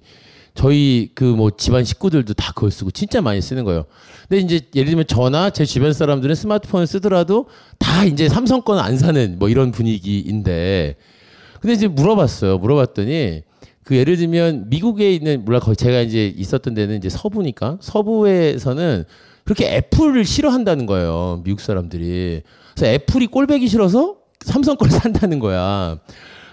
저희 0.55 1.09
그 1.15 1.23
뭐 1.25 1.49
집안 1.57 1.83
식구들도 1.83 2.33
다 2.35 2.53
그걸 2.53 2.69
쓰고 2.71 2.91
진짜 2.91 3.21
많이 3.21 3.41
쓰는 3.41 3.63
거예요. 3.63 3.85
근데 4.29 4.41
이제 4.41 4.61
예를 4.75 4.89
들면 4.91 5.07
저나 5.07 5.49
제 5.49 5.65
주변 5.65 5.93
사람들은 5.93 6.35
스마트폰을 6.35 6.85
쓰더라도 6.87 7.47
다 7.79 8.05
이제 8.05 8.29
삼성 8.29 8.61
건 8.61 8.77
안 8.79 8.97
사는 8.97 9.37
뭐 9.39 9.49
이런 9.49 9.71
분위기인데 9.71 10.95
근데 11.59 11.73
이제 11.73 11.87
물어봤어요. 11.87 12.59
물어봤더니 12.59 13.41
그 13.83 13.95
예를 13.97 14.15
들면 14.15 14.69
미국에 14.69 15.11
있는 15.13 15.43
물론 15.43 15.59
거의 15.59 15.75
제가 15.75 16.01
이제 16.01 16.27
있었던 16.37 16.73
데는 16.73 16.97
이제 16.97 17.09
서부니까 17.09 17.79
서부에서는 17.81 19.03
그렇게 19.43 19.75
애플을 19.75 20.23
싫어한다는 20.23 20.85
거예요. 20.85 21.41
미국 21.43 21.59
사람들이. 21.59 22.43
그래서 22.75 22.93
애플이 22.93 23.27
꼴배기 23.27 23.67
싫어서 23.67 24.17
삼성 24.43 24.75
걸 24.75 24.89
산다는 24.91 25.39
거야. 25.39 25.97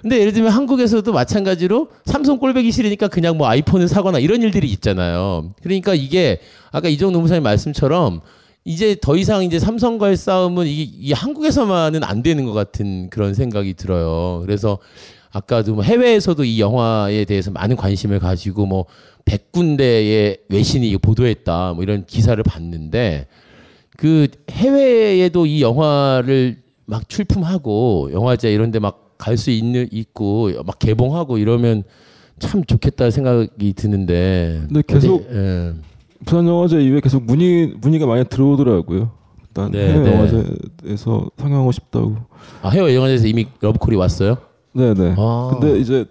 근데 0.03 0.19
예를 0.19 0.33
들면 0.33 0.51
한국에서도 0.51 1.13
마찬가지로 1.13 1.89
삼성 2.07 2.39
꼴배기 2.39 2.73
싫으니까 2.73 3.09
그냥 3.09 3.37
뭐 3.37 3.49
아이폰을 3.49 3.87
사거나 3.87 4.19
이런 4.19 4.41
일들이 4.43 4.69
있잖아요. 4.71 5.53
그러니까 5.63 5.95
이게 5.95 6.41
아까 6.73 6.89
이정 6.89 7.13
노무사님 7.13 7.43
말씀처럼 7.43 8.21
이제 8.65 8.97
더 9.01 9.17
이상 9.17 9.43
이제 9.43 9.59
삼성과의 9.59 10.17
싸움은 10.17 10.67
이게, 10.67 10.83
이게 10.83 11.15
한국에서만은 11.15 12.03
안 12.05 12.23
되는 12.23 12.47
것 12.47 12.53
같은 12.53 13.11
그런 13.11 13.35
생각이 13.35 13.75
들어요. 13.75 14.41
그래서 14.43 14.79
아까도 15.33 15.75
뭐 15.75 15.85
해외에서도 15.85 16.43
이 16.45 16.61
영화에 16.61 17.25
대해서 17.25 17.51
많은 17.51 17.77
관심을 17.77 18.19
가지고 18.19 18.67
뭐 18.67 18.87
100군데의 19.25 20.41
외신이 20.49 20.97
보도했다 20.99 21.75
뭐 21.75 21.83
이런 21.83 22.05
기사를 22.05 22.43
봤는데 22.43 23.27
그 23.97 24.29
해외에도 24.51 25.47
이 25.47 25.63
영화를 25.63 26.63
막 26.91 27.09
출품하고 27.09 28.11
영화제 28.13 28.53
이런 28.53 28.71
데 28.71 28.79
막 28.81 29.09
갈 29.21 29.37
수 29.37 29.51
있는 29.51 29.87
있고 29.93 30.51
막 30.65 30.79
개봉하고 30.79 31.37
이러면 31.37 31.83
참 32.39 32.65
좋겠다 32.65 33.11
생각이 33.11 33.75
드는데 33.75 34.63
근데 34.67 34.83
계속 34.87 35.27
어디- 35.27 35.37
예. 35.37 35.73
부산 36.25 36.47
영화제 36.49 36.81
이후에 36.83 37.01
계속 37.01 37.25
문의 37.27 37.75
문의가 37.83 38.07
많이 38.07 38.25
들어오더라고요. 38.25 39.11
일단 39.43 39.71
네, 39.73 39.93
해외 39.93 40.05
네. 40.05 40.13
영화제에서 40.15 41.31
상영하고 41.37 41.71
싶다고. 41.73 42.17
아 42.63 42.71
해외 42.71 42.95
영화제에서 42.97 43.27
이미 43.27 43.47
러브콜이 43.61 43.95
왔어요? 43.97 44.39
네네. 44.73 45.17
아. 45.19 45.51
근데 45.53 45.79
이제 45.79 46.07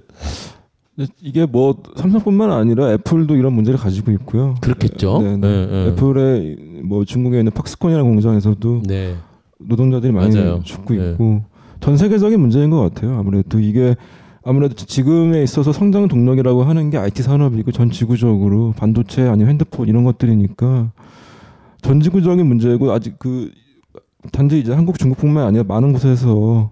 이게 1.24 1.46
뭐 1.48 1.76
삼성뿐만 1.96 2.52
아니라 2.52 2.92
애플도 2.94 3.36
이런 3.38 3.54
문제를 3.54 3.80
가지고 3.80 4.12
있고요. 4.12 4.54
그렇겠죠. 4.62 5.20
네, 5.24 5.38
네. 5.38 5.48
네, 5.48 5.66
네. 5.66 5.88
애플의 5.88 6.58
뭐 6.84 7.06
중국에 7.06 7.40
있는 7.40 7.52
팍스콘이라는 7.54 8.06
공장에서도 8.08 8.84
네. 8.86 9.16
노동자들이 9.70 10.12
많이 10.14 10.36
맞아요. 10.36 10.62
죽고 10.64 10.94
네. 10.96 11.12
있고 11.12 11.44
전 11.82 11.98
세계적인 11.98 12.40
문제인 12.40 12.70
것 12.70 12.80
같아요. 12.82 13.18
아무래도 13.20 13.60
이게 13.60 13.96
아무래도 14.44 14.74
지금에 14.76 15.44
있어서 15.44 15.72
성장 15.74 16.08
동력이라고 16.08 16.64
하는 16.64 16.90
게 16.90 16.98
IT 16.98 17.22
산업이고 17.24 17.72
전 17.72 17.92
지구적으로 17.92 18.74
반도체 18.78 19.24
아니면 19.24 19.50
핸드폰 19.50 19.88
이런 19.88 20.04
것들이니까 20.06 20.92
전 21.82 22.00
지구적인 22.02 22.46
문제고 22.46 22.92
아직 22.92 23.20
그 23.20 23.52
단지 24.32 24.60
이제 24.60 24.74
한국 24.74 24.98
중국뿐만 24.98 25.46
아니라 25.46 25.64
많은 25.66 25.94
곳에서 25.94 26.72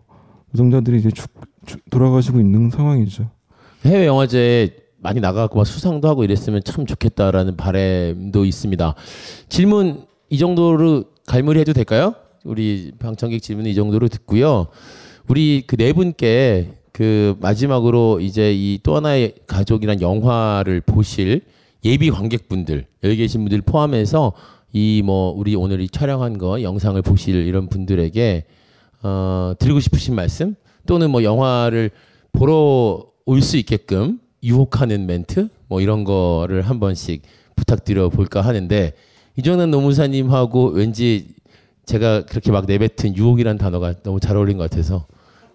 노동자들이 0.51 0.99
이제 0.99 1.11
죽, 1.11 1.30
죽- 1.65 1.89
돌아가시고 1.89 2.39
있는 2.39 2.69
상황이죠. 2.69 3.30
해외 3.85 4.05
영화제에 4.07 4.72
많이 4.99 5.19
나가고 5.19 5.57
막 5.57 5.65
수상도 5.65 6.07
하고 6.09 6.23
이랬으면 6.23 6.61
참 6.65 6.85
좋겠다라는 6.85 7.55
바람도 7.57 8.43
있습니다. 8.45 8.95
질문 9.49 10.05
이 10.30 10.38
정도로 10.38 11.05
갈무리해도 11.27 11.73
될까요? 11.73 12.15
우리 12.48 12.91
방청객 12.99 13.41
질문 13.41 13.65
이 13.65 13.76
정도로 13.76 14.07
듣고요. 14.07 14.68
우리 15.28 15.64
그 15.68 15.76
네 15.78 15.94
분께 15.94 16.72
그 16.91 17.36
마지막으로 17.41 18.19
이제 18.22 18.53
이 18.53 18.80
또 18.84 18.95
하나의 18.95 19.36
가족이란 19.48 20.02
영화를 20.02 20.82
보실 20.82 21.41
예비 21.86 22.10
관객분들 22.10 22.86
여기 23.03 23.15
계신 23.18 23.41
분들 23.41 23.61
포함해서 23.61 24.34
이 24.74 25.02
뭐 25.06 25.32
우리 25.32 25.56
오늘 25.56 25.82
이 25.82 25.88
촬영한 25.90 26.38
거 26.38 26.61
영상을 26.61 26.99
보실 27.02 27.36
이런 27.48 27.68
분들에게 27.68 28.45
어, 29.03 29.53
드리고 29.60 29.80
싶으신 29.80 30.15
말씀 30.15 30.56
또는 30.88 31.11
뭐 31.11 31.24
영화를 31.24 31.91
보러 32.32 33.06
올 33.26 33.41
수 33.41 33.57
있게끔 33.57 34.19
유혹하는 34.44 35.06
멘트 35.06 35.49
뭐 35.68 35.82
이런 35.82 36.03
거를 36.03 36.61
한 36.61 36.80
번씩 36.80 37.22
부탁드려 37.56 38.10
볼까 38.10 38.41
하는데 38.41 38.94
이정남 39.36 39.69
노무사님하고 39.72 40.68
왠지 40.69 41.28
제가 41.88 42.26
그렇게 42.26 42.51
막 42.51 42.65
내뱉은 42.65 43.15
유혹이란 43.15 43.57
단어가 43.57 43.93
너무 44.03 44.19
잘 44.19 44.35
어울린 44.35 44.57
것 44.57 44.69
같아서 44.69 45.05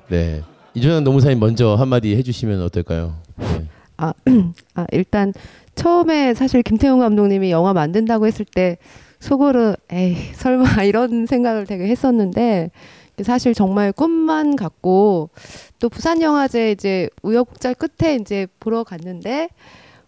네 0.08 0.42
이정남 0.74 1.04
노무사님 1.04 1.38
먼저 1.38 1.74
한마디 1.74 2.16
해주시면 2.16 2.62
어떨까요? 2.62 3.14
네. 3.36 3.66
아, 3.98 4.14
아, 4.74 4.86
일단 4.92 5.34
처음에 5.74 6.32
사실 6.32 6.62
김태훈 6.62 6.98
감독님이 6.98 7.50
영화 7.50 7.74
만든다고 7.74 8.26
했을 8.26 8.46
때 8.46 8.78
속으로 9.20 9.76
에이 9.90 10.16
설마 10.32 10.84
이런 10.84 11.26
생각을 11.26 11.66
되게 11.66 11.86
했었는데 11.86 12.70
사실 13.22 13.52
정말 13.52 13.92
꿈만 13.92 14.56
같고 14.56 15.28
또 15.78 15.88
부산 15.90 16.22
영화제 16.22 16.72
이제 16.72 17.10
우여곡절 17.22 17.74
끝에 17.74 18.16
이제 18.16 18.46
보러 18.58 18.84
갔는데 18.84 19.50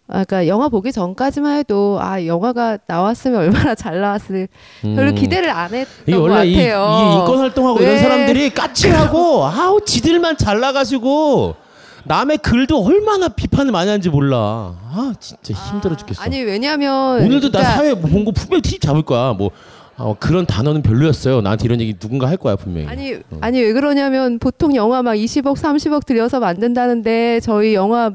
아, 0.06 0.22
그러니까 0.24 0.47
영화 0.48 0.68
보기 0.68 0.93
전까지만 0.93 1.59
해도 1.59 1.98
아 2.01 2.24
영화가 2.24 2.78
나왔으면 2.86 3.40
얼마나 3.40 3.74
잘 3.74 4.01
나왔을 4.01 4.48
별로 4.82 5.10
음. 5.10 5.14
기대를 5.14 5.48
안 5.48 5.72
했던 5.72 6.14
것 6.14 6.20
원래 6.20 6.47
이, 6.47 6.52
이 6.52 6.56
같아요. 6.56 7.20
인권 7.20 7.39
활동하고 7.39 7.81
이런 7.81 7.94
왜? 7.94 7.98
사람들이 7.98 8.51
까칠하고 8.51 9.44
아우 9.47 9.81
지들만 9.82 10.36
잘 10.36 10.60
나가지고 10.60 11.56
남의 12.05 12.39
글도 12.39 12.85
얼마나 12.85 13.28
비판을 13.28 13.72
많이 13.72 13.89
하는지 13.89 14.10
몰라. 14.10 14.74
아 14.93 15.14
진짜 15.18 15.55
힘들어 15.55 15.97
죽겠어. 15.97 16.22
아니 16.22 16.43
왜냐면 16.43 17.22
오늘도 17.22 17.51
나 17.51 17.59
그러니까 17.60 17.72
사회 17.72 17.94
본거 17.94 18.32
분명히 18.32 18.60
티 18.60 18.78
잡을 18.78 19.02
거야. 19.02 19.32
뭐 19.32 19.51
어, 19.97 20.14
그런 20.18 20.44
단어는 20.44 20.82
별로였어요. 20.82 21.40
나한테 21.40 21.64
이런 21.64 21.81
얘기 21.81 21.94
누군가 21.94 22.28
할 22.28 22.36
거야 22.36 22.56
분명히. 22.56 22.89
아니 22.89 23.16
아니 23.40 23.62
왜 23.62 23.72
그러냐면 23.72 24.39
보통 24.39 24.74
영화 24.74 25.02
막 25.02 25.14
20억 25.14 25.56
30억 25.56 26.05
들여서 26.05 26.40
만든다는데 26.40 27.40
저희 27.40 27.74
영화 27.74 28.10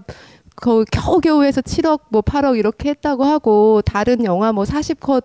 거 0.62 0.84
겨우겨우 0.92 1.44
해서 1.44 1.62
7억 1.62 2.02
뭐 2.10 2.22
8억 2.22 2.58
이렇게 2.58 2.90
했다고 2.90 3.24
하고 3.24 3.82
다른 3.84 4.24
영화 4.26 4.52
뭐 4.52 4.64
40컷 4.66 5.24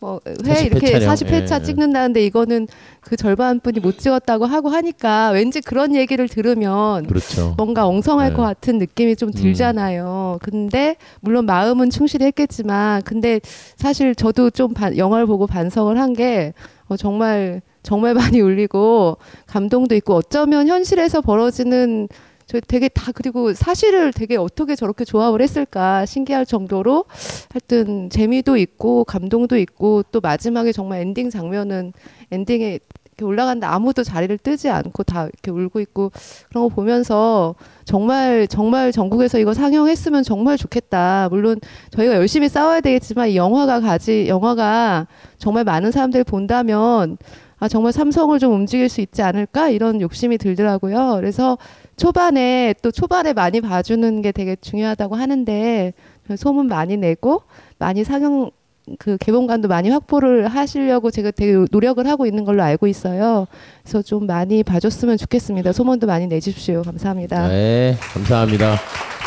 뭐회 0.00 0.20
40회 0.34 0.66
이렇게 0.66 0.90
촬영. 0.98 1.14
40회차 1.14 1.60
예, 1.60 1.62
찍는다는데 1.62 2.24
이거는 2.26 2.66
그 3.00 3.16
절반뿐이 3.16 3.78
못 3.78 3.98
찍었다고 4.00 4.46
하고 4.46 4.68
하니까 4.68 5.30
왠지 5.30 5.60
그런 5.60 5.94
얘기를 5.94 6.28
들으면 6.28 7.06
그렇죠. 7.06 7.54
뭔가 7.56 7.86
엉성할 7.86 8.30
네. 8.30 8.34
것 8.36 8.42
같은 8.42 8.78
느낌이 8.78 9.14
좀 9.14 9.30
들잖아요. 9.30 10.38
근데 10.42 10.96
물론 11.20 11.46
마음은 11.46 11.90
충실히 11.90 12.26
했겠지만 12.26 13.02
근데 13.02 13.40
사실 13.76 14.16
저도 14.16 14.50
좀 14.50 14.74
반- 14.74 14.96
영화를 14.96 15.26
보고 15.26 15.46
반성을 15.46 15.96
한 15.98 16.12
게 16.14 16.52
어, 16.88 16.96
정말 16.96 17.62
정말 17.84 18.14
많이 18.14 18.40
울리고 18.40 19.18
감동도 19.46 19.94
있고 19.94 20.14
어쩌면 20.14 20.66
현실에서 20.68 21.20
벌어지는 21.20 22.08
저 22.52 22.60
되게 22.60 22.88
다 22.88 23.12
그리고 23.14 23.54
사실을 23.54 24.12
되게 24.12 24.36
어떻게 24.36 24.76
저렇게 24.76 25.06
조합을 25.06 25.40
했을까 25.40 26.04
신기할 26.04 26.44
정도로 26.44 27.06
하여튼 27.50 28.10
재미도 28.10 28.58
있고 28.58 29.04
감동도 29.04 29.56
있고 29.56 30.02
또 30.12 30.20
마지막에 30.20 30.70
정말 30.70 31.00
엔딩 31.00 31.30
장면은 31.30 31.94
엔딩에 32.30 32.78
이렇게 33.06 33.24
올라갔는데 33.24 33.66
아무도 33.66 34.04
자리를 34.04 34.36
뜨지 34.36 34.68
않고 34.68 35.02
다 35.04 35.24
이렇게 35.24 35.50
울고 35.50 35.80
있고 35.80 36.12
그런 36.50 36.64
거 36.64 36.68
보면서 36.68 37.54
정말 37.86 38.46
정말 38.46 38.92
전국에서 38.92 39.38
이거 39.38 39.54
상영했으면 39.54 40.22
정말 40.22 40.58
좋겠다. 40.58 41.28
물론 41.30 41.58
저희가 41.90 42.16
열심히 42.16 42.50
싸워야 42.50 42.82
되겠지만 42.82 43.30
이 43.30 43.36
영화가 43.36 43.80
가지 43.80 44.28
영화가 44.28 45.06
정말 45.38 45.64
많은 45.64 45.90
사람들이 45.90 46.24
본다면 46.24 47.16
아 47.58 47.68
정말 47.68 47.92
삼성을 47.92 48.36
좀 48.40 48.52
움직일 48.54 48.88
수 48.88 49.00
있지 49.00 49.22
않을까 49.22 49.70
이런 49.70 50.00
욕심이 50.00 50.36
들더라고요. 50.36 51.14
그래서 51.20 51.56
초반에 51.96 52.74
또 52.82 52.90
초반에 52.90 53.32
많이 53.32 53.60
봐주는 53.60 54.22
게 54.22 54.32
되게 54.32 54.56
중요하다고 54.56 55.16
하는데 55.16 55.92
소문 56.36 56.66
많이 56.68 56.96
내고 56.96 57.42
많이 57.78 58.04
상영 58.04 58.50
그 58.98 59.16
개봉관도 59.16 59.68
많이 59.68 59.90
확보를 59.90 60.48
하시려고 60.48 61.10
제가 61.10 61.30
되게 61.30 61.64
노력을 61.70 62.04
하고 62.06 62.26
있는 62.26 62.44
걸로 62.44 62.62
알고 62.62 62.88
있어요. 62.88 63.46
그래서 63.82 64.02
좀 64.02 64.26
많이 64.26 64.62
봐줬으면 64.64 65.18
좋겠습니다. 65.18 65.72
소문도 65.72 66.06
많이 66.06 66.26
내주십시오. 66.26 66.82
감사합니다. 66.82 67.48
네, 67.48 67.96
감사합니다. 68.12 68.76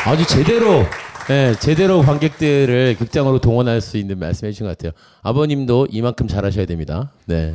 아주 0.04 0.26
제대로, 0.26 0.84
네, 1.28 1.54
제대로 1.58 2.02
관객들을 2.02 2.96
극장으로 2.98 3.40
동원할 3.40 3.80
수 3.80 3.96
있는 3.96 4.18
말씀해 4.18 4.52
주신 4.52 4.66
것 4.66 4.76
같아요. 4.76 4.92
아버님도 5.22 5.88
이만큼 5.90 6.28
잘하셔야 6.28 6.66
됩니다. 6.66 7.10
네. 7.24 7.54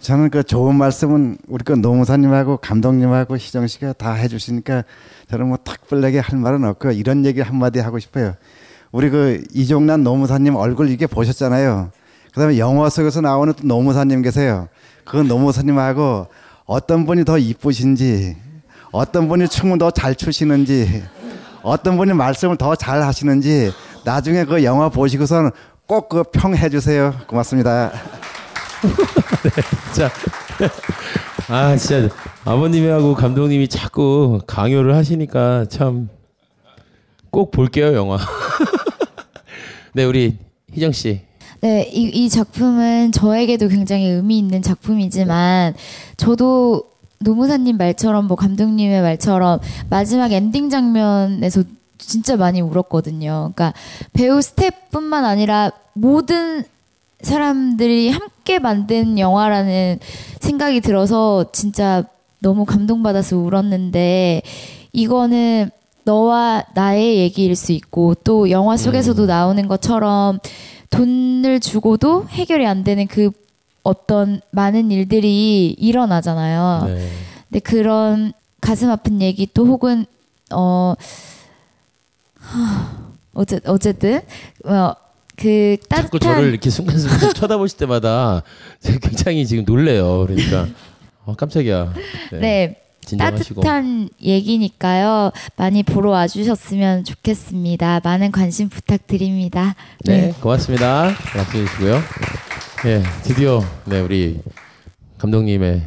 저는 0.00 0.30
그 0.30 0.42
좋은 0.42 0.76
말씀은 0.76 1.38
우리 1.48 1.64
그 1.64 1.72
노무사님하고 1.72 2.58
감독님하고 2.58 3.36
희정 3.36 3.66
씨가 3.66 3.94
다 3.94 4.12
해주시니까 4.12 4.84
저는 5.30 5.48
뭐 5.48 5.58
특별하게 5.62 6.20
할 6.20 6.38
말은 6.38 6.64
없고 6.64 6.92
이런 6.92 7.24
얘기 7.26 7.40
한마디 7.40 7.80
하고 7.80 7.98
싶어요. 7.98 8.34
우리 8.92 9.10
그 9.10 9.44
이종란 9.52 10.02
노무사님 10.04 10.54
얼굴 10.54 10.88
이게 10.90 11.06
보셨잖아요. 11.06 11.90
그다음에 12.32 12.58
영화 12.58 12.88
속에서 12.88 13.20
나오는 13.20 13.52
또 13.54 13.66
노무사님 13.66 14.22
계세요. 14.22 14.68
그 15.04 15.16
노무사님하고 15.16 16.28
어떤 16.64 17.04
분이 17.04 17.24
더 17.24 17.36
이쁘신지, 17.38 18.36
어떤 18.92 19.28
분이 19.28 19.48
춤을 19.48 19.78
더 19.78 19.90
잘 19.90 20.14
추시는지, 20.14 21.02
어떤 21.62 21.96
분이 21.96 22.12
말씀을 22.12 22.56
더 22.56 22.76
잘 22.76 23.02
하시는지 23.02 23.72
나중에 24.04 24.44
그 24.44 24.62
영화 24.64 24.88
보시고선 24.88 25.50
꼭그 25.86 26.24
평해 26.32 26.68
주세요. 26.68 27.14
고맙습니다. 27.26 27.90
네, 28.82 29.50
자, 29.94 30.10
아 31.48 31.76
진짜 31.76 32.14
아버님하고 32.44 33.14
감독님이 33.14 33.68
자꾸 33.68 34.40
강요를 34.46 34.94
하시니까 34.94 35.66
참 35.68 36.08
꼭 37.30 37.50
볼게요 37.50 37.94
영화. 37.94 38.18
네 39.94 40.04
우리 40.04 40.38
희정 40.72 40.92
씨. 40.92 41.20
네, 41.60 41.88
이, 41.92 42.04
이 42.04 42.28
작품은 42.28 43.10
저에게도 43.12 43.68
굉장히 43.68 44.06
의미 44.06 44.38
있는 44.38 44.62
작품이지만 44.62 45.74
저도 46.16 46.84
노무사님 47.18 47.76
말처럼 47.76 48.26
뭐 48.26 48.36
감독님의 48.36 49.02
말처럼 49.02 49.58
마지막 49.90 50.32
엔딩 50.32 50.70
장면에서 50.70 51.64
진짜 51.98 52.36
많이 52.36 52.60
울었거든요. 52.60 53.52
그러니까 53.54 53.74
배우 54.12 54.40
스텝뿐만 54.40 55.24
아니라 55.24 55.72
모든 55.94 56.64
사람들이 57.22 58.10
함께 58.10 58.58
만든 58.58 59.18
영화라는 59.18 59.98
생각이 60.40 60.80
들어서 60.80 61.46
진짜 61.52 62.04
너무 62.40 62.64
감동받아서 62.64 63.36
울었는데 63.36 64.42
이거는 64.92 65.70
너와 66.04 66.64
나의 66.74 67.18
얘기일 67.18 67.56
수 67.56 67.72
있고 67.72 68.14
또 68.14 68.50
영화 68.50 68.76
속에서도 68.76 69.26
나오는 69.26 69.68
것처럼 69.68 70.38
돈을 70.90 71.60
주고도 71.60 72.26
해결이 72.28 72.66
안 72.66 72.84
되는 72.84 73.06
그 73.06 73.30
어떤 73.82 74.40
많은 74.50 74.90
일들이 74.90 75.70
일어나잖아요. 75.78 76.84
네. 76.86 77.08
근데 77.48 77.60
그런 77.60 78.32
가슴 78.60 78.90
아픈 78.90 79.20
얘기 79.20 79.46
또 79.52 79.66
혹은 79.66 80.06
어 80.52 80.94
하, 82.38 82.96
어째 83.34 83.60
어쨌든 83.66 84.20
어 84.64 84.92
그 85.38 85.76
자꾸 85.88 86.18
따뜻한 86.18 86.34
저를 86.36 86.48
이렇게 86.50 86.70
순간순간 86.70 87.32
쳐다보실 87.34 87.78
때마다 87.78 88.42
굉장히 89.02 89.46
지금 89.46 89.64
놀래요. 89.64 90.26
그러니까 90.26 90.66
어, 91.24 91.34
깜짝이야. 91.36 91.92
네. 92.32 92.82
진정하시고. 93.04 93.62
따뜻한 93.62 94.10
얘기니까요. 94.20 95.30
많이 95.56 95.82
보러 95.82 96.10
와주셨으면 96.10 97.04
좋겠습니다. 97.04 98.00
많은 98.04 98.32
관심 98.32 98.68
부탁드립니다. 98.68 99.74
네, 100.04 100.34
고맙습니다. 100.40 101.14
박수 101.32 101.52
주시고요. 101.52 102.00
예, 102.86 103.02
드디어 103.22 103.62
네 103.86 104.00
우리 104.00 104.40
감독님의 105.16 105.82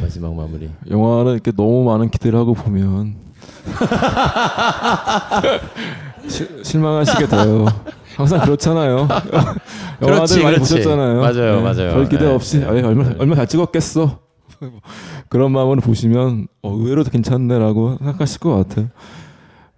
마지막 0.00 0.34
마무리. 0.34 0.70
영화는 0.88 1.32
이렇게 1.32 1.50
너무 1.50 1.82
많은 1.84 2.10
기대를 2.10 2.38
하고 2.38 2.54
보면 2.54 3.16
시, 6.28 6.46
실망하시게 6.62 7.26
돼요. 7.26 7.66
항상 8.18 8.40
그렇잖아요. 8.40 9.06
영화들 10.02 10.42
많이. 10.42 10.58
보셨잖아요. 10.58 11.20
맞아요, 11.20 11.62
맞아요. 11.62 11.92
별 11.94 12.08
기대 12.08 12.24
네, 12.24 12.34
없이 12.34 12.58
네, 12.58 12.66
아니, 12.66 12.82
얼마 12.82 13.08
얼마 13.16 13.36
잘 13.36 13.46
찍었겠어. 13.46 14.18
그런 15.30 15.52
마음으로 15.52 15.80
보시면 15.80 16.48
어, 16.62 16.72
의외로 16.72 17.04
괜찮네라고 17.04 17.98
생각하실 17.98 18.40
것 18.40 18.56
같아요. 18.56 18.88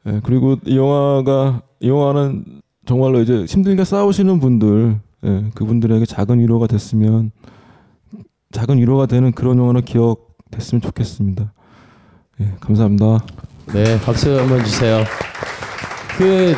예, 0.07 0.21
그리고 0.25 0.57
이 0.65 0.75
영화가 0.75 1.61
이 1.81 1.89
영화는 1.91 2.63
정말로 2.87 3.21
이제 3.21 3.45
힘들게 3.45 3.85
싸우시는 3.85 4.41
분들 4.41 4.99
예, 5.27 5.45
그분들에게 5.55 6.07
작은 6.07 6.41
위로가 6.41 6.67
됐으면 6.67 7.33
작은 8.53 8.79
위로가 8.79 9.05
되는 9.05 9.33
그런 9.33 9.59
영화로 9.59 9.83
기억됐으면 9.83 10.81
좋겠습니다. 10.81 11.53
예, 12.41 12.55
감사합니다. 12.59 13.19
네, 13.75 14.01
박수 14.01 14.35
한번 14.41 14.65
주세요. 14.65 15.05
그 16.17 16.55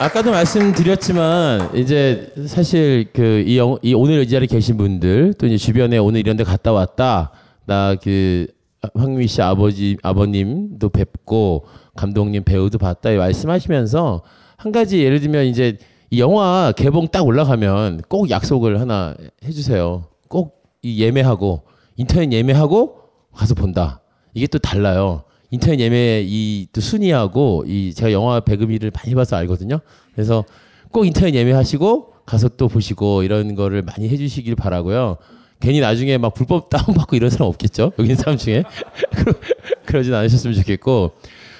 아까도 0.00 0.30
말씀드렸지만 0.30 1.74
이제 1.76 2.32
사실 2.46 3.08
그이 3.12 3.58
이 3.82 3.94
오늘 3.94 4.22
이 4.22 4.28
자리에 4.28 4.46
계신 4.46 4.76
분들 4.76 5.34
또 5.34 5.46
이제 5.46 5.56
주변에 5.56 5.98
오늘 5.98 6.20
이런 6.20 6.36
데 6.36 6.44
갔다 6.44 6.72
왔다. 6.72 7.32
나 7.66 7.96
그 8.02 8.46
황미 8.94 9.26
씨 9.26 9.42
아버지 9.42 9.96
아버님도 10.02 10.90
뵙고 10.90 11.66
감독님 11.96 12.44
배우도 12.44 12.78
봤다 12.78 13.10
말씀하시면서 13.10 14.22
한 14.56 14.72
가지 14.72 15.02
예를 15.02 15.20
들면 15.20 15.46
이제 15.46 15.78
이 16.10 16.20
영화 16.20 16.72
개봉 16.76 17.08
딱 17.08 17.26
올라가면 17.26 18.02
꼭 18.08 18.30
약속을 18.30 18.80
하나 18.80 19.14
해주세요. 19.44 20.04
꼭 20.28 20.58
이 20.82 21.02
예매하고 21.02 21.62
인터넷 21.96 22.30
예매하고 22.32 23.00
가서 23.34 23.54
본다. 23.56 24.00
이게 24.32 24.46
또 24.46 24.58
달라요. 24.60 25.24
인터넷 25.50 25.80
예매 25.80 26.22
이 26.26 26.66
또 26.72 26.80
순위하고 26.80 27.64
이 27.66 27.94
제가 27.94 28.12
영화 28.12 28.40
배급일을 28.40 28.90
많이 28.94 29.14
봐서 29.14 29.36
알거든요. 29.36 29.80
그래서 30.14 30.44
꼭 30.92 31.06
인터넷 31.06 31.34
예매하시고 31.34 32.12
가서 32.26 32.48
또 32.56 32.68
보시고 32.68 33.22
이런 33.22 33.54
거를 33.54 33.82
많이 33.82 34.08
해주시길 34.08 34.54
바라고요. 34.54 35.16
괜히 35.60 35.80
나중에 35.80 36.18
막 36.18 36.34
불법 36.34 36.68
다운받고 36.70 37.16
이런 37.16 37.30
사람 37.30 37.48
없겠죠? 37.48 37.92
여기 37.98 38.10
있는 38.10 38.16
사람 38.16 38.36
중에 38.36 38.62
그러, 39.16 39.32
그러진 39.86 40.14
않으셨으면 40.14 40.54
좋겠고 40.56 41.12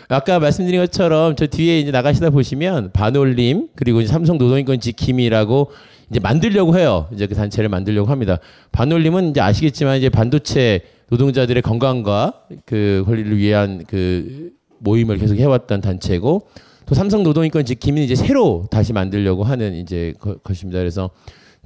아까 0.09 0.39
말씀드린 0.39 0.81
것처럼 0.81 1.36
저 1.36 1.47
뒤에 1.47 1.81
이제 1.81 1.90
나가시다 1.90 2.31
보시면 2.31 2.93
반올림 2.93 3.69
그리고 3.74 4.05
삼성 4.06 4.39
노동인권 4.39 4.81
지킴이라고 4.81 5.70
이제 6.10 6.20
만들려고 6.20 6.78
해요. 6.78 7.09
이제 7.12 7.27
그 7.27 7.35
단체를 7.35 7.69
만들려고 7.69 8.10
합니다. 8.10 8.39
반올림은 8.73 9.31
이제 9.31 9.40
아시겠지만 9.40 9.98
이제 9.98 10.09
반도체 10.09 10.81
노동자들의 11.11 11.63
건강과 11.63 12.43
그 12.65 13.03
권리를 13.07 13.37
위한 13.39 13.85
그 13.87 14.51
모임을 14.79 15.19
계속 15.19 15.37
해왔던 15.37 15.81
단체고 15.81 16.49
또 16.87 16.95
삼성 16.95 17.23
노동인권 17.23 17.65
지킴이는 17.65 18.05
이제 18.05 18.15
새로 18.15 18.67
다시 18.71 18.93
만들려고 18.93 19.45
하는 19.45 19.75
이제 19.75 20.15
거, 20.21 20.37
것입니다. 20.37 20.79
그래서 20.79 21.11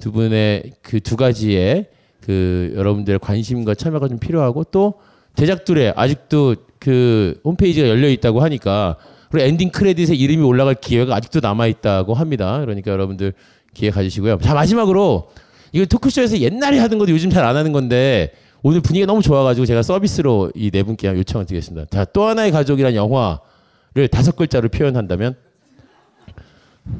두 0.00 0.10
분의 0.12 0.72
그 0.82 1.00
두 1.00 1.16
가지의 1.16 1.86
그 2.20 2.72
여러분들의 2.76 3.18
관심과 3.18 3.74
참여가 3.74 4.08
좀 4.08 4.18
필요하고 4.18 4.64
또 4.64 4.94
제작들의 5.36 5.94
아직도 5.96 6.56
그 6.78 7.40
홈페이지가 7.44 7.88
열려 7.88 8.08
있다고 8.08 8.40
하니까 8.42 8.96
그리고 9.30 9.46
엔딩 9.46 9.70
크레딧에 9.70 10.14
이름이 10.14 10.42
올라갈 10.42 10.74
기회가 10.74 11.14
아직도 11.16 11.40
남아 11.40 11.66
있다고 11.66 12.14
합니다. 12.14 12.60
그러니까 12.60 12.90
여러분들 12.90 13.32
기회 13.74 13.90
가지시고요. 13.90 14.38
자 14.42 14.54
마지막으로 14.54 15.30
이거 15.72 15.86
토크쇼에서 15.86 16.38
옛날에 16.38 16.78
하던 16.78 16.98
것도 16.98 17.10
요즘 17.12 17.30
잘 17.30 17.44
안 17.44 17.56
하는 17.56 17.72
건데 17.72 18.32
오늘 18.62 18.80
분위기가 18.80 19.06
너무 19.06 19.22
좋아가지고 19.22 19.66
제가 19.66 19.82
서비스로 19.82 20.52
이 20.54 20.70
네 20.70 20.82
분께 20.82 21.08
요청을 21.08 21.46
드리겠습니다. 21.46 21.86
자, 21.90 22.04
또 22.04 22.24
하나의 22.24 22.52
가족이란 22.52 22.94
영화를 22.94 24.08
다섯 24.10 24.36
글자로 24.36 24.68
표현한다면? 24.68 25.34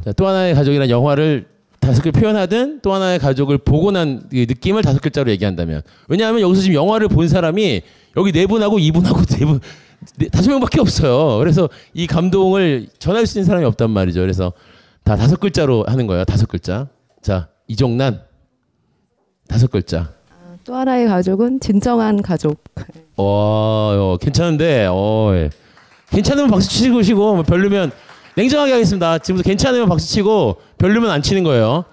자, 0.05 0.13
또 0.13 0.27
하나의 0.27 0.55
가족이란 0.55 0.91
영화를 0.91 1.47
다섯 1.81 2.03
글 2.03 2.13
표현하든 2.13 2.81
또 2.81 2.93
하나의 2.95 3.19
가족을 3.19 3.59
보고 3.59 3.91
난그 3.91 4.29
느낌을 4.33 4.83
다섯 4.83 5.01
글자로 5.01 5.31
얘기한다면. 5.33 5.83
왜냐하면 6.09 6.41
여기서 6.41 6.63
지금 6.63 6.75
영화를 6.77 7.09
본 7.09 7.27
사람이 7.27 7.83
여기 8.17 8.31
네 8.33 8.47
분하고 8.47 8.79
이분하고 8.79 9.23
네 9.25 9.45
분, 9.45 9.59
네, 10.17 10.29
다섯 10.29 10.51
명밖에 10.51 10.81
없어요. 10.81 11.39
그래서 11.39 11.69
이 11.93 12.07
감동을 12.07 12.87
전할 13.01 13.27
수 13.27 13.39
있는 13.39 13.47
사람이 13.47 13.65
없단 13.67 13.91
말이죠. 13.91 14.21
그래서 14.21 14.53
다 15.03 15.17
다섯 15.17 15.41
글자로 15.41 15.85
하는 15.89 16.07
거예요. 16.07 16.25
다섯 16.25 16.49
글자. 16.49 16.89
자, 17.21 17.49
이종난. 17.67 18.23
다섯 19.49 19.69
글자. 19.69 20.13
또 20.65 20.75
하나의 20.77 21.09
가족은 21.09 21.61
진정한 21.61 22.23
가족. 22.23 22.63
와, 23.17 23.25
어, 23.25 24.17
괜찮은데, 24.21 24.87
어, 24.91 25.31
예. 25.35 25.51
괜찮으면 26.11 26.51
박수 26.51 26.69
치시고, 26.69 27.35
뭐 27.35 27.43
별로면, 27.43 27.91
냉정하게 28.37 28.73
하겠습니다. 28.73 29.19
지금부터 29.19 29.49
괜찮으면 29.49 29.89
박수 29.89 30.07
치고, 30.09 30.57
별로면 30.79 31.11
안 31.11 31.23
치는 31.23 31.43
거예요. 31.45 31.85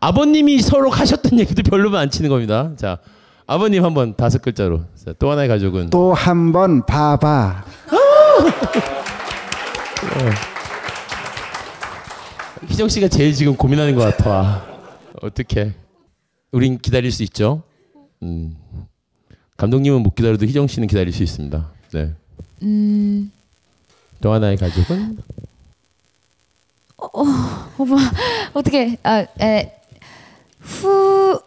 아버님이 0.00 0.60
서로 0.60 0.90
가셨던 0.90 1.38
얘기도 1.40 1.62
별로면 1.62 1.98
안 2.00 2.10
치는 2.10 2.28
겁니다. 2.30 2.70
자, 2.76 2.98
아버님 3.46 3.84
한번 3.84 4.14
다섯 4.14 4.42
글자로. 4.42 4.82
자, 4.94 5.12
또 5.18 5.30
하나의 5.30 5.48
가족은. 5.48 5.90
또 5.90 6.12
한 6.14 6.52
번 6.52 6.84
봐봐. 6.84 7.64
어. 7.90 7.98
희정 12.68 12.88
씨가 12.88 13.08
제일 13.08 13.32
지금 13.32 13.56
고민하는 13.56 13.94
것 13.96 14.02
같아. 14.02 14.64
어떻게? 15.22 15.72
우린 16.52 16.78
기다릴 16.78 17.10
수 17.10 17.22
있죠. 17.24 17.62
음. 18.22 18.56
감독님은 19.56 20.02
못 20.02 20.14
기다려도 20.14 20.46
희정 20.46 20.66
씨는 20.66 20.88
기다릴 20.88 21.12
수 21.12 21.22
있습니다. 21.22 21.70
네. 21.92 22.12
음, 22.62 23.32
또 24.20 24.32
하나의 24.32 24.56
가족은 24.56 25.18
어, 26.96 27.06
어, 27.06 27.24
오빠 27.78 27.96
어떻게 28.54 28.96
아, 29.02 29.26
에, 29.40 29.72
후 30.60 31.40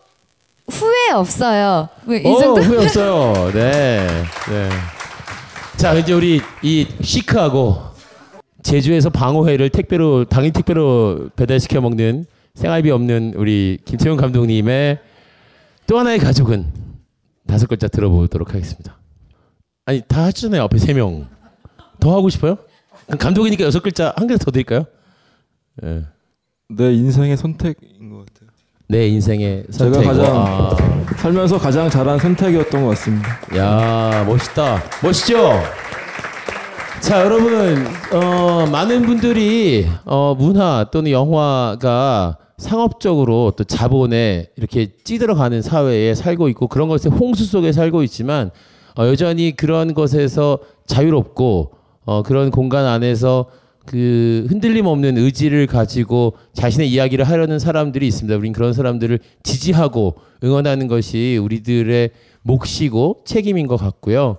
후회 0.70 1.12
없어요. 1.14 1.90
뭐이 2.06 2.26
오, 2.26 2.40
정도? 2.40 2.62
후회 2.62 2.86
없어요. 2.86 3.52
네. 3.52 4.08
네. 4.50 4.70
자, 5.78 5.94
이제 5.94 6.14
우리 6.14 6.42
이 6.62 6.88
시크하고 7.02 7.82
제주에서 8.62 9.10
방어회를 9.10 9.70
택배로 9.70 10.26
당일 10.26 10.54
택배로 10.54 11.30
배달시켜 11.36 11.82
먹는 11.82 12.26
생활비 12.56 12.92
없는 12.92 13.34
우리 13.36 13.80
김태훈 13.86 14.18
감독님의 14.18 15.00
또 15.92 16.00
하나의 16.00 16.20
가족은 16.20 16.72
다섯 17.46 17.68
글자 17.68 17.90
들어보도록 17.90 18.54
하겠습니다. 18.54 18.96
아니 19.86 20.02
다 20.08 20.24
하셨잖아요. 20.24 20.62
앞에 20.64 20.78
세 20.78 20.94
명. 20.94 21.28
더 22.00 22.16
하고 22.16 22.30
싶어요? 22.30 22.56
감독이니까 23.20 23.66
여섯 23.66 23.84
글자 23.84 24.14
한 24.16 24.26
글자 24.26 24.46
더 24.46 24.52
드릴까요? 24.52 24.86
예. 25.84 26.06
내 26.70 26.94
인생의 26.94 27.36
선택인 27.36 28.10
것 28.10 28.20
같아요. 28.20 28.50
내 28.88 29.10
인생의 29.10 29.66
제가 29.70 29.96
선택. 29.96 30.08
가장 30.08 30.34
와. 30.34 30.78
살면서 31.18 31.58
가장 31.58 31.90
잘한 31.90 32.20
선택이었던 32.20 32.84
것 32.84 32.90
같습니다. 32.92 33.28
야 33.58 34.24
멋있다 34.24 34.82
멋있죠 35.04 35.62
자 37.02 37.20
여러분 37.20 37.86
어, 38.14 38.66
많은 38.66 39.02
분들이 39.02 39.90
어, 40.06 40.36
문화 40.36 40.86
또는 40.90 41.12
영화가 41.12 42.38
상업적으로 42.62 43.54
또 43.58 43.64
자본에 43.64 44.48
이렇게 44.56 44.90
찌들어가는 45.04 45.62
사회에 45.62 46.14
살고 46.14 46.48
있고 46.50 46.68
그런 46.68 46.88
것의 46.88 47.12
홍수 47.20 47.46
속에 47.46 47.72
살고 47.72 48.04
있지만 48.04 48.52
어, 48.98 49.08
여전히 49.08 49.56
그런 49.56 49.94
것에서 49.94 50.60
자유롭고 50.86 51.72
어, 52.06 52.24
그런 52.24 52.52
공간 52.52 52.86
안에서 52.86 53.48
그 53.86 54.46
흔들림 54.48 54.86
없는 54.86 55.18
의지를 55.18 55.66
가지고 55.66 56.34
자신의 56.54 56.90
이야기를 56.92 57.26
하려는 57.26 57.58
사람들이 57.58 58.08
있습니다. 58.08 58.38
우린 58.38 58.54
그런 58.54 58.74
사람들을 58.74 59.20
지지하고 59.42 60.16
응원하는 60.44 60.88
것이 60.88 61.40
우리들의 61.42 62.12
몫이고 62.44 63.22
책임인 63.26 63.66
것 63.66 63.78
같고요. 63.78 64.38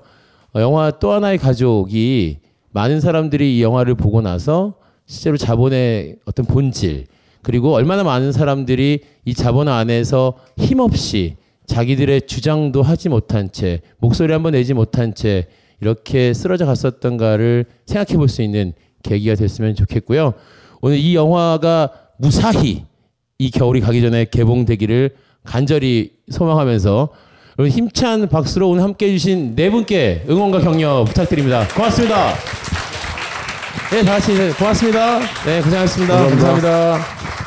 어, 0.55 0.61
영화 0.61 0.93
또 0.93 1.13
하나의 1.13 1.39
가족이 1.39 2.39
많은 2.71 3.01
사람들이 3.01 3.59
이 3.59 3.63
영화를 3.63 3.97
보고 3.97 4.21
나서 4.21 4.75
실제로 5.07 5.37
자본의 5.37 6.19
어떤 6.25 6.47
본질 6.47 7.07
그리고 7.43 7.75
얼마나 7.75 8.03
많은 8.05 8.33
사람들이 8.33 9.01
이 9.25 9.35
자본 9.35 9.69
안에서 9.69 10.35
힘없이 10.57 11.37
자기들의 11.67 12.23
주장도 12.27 12.83
하지 12.83 13.09
못한 13.09 13.51
채 13.51 13.81
목소리 13.99 14.33
한번 14.33 14.53
내지 14.53 14.75
못한 14.75 15.15
채 15.15 15.47
이렇게 15.81 16.33
쓰러져 16.35 16.67
갔었던가를 16.67 17.65
생각해 17.87 18.17
볼 18.17 18.29
수 18.29 18.43
있는 18.43 18.73
계기가 19.03 19.35
됐으면 19.35 19.75
좋겠고요. 19.75 20.35
오늘 20.81 20.99
이 20.99 21.15
영화가 21.15 21.91
무사히 22.19 22.85
이 23.39 23.51
겨울이 23.51 23.81
가기 23.81 24.01
전에 24.01 24.27
개봉되기를 24.27 25.11
간절히 25.45 26.13
소망하면서 26.31 27.09
힘찬 27.69 28.29
박수로 28.29 28.71
오늘 28.71 28.83
함께 28.83 29.07
해주신 29.09 29.57
네 29.57 29.71
분께 29.71 30.25
응원과 30.29 30.61
격려 30.61 31.05
부탁드립니다. 31.05 31.67
고맙습니다. 31.75 32.62
네, 33.93 34.03
다 34.03 34.13
같이 34.13 34.35
고맙습니다. 34.59 35.19
네, 35.45 35.61
고생하셨습니다. 35.61 36.15
감사합니다. 36.17 36.49
감사합니다. 36.71 37.42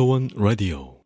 벙커원 0.00 0.30
라디오. 0.34 0.99